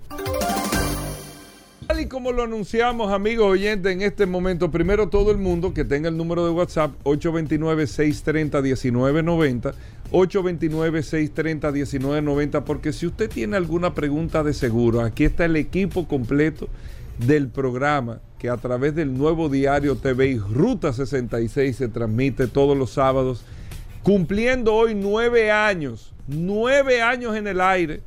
Tal 1.87 2.01
y 2.01 2.07
como 2.07 2.31
lo 2.31 2.41
anunciamos, 2.41 3.11
amigos 3.11 3.45
oyentes, 3.45 3.93
en 3.93 4.01
este 4.01 4.25
momento, 4.25 4.71
primero 4.71 5.09
todo 5.09 5.29
el 5.29 5.37
mundo 5.37 5.71
que 5.71 5.85
tenga 5.85 6.09
el 6.09 6.17
número 6.17 6.43
de 6.43 6.51
WhatsApp 6.51 6.95
829-630-1990, 7.03 9.75
829-630-1990, 10.11 12.63
porque 12.63 12.91
si 12.91 13.05
usted 13.05 13.29
tiene 13.29 13.55
alguna 13.55 13.93
pregunta 13.93 14.43
de 14.43 14.53
seguro, 14.53 15.01
aquí 15.01 15.25
está 15.25 15.45
el 15.45 15.57
equipo 15.57 16.07
completo 16.07 16.69
del 17.19 17.49
programa 17.49 18.19
que 18.39 18.49
a 18.49 18.57
través 18.57 18.95
del 18.95 19.15
nuevo 19.15 19.47
diario 19.47 19.95
TV 19.95 20.25
y 20.27 20.39
Ruta 20.39 20.91
66 20.91 21.75
se 21.75 21.87
transmite 21.87 22.47
todos 22.47 22.75
los 22.75 22.93
sábados, 22.93 23.43
cumpliendo 24.01 24.73
hoy 24.73 24.95
nueve 24.95 25.51
años, 25.51 26.15
nueve 26.27 27.03
años 27.03 27.35
en 27.35 27.45
el 27.45 27.61
aire. 27.61 28.01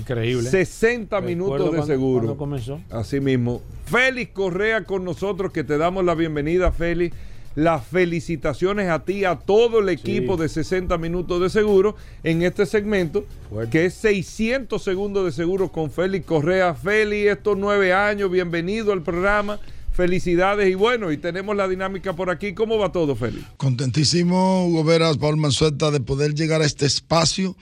Increíble. 0.00 0.48
60 0.50 1.20
minutos 1.20 1.52
Recuerdo 1.52 1.64
de 1.72 1.76
cuando- 1.78 1.86
seguro. 1.94 2.20
cuando 2.20 2.36
comenzó. 2.36 2.80
Así 2.90 3.20
mismo. 3.20 3.62
Félix 3.86 4.32
Correa 4.32 4.84
con 4.84 5.04
nosotros, 5.04 5.52
que 5.52 5.64
te 5.64 5.78
damos 5.78 6.04
la 6.04 6.14
bienvenida, 6.14 6.72
Félix. 6.72 7.14
Las 7.56 7.84
felicitaciones 7.84 8.88
a 8.90 9.04
ti, 9.04 9.24
a 9.24 9.34
todo 9.34 9.80
el 9.80 9.88
equipo 9.88 10.36
de 10.36 10.48
60 10.48 10.96
minutos 10.98 11.40
de 11.42 11.50
seguro 11.50 11.96
en 12.22 12.42
este 12.42 12.64
segmento, 12.64 13.24
que 13.72 13.86
es 13.86 13.94
600 13.94 14.80
segundos 14.82 15.24
de 15.24 15.32
seguro 15.32 15.70
con 15.72 15.90
Félix 15.90 16.26
Correa. 16.26 16.74
Félix, 16.74 17.26
estos 17.32 17.58
nueve 17.58 17.92
años, 17.92 18.30
bienvenido 18.30 18.92
al 18.92 19.02
programa. 19.02 19.58
Felicidades 19.92 20.70
y 20.70 20.74
bueno, 20.74 21.10
y 21.10 21.16
tenemos 21.16 21.56
la 21.56 21.66
dinámica 21.66 22.14
por 22.14 22.30
aquí. 22.30 22.54
¿Cómo 22.54 22.78
va 22.78 22.92
todo, 22.92 23.16
Félix? 23.16 23.44
Contentísimo, 23.56 24.66
Hugo 24.66 24.84
Veras, 24.84 25.18
Paul 25.18 25.36
Manzueta, 25.36 25.90
de 25.90 25.98
poder 26.00 26.34
llegar 26.34 26.62
a 26.62 26.64
este 26.66 26.86
espacio, 26.86 27.56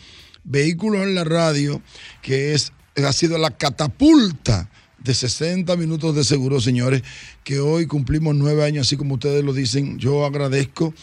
Vehículos 0.51 1.03
en 1.03 1.15
la 1.15 1.25
Radio, 1.25 1.83
que 2.23 2.55
es, 2.55 2.73
ha 2.97 3.13
sido 3.13 3.37
la 3.37 3.51
catapulta 3.51 4.71
de 4.99 5.13
60 5.15 5.77
minutos 5.77 6.17
de 6.17 6.25
seguro, 6.25 6.59
señores, 6.61 7.03
que 7.45 7.61
hoy 7.61 7.87
cumplimos 7.87 8.35
nueve 8.35 8.65
años, 8.65 8.87
así 8.87 8.97
como 8.97 9.15
ustedes 9.15 9.45
lo 9.45 9.53
dicen. 9.53 9.99
Yo 9.99 10.25
agradezco 10.25 10.95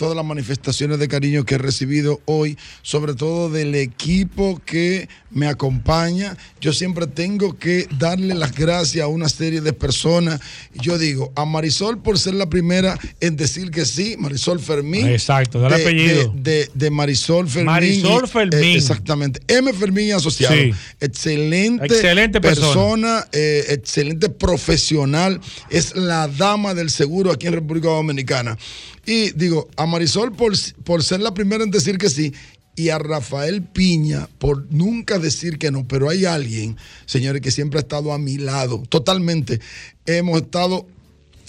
todas 0.00 0.16
las 0.16 0.24
manifestaciones 0.24 0.98
de 0.98 1.08
cariño 1.08 1.44
que 1.44 1.56
he 1.56 1.58
recibido 1.58 2.22
hoy, 2.24 2.56
sobre 2.80 3.12
todo 3.12 3.50
del 3.50 3.74
equipo 3.74 4.58
que 4.64 5.10
me 5.30 5.46
acompaña. 5.46 6.38
Yo 6.58 6.72
siempre 6.72 7.06
tengo 7.06 7.58
que 7.58 7.86
darle 7.98 8.34
las 8.34 8.54
gracias 8.54 9.04
a 9.04 9.08
una 9.08 9.28
serie 9.28 9.60
de 9.60 9.74
personas. 9.74 10.40
Yo 10.72 10.96
digo, 10.96 11.32
a 11.36 11.44
Marisol 11.44 12.00
por 12.00 12.18
ser 12.18 12.32
la 12.32 12.48
primera 12.48 12.98
en 13.20 13.36
decir 13.36 13.70
que 13.70 13.84
sí, 13.84 14.16
Marisol 14.18 14.58
Fermín. 14.58 15.06
Exacto, 15.06 15.60
dale 15.60 15.76
de, 15.76 15.82
apellido. 15.82 16.32
De, 16.34 16.50
de- 16.52 16.70
de 16.72 16.90
Marisol 16.90 17.46
Fermín. 17.46 17.66
Marisol 17.66 18.24
y- 18.24 18.28
Fermín. 18.28 18.58
eh, 18.64 18.76
exactamente. 18.76 19.40
M. 19.48 19.70
Fermín 19.74 20.06
y 20.06 20.12
Asociado. 20.12 20.54
Sí. 20.54 20.72
Excelente, 20.98 21.84
Excelente 21.84 22.40
persona. 22.40 23.26
eh, 23.32 23.66
excelente 23.68 24.30
profesional. 24.30 25.40
Es 25.68 25.94
la 25.94 26.26
dama 26.26 26.72
del 26.72 26.88
seguro 26.88 27.30
aquí 27.32 27.46
en 27.48 27.52
República 27.52 27.88
Dominicana. 27.88 28.56
Y 29.06 29.30
digo, 29.30 29.68
a 29.76 29.86
Marisol 29.90 30.32
por, 30.32 30.54
por 30.84 31.04
ser 31.04 31.20
la 31.20 31.34
primera 31.34 31.64
en 31.64 31.70
decir 31.70 31.98
que 31.98 32.08
sí. 32.08 32.32
Y 32.76 32.88
a 32.88 32.98
Rafael 32.98 33.62
Piña 33.62 34.28
por 34.38 34.72
nunca 34.72 35.18
decir 35.18 35.58
que 35.58 35.70
no. 35.70 35.86
Pero 35.86 36.08
hay 36.08 36.24
alguien, 36.24 36.76
señores, 37.04 37.42
que 37.42 37.50
siempre 37.50 37.78
ha 37.78 37.82
estado 37.82 38.12
a 38.12 38.18
mi 38.18 38.38
lado. 38.38 38.82
Totalmente. 38.88 39.60
Hemos 40.06 40.40
estado 40.40 40.86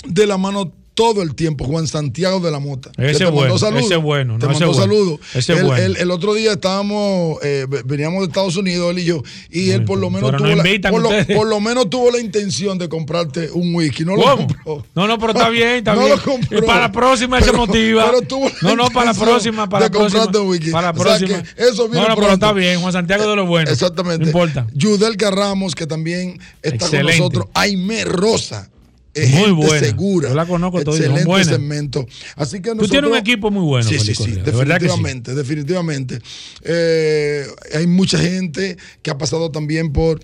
de 0.05 0.27
la 0.27 0.37
mano 0.37 0.73
todo 0.93 1.21
el 1.21 1.35
tiempo, 1.35 1.65
Juan 1.65 1.87
Santiago 1.87 2.39
de 2.41 2.51
la 2.51 2.59
Mota. 2.59 2.91
Ese 2.97 3.19
te 3.19 3.25
bueno, 3.25 3.39
mandó 3.41 3.57
saludos. 3.57 3.85
ese 3.85 3.95
bueno, 3.95 4.37
Te 4.39 4.45
no, 4.45 4.51
ese 4.51 4.65
mandó 4.65 4.77
bueno. 4.77 4.93
saludos. 4.93 5.19
Ese 5.33 5.53
el, 5.53 5.63
bueno. 5.63 5.83
el- 5.83 5.97
el 5.97 6.11
otro 6.11 6.33
día 6.33 6.51
estábamos, 6.53 7.37
eh, 7.43 7.65
ve- 7.69 7.81
veníamos 7.85 8.19
de 8.21 8.27
Estados 8.27 8.55
Unidos, 8.57 8.91
él 8.91 8.99
y 8.99 9.05
yo, 9.05 9.23
y 9.49 9.71
él 9.71 9.85
por 9.85 9.99
lo 9.99 10.09
menos 10.09 10.29
pero 10.31 10.39
no 10.43 10.45
tuvo 10.53 10.63
la, 10.63 10.91
por, 10.91 11.01
lo, 11.01 11.09
ustedes. 11.09 11.37
por 11.37 11.47
lo 11.47 11.59
menos 11.61 11.89
tuvo 11.89 12.11
la 12.11 12.19
intención 12.19 12.77
de 12.77 12.89
comprarte 12.89 13.49
un 13.51 13.73
whisky. 13.73 14.03
No 14.05 14.15
lo 14.15 14.35
compró. 14.37 14.85
No, 14.93 15.07
no, 15.07 15.17
pero 15.17 15.31
está 15.31 15.49
bien, 15.49 15.69
está 15.77 15.93
No 15.95 16.01
bien. 16.05 16.17
lo 16.17 16.23
compró. 16.23 16.57
Y 16.59 16.61
para 16.61 16.81
la 16.81 16.91
próxima 16.91 17.37
él 17.37 17.43
se 17.45 17.51
Pero- 17.51 17.65
motiva. 17.65 18.05
pero 18.07 18.21
tuvo 18.23 18.49
la 18.61 18.69
no, 18.69 18.75
no, 18.75 18.89
para 18.89 19.13
la 19.13 19.19
próxima, 19.19 19.69
para 19.69 19.85
la 19.85 19.89
de 19.89 19.97
próxima. 19.97 20.21
comprarte 20.23 20.39
un 20.39 20.47
whisky. 20.49 20.71
Para 20.71 20.91
la 20.91 20.99
O 20.99 21.03
sea 21.03 21.17
próxima. 21.17 21.43
eso 21.57 21.87
viene 21.87 22.01
no, 22.01 22.09
no, 22.09 22.15
pero 22.15 22.27
pronto. 22.27 22.33
está 22.33 22.53
bien, 22.53 22.81
Juan 22.81 22.93
Santiago 22.93 23.29
de 23.29 23.35
lo 23.35 23.45
bueno. 23.45 23.71
Exactamente. 23.71 24.19
No 24.23 24.25
importa. 24.27 24.67
Yudel 24.73 25.15
Ramos, 25.17 25.73
que 25.75 25.87
también 25.87 26.39
está 26.61 26.85
Excelente. 26.85 27.11
con 27.13 27.19
nosotros. 27.19 27.45
Aime 27.53 28.03
Rosa. 28.03 28.69
Es 29.13 29.29
Muy 29.31 29.39
gente 29.39 29.51
buena. 29.67 29.87
segura. 29.87 30.29
Yo 30.29 30.35
la 30.35 30.45
conozco 30.45 30.81
son 30.83 30.95
Excelente 30.95 31.43
segmento. 31.43 32.05
Así 32.35 32.57
que 32.61 32.69
Tú 32.69 32.75
nosotros, 32.75 32.91
tienes 32.91 33.11
un 33.11 33.17
equipo 33.17 33.51
muy 33.51 33.63
bueno, 33.63 33.87
Sí, 33.89 33.99
sí, 33.99 34.15
sí, 34.15 34.31
de 34.31 34.41
definitivamente, 34.43 35.35
definitivamente. 35.35 36.19
Eh, 36.63 37.45
hay 37.75 37.87
mucha 37.87 38.17
gente 38.19 38.77
que 39.01 39.11
ha 39.11 39.17
pasado 39.17 39.51
también 39.51 39.91
por 39.91 40.21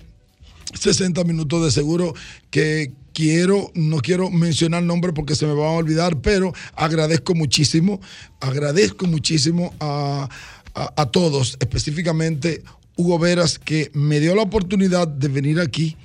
60 0.74 1.24
minutos 1.24 1.64
de 1.66 1.72
seguro 1.72 2.14
que 2.50 2.92
quiero, 3.14 3.72
no 3.74 3.98
quiero 4.00 4.30
mencionar 4.30 4.84
nombres 4.84 5.14
porque 5.16 5.36
se 5.36 5.46
me 5.48 5.54
van 5.54 5.68
a 5.68 5.72
olvidar, 5.72 6.20
pero 6.22 6.54
agradezco 6.76 7.34
muchísimo, 7.36 8.00
agradezco 8.40 9.08
muchísimo 9.08 9.74
a, 9.80 10.30
a- 10.76 10.94
a 11.02 11.06
todos, 11.08 11.58
específicamente 11.60 12.62
Hugo 12.96 13.18
Veras, 13.20 13.60
que 13.60 13.90
me 13.94 14.20
dio 14.20 14.36
la 14.36 14.44
oportunidad 14.44 15.08
de 15.08 15.28
venir 15.30 15.60
aquí 15.60 15.96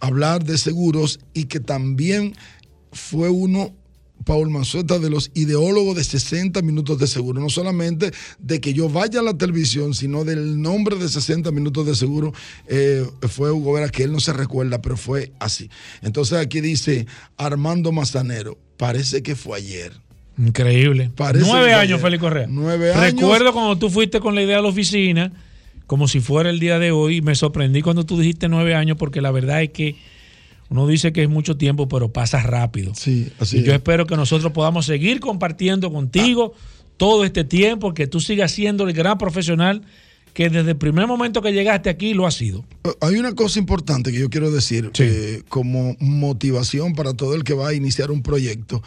hablar 0.00 0.44
de 0.44 0.58
seguros 0.58 1.20
y 1.34 1.44
que 1.44 1.60
también 1.60 2.34
fue 2.92 3.28
uno 3.28 3.72
Paul 4.24 4.50
Manzueta 4.50 4.98
de 4.98 5.08
los 5.08 5.30
ideólogos 5.34 5.96
de 5.96 6.04
60 6.04 6.60
minutos 6.62 6.98
de 6.98 7.06
seguro. 7.06 7.40
No 7.40 7.48
solamente 7.48 8.12
de 8.38 8.60
que 8.60 8.74
yo 8.74 8.88
vaya 8.88 9.20
a 9.20 9.22
la 9.22 9.36
televisión, 9.38 9.94
sino 9.94 10.24
del 10.24 10.60
nombre 10.60 10.96
de 10.96 11.08
60 11.08 11.50
minutos 11.50 11.86
de 11.86 11.94
seguro. 11.94 12.32
eh, 12.66 13.06
fue 13.28 13.50
Hugo 13.50 13.72
Vera, 13.74 13.88
que 13.88 14.02
él 14.02 14.12
no 14.12 14.20
se 14.20 14.32
recuerda, 14.32 14.82
pero 14.82 14.96
fue 14.96 15.32
así. 15.38 15.70
Entonces 16.02 16.38
aquí 16.38 16.60
dice 16.60 17.06
Armando 17.36 17.92
Mazanero. 17.92 18.58
Parece 18.76 19.22
que 19.22 19.34
fue 19.34 19.58
ayer. 19.58 19.92
Increíble. 20.36 21.10
Parece 21.16 21.46
Nueve 21.48 21.72
años, 21.72 21.94
ayer. 21.94 22.00
Félix 22.00 22.20
Correa. 22.20 22.46
Nueve 22.48 22.92
años. 22.92 23.20
Recuerdo 23.20 23.52
cuando 23.52 23.78
tú 23.78 23.88
fuiste 23.90 24.20
con 24.20 24.34
la 24.34 24.42
idea 24.42 24.58
a 24.58 24.62
la 24.62 24.68
oficina, 24.68 25.32
como 25.88 26.06
si 26.06 26.20
fuera 26.20 26.50
el 26.50 26.60
día 26.60 26.78
de 26.78 26.92
hoy. 26.92 27.20
Me 27.22 27.34
sorprendí 27.34 27.82
cuando 27.82 28.06
tú 28.06 28.16
dijiste 28.20 28.48
nueve 28.48 28.76
años, 28.76 28.96
porque 28.96 29.20
la 29.20 29.32
verdad 29.32 29.62
es 29.64 29.70
que 29.70 29.96
uno 30.68 30.86
dice 30.86 31.12
que 31.12 31.24
es 31.24 31.28
mucho 31.28 31.56
tiempo, 31.56 31.88
pero 31.88 32.12
pasa 32.12 32.40
rápido. 32.42 32.94
Sí, 32.94 33.32
así 33.40 33.58
y 33.58 33.62
yo 33.62 33.72
es. 33.72 33.78
espero 33.78 34.06
que 34.06 34.14
nosotros 34.14 34.52
podamos 34.52 34.86
seguir 34.86 35.18
compartiendo 35.18 35.90
contigo 35.90 36.52
todo 36.98 37.24
este 37.24 37.42
tiempo, 37.42 37.94
que 37.94 38.06
tú 38.06 38.20
sigas 38.20 38.52
siendo 38.52 38.86
el 38.86 38.92
gran 38.92 39.18
profesional 39.18 39.82
que 40.34 40.50
desde 40.50 40.72
el 40.72 40.76
primer 40.76 41.06
momento 41.06 41.40
que 41.42 41.52
llegaste 41.52 41.88
aquí 41.90 42.12
lo 42.14 42.26
has 42.26 42.34
sido. 42.34 42.64
Eh, 42.84 42.90
Hay 43.00 43.16
una 43.16 43.34
cosa 43.34 43.58
importante 43.58 44.12
que 44.12 44.18
yo 44.20 44.28
quiero 44.28 44.50
decir 44.50 44.90
eh, 44.98 45.42
como 45.48 45.96
motivación 45.98 46.94
para 46.94 47.14
todo 47.14 47.34
el 47.34 47.44
que 47.44 47.54
va 47.54 47.68
a 47.68 47.74
iniciar 47.74 48.10
un 48.10 48.22
proyecto. 48.22 48.82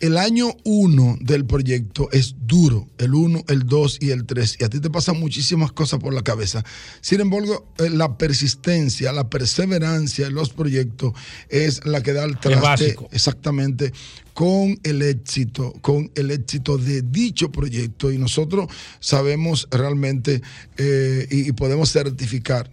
El 0.00 0.18
año 0.18 0.54
1 0.64 1.18
del 1.20 1.46
proyecto 1.46 2.08
es 2.12 2.36
duro, 2.40 2.88
el 2.98 3.14
1, 3.14 3.44
el 3.48 3.66
2 3.66 3.98
y 4.00 4.10
el 4.10 4.26
3, 4.26 4.58
y 4.60 4.64
a 4.64 4.68
ti 4.68 4.80
te 4.80 4.90
pasan 4.90 5.18
muchísimas 5.18 5.72
cosas 5.72 6.00
por 6.00 6.12
la 6.12 6.22
cabeza. 6.22 6.64
Sin 7.00 7.20
embargo, 7.20 7.72
eh, 7.78 7.90
la 7.90 8.18
persistencia, 8.18 9.12
la 9.12 9.28
perseverancia 9.28 10.26
en 10.26 10.34
los 10.34 10.50
proyectos 10.50 11.12
es 11.48 11.84
la 11.86 12.02
que 12.02 12.12
da 12.12 12.24
el 12.24 12.38
traste 12.38 12.96
exactamente 13.10 13.92
con 14.34 14.78
el 14.82 15.00
éxito, 15.02 15.72
con 15.80 16.10
el 16.14 16.30
éxito 16.30 16.76
de 16.76 17.02
dicho 17.02 17.50
proyecto. 17.50 18.12
Y 18.12 18.18
nosotros 18.18 18.68
sabemos 19.00 19.66
realmente 19.70 20.42
eh, 20.76 21.26
y, 21.30 21.48
y 21.48 21.52
podemos 21.52 21.90
certificar 21.90 22.70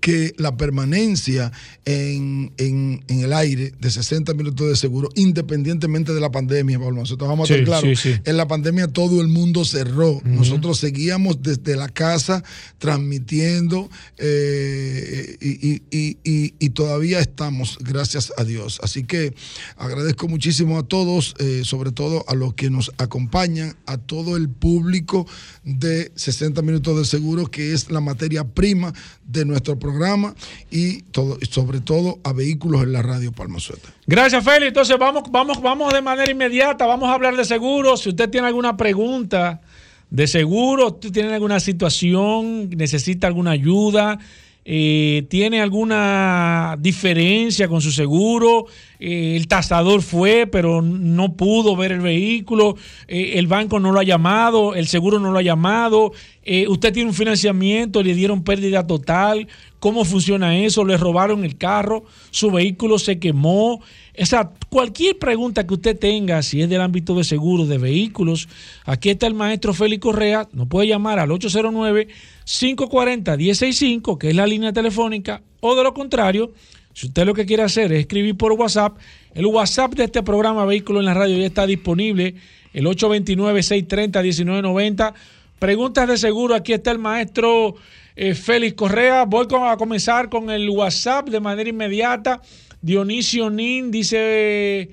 que 0.00 0.34
la 0.38 0.56
permanencia 0.56 1.50
en, 1.86 2.52
en- 2.58 3.02
en 3.08 3.20
el 3.20 3.32
aire 3.32 3.72
de 3.80 3.90
60 3.90 4.32
minutos 4.34 4.68
de 4.68 4.76
seguro, 4.76 5.08
independientemente 5.14 6.12
de 6.12 6.20
la 6.20 6.30
pandemia, 6.30 6.78
Pablo, 6.78 6.96
nosotros 7.00 7.28
vamos 7.28 7.50
a 7.50 7.54
Sí, 7.54 7.60
estar 7.60 7.80
claros, 7.80 8.00
sí, 8.00 8.12
sí. 8.14 8.20
en 8.24 8.36
la 8.36 8.46
pandemia 8.46 8.88
todo 8.88 9.20
el 9.20 9.28
mundo 9.28 9.64
cerró, 9.64 10.20
nosotros 10.24 10.78
seguíamos 10.78 11.42
desde 11.42 11.76
la 11.76 11.88
casa 11.88 12.44
transmitiendo 12.78 13.90
eh, 14.18 15.36
y, 15.40 15.68
y- 15.70 15.82
y- 15.90 16.18
y- 16.24 16.54
y 16.58 16.70
todavía 16.70 17.20
estamos, 17.20 17.78
gracias 17.80 18.32
a 18.36 18.44
Dios. 18.44 18.80
Así 18.82 19.04
que 19.04 19.34
agradezco 19.76 20.28
muchísimo 20.28 20.78
a 20.78 20.82
todos, 20.82 21.34
eh, 21.38 21.62
sobre 21.64 21.92
todo 21.92 22.24
a 22.28 22.34
los 22.34 22.54
que 22.54 22.70
nos 22.70 22.92
acompañan, 22.98 23.76
a 23.86 23.98
todo 23.98 24.36
el 24.36 24.48
público 24.48 25.26
de 25.64 26.12
60 26.14 26.62
minutos 26.62 26.98
de 26.98 27.04
seguro, 27.04 27.50
que 27.50 27.72
es 27.72 27.90
la 27.90 28.00
materia 28.00 28.44
prima 28.44 28.92
de 29.26 29.44
nuestro 29.64 29.78
programa 29.78 30.34
y 30.70 31.02
todo, 31.04 31.38
sobre 31.50 31.80
todo 31.80 32.18
a 32.22 32.34
vehículos 32.34 32.82
en 32.82 32.92
la 32.92 33.00
radio 33.00 33.32
Palma 33.32 33.58
Sueta. 33.58 33.88
Gracias, 34.06 34.44
Félix. 34.44 34.68
Entonces 34.68 34.98
vamos, 34.98 35.24
vamos, 35.30 35.62
vamos 35.62 35.92
de 35.92 36.02
manera 36.02 36.30
inmediata, 36.30 36.86
vamos 36.86 37.08
a 37.08 37.14
hablar 37.14 37.34
de 37.34 37.44
seguro. 37.46 37.96
Si 37.96 38.10
usted 38.10 38.28
tiene 38.28 38.46
alguna 38.46 38.76
pregunta 38.76 39.62
de 40.10 40.26
seguro, 40.26 40.88
usted 40.88 41.12
tiene 41.12 41.32
alguna 41.32 41.60
situación, 41.60 42.68
necesita 42.70 43.26
alguna 43.26 43.52
ayuda, 43.52 44.18
eh, 44.66 45.26
tiene 45.28 45.60
alguna 45.60 46.76
diferencia 46.78 47.68
con 47.68 47.82
su 47.82 47.90
seguro, 47.92 48.64
eh, 48.98 49.36
el 49.36 49.46
tasador 49.46 50.00
fue, 50.00 50.46
pero 50.46 50.80
no 50.80 51.36
pudo 51.36 51.76
ver 51.76 51.92
el 51.92 52.00
vehículo, 52.00 52.76
eh, 53.06 53.32
el 53.34 53.46
banco 53.46 53.78
no 53.78 53.92
lo 53.92 54.00
ha 54.00 54.04
llamado, 54.04 54.74
el 54.74 54.86
seguro 54.86 55.18
no 55.18 55.32
lo 55.32 55.38
ha 55.38 55.42
llamado, 55.42 56.12
eh, 56.46 56.68
usted 56.68 56.92
tiene 56.92 57.08
un 57.08 57.14
financiamiento, 57.14 58.02
le 58.02 58.14
dieron 58.14 58.44
pérdida 58.44 58.86
total, 58.86 59.48
¿cómo 59.80 60.04
funciona 60.04 60.58
eso? 60.58 60.84
Le 60.84 60.98
robaron 60.98 61.42
el 61.42 61.56
carro, 61.56 62.04
su 62.30 62.50
vehículo 62.50 62.98
se 62.98 63.18
quemó. 63.18 63.76
O 63.76 64.26
sea, 64.26 64.50
cualquier 64.68 65.18
pregunta 65.18 65.66
que 65.66 65.72
usted 65.72 65.98
tenga, 65.98 66.42
si 66.42 66.60
es 66.60 66.68
del 66.68 66.82
ámbito 66.82 67.14
de 67.14 67.24
seguros, 67.24 67.66
de 67.68 67.78
vehículos, 67.78 68.46
aquí 68.84 69.08
está 69.08 69.26
el 69.26 69.32
maestro 69.32 69.72
Félix 69.72 70.02
Correa, 70.02 70.46
nos 70.52 70.68
puede 70.68 70.88
llamar 70.88 71.18
al 71.18 71.30
809-540-165, 71.30 74.18
que 74.18 74.28
es 74.28 74.36
la 74.36 74.46
línea 74.46 74.74
telefónica, 74.74 75.40
o 75.60 75.74
de 75.74 75.82
lo 75.82 75.94
contrario, 75.94 76.52
si 76.92 77.06
usted 77.06 77.24
lo 77.24 77.32
que 77.32 77.46
quiere 77.46 77.62
hacer 77.62 77.90
es 77.92 78.00
escribir 78.00 78.36
por 78.36 78.52
WhatsApp, 78.52 78.98
el 79.34 79.46
WhatsApp 79.46 79.94
de 79.94 80.04
este 80.04 80.22
programa 80.22 80.66
Vehículo 80.66 81.00
en 81.00 81.06
la 81.06 81.14
Radio 81.14 81.38
ya 81.38 81.46
está 81.46 81.66
disponible, 81.66 82.34
el 82.74 82.84
829-630-1990. 82.86 85.14
Preguntas 85.58 86.08
de 86.08 86.18
seguro, 86.18 86.54
aquí 86.54 86.72
está 86.72 86.90
el 86.90 86.98
maestro 86.98 87.76
eh, 88.16 88.34
Félix 88.34 88.74
Correa. 88.74 89.24
Voy 89.24 89.46
a 89.50 89.76
comenzar 89.76 90.28
con 90.28 90.50
el 90.50 90.68
WhatsApp 90.68 91.28
de 91.28 91.40
manera 91.40 91.68
inmediata. 91.68 92.42
Dionisio 92.82 93.48
Nin 93.50 93.90
dice, 93.90 94.90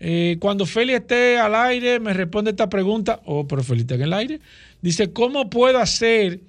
eh, 0.00 0.36
cuando 0.40 0.64
Félix 0.64 1.00
esté 1.00 1.38
al 1.38 1.54
aire, 1.54 2.00
me 2.00 2.12
responde 2.12 2.50
esta 2.50 2.68
pregunta. 2.68 3.20
Oh, 3.24 3.46
pero 3.46 3.62
Félix 3.62 3.82
está 3.82 3.94
en 3.96 4.02
el 4.02 4.12
aire. 4.12 4.40
Dice, 4.80 5.12
¿cómo 5.12 5.50
puedo 5.50 5.78
hacer 5.78 6.40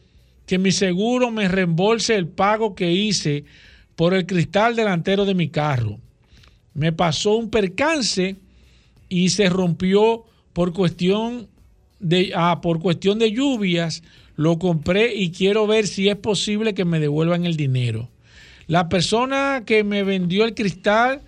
que 0.45 0.57
mi 0.57 0.71
seguro 0.71 1.31
me 1.31 1.47
reembolse 1.47 2.15
el 2.15 2.27
pago 2.27 2.75
que 2.75 2.91
hice 2.91 3.45
por 3.95 4.13
el 4.13 4.25
cristal 4.25 4.75
delantero 4.75 5.25
de 5.25 5.33
mi 5.33 5.49
carro? 5.49 5.99
Me 6.73 6.93
pasó 6.93 7.35
un 7.35 7.49
percance 7.49 8.35
y 9.09 9.29
se 9.29 9.49
rompió 9.49 10.25
por 10.53 10.73
cuestión 10.73 11.47
de 11.99 12.31
ah, 12.35 12.59
por 12.61 12.79
cuestión 12.79 13.19
de 13.19 13.31
lluvias 13.31 14.03
lo 14.35 14.59
compré 14.59 15.15
y 15.15 15.31
quiero 15.31 15.65
ver 15.67 15.87
si 15.87 16.09
es 16.09 16.15
posible 16.15 16.73
que 16.73 16.85
me 16.85 16.99
devuelvan 16.99 17.45
el 17.45 17.57
dinero. 17.57 18.09
La 18.67 18.89
persona 18.89 19.63
que 19.65 19.83
me 19.83 20.03
vendió 20.03 20.43
el 20.45 20.53
cristal 20.53 21.21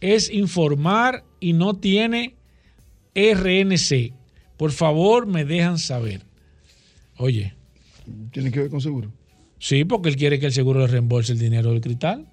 es 0.00 0.30
informar 0.30 1.24
y 1.38 1.52
no 1.52 1.74
tiene 1.74 2.34
RNC. 3.14 4.12
Por 4.56 4.72
favor, 4.72 5.26
me 5.26 5.44
dejan 5.44 5.78
saber. 5.78 6.22
Oye, 7.16 7.54
¿Tiene 8.32 8.50
que 8.50 8.60
ver 8.60 8.70
con 8.70 8.80
seguro? 8.80 9.12
sí, 9.58 9.84
porque 9.84 10.08
él 10.08 10.16
quiere 10.16 10.38
que 10.40 10.46
el 10.46 10.52
seguro 10.52 10.80
le 10.80 10.86
reembolse 10.86 11.32
el 11.32 11.38
dinero 11.38 11.70
del 11.72 11.80
cristal. 11.80 12.26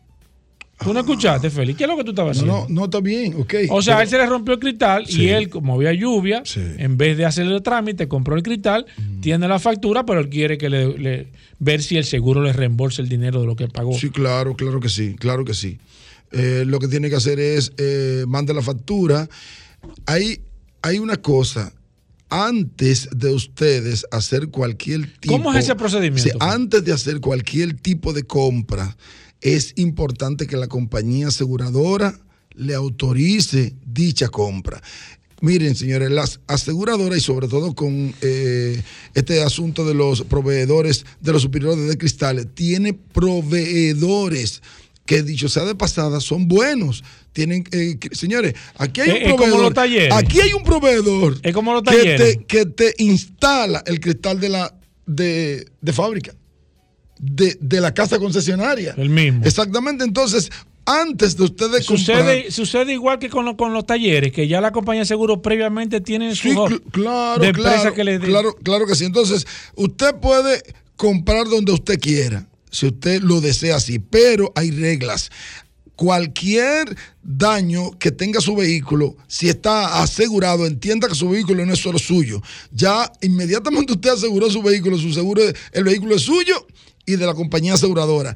¿Tú 0.83 0.93
no 0.93 0.99
escuchaste, 0.99 1.49
Félix? 1.49 1.77
¿Qué 1.77 1.85
es 1.85 1.89
lo 1.89 1.95
que 1.95 2.03
tú 2.03 2.11
estabas 2.11 2.37
haciendo? 2.37 2.65
no, 2.67 2.73
no 2.73 2.85
está 2.85 2.99
bien, 2.99 3.33
ok. 3.39 3.53
O 3.69 3.81
sea, 3.81 3.95
Pero- 3.95 4.03
él 4.03 4.09
se 4.09 4.17
le 4.17 4.25
rompió 4.25 4.53
el 4.55 4.59
cristal 4.59 5.05
Sí. 5.07 5.23
y 5.23 5.29
él, 5.29 5.49
como 5.49 5.73
había 5.75 5.93
lluvia, 5.93 6.41
Sí. 6.45 6.59
en 6.77 6.97
vez 6.97 7.17
de 7.17 7.25
hacerle 7.25 7.55
el 7.55 7.63
trámite, 7.63 8.07
compró 8.09 8.35
el 8.35 8.43
cristal, 8.43 8.85
tiene 9.21 9.47
la 9.47 9.57
factura, 9.59 10.05
pero 10.05 10.19
él 10.19 10.29
quiere 10.29 10.57
que 10.57 10.69
le, 10.69 10.97
le- 10.97 11.27
ver 11.59 11.81
si 11.81 11.95
el 11.95 12.03
seguro 12.03 12.43
le 12.43 12.51
reembolse 12.51 13.01
el 13.01 13.07
dinero 13.07 13.39
de 13.39 13.47
lo 13.47 13.55
que 13.55 13.67
pagó. 13.69 13.93
Sí, 13.97 14.09
claro, 14.09 14.53
claro 14.55 14.79
que 14.81 14.89
sí, 14.89 15.15
claro 15.17 15.45
que 15.45 15.53
sí. 15.53 15.79
Eh, 16.31 16.63
lo 16.67 16.79
que 16.79 16.87
tiene 16.89 17.09
que 17.09 17.15
hacer 17.15 17.39
es 17.39 17.71
eh, 17.77 18.25
mande 18.27 18.53
la 18.53 18.61
factura. 18.61 19.29
Hay, 20.05 20.41
hay 20.81 20.99
una 20.99 21.15
cosa. 21.15 21.71
Antes 22.29 23.07
de 23.15 23.33
ustedes 23.33 24.05
hacer 24.11 24.49
cualquier 24.49 25.05
tipo. 25.19 25.37
¿Cómo 25.37 25.53
es 25.53 25.59
ese 25.63 25.75
procedimiento, 25.75 26.35
antes 26.41 26.83
de 26.83 26.91
hacer 26.91 27.21
cualquier 27.21 27.75
tipo 27.79 28.11
de 28.13 28.23
compra, 28.23 28.97
es 29.41 29.73
importante 29.77 30.47
que 30.47 30.57
la 30.57 30.67
compañía 30.67 31.27
aseguradora 31.27 32.19
le 32.55 32.73
autorice 32.73 33.73
dicha 33.85 34.29
compra. 34.29 34.81
Miren, 35.41 35.75
señores, 35.75 36.09
las 36.09 36.39
aseguradoras 36.47 37.17
y 37.17 37.21
sobre 37.21 37.47
todo 37.49 37.75
con 37.75 38.13
eh, 38.21 38.81
este 39.13 39.43
asunto 39.43 39.85
de 39.85 39.93
los 39.93 40.21
proveedores, 40.23 41.05
de 41.19 41.33
los 41.33 41.41
superiores 41.41 41.87
de 41.87 41.97
cristales, 41.97 42.47
tiene 42.55 42.93
proveedores 42.93 44.61
que 45.05 45.21
dicho 45.21 45.49
sea 45.49 45.65
de 45.65 45.75
pasada 45.75 46.19
son 46.19 46.47
buenos. 46.47 47.03
Tienen, 47.33 47.63
eh, 47.71 47.97
que- 47.99 48.15
señores, 48.15 48.53
aquí 48.77 49.01
hay 49.01 49.09
Es- 49.09 49.15
un 49.15 49.21
es 49.21 49.27
como 49.31 49.37
proveedor. 49.37 49.61
los 49.63 49.73
talleres. 49.73 50.13
Aquí 50.13 50.39
hay 50.41 50.53
un 50.53 50.63
proveedor 50.63 51.37
Es 51.43 51.53
como 51.53 51.73
los 51.73 51.83
que 51.83 52.15
te, 52.17 52.45
que 52.45 52.65
te 52.65 52.93
instala 52.99 53.83
el 53.85 53.99
cristal 53.99 54.39
de 54.39 54.49
la 54.49 54.73
de, 55.05 55.67
de 55.81 55.93
fábrica, 55.93 56.33
de, 57.19 57.57
de 57.59 57.81
la 57.81 57.93
casa 57.93 58.19
concesionaria. 58.19 58.93
El 58.97 59.09
mismo. 59.09 59.45
Exactamente. 59.45 60.03
Entonces, 60.03 60.51
antes 60.85 61.35
de 61.37 61.43
ustedes 61.45 61.85
comprar. 61.87 62.17
Sucede, 62.19 62.51
sucede 62.51 62.93
igual 62.93 63.17
que 63.19 63.29
con, 63.29 63.45
lo- 63.45 63.57
con 63.57 63.73
los 63.73 63.85
talleres, 63.85 64.31
que 64.31 64.47
ya 64.47 64.61
la 64.61 64.71
compañía 64.71 65.01
de 65.01 65.07
seguro 65.07 65.41
previamente 65.41 65.99
tiene 66.01 66.35
su 66.35 66.49
Sí, 66.49 66.53
cl- 66.55 66.81
claro, 66.91 67.41
de 67.41 67.47
empresa 67.47 67.73
claro, 67.81 67.93
que 67.95 68.03
le 68.03 68.19
dé. 68.19 68.27
claro, 68.27 68.55
claro 68.61 68.85
que 68.85 68.95
sí. 68.95 69.05
Entonces, 69.05 69.47
usted 69.75 70.15
puede 70.15 70.61
comprar 70.95 71.47
donde 71.47 71.71
usted 71.71 71.99
quiera, 71.99 72.47
si 72.69 72.85
usted 72.87 73.21
lo 73.21 73.41
desea 73.41 73.77
así, 73.77 73.97
pero 73.99 74.51
hay 74.55 74.69
reglas. 74.71 75.31
Cualquier 75.95 76.93
daño 77.23 77.91
que 77.97 78.11
tenga 78.11 78.41
su 78.41 78.53
vehículo, 78.53 79.15
si 79.27 79.47
está 79.47 80.01
asegurado, 80.03 80.65
entienda 80.67 81.07
que 81.07 81.15
su 81.15 81.29
vehículo 81.29 81.65
no 81.65 81.71
es 81.73 81.79
solo 81.79 81.97
suyo. 81.97 82.41
Ya 82.73 83.09
inmediatamente 83.21 83.93
usted 83.93 84.09
aseguró 84.09 84.49
su 84.51 84.61
vehículo, 84.61 84.97
su 84.97 85.13
seguro, 85.13 85.41
el 85.71 85.83
vehículo 85.85 86.15
es 86.15 86.21
suyo 86.23 86.67
y 87.05 87.15
de 87.15 87.25
la 87.25 87.33
compañía 87.33 87.73
aseguradora. 87.73 88.35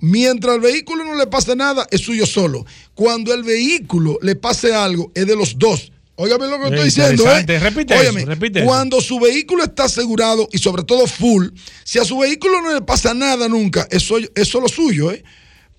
Mientras 0.00 0.56
el 0.56 0.60
vehículo 0.60 1.04
no 1.04 1.14
le 1.14 1.26
pase 1.26 1.56
nada, 1.56 1.86
es 1.90 2.02
suyo 2.02 2.26
solo. 2.26 2.66
Cuando 2.94 3.32
el 3.32 3.42
vehículo 3.42 4.18
le 4.22 4.36
pase 4.36 4.74
algo, 4.74 5.10
es 5.14 5.26
de 5.26 5.36
los 5.36 5.58
dos. 5.58 5.92
Óigame 6.16 6.46
lo 6.46 6.60
que 6.60 6.68
estoy 6.68 6.84
diciendo, 6.84 7.24
¿eh? 7.28 7.58
Repite 7.58 7.98
Óigame, 7.98 8.20
eso, 8.20 8.30
repite 8.30 8.64
cuando 8.64 9.00
su 9.00 9.18
vehículo 9.18 9.64
está 9.64 9.84
asegurado 9.84 10.48
y 10.52 10.58
sobre 10.58 10.84
todo 10.84 11.08
full, 11.08 11.48
si 11.82 11.98
a 11.98 12.04
su 12.04 12.18
vehículo 12.18 12.62
no 12.62 12.72
le 12.72 12.82
pasa 12.82 13.14
nada 13.14 13.48
nunca, 13.48 13.88
eso 13.90 14.18
es 14.18 14.48
solo 14.48 14.68
suyo, 14.68 15.10
¿eh? 15.10 15.24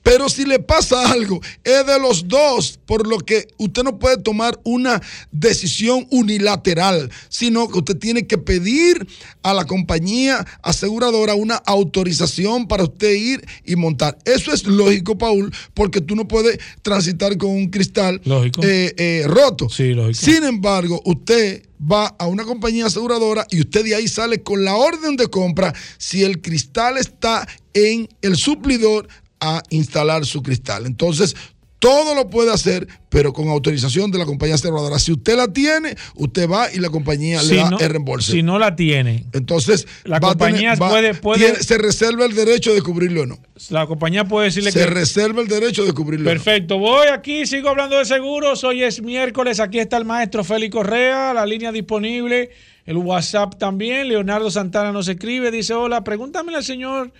Pero 0.05 0.29
si 0.29 0.45
le 0.45 0.59
pasa 0.59 1.11
algo, 1.11 1.41
es 1.63 1.83
de 1.83 1.99
los 1.99 2.27
dos, 2.27 2.79
por 2.85 3.07
lo 3.07 3.17
que 3.17 3.47
usted 3.57 3.81
no 3.81 3.97
puede 3.97 4.17
tomar 4.17 4.59
una 4.63 5.01
decisión 5.31 6.05
unilateral, 6.11 7.09
sino 7.27 7.67
que 7.67 7.79
usted 7.79 7.97
tiene 7.97 8.27
que 8.27 8.37
pedir 8.37 9.07
a 9.41 9.55
la 9.55 9.65
compañía 9.65 10.45
aseguradora 10.61 11.33
una 11.33 11.55
autorización 11.55 12.67
para 12.67 12.83
usted 12.83 13.13
ir 13.15 13.43
y 13.65 13.75
montar. 13.75 14.15
Eso 14.25 14.53
es 14.53 14.67
lógico, 14.67 15.17
Paul, 15.17 15.51
porque 15.73 16.01
tú 16.01 16.15
no 16.15 16.27
puedes 16.27 16.59
transitar 16.83 17.35
con 17.39 17.49
un 17.49 17.71
cristal 17.71 18.21
Lógico. 18.25 18.61
eh, 18.63 18.93
eh, 18.97 19.23
roto. 19.25 19.69
Sí, 19.69 19.95
lógico. 19.95 20.23
Sin 20.23 20.43
embargo, 20.43 21.01
usted 21.05 21.63
va 21.81 22.15
a 22.19 22.27
una 22.27 22.43
compañía 22.43 22.85
aseguradora 22.85 23.47
y 23.49 23.59
usted 23.59 23.83
de 23.83 23.95
ahí 23.95 24.07
sale 24.07 24.43
con 24.43 24.63
la 24.63 24.75
orden 24.75 25.17
de 25.17 25.27
compra 25.27 25.73
si 25.97 26.23
el 26.23 26.41
cristal 26.41 26.97
está 26.99 27.47
en 27.73 28.07
el 28.21 28.35
suplidor 28.37 29.07
a 29.39 29.61
instalar 29.69 30.25
su 30.25 30.41
cristal. 30.43 30.85
Entonces, 30.85 31.35
Todo 31.77 32.15
lo 32.15 32.29
puede 32.31 32.51
hacer, 32.51 32.87
pero 33.09 33.31
con 33.31 33.47
autorización 33.49 34.09
de 34.09 34.17
la 34.17 34.25
compañía 34.25 34.55
aseguradora. 34.55 34.97
Si 34.97 35.11
usted 35.11 35.35
la 35.37 35.49
tiene, 35.49 35.95
usted 36.15 36.49
va 36.49 36.71
y 36.73 36.79
la 36.79 36.89
compañía 36.89 37.41
Si 37.41 37.49
le 37.49 37.55
da 37.57 37.69
no- 37.69 37.77
el 37.79 37.89
reembolso. 37.89 38.31
Si 38.31 38.41
no 38.41 38.57
la 38.57 38.75
tiene, 38.75 39.25
Entonces, 39.33 39.85
La 40.03 40.19
compañía 40.19 40.73
tener- 40.73 40.81
va- 40.81 40.89
puede- 40.89 41.13
puede- 41.13 41.39
tiene- 41.45 41.59
se 41.63 41.77
reserva 41.77 42.25
el 42.25 42.33
derecho 42.33 42.73
de 42.73 42.81
cubrirlo 42.81 43.23
o 43.23 43.25
no. 43.27 43.37
la 43.69 43.85
compañía 43.85 44.23
puede 44.25 44.45
decirle 44.47 44.71
Se 44.71 44.79
que. 44.79 44.85
reserva 44.87 45.41
el 45.43 45.47
derecho 45.47 45.85
de 45.85 45.91
cubrirlo 45.93 46.27
o 46.31 46.33
no. 46.33 46.41
Perfecto, 46.41 46.79
voy 46.79 47.07
aquí, 47.09 47.45
sigo 47.45 47.69
hablando 47.69 47.99
de 47.99 48.05
seguros. 48.05 48.63
Hoy 48.63 48.81
es 48.81 49.03
miércoles, 49.03 49.59
aquí 49.59 49.77
está 49.77 49.97
el 49.97 50.05
maestro 50.05 50.43
Félix 50.43 50.71
Correa, 50.73 51.33
la 51.35 51.45
línea 51.45 51.71
disponible, 51.71 52.49
el 52.85 52.97
WhatsApp 52.97 53.59
también. 53.59 54.07
Leonardo 54.07 54.49
Santana 54.49 54.91
nos 54.91 55.07
escribe, 55.07 55.51
dice: 55.51 55.73
Hola, 55.75 56.03
pregúntame 56.03 56.55
al 56.55 56.63
señor 56.63 57.11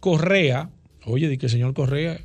Correa. 0.00 0.70
Oye, 1.06 1.28
di 1.28 1.38
que 1.38 1.48
señor 1.48 1.72
Correa. 1.74 2.20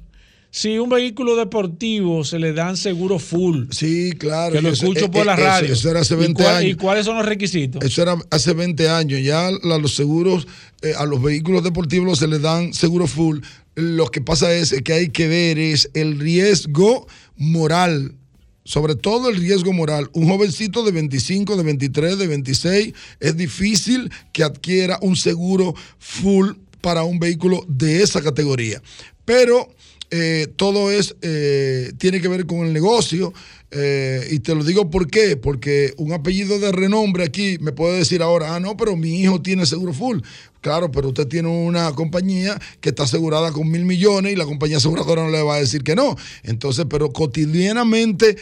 Si 0.53 0.77
un 0.79 0.89
vehículo 0.89 1.37
deportivo 1.37 2.25
se 2.25 2.37
le 2.37 2.51
dan 2.51 2.75
seguro 2.75 3.19
full. 3.19 3.67
Sí, 3.71 4.11
claro. 4.17 4.53
Que 4.53 4.61
lo 4.61 4.69
y 4.69 4.73
eso- 4.73 4.83
escucho 4.85 5.09
por 5.09 5.21
eh, 5.21 5.25
la 5.25 5.33
eso- 5.35 5.43
radio. 5.43 5.73
Eso, 5.73 5.89
era 5.89 6.01
hace 6.01 6.15
¿Y 6.15 6.17
20 6.17 6.43
cuál- 6.43 6.55
años. 6.57 6.71
¿Y 6.71 6.75
cuáles 6.75 7.05
son 7.05 7.15
los 7.15 7.25
requisitos? 7.25 7.81
Eso 7.85 8.01
era 8.01 8.17
hace 8.29 8.53
20 8.53 8.89
años. 8.89 9.21
Ya 9.23 9.49
la- 9.63 9.77
los 9.77 9.95
seguros, 9.95 10.47
eh, 10.81 10.93
a 10.97 11.05
los 11.05 11.21
vehículos 11.21 11.63
deportivos 11.63 12.19
se 12.19 12.27
les 12.27 12.41
dan 12.41 12.73
seguro 12.73 13.07
full. 13.07 13.39
Lo 13.75 14.07
que 14.07 14.19
pasa 14.19 14.53
es 14.53 14.75
que 14.83 14.91
hay 14.91 15.07
que 15.09 15.29
ver 15.29 15.57
es 15.57 15.89
el 15.93 16.19
riesgo 16.19 17.07
moral. 17.37 18.15
Sobre 18.65 18.95
todo 18.95 19.29
el 19.29 19.37
riesgo 19.37 19.71
moral. 19.73 20.09
Un 20.13 20.27
jovencito 20.27 20.83
de 20.83 20.91
25, 20.91 21.55
de 21.55 21.63
23, 21.63 22.17
de 22.17 22.27
26, 22.27 22.93
es 23.19 23.37
difícil 23.37 24.11
que 24.33 24.43
adquiera 24.43 24.99
un 25.01 25.15
seguro 25.15 25.73
full 25.97 26.49
para 26.81 27.03
un 27.03 27.19
vehículo 27.19 27.63
de 27.67 28.03
esa 28.03 28.21
categoría. 28.21 28.81
Pero 29.25 29.69
eh, 30.13 30.47
todo 30.57 30.91
es, 30.91 31.15
eh, 31.21 31.93
tiene 31.97 32.19
que 32.19 32.27
ver 32.27 32.45
con 32.45 32.65
el 32.65 32.73
negocio. 32.73 33.33
eh, 33.73 34.27
y 34.29 34.39
te 34.39 34.53
lo 34.53 34.65
digo 34.65 34.89
por 34.89 35.07
qué, 35.07 35.37
porque 35.37 35.93
un 35.95 36.11
apellido 36.11 36.59
de 36.59 36.73
renombre 36.73 37.23
aquí 37.23 37.57
me 37.61 37.71
puede 37.71 37.99
decir 37.99 38.21
ahora, 38.21 38.55
ah, 38.55 38.59
no, 38.59 38.75
pero 38.75 38.97
mi 38.97 39.21
hijo 39.21 39.41
tiene 39.41 39.65
seguro 39.65 39.93
full. 39.93 40.19
Claro, 40.59 40.91
pero 40.91 41.07
usted 41.07 41.27
tiene 41.27 41.47
una 41.47 41.89
compañía 41.93 42.59
que 42.81 42.89
está 42.89 43.03
asegurada 43.03 43.53
con 43.53 43.71
mil 43.71 43.85
millones 43.85 44.33
y 44.33 44.35
la 44.35 44.45
compañía 44.45 44.77
aseguradora 44.77 45.23
no 45.23 45.29
le 45.29 45.41
va 45.41 45.55
a 45.55 45.59
decir 45.59 45.83
que 45.83 45.95
no. 45.95 46.17
Entonces, 46.43 46.85
pero 46.89 47.13
cotidianamente 47.13 48.35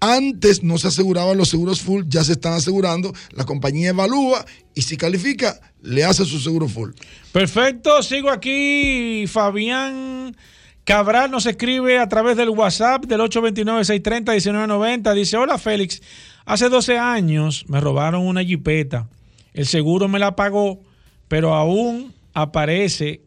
antes 0.00 0.62
no 0.62 0.76
se 0.76 0.88
aseguraban 0.88 1.38
los 1.38 1.48
seguros 1.48 1.80
full, 1.80 2.04
ya 2.06 2.22
se 2.22 2.32
están 2.32 2.52
asegurando. 2.52 3.14
La 3.30 3.46
compañía 3.46 3.88
evalúa 3.88 4.44
y 4.74 4.82
si 4.82 4.98
califica, 4.98 5.58
le 5.80 6.04
hace 6.04 6.26
su 6.26 6.38
seguro 6.40 6.68
full. 6.68 6.90
Perfecto, 7.34 8.00
sigo 8.04 8.30
aquí. 8.30 9.26
Fabián 9.26 10.36
Cabral 10.84 11.32
nos 11.32 11.46
escribe 11.46 11.98
a 11.98 12.08
través 12.08 12.36
del 12.36 12.50
WhatsApp 12.50 13.06
del 13.06 13.22
829-630-1990. 13.22 15.12
Dice, 15.14 15.36
hola 15.36 15.58
Félix, 15.58 16.00
hace 16.44 16.68
12 16.68 16.96
años 16.96 17.64
me 17.66 17.80
robaron 17.80 18.24
una 18.24 18.44
jipeta. 18.44 19.08
El 19.52 19.66
seguro 19.66 20.06
me 20.06 20.20
la 20.20 20.36
pagó, 20.36 20.78
pero 21.26 21.54
aún 21.54 22.14
aparece 22.34 23.22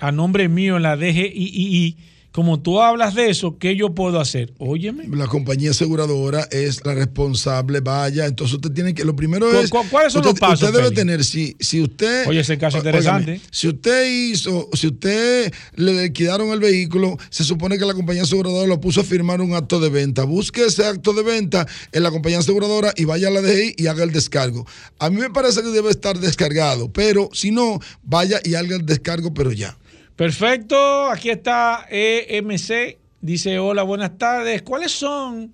a 0.00 0.10
nombre 0.10 0.48
mío 0.48 0.78
en 0.78 0.82
la 0.82 0.96
DGII. 0.96 1.98
Como 2.34 2.58
tú 2.58 2.80
hablas 2.80 3.14
de 3.14 3.30
eso, 3.30 3.58
¿qué 3.60 3.76
yo 3.76 3.94
puedo 3.94 4.18
hacer? 4.18 4.52
Óyeme. 4.58 5.06
La 5.16 5.28
compañía 5.28 5.70
aseguradora 5.70 6.48
es 6.50 6.84
la 6.84 6.92
responsable, 6.92 7.78
vaya. 7.78 8.26
Entonces 8.26 8.56
usted 8.56 8.72
tiene 8.72 8.92
que, 8.92 9.04
lo 9.04 9.14
primero 9.14 9.48
¿Cu- 9.48 9.56
es... 9.58 9.70
cu- 9.70 9.84
cuáles 9.88 10.12
son 10.14 10.22
usted, 10.22 10.32
los 10.32 10.40
pasos, 10.40 10.68
Usted 10.68 10.82
debe 10.82 10.92
tener, 10.92 11.24
si, 11.24 11.54
si 11.60 11.80
usted... 11.80 12.26
Oye, 12.26 12.40
ese 12.40 12.58
caso 12.58 12.78
interesante. 12.78 13.40
si 13.52 13.68
usted 13.68 14.10
hizo, 14.10 14.68
si 14.72 14.88
usted 14.88 15.52
le 15.76 16.02
liquidaron 16.02 16.48
el 16.48 16.58
vehículo, 16.58 17.16
se 17.30 17.44
supone 17.44 17.78
que 17.78 17.84
la 17.84 17.94
compañía 17.94 18.22
aseguradora 18.24 18.66
lo 18.66 18.80
puso 18.80 19.02
a 19.02 19.04
firmar 19.04 19.40
un 19.40 19.54
acto 19.54 19.78
de 19.78 19.90
venta. 19.90 20.24
Busque 20.24 20.64
ese 20.64 20.84
acto 20.84 21.12
de 21.12 21.22
venta 21.22 21.68
en 21.92 22.02
la 22.02 22.10
compañía 22.10 22.40
aseguradora 22.40 22.92
y 22.96 23.04
vaya 23.04 23.28
a 23.28 23.30
la 23.30 23.42
DGI 23.42 23.74
y 23.78 23.86
haga 23.86 24.02
el 24.02 24.10
descargo. 24.10 24.66
A 24.98 25.08
mí 25.08 25.20
me 25.20 25.30
parece 25.30 25.62
que 25.62 25.68
debe 25.68 25.90
estar 25.90 26.18
descargado, 26.18 26.92
pero 26.92 27.28
si 27.32 27.52
no, 27.52 27.78
vaya 28.02 28.40
y 28.42 28.56
haga 28.56 28.74
el 28.74 28.84
descargo, 28.84 29.32
pero 29.32 29.52
ya. 29.52 29.78
Perfecto, 30.16 31.10
aquí 31.10 31.30
está 31.30 31.86
EMC. 31.90 32.98
Dice, 33.20 33.58
hola, 33.58 33.82
buenas 33.82 34.16
tardes. 34.16 34.62
¿Cuáles 34.62 34.92
son, 34.92 35.52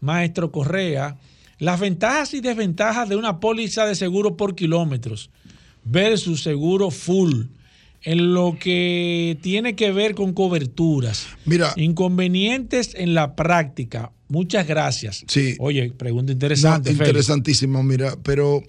maestro 0.00 0.50
Correa, 0.50 1.16
las 1.58 1.78
ventajas 1.78 2.34
y 2.34 2.40
desventajas 2.40 3.08
de 3.08 3.16
una 3.16 3.38
póliza 3.38 3.86
de 3.86 3.94
seguro 3.94 4.36
por 4.36 4.54
kilómetros 4.54 5.30
versus 5.84 6.42
seguro 6.42 6.90
full? 6.90 7.44
En 8.02 8.32
lo 8.32 8.56
que 8.58 9.36
tiene 9.42 9.76
que 9.76 9.92
ver 9.92 10.14
con 10.14 10.32
coberturas. 10.32 11.26
Mira. 11.44 11.74
Inconvenientes 11.76 12.94
en 12.94 13.12
la 13.12 13.36
práctica. 13.36 14.10
Muchas 14.28 14.66
gracias. 14.66 15.22
Sí. 15.28 15.54
Oye, 15.58 15.92
pregunta 15.92 16.32
interesante. 16.32 16.94
No, 16.94 17.04
interesantísimo, 17.04 17.82
mira, 17.82 18.16
pero 18.22 18.62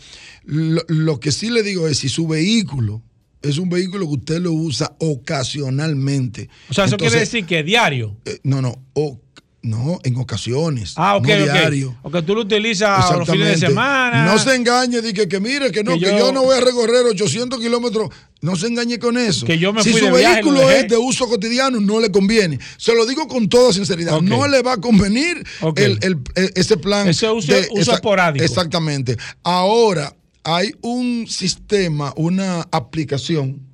lo, 0.43 0.81
lo 0.89 1.21
que 1.21 1.31
sí 1.31 1.49
le 1.49 1.63
digo 1.63 1.87
es 1.87 1.99
si 1.99 2.09
su 2.09 2.27
vehículo 2.27 3.01
es 3.41 3.57
un 3.57 3.69
vehículo 3.69 4.07
que 4.07 4.13
usted 4.13 4.39
lo 4.41 4.51
usa 4.53 4.95
ocasionalmente. 4.99 6.49
O 6.69 6.73
sea, 6.73 6.85
eso 6.85 6.97
quiere 6.97 7.19
decir 7.19 7.45
que 7.45 7.63
diario. 7.63 8.15
eh, 8.25 8.39
no, 8.43 8.61
no, 8.61 8.75
o- 8.93 9.19
no, 9.63 9.99
en 10.03 10.15
ocasiones. 10.17 10.93
Ah, 10.95 11.17
ok, 11.17 11.27
no 11.27 11.43
diario. 11.43 11.95
O 12.01 12.09
que 12.09 12.23
tú 12.23 12.33
lo 12.33 12.41
utilizas 12.41 13.15
los 13.15 13.29
fines 13.29 13.59
de 13.61 13.67
semana. 13.67 14.25
No 14.25 14.39
se 14.39 14.55
engañe, 14.55 15.01
di 15.03 15.13
que, 15.13 15.27
que 15.27 15.39
mire, 15.39 15.71
que 15.71 15.83
no, 15.83 15.93
Que 15.99 16.05
que, 16.05 16.17
yo- 16.17 16.31
no 16.31 16.41
voy 16.41 16.57
a 16.57 16.61
recorrer 16.61 17.05
800 17.05 17.59
kilómetros. 17.59 18.09
No 18.41 18.55
se 18.55 18.65
engañe 18.65 18.97
con 18.97 19.19
eso. 19.19 19.45
Que 19.45 19.59
yo 19.59 19.71
me 19.71 19.83
si 19.83 19.91
fui 19.91 19.99
su 19.99 20.05
de 20.07 20.13
vehículo 20.13 20.67
es 20.71 20.87
de 20.87 20.97
uso 20.97 21.27
cotidiano, 21.29 21.79
no 21.79 21.99
le 21.99 22.09
conviene. 22.09 22.57
Se 22.77 22.95
lo 22.95 23.05
digo 23.05 23.27
con 23.27 23.47
toda 23.49 23.71
sinceridad. 23.71 24.19
No 24.19 24.47
le 24.47 24.63
va 24.63 24.73
a 24.73 24.77
convenir 24.77 25.43
el- 25.75 25.99
el- 26.01 26.17
el- 26.33 26.51
ese 26.55 26.77
plan. 26.77 27.07
Ese 27.07 27.29
uso- 27.29 27.53
uso 27.71 27.93
esporádico. 27.93 28.43
Exactamente. 28.43 29.15
Ahora, 29.43 30.11
hay 30.43 30.71
un 30.81 31.27
sistema, 31.27 32.13
una 32.15 32.61
aplicación. 32.71 33.69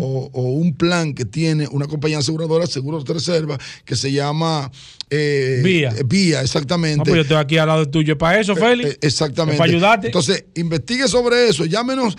O, 0.00 0.28
o 0.32 0.42
un 0.54 0.74
plan 0.74 1.14
que 1.14 1.24
tiene 1.24 1.68
una 1.70 1.86
compañía 1.86 2.18
aseguradora, 2.18 2.66
Seguros 2.66 3.04
de 3.04 3.14
Reserva, 3.14 3.56
que 3.84 3.94
se 3.94 4.10
llama 4.10 4.72
eh, 5.08 5.60
Vía. 5.62 5.90
eh, 5.96 6.02
Vía, 6.04 6.42
exactamente. 6.42 6.98
No, 6.98 7.04
pues 7.04 7.14
yo 7.14 7.20
estoy 7.22 7.36
aquí 7.36 7.58
al 7.58 7.68
lado 7.68 7.88
tuyo 7.88 8.18
para 8.18 8.40
eso, 8.40 8.56
Félix. 8.56 8.94
Eh, 8.94 8.98
exactamente. 9.02 9.56
Para 9.56 9.70
ayudarte. 9.70 10.08
Entonces, 10.08 10.46
investigue 10.56 11.06
sobre 11.06 11.48
eso, 11.48 11.64
llámenos 11.64 12.16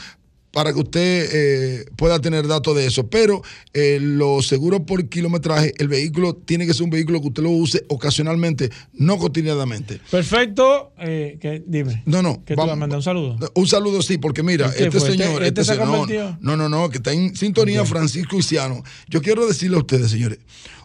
para 0.51 0.73
que 0.73 0.79
usted 0.79 1.29
eh, 1.31 1.85
pueda 1.95 2.19
tener 2.19 2.47
datos 2.47 2.75
de 2.75 2.85
eso. 2.87 3.07
Pero 3.07 3.41
eh, 3.73 3.99
los 4.01 4.47
seguros 4.47 4.81
por 4.87 5.07
kilometraje, 5.07 5.73
el 5.77 5.87
vehículo 5.87 6.33
tiene 6.35 6.65
que 6.65 6.73
ser 6.73 6.83
un 6.83 6.89
vehículo 6.89 7.21
que 7.21 7.27
usted 7.27 7.43
lo 7.43 7.51
use 7.51 7.85
ocasionalmente, 7.89 8.69
no 8.93 9.17
cotidianamente. 9.17 9.99
Perfecto. 10.09 10.91
Eh, 10.99 11.37
que- 11.39 11.63
dime. 11.65 12.03
No, 12.05 12.21
no. 12.21 12.43
¿Que 12.45 12.55
tú 12.55 12.61
vas 12.61 12.69
a 12.71 12.75
mandar 12.75 12.97
un 12.97 13.03
saludo? 13.03 13.37
Un 13.53 13.67
saludo, 13.67 14.01
sí, 14.01 14.17
porque 14.17 14.43
mira, 14.43 14.67
¿Y 14.73 14.77
qué 14.77 14.83
este 14.85 14.99
fue? 14.99 15.09
¿Este- 15.11 15.23
señor, 15.23 15.43
este 15.43 15.63
se 15.63 15.73
señor- 15.75 16.37
no, 16.41 16.57
no, 16.57 16.69
no, 16.69 16.89
que 16.89 16.97
está 16.97 17.11
en 17.13 17.35
sintonía 17.35 17.85
Francisco 17.85 18.37
Isiano. 18.37 18.83
Yo 19.07 19.21
quiero 19.21 19.45
decirle 19.47 19.77
a 19.77 19.79
ustedes, 19.79 20.11
señores, 20.11 20.39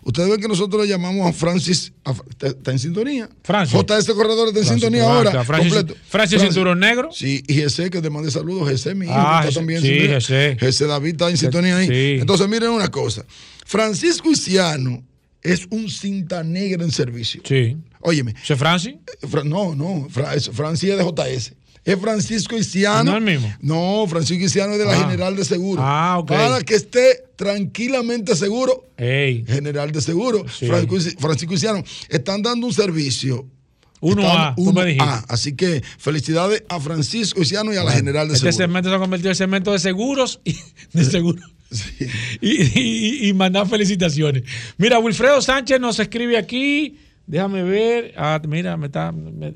ustedes 0.05 0.29
ven 0.31 0.41
que 0.41 0.49
nosotros 0.49 0.83
le 0.83 0.89
llamamos 0.89 1.29
a 1.29 1.33
Francis, 1.33 1.93
está, 2.41 2.71
en 2.71 2.79
sintonía. 2.79 3.29
Francis. 3.43 3.79
JS 3.79 4.13
Corredor 4.15 4.49
está 4.49 4.61
en 4.61 4.67
Francis, 4.67 4.69
sintonía 4.69 5.05
ahora. 5.05 5.45
Francis- 5.45 5.73
completo. 5.75 6.01
Francis 6.09 6.41
Cinturón 6.43 6.79
Negro. 6.81 7.11
Sí, 7.13 7.43
y 7.49 7.61
ese 7.61 7.91
que 7.91 8.01
te 8.01 8.11
mande 8.11 8.31
saludos, 8.31 8.71
ese 8.71 8.95
mi 8.95 9.07
hijo, 9.07 9.15
Ah, 9.17 9.41
Jesse- 9.43 9.49
está 9.49 9.61
también 9.61 9.79
en 9.79 9.83
sí, 9.83 9.89
sintonía. 9.91 10.21
Jesse. 10.21 10.59
Jesse 10.61 10.87
David 10.89 11.11
está 11.13 11.31
en 11.31 11.37
sintonía 11.37 11.77
ahí. 11.79 11.89
Sí. 11.89 12.17
Entonces, 12.21 12.49
miren 12.49 12.71
una 12.71 12.89
cosa. 12.89 13.25
Francisco 13.67 14.31
Isiano 14.31 15.03
es 15.43 15.67
un 15.71 15.91
cinta 15.91 16.43
negra 16.43 16.85
en 16.85 16.91
servicio. 16.91 17.43
Sí. 17.45 17.77
Óyeme, 18.01 18.35
¿Ese 18.43 18.57
Francis? 18.57 18.95
Fra- 19.29 19.45
no, 19.45 19.75
no, 19.75 20.07
Francis 20.11 20.91
es 20.91 20.99
de 20.99 21.05
JS. 21.05 21.55
Es 21.85 21.99
Francisco 22.01 22.57
Isiano. 22.57 23.05
¿No 23.05 23.11
es 23.13 23.17
el 23.19 23.25
mismo? 23.25 23.55
No, 23.61 24.07
Francisco 24.09 24.45
Isiano 24.45 24.73
es 24.73 24.79
de 24.79 24.87
la 24.87 24.93
Ah. 24.93 25.05
General 25.05 25.37
de 25.37 25.45
Seguro. 25.45 25.83
Ah, 25.85 26.17
ok. 26.19 26.29
Para 26.29 26.61
que 26.63 26.75
esté 26.75 27.25
tranquilamente 27.37 28.35
seguro, 28.37 28.89
Ey. 28.97 29.45
General 29.47 29.91
de 29.93 30.01
Seguro, 30.01 30.47
Sí. 30.49 30.67
Francisco, 30.67 30.97
Isi- 30.97 31.17
Francisco 31.19 31.55
Isiano, 31.55 31.85
están 32.09 32.43
dando 32.43 32.67
un 32.67 32.73
servicio. 32.73 33.47
Uno 34.01 34.23
Están- 34.23 34.39
A, 34.41 34.55
tú 34.55 34.63
uno 34.63 34.73
me 34.81 34.87
dijiste. 34.87 35.05
A. 35.09 35.25
Así 35.29 35.55
que 35.57 35.83
felicidades 35.99 36.63
a 36.69 36.79
Francisco 36.81 37.41
Isiano 37.41 37.73
y 37.73 37.77
a 37.77 37.85
la 37.85 37.93
General 37.93 38.29
de 38.29 38.35
Este 38.35 38.51
Seguro. 38.53 38.65
segmento 38.67 38.89
se 38.91 38.97
ha 38.97 38.99
convertido 38.99 39.31
en 39.31 39.37
segmento 39.37 39.73
de 39.73 39.79
seguros 39.79 40.41
y 40.45 40.57
de 40.93 41.05
seguros. 41.05 41.45
Y, 42.41 42.63
y- 42.81 43.29
y 43.29 43.33
mandar 43.33 43.69
felicitaciones. 43.69 44.43
Mira, 44.77 44.99
Wilfredo 44.99 45.41
Sánchez 45.43 45.81
nos 45.81 45.99
escribe 45.99 46.37
aquí. 46.37 46.99
Déjame 47.27 47.63
ver. 47.63 48.13
Ah, 48.17 48.41
mira, 48.47 48.77
me 48.77 48.87
está, 48.87 49.13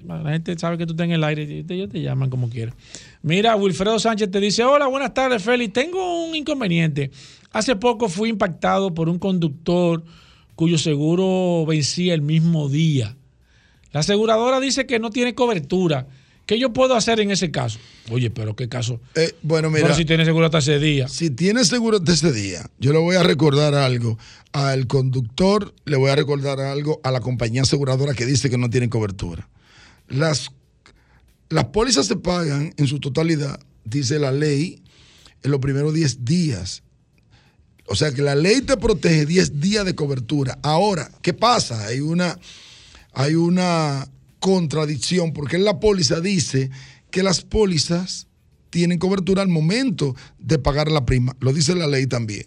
la 0.06 0.30
gente 0.32 0.58
sabe 0.58 0.78
que 0.78 0.86
tú 0.86 0.92
estás 0.92 1.04
en 1.04 1.12
el 1.12 1.24
aire. 1.24 1.42
y 1.42 1.64
te- 1.64 1.74
Ellos 1.74 1.90
te 1.90 2.00
llaman 2.00 2.30
como 2.30 2.48
quieran. 2.48 2.74
Mira, 3.22 3.54
Wilfredo 3.56 3.98
Sánchez 3.98 4.30
te 4.30 4.40
dice: 4.40 4.64
Hola, 4.64 4.86
buenas 4.86 5.12
tardes, 5.12 5.42
Félix. 5.42 5.72
Tengo 5.74 6.24
un 6.26 6.34
inconveniente. 6.34 7.10
Hace 7.52 7.76
poco 7.76 8.08
fui 8.08 8.30
impactado 8.30 8.94
por 8.94 9.08
un 9.08 9.18
conductor 9.18 10.02
cuyo 10.54 10.78
seguro 10.78 11.64
vencía 11.66 12.14
el 12.14 12.22
mismo 12.22 12.68
día. 12.68 13.16
La 13.92 14.00
aseguradora 14.00 14.60
dice 14.60 14.86
que 14.86 14.98
no 14.98 15.10
tiene 15.10 15.34
cobertura, 15.34 16.06
¿Qué 16.48 16.58
yo 16.58 16.72
puedo 16.72 16.94
hacer 16.94 17.20
en 17.20 17.30
ese 17.30 17.50
caso? 17.50 17.78
Oye, 18.10 18.30
pero 18.30 18.56
qué 18.56 18.70
caso. 18.70 19.02
Eh, 19.14 19.36
bueno, 19.42 19.68
mira. 19.68 19.82
Pero 19.82 19.94
si 19.94 20.06
tiene 20.06 20.24
seguro 20.24 20.46
hasta 20.46 20.60
ese 20.60 20.78
día. 20.78 21.06
Si 21.06 21.28
tiene 21.28 21.62
seguro 21.62 22.00
de 22.00 22.14
ese 22.14 22.32
día, 22.32 22.70
yo 22.78 22.94
le 22.94 22.98
voy 22.98 23.16
a 23.16 23.22
recordar 23.22 23.74
algo 23.74 24.16
al 24.52 24.86
conductor, 24.86 25.74
le 25.84 25.98
voy 25.98 26.10
a 26.10 26.16
recordar 26.16 26.58
algo 26.58 27.02
a 27.04 27.10
la 27.10 27.20
compañía 27.20 27.60
aseguradora 27.60 28.14
que 28.14 28.24
dice 28.24 28.48
que 28.48 28.56
no 28.56 28.70
tiene 28.70 28.88
cobertura. 28.88 29.46
Las, 30.08 30.50
las 31.50 31.66
pólizas 31.66 32.06
se 32.06 32.16
pagan 32.16 32.72
en 32.78 32.86
su 32.86 32.98
totalidad, 32.98 33.60
dice 33.84 34.18
la 34.18 34.32
ley, 34.32 34.82
en 35.42 35.50
los 35.50 35.60
primeros 35.60 35.92
10 35.92 36.24
días. 36.24 36.82
O 37.84 37.94
sea 37.94 38.10
que 38.12 38.22
la 38.22 38.34
ley 38.34 38.62
te 38.62 38.78
protege 38.78 39.26
10 39.26 39.60
días 39.60 39.84
de 39.84 39.94
cobertura. 39.94 40.58
Ahora, 40.62 41.10
¿qué 41.20 41.34
pasa? 41.34 41.88
Hay 41.88 42.00
una, 42.00 42.38
hay 43.12 43.34
una 43.34 44.08
contradicción 44.40 45.32
porque 45.32 45.56
en 45.56 45.64
la 45.64 45.80
póliza 45.80 46.20
dice 46.20 46.70
que 47.10 47.22
las 47.22 47.42
pólizas 47.42 48.26
tienen 48.70 48.98
cobertura 48.98 49.42
al 49.42 49.48
momento 49.48 50.14
de 50.38 50.58
pagar 50.58 50.90
la 50.90 51.04
prima. 51.04 51.36
Lo 51.40 51.52
dice 51.52 51.74
la 51.74 51.86
ley 51.86 52.06
también. 52.06 52.46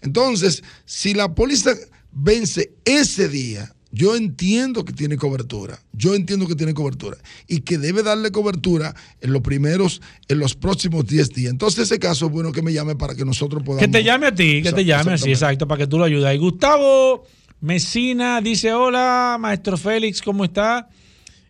Entonces, 0.00 0.62
si 0.84 1.14
la 1.14 1.34
póliza 1.34 1.72
vence 2.12 2.72
ese 2.84 3.28
día, 3.28 3.72
yo 3.92 4.14
entiendo 4.14 4.84
que 4.84 4.92
tiene 4.92 5.16
cobertura. 5.16 5.80
Yo 5.92 6.14
entiendo 6.14 6.46
que 6.46 6.54
tiene 6.54 6.74
cobertura. 6.74 7.16
Y 7.46 7.60
que 7.60 7.78
debe 7.78 8.02
darle 8.02 8.30
cobertura 8.30 8.94
en 9.20 9.32
los 9.32 9.42
primeros, 9.42 10.02
en 10.28 10.38
los 10.38 10.54
próximos 10.54 11.06
10 11.06 11.30
días. 11.30 11.50
Entonces, 11.50 11.84
ese 11.84 11.98
caso 11.98 12.26
es 12.26 12.32
bueno 12.32 12.52
que 12.52 12.62
me 12.62 12.72
llame 12.72 12.94
para 12.94 13.14
que 13.14 13.24
nosotros 13.24 13.62
podamos. 13.62 13.80
Que 13.80 13.88
te 13.90 14.04
llame 14.04 14.26
a 14.26 14.34
ti, 14.34 14.62
que 14.62 14.72
te 14.72 14.84
llame 14.84 15.14
así, 15.14 15.30
exacto, 15.30 15.66
para 15.66 15.78
que 15.78 15.86
tú 15.86 15.98
lo 15.98 16.04
ayudes. 16.04 16.34
Y 16.34 16.38
Gustavo 16.38 17.24
Mesina 17.60 18.40
dice: 18.40 18.72
Hola, 18.72 19.38
maestro 19.40 19.78
Félix, 19.78 20.20
¿cómo 20.20 20.44
está? 20.44 20.88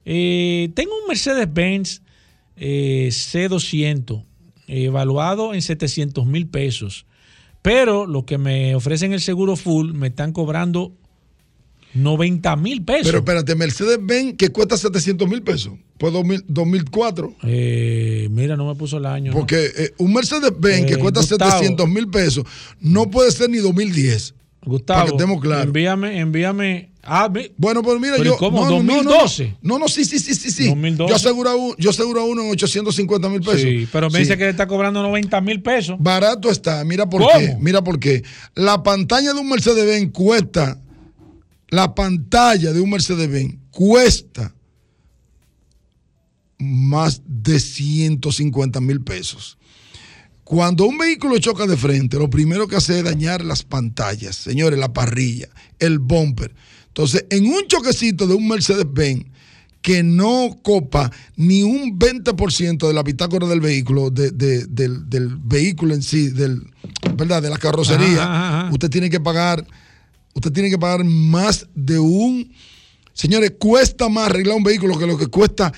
Eh, 0.07 0.71
tengo 0.75 0.93
un 1.03 1.09
Mercedes-Benz 1.09 2.01
eh, 2.57 3.09
C200 3.11 4.25
evaluado 4.69 5.53
en 5.53 5.61
700 5.63 6.25
mil 6.27 6.47
pesos. 6.47 7.05
Pero 7.63 8.07
lo 8.07 8.25
que 8.25 8.39
me 8.39 8.75
ofrecen 8.77 9.13
el 9.13 9.21
seguro 9.21 9.57
full 9.57 9.93
me 9.93 10.07
están 10.07 10.33
cobrando 10.33 10.93
90 11.95 12.57
mil 12.57 12.83
pesos. 12.85 13.07
Pero 13.07 13.19
espérate, 13.19 13.55
Mercedes-Benz 13.55 14.37
que 14.37 14.51
cuesta 14.51 14.77
700 14.77 15.29
mil 15.29 15.43
pesos. 15.43 15.73
Pues 15.99 16.13
2000, 16.13 16.45
2004. 16.47 17.35
Eh, 17.45 18.29
mira, 18.31 18.57
no 18.57 18.67
me 18.69 18.75
puso 18.75 18.99
el 18.99 19.07
año. 19.07 19.33
Porque 19.33 19.71
eh, 19.77 19.95
un 19.99 20.13
Mercedes-Benz 20.13 20.87
que 20.87 20.95
Eh, 20.95 20.99
cuesta 20.99 21.21
Gustavo. 21.21 21.51
700 21.51 21.89
mil 21.89 22.09
pesos 22.09 22.45
no 22.81 23.11
puede 23.11 23.31
ser 23.33 23.51
ni 23.51 23.59
2010. 23.59 24.35
Gustavo, 24.65 24.99
para 25.01 25.11
que 25.11 25.17
estemos 25.17 25.41
claros. 25.41 25.67
envíame, 25.67 26.19
envíame. 26.19 26.91
Ah, 27.09 27.31
Bueno, 27.57 27.83
pues 27.83 28.01
mira, 28.01 28.15
Pero 28.17 28.25
yo. 28.25 28.35
¿y 28.35 28.39
cómo? 28.39 28.65
No, 28.65 28.71
no, 28.71 28.83
no, 28.83 29.03
no. 29.03 29.11
2012. 29.13 29.57
No, 29.63 29.79
no, 29.79 29.89
sí, 29.89 30.05
sí, 30.05 30.19
sí, 30.19 30.35
sí. 30.35 30.51
sí. 30.51 30.69
2012. 30.69 31.09
Yo 31.11 31.17
aseguro, 31.17 31.51
a 31.51 31.55
un- 31.57 31.77
yo 31.79 31.91
aseguro 31.91 32.21
a 32.21 32.25
uno 32.25 32.43
en 32.43 32.51
850 32.51 33.29
mil 33.29 33.41
pesos. 33.41 33.61
sí, 33.63 33.89
pero 33.93 34.09
me 34.11 34.19
Sí. 34.19 34.25
dice 34.25 34.37
que 34.37 34.45
le 34.45 34.51
está 34.51 34.67
cobrando 34.67 35.03
90 35.03 35.41
mil 35.41 35.63
pesos. 35.63 35.97
Barato 36.01 36.51
está, 36.51 36.85
mira 36.85 37.09
por 37.09 37.23
¿Cómo? 37.23 37.33
qué. 37.39 37.57
Mira 37.61 37.83
por 37.83 37.99
qué. 38.01 38.23
La 38.55 38.83
pantalla 38.83 39.33
de 39.33 39.41
un 39.41 39.49
Mercedes-Benz 39.49 40.11
cuesta, 40.13 40.81
la 41.69 41.95
pantalla 41.95 42.73
de 42.73 42.81
un 42.81 42.91
Mercedes-Benz 42.91 43.57
cuesta 43.71 44.53
más 46.59 47.23
de 47.27 47.61
150 47.61 48.81
mil 48.81 49.03
pesos. 49.03 49.59
Cuando 50.45 50.87
un 50.87 50.97
vehículo 50.97 51.39
choca 51.39 51.67
de 51.67 51.77
frente, 51.77 52.19
lo 52.19 52.31
primero 52.31 52.69
que 52.69 52.77
hace 52.77 52.99
es 52.99 53.05
dañar 53.05 53.45
las 53.45 53.65
pantallas, 53.65 54.37
señores, 54.37 54.79
la 54.79 54.93
parrilla, 54.93 55.49
el 55.81 55.99
bumper. 55.99 56.55
Entonces, 56.97 57.27
en 57.29 57.45
un 57.47 57.67
choquecito 57.69 58.27
de 58.27 58.33
un 58.35 58.49
Mercedes-Benz 58.49 59.27
que 59.83 60.03
no 60.03 60.57
copa 60.63 61.13
ni 61.37 61.63
un 61.63 61.99
20% 61.99 62.89
de 62.89 62.95
la 62.95 63.03
bitácora 63.03 63.47
del 63.47 63.61
vehículo, 63.61 64.09
de- 64.11 64.31
de- 64.31 64.65
del, 64.65 65.09
del 65.11 65.37
vehículo 65.37 65.93
en 65.95 66.03
sí, 66.03 66.29
del, 66.31 66.63
¿verdad? 67.15 67.43
de 67.43 67.51
la 67.51 67.59
carrocería, 67.59 68.23
Ajá, 68.23 68.49
ajá, 68.49 68.61
ajá. 68.63 68.71
usted 68.73 68.89
tiene 68.89 69.11
que 69.11 69.21
pagar, 69.21 69.67
usted 70.33 70.51
tiene 70.53 70.71
que 70.71 70.79
pagar 70.79 71.05
más 71.05 71.67
de 71.75 71.99
un, 71.99 72.51
señores, 73.13 73.53
cuesta 73.59 74.09
más 74.09 74.31
arreglar 74.31 74.57
un 74.57 74.65
vehículo 74.65 74.99
que 74.99 75.07
lo 75.07 75.19
que 75.19 75.27
cuesta 75.27 75.73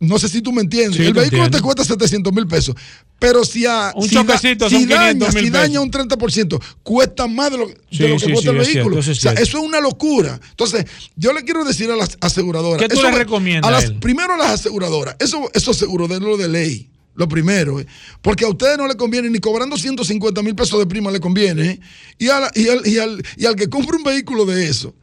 no 0.00 0.18
sé 0.18 0.28
si 0.28 0.40
tú 0.42 0.50
me 0.52 0.62
entiendes. 0.62 0.96
Sí, 0.96 1.02
el 1.06 1.12
vehículo 1.12 1.44
entiendo. 1.44 1.58
te 1.58 1.62
cuesta 1.62 1.84
700 1.84 2.32
mil 2.32 2.46
pesos. 2.46 2.74
Pero 3.18 3.44
si, 3.44 3.66
a, 3.66 3.92
Un 3.94 4.08
si, 4.08 4.14
da- 4.14 4.22
choquecito 4.22 4.68
si 4.70 4.76
son 4.76 4.88
500 4.88 5.28
daña, 5.34 5.40
si 5.44 5.50
daña 5.50 5.80
un 5.80 5.90
30%, 5.90 6.62
cuesta 6.82 7.26
más 7.26 7.50
de 7.50 7.58
lo, 7.58 7.66
de 7.68 7.74
lo 8.08 8.16
que 8.16 8.24
sí, 8.26 8.32
cuesta 8.32 8.50
el 8.50 8.60
es 8.60 8.66
vehículo. 8.66 8.94
cierto, 8.94 8.98
eso 9.00 9.12
es 9.12 9.18
o 9.18 9.20
sea, 9.20 9.32
cierto. 9.32 9.42
eso 9.42 9.58
es 9.58 9.64
una 9.64 9.80
locura. 9.80 10.40
Entonces, 10.50 10.86
yo 11.16 11.32
le 11.34 11.42
quiero 11.44 11.64
decir 11.64 11.90
a 11.90 11.96
las 11.96 12.16
aseguradoras. 12.20 12.80
¿Qué 12.80 12.88
tú 12.88 12.98
eso 13.00 13.10
le 13.10 13.18
recomiendas 13.18 13.68
A 13.68 13.70
las, 13.72 13.84
a 13.84 13.86
él? 13.88 13.98
primero 14.00 14.32
a 14.34 14.38
las 14.38 14.50
aseguradoras. 14.52 15.16
Eso, 15.18 15.50
eso 15.54 15.74
seguro 15.74 16.08
de 16.08 16.18
lo 16.18 16.36
de 16.38 16.48
ley. 16.48 16.86
Lo 17.16 17.28
primero, 17.28 17.78
¿eh? 17.80 17.86
porque 18.22 18.44
a 18.46 18.48
ustedes 18.48 18.78
no 18.78 18.86
le 18.88 18.94
conviene 18.94 19.28
ni 19.28 19.40
cobrando 19.40 19.76
150 19.76 20.40
mil 20.42 20.54
pesos 20.54 20.78
de 20.78 20.86
prima 20.86 21.10
le 21.10 21.20
conviene. 21.20 21.70
¿eh? 21.72 21.80
Y, 22.18 22.28
a 22.28 22.40
la- 22.40 22.52
y 22.54 22.68
al, 22.68 22.86
y 22.86 22.98
al- 22.98 23.22
y 23.36 23.44
al 23.44 23.56
que 23.56 23.68
compre 23.68 23.96
un 23.98 24.04
vehículo 24.04 24.46
de 24.46 24.66
eso, 24.68 24.94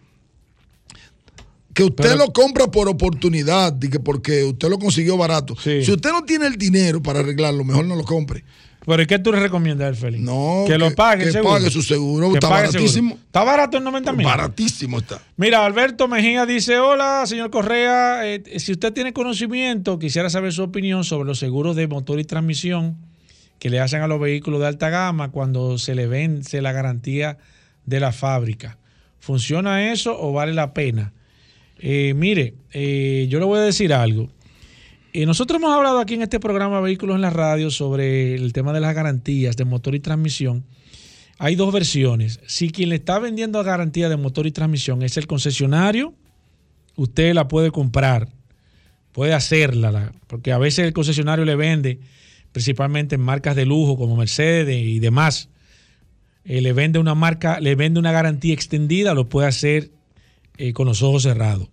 que 1.78 1.84
usted 1.84 2.04
Pero- 2.06 2.16
lo 2.16 2.34
compra 2.34 2.66
por 2.72 2.90
oportunidad 2.90 3.78
que 3.78 3.99
porque 3.99 4.44
usted 4.45 4.68
lo 4.68 4.80
consiguió 4.80 5.16
barato. 5.16 5.56
Sí. 5.62 5.86
Si 5.86 5.91
usted 5.91 6.10
no 6.12 6.24
tiene 6.24 6.48
el 6.48 6.56
dinero 6.58 7.04
para 7.04 7.20
arreglarlo, 7.20 7.64
mejor 7.64 7.86
no 7.86 7.95
lo 7.95 8.04
compre. 8.04 8.44
¿Pero 8.84 9.04
¿y 9.04 9.06
qué 9.06 9.20
tú 9.20 9.32
le 9.32 9.40
recomiendas 9.40 9.99
Félix? 9.99 10.24
No, 10.24 10.64
que 10.66 10.78
lo 10.80 10.95
pague, 10.95 11.26
que 11.26 11.32
seguro. 11.34 11.54
pague 11.54 11.70
su 11.70 11.84
seguro, 11.84 12.32
Que 12.32 12.36
está 12.40 12.48
el 12.48 12.54
seguro. 12.54 12.72
baratísimo. 12.72 13.16
Está 13.26 13.44
barato 13.44 13.78
en 13.78 13.84
90 13.84 14.12
mil. 14.14 14.26
Baratísimo 14.26 14.98
está. 14.98 15.22
Mira, 15.36 15.64
Alberto 15.66 16.08
Mejía 16.08 16.48
dice, 16.48 16.80
hola, 16.80 17.24
señor 17.28 17.52
Correa, 17.52 18.26
eh, 18.28 18.41
si 18.60 18.72
usted 18.72 18.91
tiene 18.94 19.14
conocimiento, 19.14 19.99
quisiera 19.99 20.32
saber 20.32 20.54
su 20.54 20.64
opinión 20.64 21.04
sobre 21.04 21.28
los 21.28 21.38
seguros 21.38 21.76
de 21.76 21.86
motor 21.88 22.20
y 22.20 22.24
transmisión 22.24 22.98
que 23.60 23.70
le 23.70 23.80
hacen 23.82 24.02
a 24.02 24.08
los 24.08 24.20
vehículos 24.20 24.62
de 24.62 24.68
alta 24.68 24.90
gama 24.90 25.30
cuando 25.32 25.78
se 25.78 25.94
le 25.94 26.08
vence 26.08 26.62
la 26.62 26.72
garantía 26.72 27.38
de 27.86 27.99
la 27.99 28.12
fábrica. 28.14 28.78
¿Funciona 29.20 29.91
eso 29.91 30.18
o 30.20 30.32
vale 30.32 30.54
la 30.54 30.74
pena? 30.74 31.14
Eh, 31.80 32.14
mire, 32.16 32.56
eh, 32.74 33.28
yo 33.30 33.40
le 33.40 33.45
voy 33.45 33.60
a 33.60 33.64
decir 33.64 33.94
algo. 33.94 34.30
Eh, 35.14 35.26
nosotros 35.26 35.60
hemos 35.60 35.74
hablado 35.76 35.99
aquí 35.99 36.16
en 36.16 36.22
este 36.22 36.40
programa 36.40 36.82
Vehículos 36.82 37.16
en 37.16 37.22
la 37.22 37.30
Radio 37.30 37.70
sobre 37.72 38.36
el 38.36 38.54
tema 38.54 38.74
de 38.74 38.80
las 38.80 38.94
garantías 38.95 39.56
de 39.58 39.66
motor 39.66 39.95
y 39.95 39.99
transmisión. 39.99 40.66
Hay 41.40 41.56
dos 41.56 41.72
versiones. 41.72 42.40
Si 42.48 42.70
quien 42.72 42.90
le 42.90 42.95
está 42.95 43.20
vendiendo 43.20 43.64
garantía 43.64 44.10
de 44.10 44.18
motor 44.18 44.48
y 44.48 44.52
transmisión 44.52 45.04
es 45.04 45.18
el 45.18 45.28
concesionario, 45.28 46.14
usted 46.95 47.34
la 47.34 47.48
puede 47.48 47.72
comprar, 47.72 48.30
puede 49.12 49.34
hacerla, 49.34 49.91
la- 49.91 50.14
porque 50.28 50.52
a 50.52 50.58
veces 50.58 50.86
el 50.86 50.94
concesionario 50.94 51.45
le 51.45 51.56
vende, 51.56 51.99
principalmente 52.52 53.16
en 53.16 53.22
marcas 53.22 53.56
de 53.56 53.66
lujo 53.68 53.98
como 53.98 54.16
Mercedes 54.18 54.84
y 54.84 54.99
demás, 54.99 55.49
le 56.44 56.74
vende 56.74 56.98
una 56.98 57.14
marca, 57.14 57.60
le 57.60 57.76
vende 57.76 57.99
una 57.99 58.12
garantía 58.12 58.54
extendida, 58.54 59.14
lo 59.14 59.28
puede 59.30 59.48
hacer 59.48 59.91
eh, 60.58 60.74
con 60.74 60.88
los 60.88 61.02
ojos 61.02 61.24
cerrados. 61.24 61.70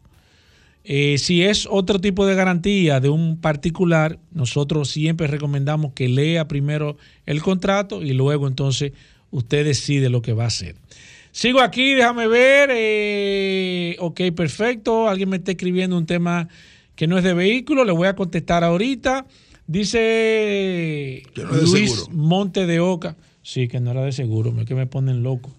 Eh, 0.86 1.16
si 1.16 1.42
es 1.42 1.66
otro 1.70 1.98
tipo 1.98 2.26
de 2.26 2.34
garantía 2.34 3.00
de 3.00 3.08
un 3.08 3.38
particular, 3.40 4.18
nosotros 4.32 4.90
siempre 4.90 5.26
recomendamos 5.26 5.92
que 5.94 6.08
lea 6.08 6.46
primero 6.46 6.98
el 7.24 7.40
contrato 7.40 8.02
y 8.02 8.12
luego 8.12 8.46
entonces 8.46 8.92
usted 9.30 9.64
decide 9.64 10.10
lo 10.10 10.20
que 10.20 10.34
va 10.34 10.44
a 10.44 10.48
hacer. 10.48 10.76
Sigo 11.32 11.60
aquí, 11.60 11.94
déjame 11.94 12.28
ver. 12.28 12.70
eh, 12.72 13.96
ok, 13.98 14.20
perfecto. 14.36 15.08
Alguien 15.08 15.30
me 15.30 15.38
está 15.38 15.52
escribiendo 15.52 15.96
un 15.96 16.06
tema 16.06 16.48
que 16.94 17.06
no 17.06 17.18
es 17.18 17.24
de 17.24 17.34
vehículo, 17.34 17.84
le 17.84 17.92
voy 17.92 18.06
a 18.06 18.14
contestar 18.14 18.62
ahorita. 18.62 19.26
Dice 19.66 21.22
Que 21.34 21.42
no 21.42 21.52
Luis 21.52 21.92
seguro. 21.92 22.12
Monte 22.12 22.66
de 22.66 22.80
Oca. 22.80 23.16
Sí, 23.42 23.68
que 23.68 23.80
no 23.80 23.90
era 23.90 24.02
de 24.02 24.12
seguro, 24.12 24.54
es 24.58 24.66
que 24.66 24.74
me 24.74 24.86
ponen 24.86 25.22
loco. 25.22 25.50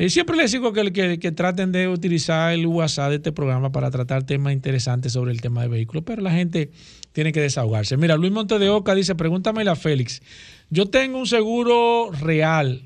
Eh, 0.00 0.10
siempre 0.10 0.36
les 0.36 0.52
digo 0.52 0.72
que, 0.72 1.18
que, 1.18 1.32
traten 1.32 1.72
de 1.72 1.88
utilizar 1.88 2.52
el 2.52 2.68
WhatsApp 2.68 3.08
de 3.10 3.16
este 3.16 3.32
programa 3.32 3.72
para 3.72 3.90
tratar 3.90 4.22
temas 4.22 4.52
interesantes 4.52 5.12
sobre 5.12 5.32
el 5.32 5.40
tema 5.40 5.62
de 5.62 5.66
vehículos, 5.66 6.04
pero 6.06 6.22
la 6.22 6.30
gente 6.30 6.70
tiene 7.10 7.32
que 7.32 7.40
desahogarse. 7.40 7.96
Mira, 7.96 8.16
Luis 8.16 8.30
Monte 8.30 8.60
de 8.60 8.68
Oca 8.68 8.94
dice, 8.94 9.16
pregúntame 9.16 9.68
a 9.68 9.74
Félix, 9.74 10.22
yo 10.70 10.86
tengo 10.86 11.18
un 11.18 11.26
seguro 11.26 12.12
real 12.12 12.82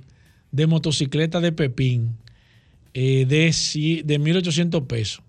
de 0.52 0.66
motocicleta 0.66 1.43
de 1.43 1.52
Pepín 1.52 2.16
eh, 2.94 3.26
de, 3.28 3.44
de 4.05 4.18
1.800 4.18 4.86
pesos 4.86 5.22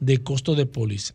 de 0.00 0.18
costo 0.18 0.56
de 0.56 0.66
póliza. 0.66 1.14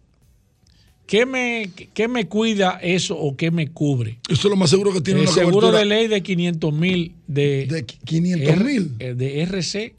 ¿Qué 1.06 1.26
me, 1.26 1.70
¿Qué 1.94 2.08
me 2.08 2.28
cuida 2.28 2.80
eso 2.82 3.18
o 3.18 3.36
qué 3.36 3.52
me 3.52 3.70
cubre? 3.70 4.20
Eso 4.30 4.48
es 4.48 4.52
lo 4.52 4.56
más 4.56 4.70
seguro 4.70 4.94
que 4.94 5.02
tiene 5.02 5.22
El 5.22 5.28
una 5.28 5.36
seguro 5.36 5.68
cobertura 5.68 5.80
de 5.80 5.86
ley 5.86 6.08
de 6.08 6.24
500 6.24 6.74
mil 6.74 7.16
de, 7.28 7.68
de 7.68 7.86
500 7.86 8.58
mil. 8.66 8.92
Eh, 9.00 9.14
de 9.14 9.42
RC, 9.42 9.96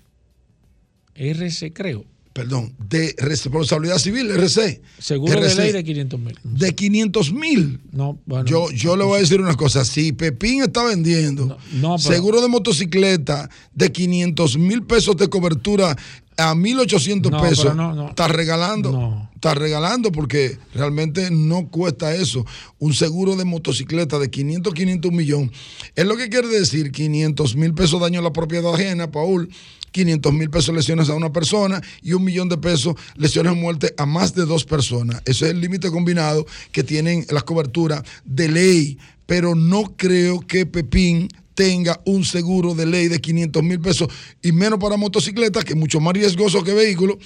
RC 1.14 1.72
creo. 1.72 2.05
Perdón, 2.35 2.74
de 2.90 3.15
responsabilidad 3.16 3.97
civil, 3.98 4.28
RC. 4.31 4.82
Seguro 4.98 5.40
de 5.40 5.55
ley 5.55 5.73
de 5.73 5.85
500 5.85 6.20
mil. 6.20 6.39
de 6.43 6.74
500 6.74 7.32
mil. 7.32 7.81
No, 7.93 8.19
bueno. 8.27 8.44
Yo, 8.44 8.70
yo 8.73 8.97
le 8.97 9.05
voy 9.05 9.19
a 9.19 9.20
decir 9.20 9.40
una 9.40 9.55
cosa, 9.55 9.85
si 9.85 10.12
Pepín 10.12 10.62
está 10.62 10.82
vendiendo 10.85 11.47
No, 11.47 11.56
no, 11.81 11.97
pero- 11.97 11.98
seguro 11.98 12.43
de 12.43 12.48
motocicleta 12.48 13.48
de 13.73 13.90
500 13.93 14.59
mil 14.59 14.82
pesos 14.82 15.16
de 15.16 15.28
cobertura 15.28 15.97
a 16.36 16.55
1.800 16.56 17.31
No, 17.31 17.40
pesos, 17.40 17.77
no, 17.77 17.94
no. 17.94 18.09
está 18.09 18.27
regalando, 18.27 18.90
No. 18.90 19.31
está 19.36 19.55
regalando 19.55 20.11
porque 20.11 20.59
realmente 20.74 21.31
no 21.31 21.69
cuesta 21.69 22.12
eso. 22.16 22.44
Un 22.81 22.93
seguro 22.94 23.36
de 23.36 23.44
motocicleta 23.44 24.19
de 24.19 24.28
500, 24.28 24.74
500 24.74 25.09
un 25.12 25.16
millón. 25.16 25.52
Es 25.94 26.05
lo 26.05 26.16
que 26.16 26.28
quiere 26.28 26.48
decir 26.48 26.90
500 26.90 27.55
mil 27.55 27.73
pesos 27.74 28.01
daño 28.01 28.19
a 28.19 28.23
la 28.24 28.32
propiedad 28.32 28.74
ajena, 28.74 29.12
Paul. 29.12 29.48
500 29.94 30.32
mil 30.32 30.50
pesos 30.50 30.74
lesiones 30.74 31.08
a 31.08 31.14
una 31.14 31.32
persona 31.32 31.80
y 32.02 32.14
un 32.14 32.24
millón 32.24 32.48
de 32.48 32.58
pesos 32.58 32.96
lesiones 33.14 33.52
o 33.52 33.54
muerte 33.54 33.94
a 33.96 34.04
más 34.04 34.34
de 34.34 34.44
dos 34.44 34.64
personas. 34.64 35.22
Ese 35.24 35.46
es 35.46 35.50
el 35.52 35.60
límite 35.60 35.88
combinado 35.88 36.44
que 36.72 36.82
tienen 36.82 37.24
las 37.30 37.44
coberturas 37.44 38.02
de 38.24 38.48
ley, 38.48 38.98
pero 39.24 39.54
no 39.54 39.94
creo 39.96 40.40
que 40.40 40.66
Pepín 40.66 41.28
tenga 41.54 42.00
un 42.06 42.24
seguro 42.24 42.74
de 42.74 42.86
ley 42.86 43.06
de 43.06 43.20
500 43.20 43.62
mil 43.62 43.80
pesos 43.80 44.08
y 44.42 44.50
menos 44.50 44.80
para 44.80 44.96
motocicletas, 44.96 45.64
que 45.64 45.74
es 45.74 45.78
mucho 45.78 46.00
más 46.00 46.12
riesgoso 46.12 46.64
que 46.64 46.74
vehículos, 46.74 47.18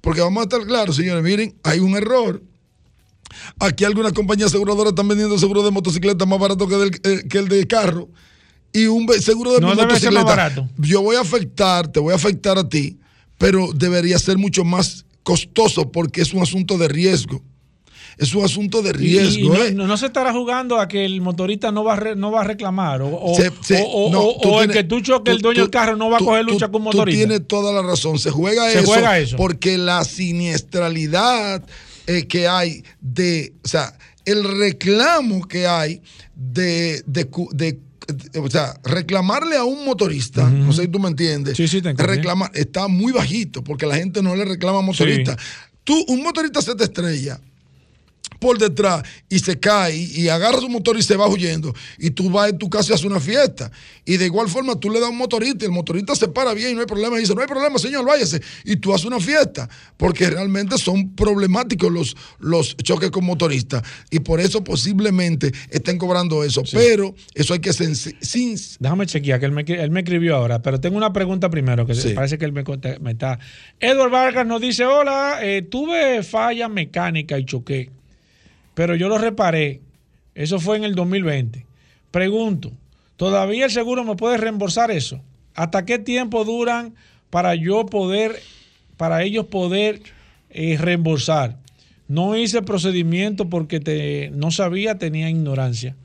porque 0.00 0.22
vamos 0.22 0.40
a 0.40 0.44
estar 0.44 0.66
claros, 0.66 0.96
señores, 0.96 1.22
miren, 1.22 1.54
hay 1.62 1.80
un 1.80 1.94
error. 1.94 2.42
Aquí 3.58 3.84
algunas 3.84 4.14
compañías 4.14 4.48
aseguradoras 4.48 4.92
están 4.92 5.08
vendiendo 5.08 5.38
seguros 5.38 5.62
de 5.62 5.72
motocicleta 5.72 6.24
más 6.24 6.38
barato 6.38 6.66
que, 6.66 6.90
eh, 7.02 7.28
que 7.28 7.38
el 7.38 7.48
de 7.48 7.66
carro. 7.66 8.08
Y 8.74 8.86
un 8.86 9.08
seguro 9.22 9.52
de 9.54 9.60
No 9.60 9.68
ser 9.74 9.84
motocicleta. 9.86 10.24
barato. 10.24 10.68
Yo 10.76 11.00
voy 11.00 11.16
a 11.16 11.20
afectar, 11.20 11.88
te 11.90 12.00
voy 12.00 12.12
a 12.12 12.16
afectar 12.16 12.58
a 12.58 12.68
ti, 12.68 12.98
pero 13.38 13.72
debería 13.72 14.18
ser 14.18 14.36
mucho 14.36 14.64
más 14.64 15.06
costoso 15.22 15.90
porque 15.90 16.20
es 16.20 16.34
un 16.34 16.42
asunto 16.42 16.76
de 16.76 16.88
riesgo. 16.88 17.40
Es 18.18 18.32
un 18.34 18.44
asunto 18.44 18.82
de 18.82 18.90
Y- 18.90 18.92
riesgo. 18.92 19.38
y 19.44 19.48
no, 19.48 19.64
¿eh? 19.64 19.72
no- 19.72 19.86
no 19.88 19.96
se 19.96 20.06
estará 20.06 20.32
jugando 20.32 20.78
a 20.78 20.86
que 20.86 21.04
el 21.04 21.20
motorista 21.20 21.72
no 21.72 21.82
va 21.82 21.94
a, 21.94 21.96
re- 21.96 22.14
no 22.16 22.30
va 22.30 22.42
a 22.42 22.44
reclamar 22.44 23.02
o, 23.02 23.08
o- 23.08 23.34
Se- 23.34 23.50
se- 23.62 23.84
o- 23.84 24.10
no, 24.10 24.20
o- 24.22 24.40
tú 24.40 24.50
o 24.50 24.60
el 24.60 24.68
tienes- 24.68 24.76
que 24.76 24.84
tú 24.88 25.00
choques 25.00 25.32
el 25.34 25.38
tú- 25.40 25.48
dueño 25.48 25.62
del 25.62 25.70
tú- 25.70 25.78
carro 25.78 25.96
no 25.96 26.10
va 26.10 26.18
tú- 26.18 26.24
a 26.24 26.26
coger 26.28 26.46
tú- 26.46 26.52
lucha 26.52 26.66
con 26.68 26.82
un 26.82 26.90
Tú 26.90 26.96
motorista. 26.98 27.18
tienes 27.26 27.48
toda 27.48 27.72
la 27.72 27.82
razón. 27.82 28.18
Se 28.20 28.30
juega, 28.30 28.70
Se 28.70 28.78
eso, 28.80 28.86
juega 28.86 29.18
eso. 29.18 29.36
porque 29.36 29.78
la 29.78 30.04
siniestralidad 30.04 31.64
eh, 32.06 32.26
que 32.26 32.46
hay 32.46 32.84
de, 33.00 33.52
o 33.64 33.68
sea, 33.68 33.96
el 34.24 34.44
reclamo 34.44 35.46
que 35.48 35.66
hay 35.66 36.02
de, 36.36 37.02
de- 37.06 37.28
de- 37.52 37.78
o 38.40 38.50
sea, 38.50 38.74
reclamarle 38.84 39.56
a 39.56 39.64
un 39.64 39.84
motorista, 39.84 40.48
no 40.48 40.72
sé 40.72 40.82
si 40.82 40.88
tú 40.88 40.98
me 40.98 41.08
entiendes, 41.08 41.56
Sí, 41.56 41.68
sí, 41.68 41.82
te 41.82 41.90
está 42.54 42.88
muy 42.88 43.12
bajito 43.12 43.62
porque 43.62 43.86
la 43.86 43.96
gente 43.96 44.22
no 44.22 44.34
le 44.36 44.44
reclama 44.44 44.78
a 44.78 44.82
motorista. 44.82 45.36
Tú, 45.84 46.04
un 46.08 46.22
motorista 46.22 46.62
se 46.62 46.74
te 46.74 46.84
estrella 46.84 47.40
por 48.44 48.58
detrás 48.58 49.02
y 49.30 49.38
se 49.38 49.58
cae 49.58 49.96
y, 49.96 50.28
agarra 50.28 50.60
su 50.60 50.68
motor 50.68 50.98
y 50.98 51.02
se 51.02 51.16
va 51.16 51.26
huyendo. 51.26 51.74
Y 51.98 52.10
tú 52.10 52.28
vas 52.28 52.52
a 52.52 52.58
tu 52.58 52.68
casa 52.68 52.92
y 52.92 52.94
haces 52.94 53.06
una 53.06 53.18
fiesta. 53.18 53.70
Y 54.04 54.18
de 54.18 54.26
igual 54.26 54.50
forma 54.50 54.78
tú 54.78 54.90
le 54.90 55.00
das 55.00 55.08
a 55.08 55.10
un 55.12 55.16
motorista 55.16 55.64
y 55.64 55.68
el 55.68 55.72
motorista 55.72 56.14
se 56.14 56.28
para 56.28 56.52
bien 56.52 56.72
y 56.72 56.74
no 56.74 56.80
hay 56.80 56.86
problema. 56.86 57.16
Y 57.16 57.20
dice 57.20 57.34
no 57.34 57.40
hay 57.40 57.46
problema 57.46 57.78
señor 57.78 58.04
váyase 58.04 58.42
y 58.66 58.76
tú 58.76 58.92
haces 58.92 59.06
una 59.06 59.18
fiesta 59.18 59.66
porque 59.96 60.28
realmente 60.28 60.76
son 60.76 61.14
problemáticos 61.14 61.90
los, 61.90 62.16
los 62.38 62.76
choques 62.76 63.10
con 63.10 63.24
motoristas. 63.24 63.82
Y 64.10 64.20
por 64.20 64.40
eso 64.40 64.62
posiblemente 64.62 65.50
estén 65.70 65.96
cobrando 65.96 66.44
eso. 66.44 66.62
Pero 66.70 67.14
eso 67.34 67.54
hay 67.54 67.60
que 67.60 67.72
sin 67.72 67.94
Déjame 68.78 69.06
chequear, 69.06 69.40
que 69.40 69.46
él 69.46 69.52
me, 69.52 69.62
él 69.62 69.90
me 69.90 70.00
escribió 70.00 70.36
ahora, 70.36 70.60
pero 70.60 70.80
tengo 70.80 70.98
una 70.98 71.14
pregunta 71.14 71.48
primero, 71.48 71.86
que 71.86 71.94
Sí. 71.94 72.10
parece 72.10 72.36
que 72.36 72.44
él 72.44 72.52
me 72.52 72.62
está... 73.10 73.38
Edward 73.80 74.10
Vargas 74.10 74.46
nos 74.46 74.60
dice, 74.60 74.84
hola, 74.84 75.38
eh, 75.42 75.62
tuve 75.62 76.22
falla 76.22 76.68
mecánica 76.68 77.38
y 77.38 77.44
choqué, 77.44 77.90
pero 78.74 78.94
yo 78.94 79.08
lo 79.08 79.18
reparé. 79.18 79.80
Eso 80.34 80.58
fue 80.60 80.76
en 80.76 80.84
el 80.84 80.94
2020. 80.94 81.64
Pregunto, 82.10 82.72
¿todavía 83.16 83.66
el 83.66 83.70
seguro 83.70 84.04
me 84.04 84.16
puede 84.16 84.36
reembolsar 84.36 84.90
eso? 84.90 85.20
¿Hasta 85.54 85.84
qué 85.84 85.98
tiempo 85.98 86.44
duran 86.44 86.94
para 87.30 87.54
yo 87.54 87.86
poder, 87.86 88.40
para 88.96 89.22
ellos 89.22 89.46
poder 89.46 90.02
eh, 90.50 90.76
reembolsar? 90.78 91.58
No 92.08 92.36
hice 92.36 92.62
procedimiento 92.62 93.48
porque 93.48 93.80
te, 93.80 94.30
no 94.34 94.50
sabía, 94.50 94.98
tenía 94.98 95.30
ignorancia. 95.30 95.96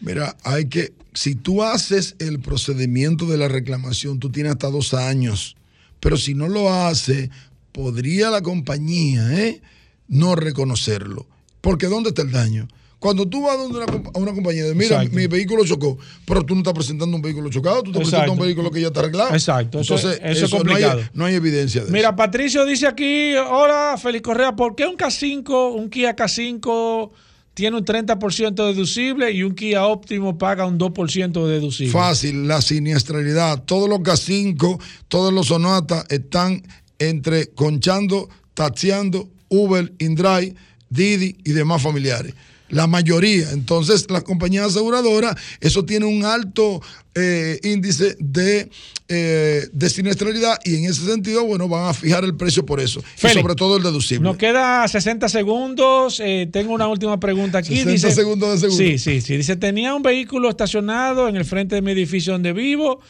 Mira, 0.00 0.36
hay 0.44 0.66
que, 0.66 0.92
si 1.14 1.34
tú 1.34 1.62
haces 1.62 2.14
el 2.18 2.38
procedimiento 2.38 3.26
de 3.26 3.38
la 3.38 3.48
reclamación, 3.48 4.20
tú 4.20 4.30
tienes 4.30 4.52
hasta 4.52 4.70
dos 4.70 4.94
años. 4.94 5.56
Pero 6.00 6.16
si 6.16 6.34
no 6.34 6.48
lo 6.48 6.72
hace, 6.72 7.30
podría 7.72 8.30
la 8.30 8.42
compañía 8.42 9.40
¿eh? 9.40 9.60
no 10.06 10.36
reconocerlo. 10.36 11.26
Porque 11.60 11.86
¿dónde 11.86 12.10
está 12.10 12.22
el 12.22 12.30
daño? 12.32 12.68
Cuando 12.98 13.28
tú 13.28 13.42
vas 13.42 13.56
donde 13.56 13.78
una, 13.78 13.86
a 14.12 14.18
una 14.18 14.32
compañía 14.32 14.64
de, 14.64 14.74
mira, 14.74 14.96
Exacto. 14.96 15.14
mi 15.16 15.28
vehículo 15.28 15.64
chocó, 15.64 15.96
pero 16.26 16.42
tú 16.44 16.54
no 16.54 16.62
estás 16.62 16.74
presentando 16.74 17.14
un 17.14 17.22
vehículo 17.22 17.48
chocado, 17.48 17.82
tú 17.84 17.90
estás 17.90 18.00
presentando 18.00 18.24
Exacto. 18.24 18.32
un 18.42 18.46
vehículo 18.48 18.70
que 18.72 18.80
ya 18.80 18.88
está 18.88 19.00
arreglado. 19.00 19.32
Exacto, 19.34 19.78
eso- 19.80 19.94
Entonces, 19.94 20.20
eso 20.24 20.44
es 20.46 20.50
no 20.50 20.56
hay- 20.58 20.64
complicado. 20.64 21.02
No 21.14 21.24
hay, 21.26 21.34
evidencia 21.36 21.84
de 21.84 21.92
Mira, 21.92 22.08
eso. 22.08 22.16
Patricio 22.16 22.64
dice 22.66 22.88
aquí, 22.88 23.34
hola, 23.36 23.96
Félix 24.02 24.22
Correa, 24.24 24.56
¿por 24.56 24.74
qué 24.74 24.84
un 24.86 24.96
K5, 24.96 25.74
un 25.76 25.88
Kia 25.90 26.16
K5 26.16 27.10
tiene 27.54 27.76
un 27.76 27.84
30% 27.84 28.66
deducible 28.66 29.30
y 29.30 29.44
un 29.44 29.54
Kia 29.54 29.84
Óptimo 29.86 30.36
paga 30.36 30.66
un 30.66 30.76
2% 30.78 31.46
de 31.46 31.52
deducible? 31.52 31.92
Fácil, 31.92 32.48
la 32.48 32.60
siniestralidad. 32.60 33.62
Todos 33.64 33.88
los 33.88 34.00
K5, 34.00 34.80
todos 35.06 35.32
los 35.32 35.46
Sonata 35.46 36.04
están 36.08 36.64
entre 36.98 37.46
conchando, 37.54 38.28
taxiando, 38.54 39.28
Uber, 39.50 39.92
Indrive, 40.00 40.56
Didi 40.90 41.36
y 41.44 41.52
demás 41.52 41.82
familiares. 41.82 42.34
La 42.70 42.86
mayoría. 42.86 43.50
Entonces, 43.52 44.10
las 44.10 44.24
compañías 44.24 44.66
aseguradoras, 44.66 45.36
eso 45.60 45.84
tiene 45.86 46.04
un 46.04 46.24
alto 46.24 46.82
eh, 47.14 47.58
índice 47.62 48.14
de, 48.20 48.68
eh, 49.08 49.68
de 49.72 49.90
siniestralidad 49.90 50.58
y 50.64 50.76
en 50.76 50.84
ese 50.84 51.06
sentido, 51.06 51.44
bueno, 51.46 51.66
van 51.66 51.88
a 51.88 51.94
fijar 51.94 52.24
el 52.24 52.36
precio 52.36 52.66
por 52.66 52.78
eso. 52.80 53.00
Félix, 53.16 53.38
y 53.38 53.40
sobre 53.40 53.54
todo 53.54 53.78
el 53.78 53.82
deducible. 53.82 54.22
Nos 54.28 54.36
queda 54.36 54.86
60 54.86 55.30
segundos. 55.30 56.20
eh, 56.20 56.46
tengo 56.52 56.74
una 56.74 56.88
última 56.88 57.18
pregunta 57.18 57.58
aquí. 57.58 57.74
60 57.76 57.90
dice, 57.90 58.10
segundos 58.12 58.50
de 58.50 58.58
seguro. 58.68 58.84
Sí, 58.84 58.98
sí, 58.98 59.22
sí. 59.22 59.36
Dice, 59.38 59.56
tenía 59.56 59.94
un 59.94 60.02
vehículo 60.02 60.50
estacionado 60.50 61.26
en 61.28 61.36
el 61.36 61.46
frente 61.46 61.74
de 61.74 61.80
mi 61.82 61.92
edificio 61.92 62.34
donde 62.34 62.52
vivo. 62.52 63.00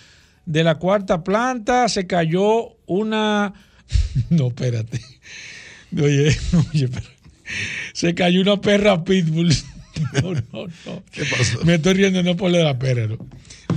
De 0.47 0.63
la 0.63 0.77
cuarta 0.77 1.25
planta 1.25 1.89
se 1.89 2.07
cayó 2.07 2.77
una... 2.87 3.53
No, 4.31 4.49
espérate. 4.49 5.01
Oye, 6.01 6.37
oye, 6.73 6.89
pero... 6.89 7.18
Se 7.93 8.15
cayó 8.15 8.41
una 8.41 8.61
perra 8.61 9.05
pitbull. 9.05 9.55
No, 10.23 10.33
no, 10.33 10.43
no. 10.87 11.03
¿Qué 11.11 11.25
pasó? 11.25 11.65
Me 11.65 11.75
estoy 11.75 11.95
riendo 11.95 12.23
no 12.23 12.37
por 12.37 12.53
lo 12.53 12.59
de 12.59 12.63
la 12.63 12.79
perra, 12.79 13.09
no. 13.09 13.19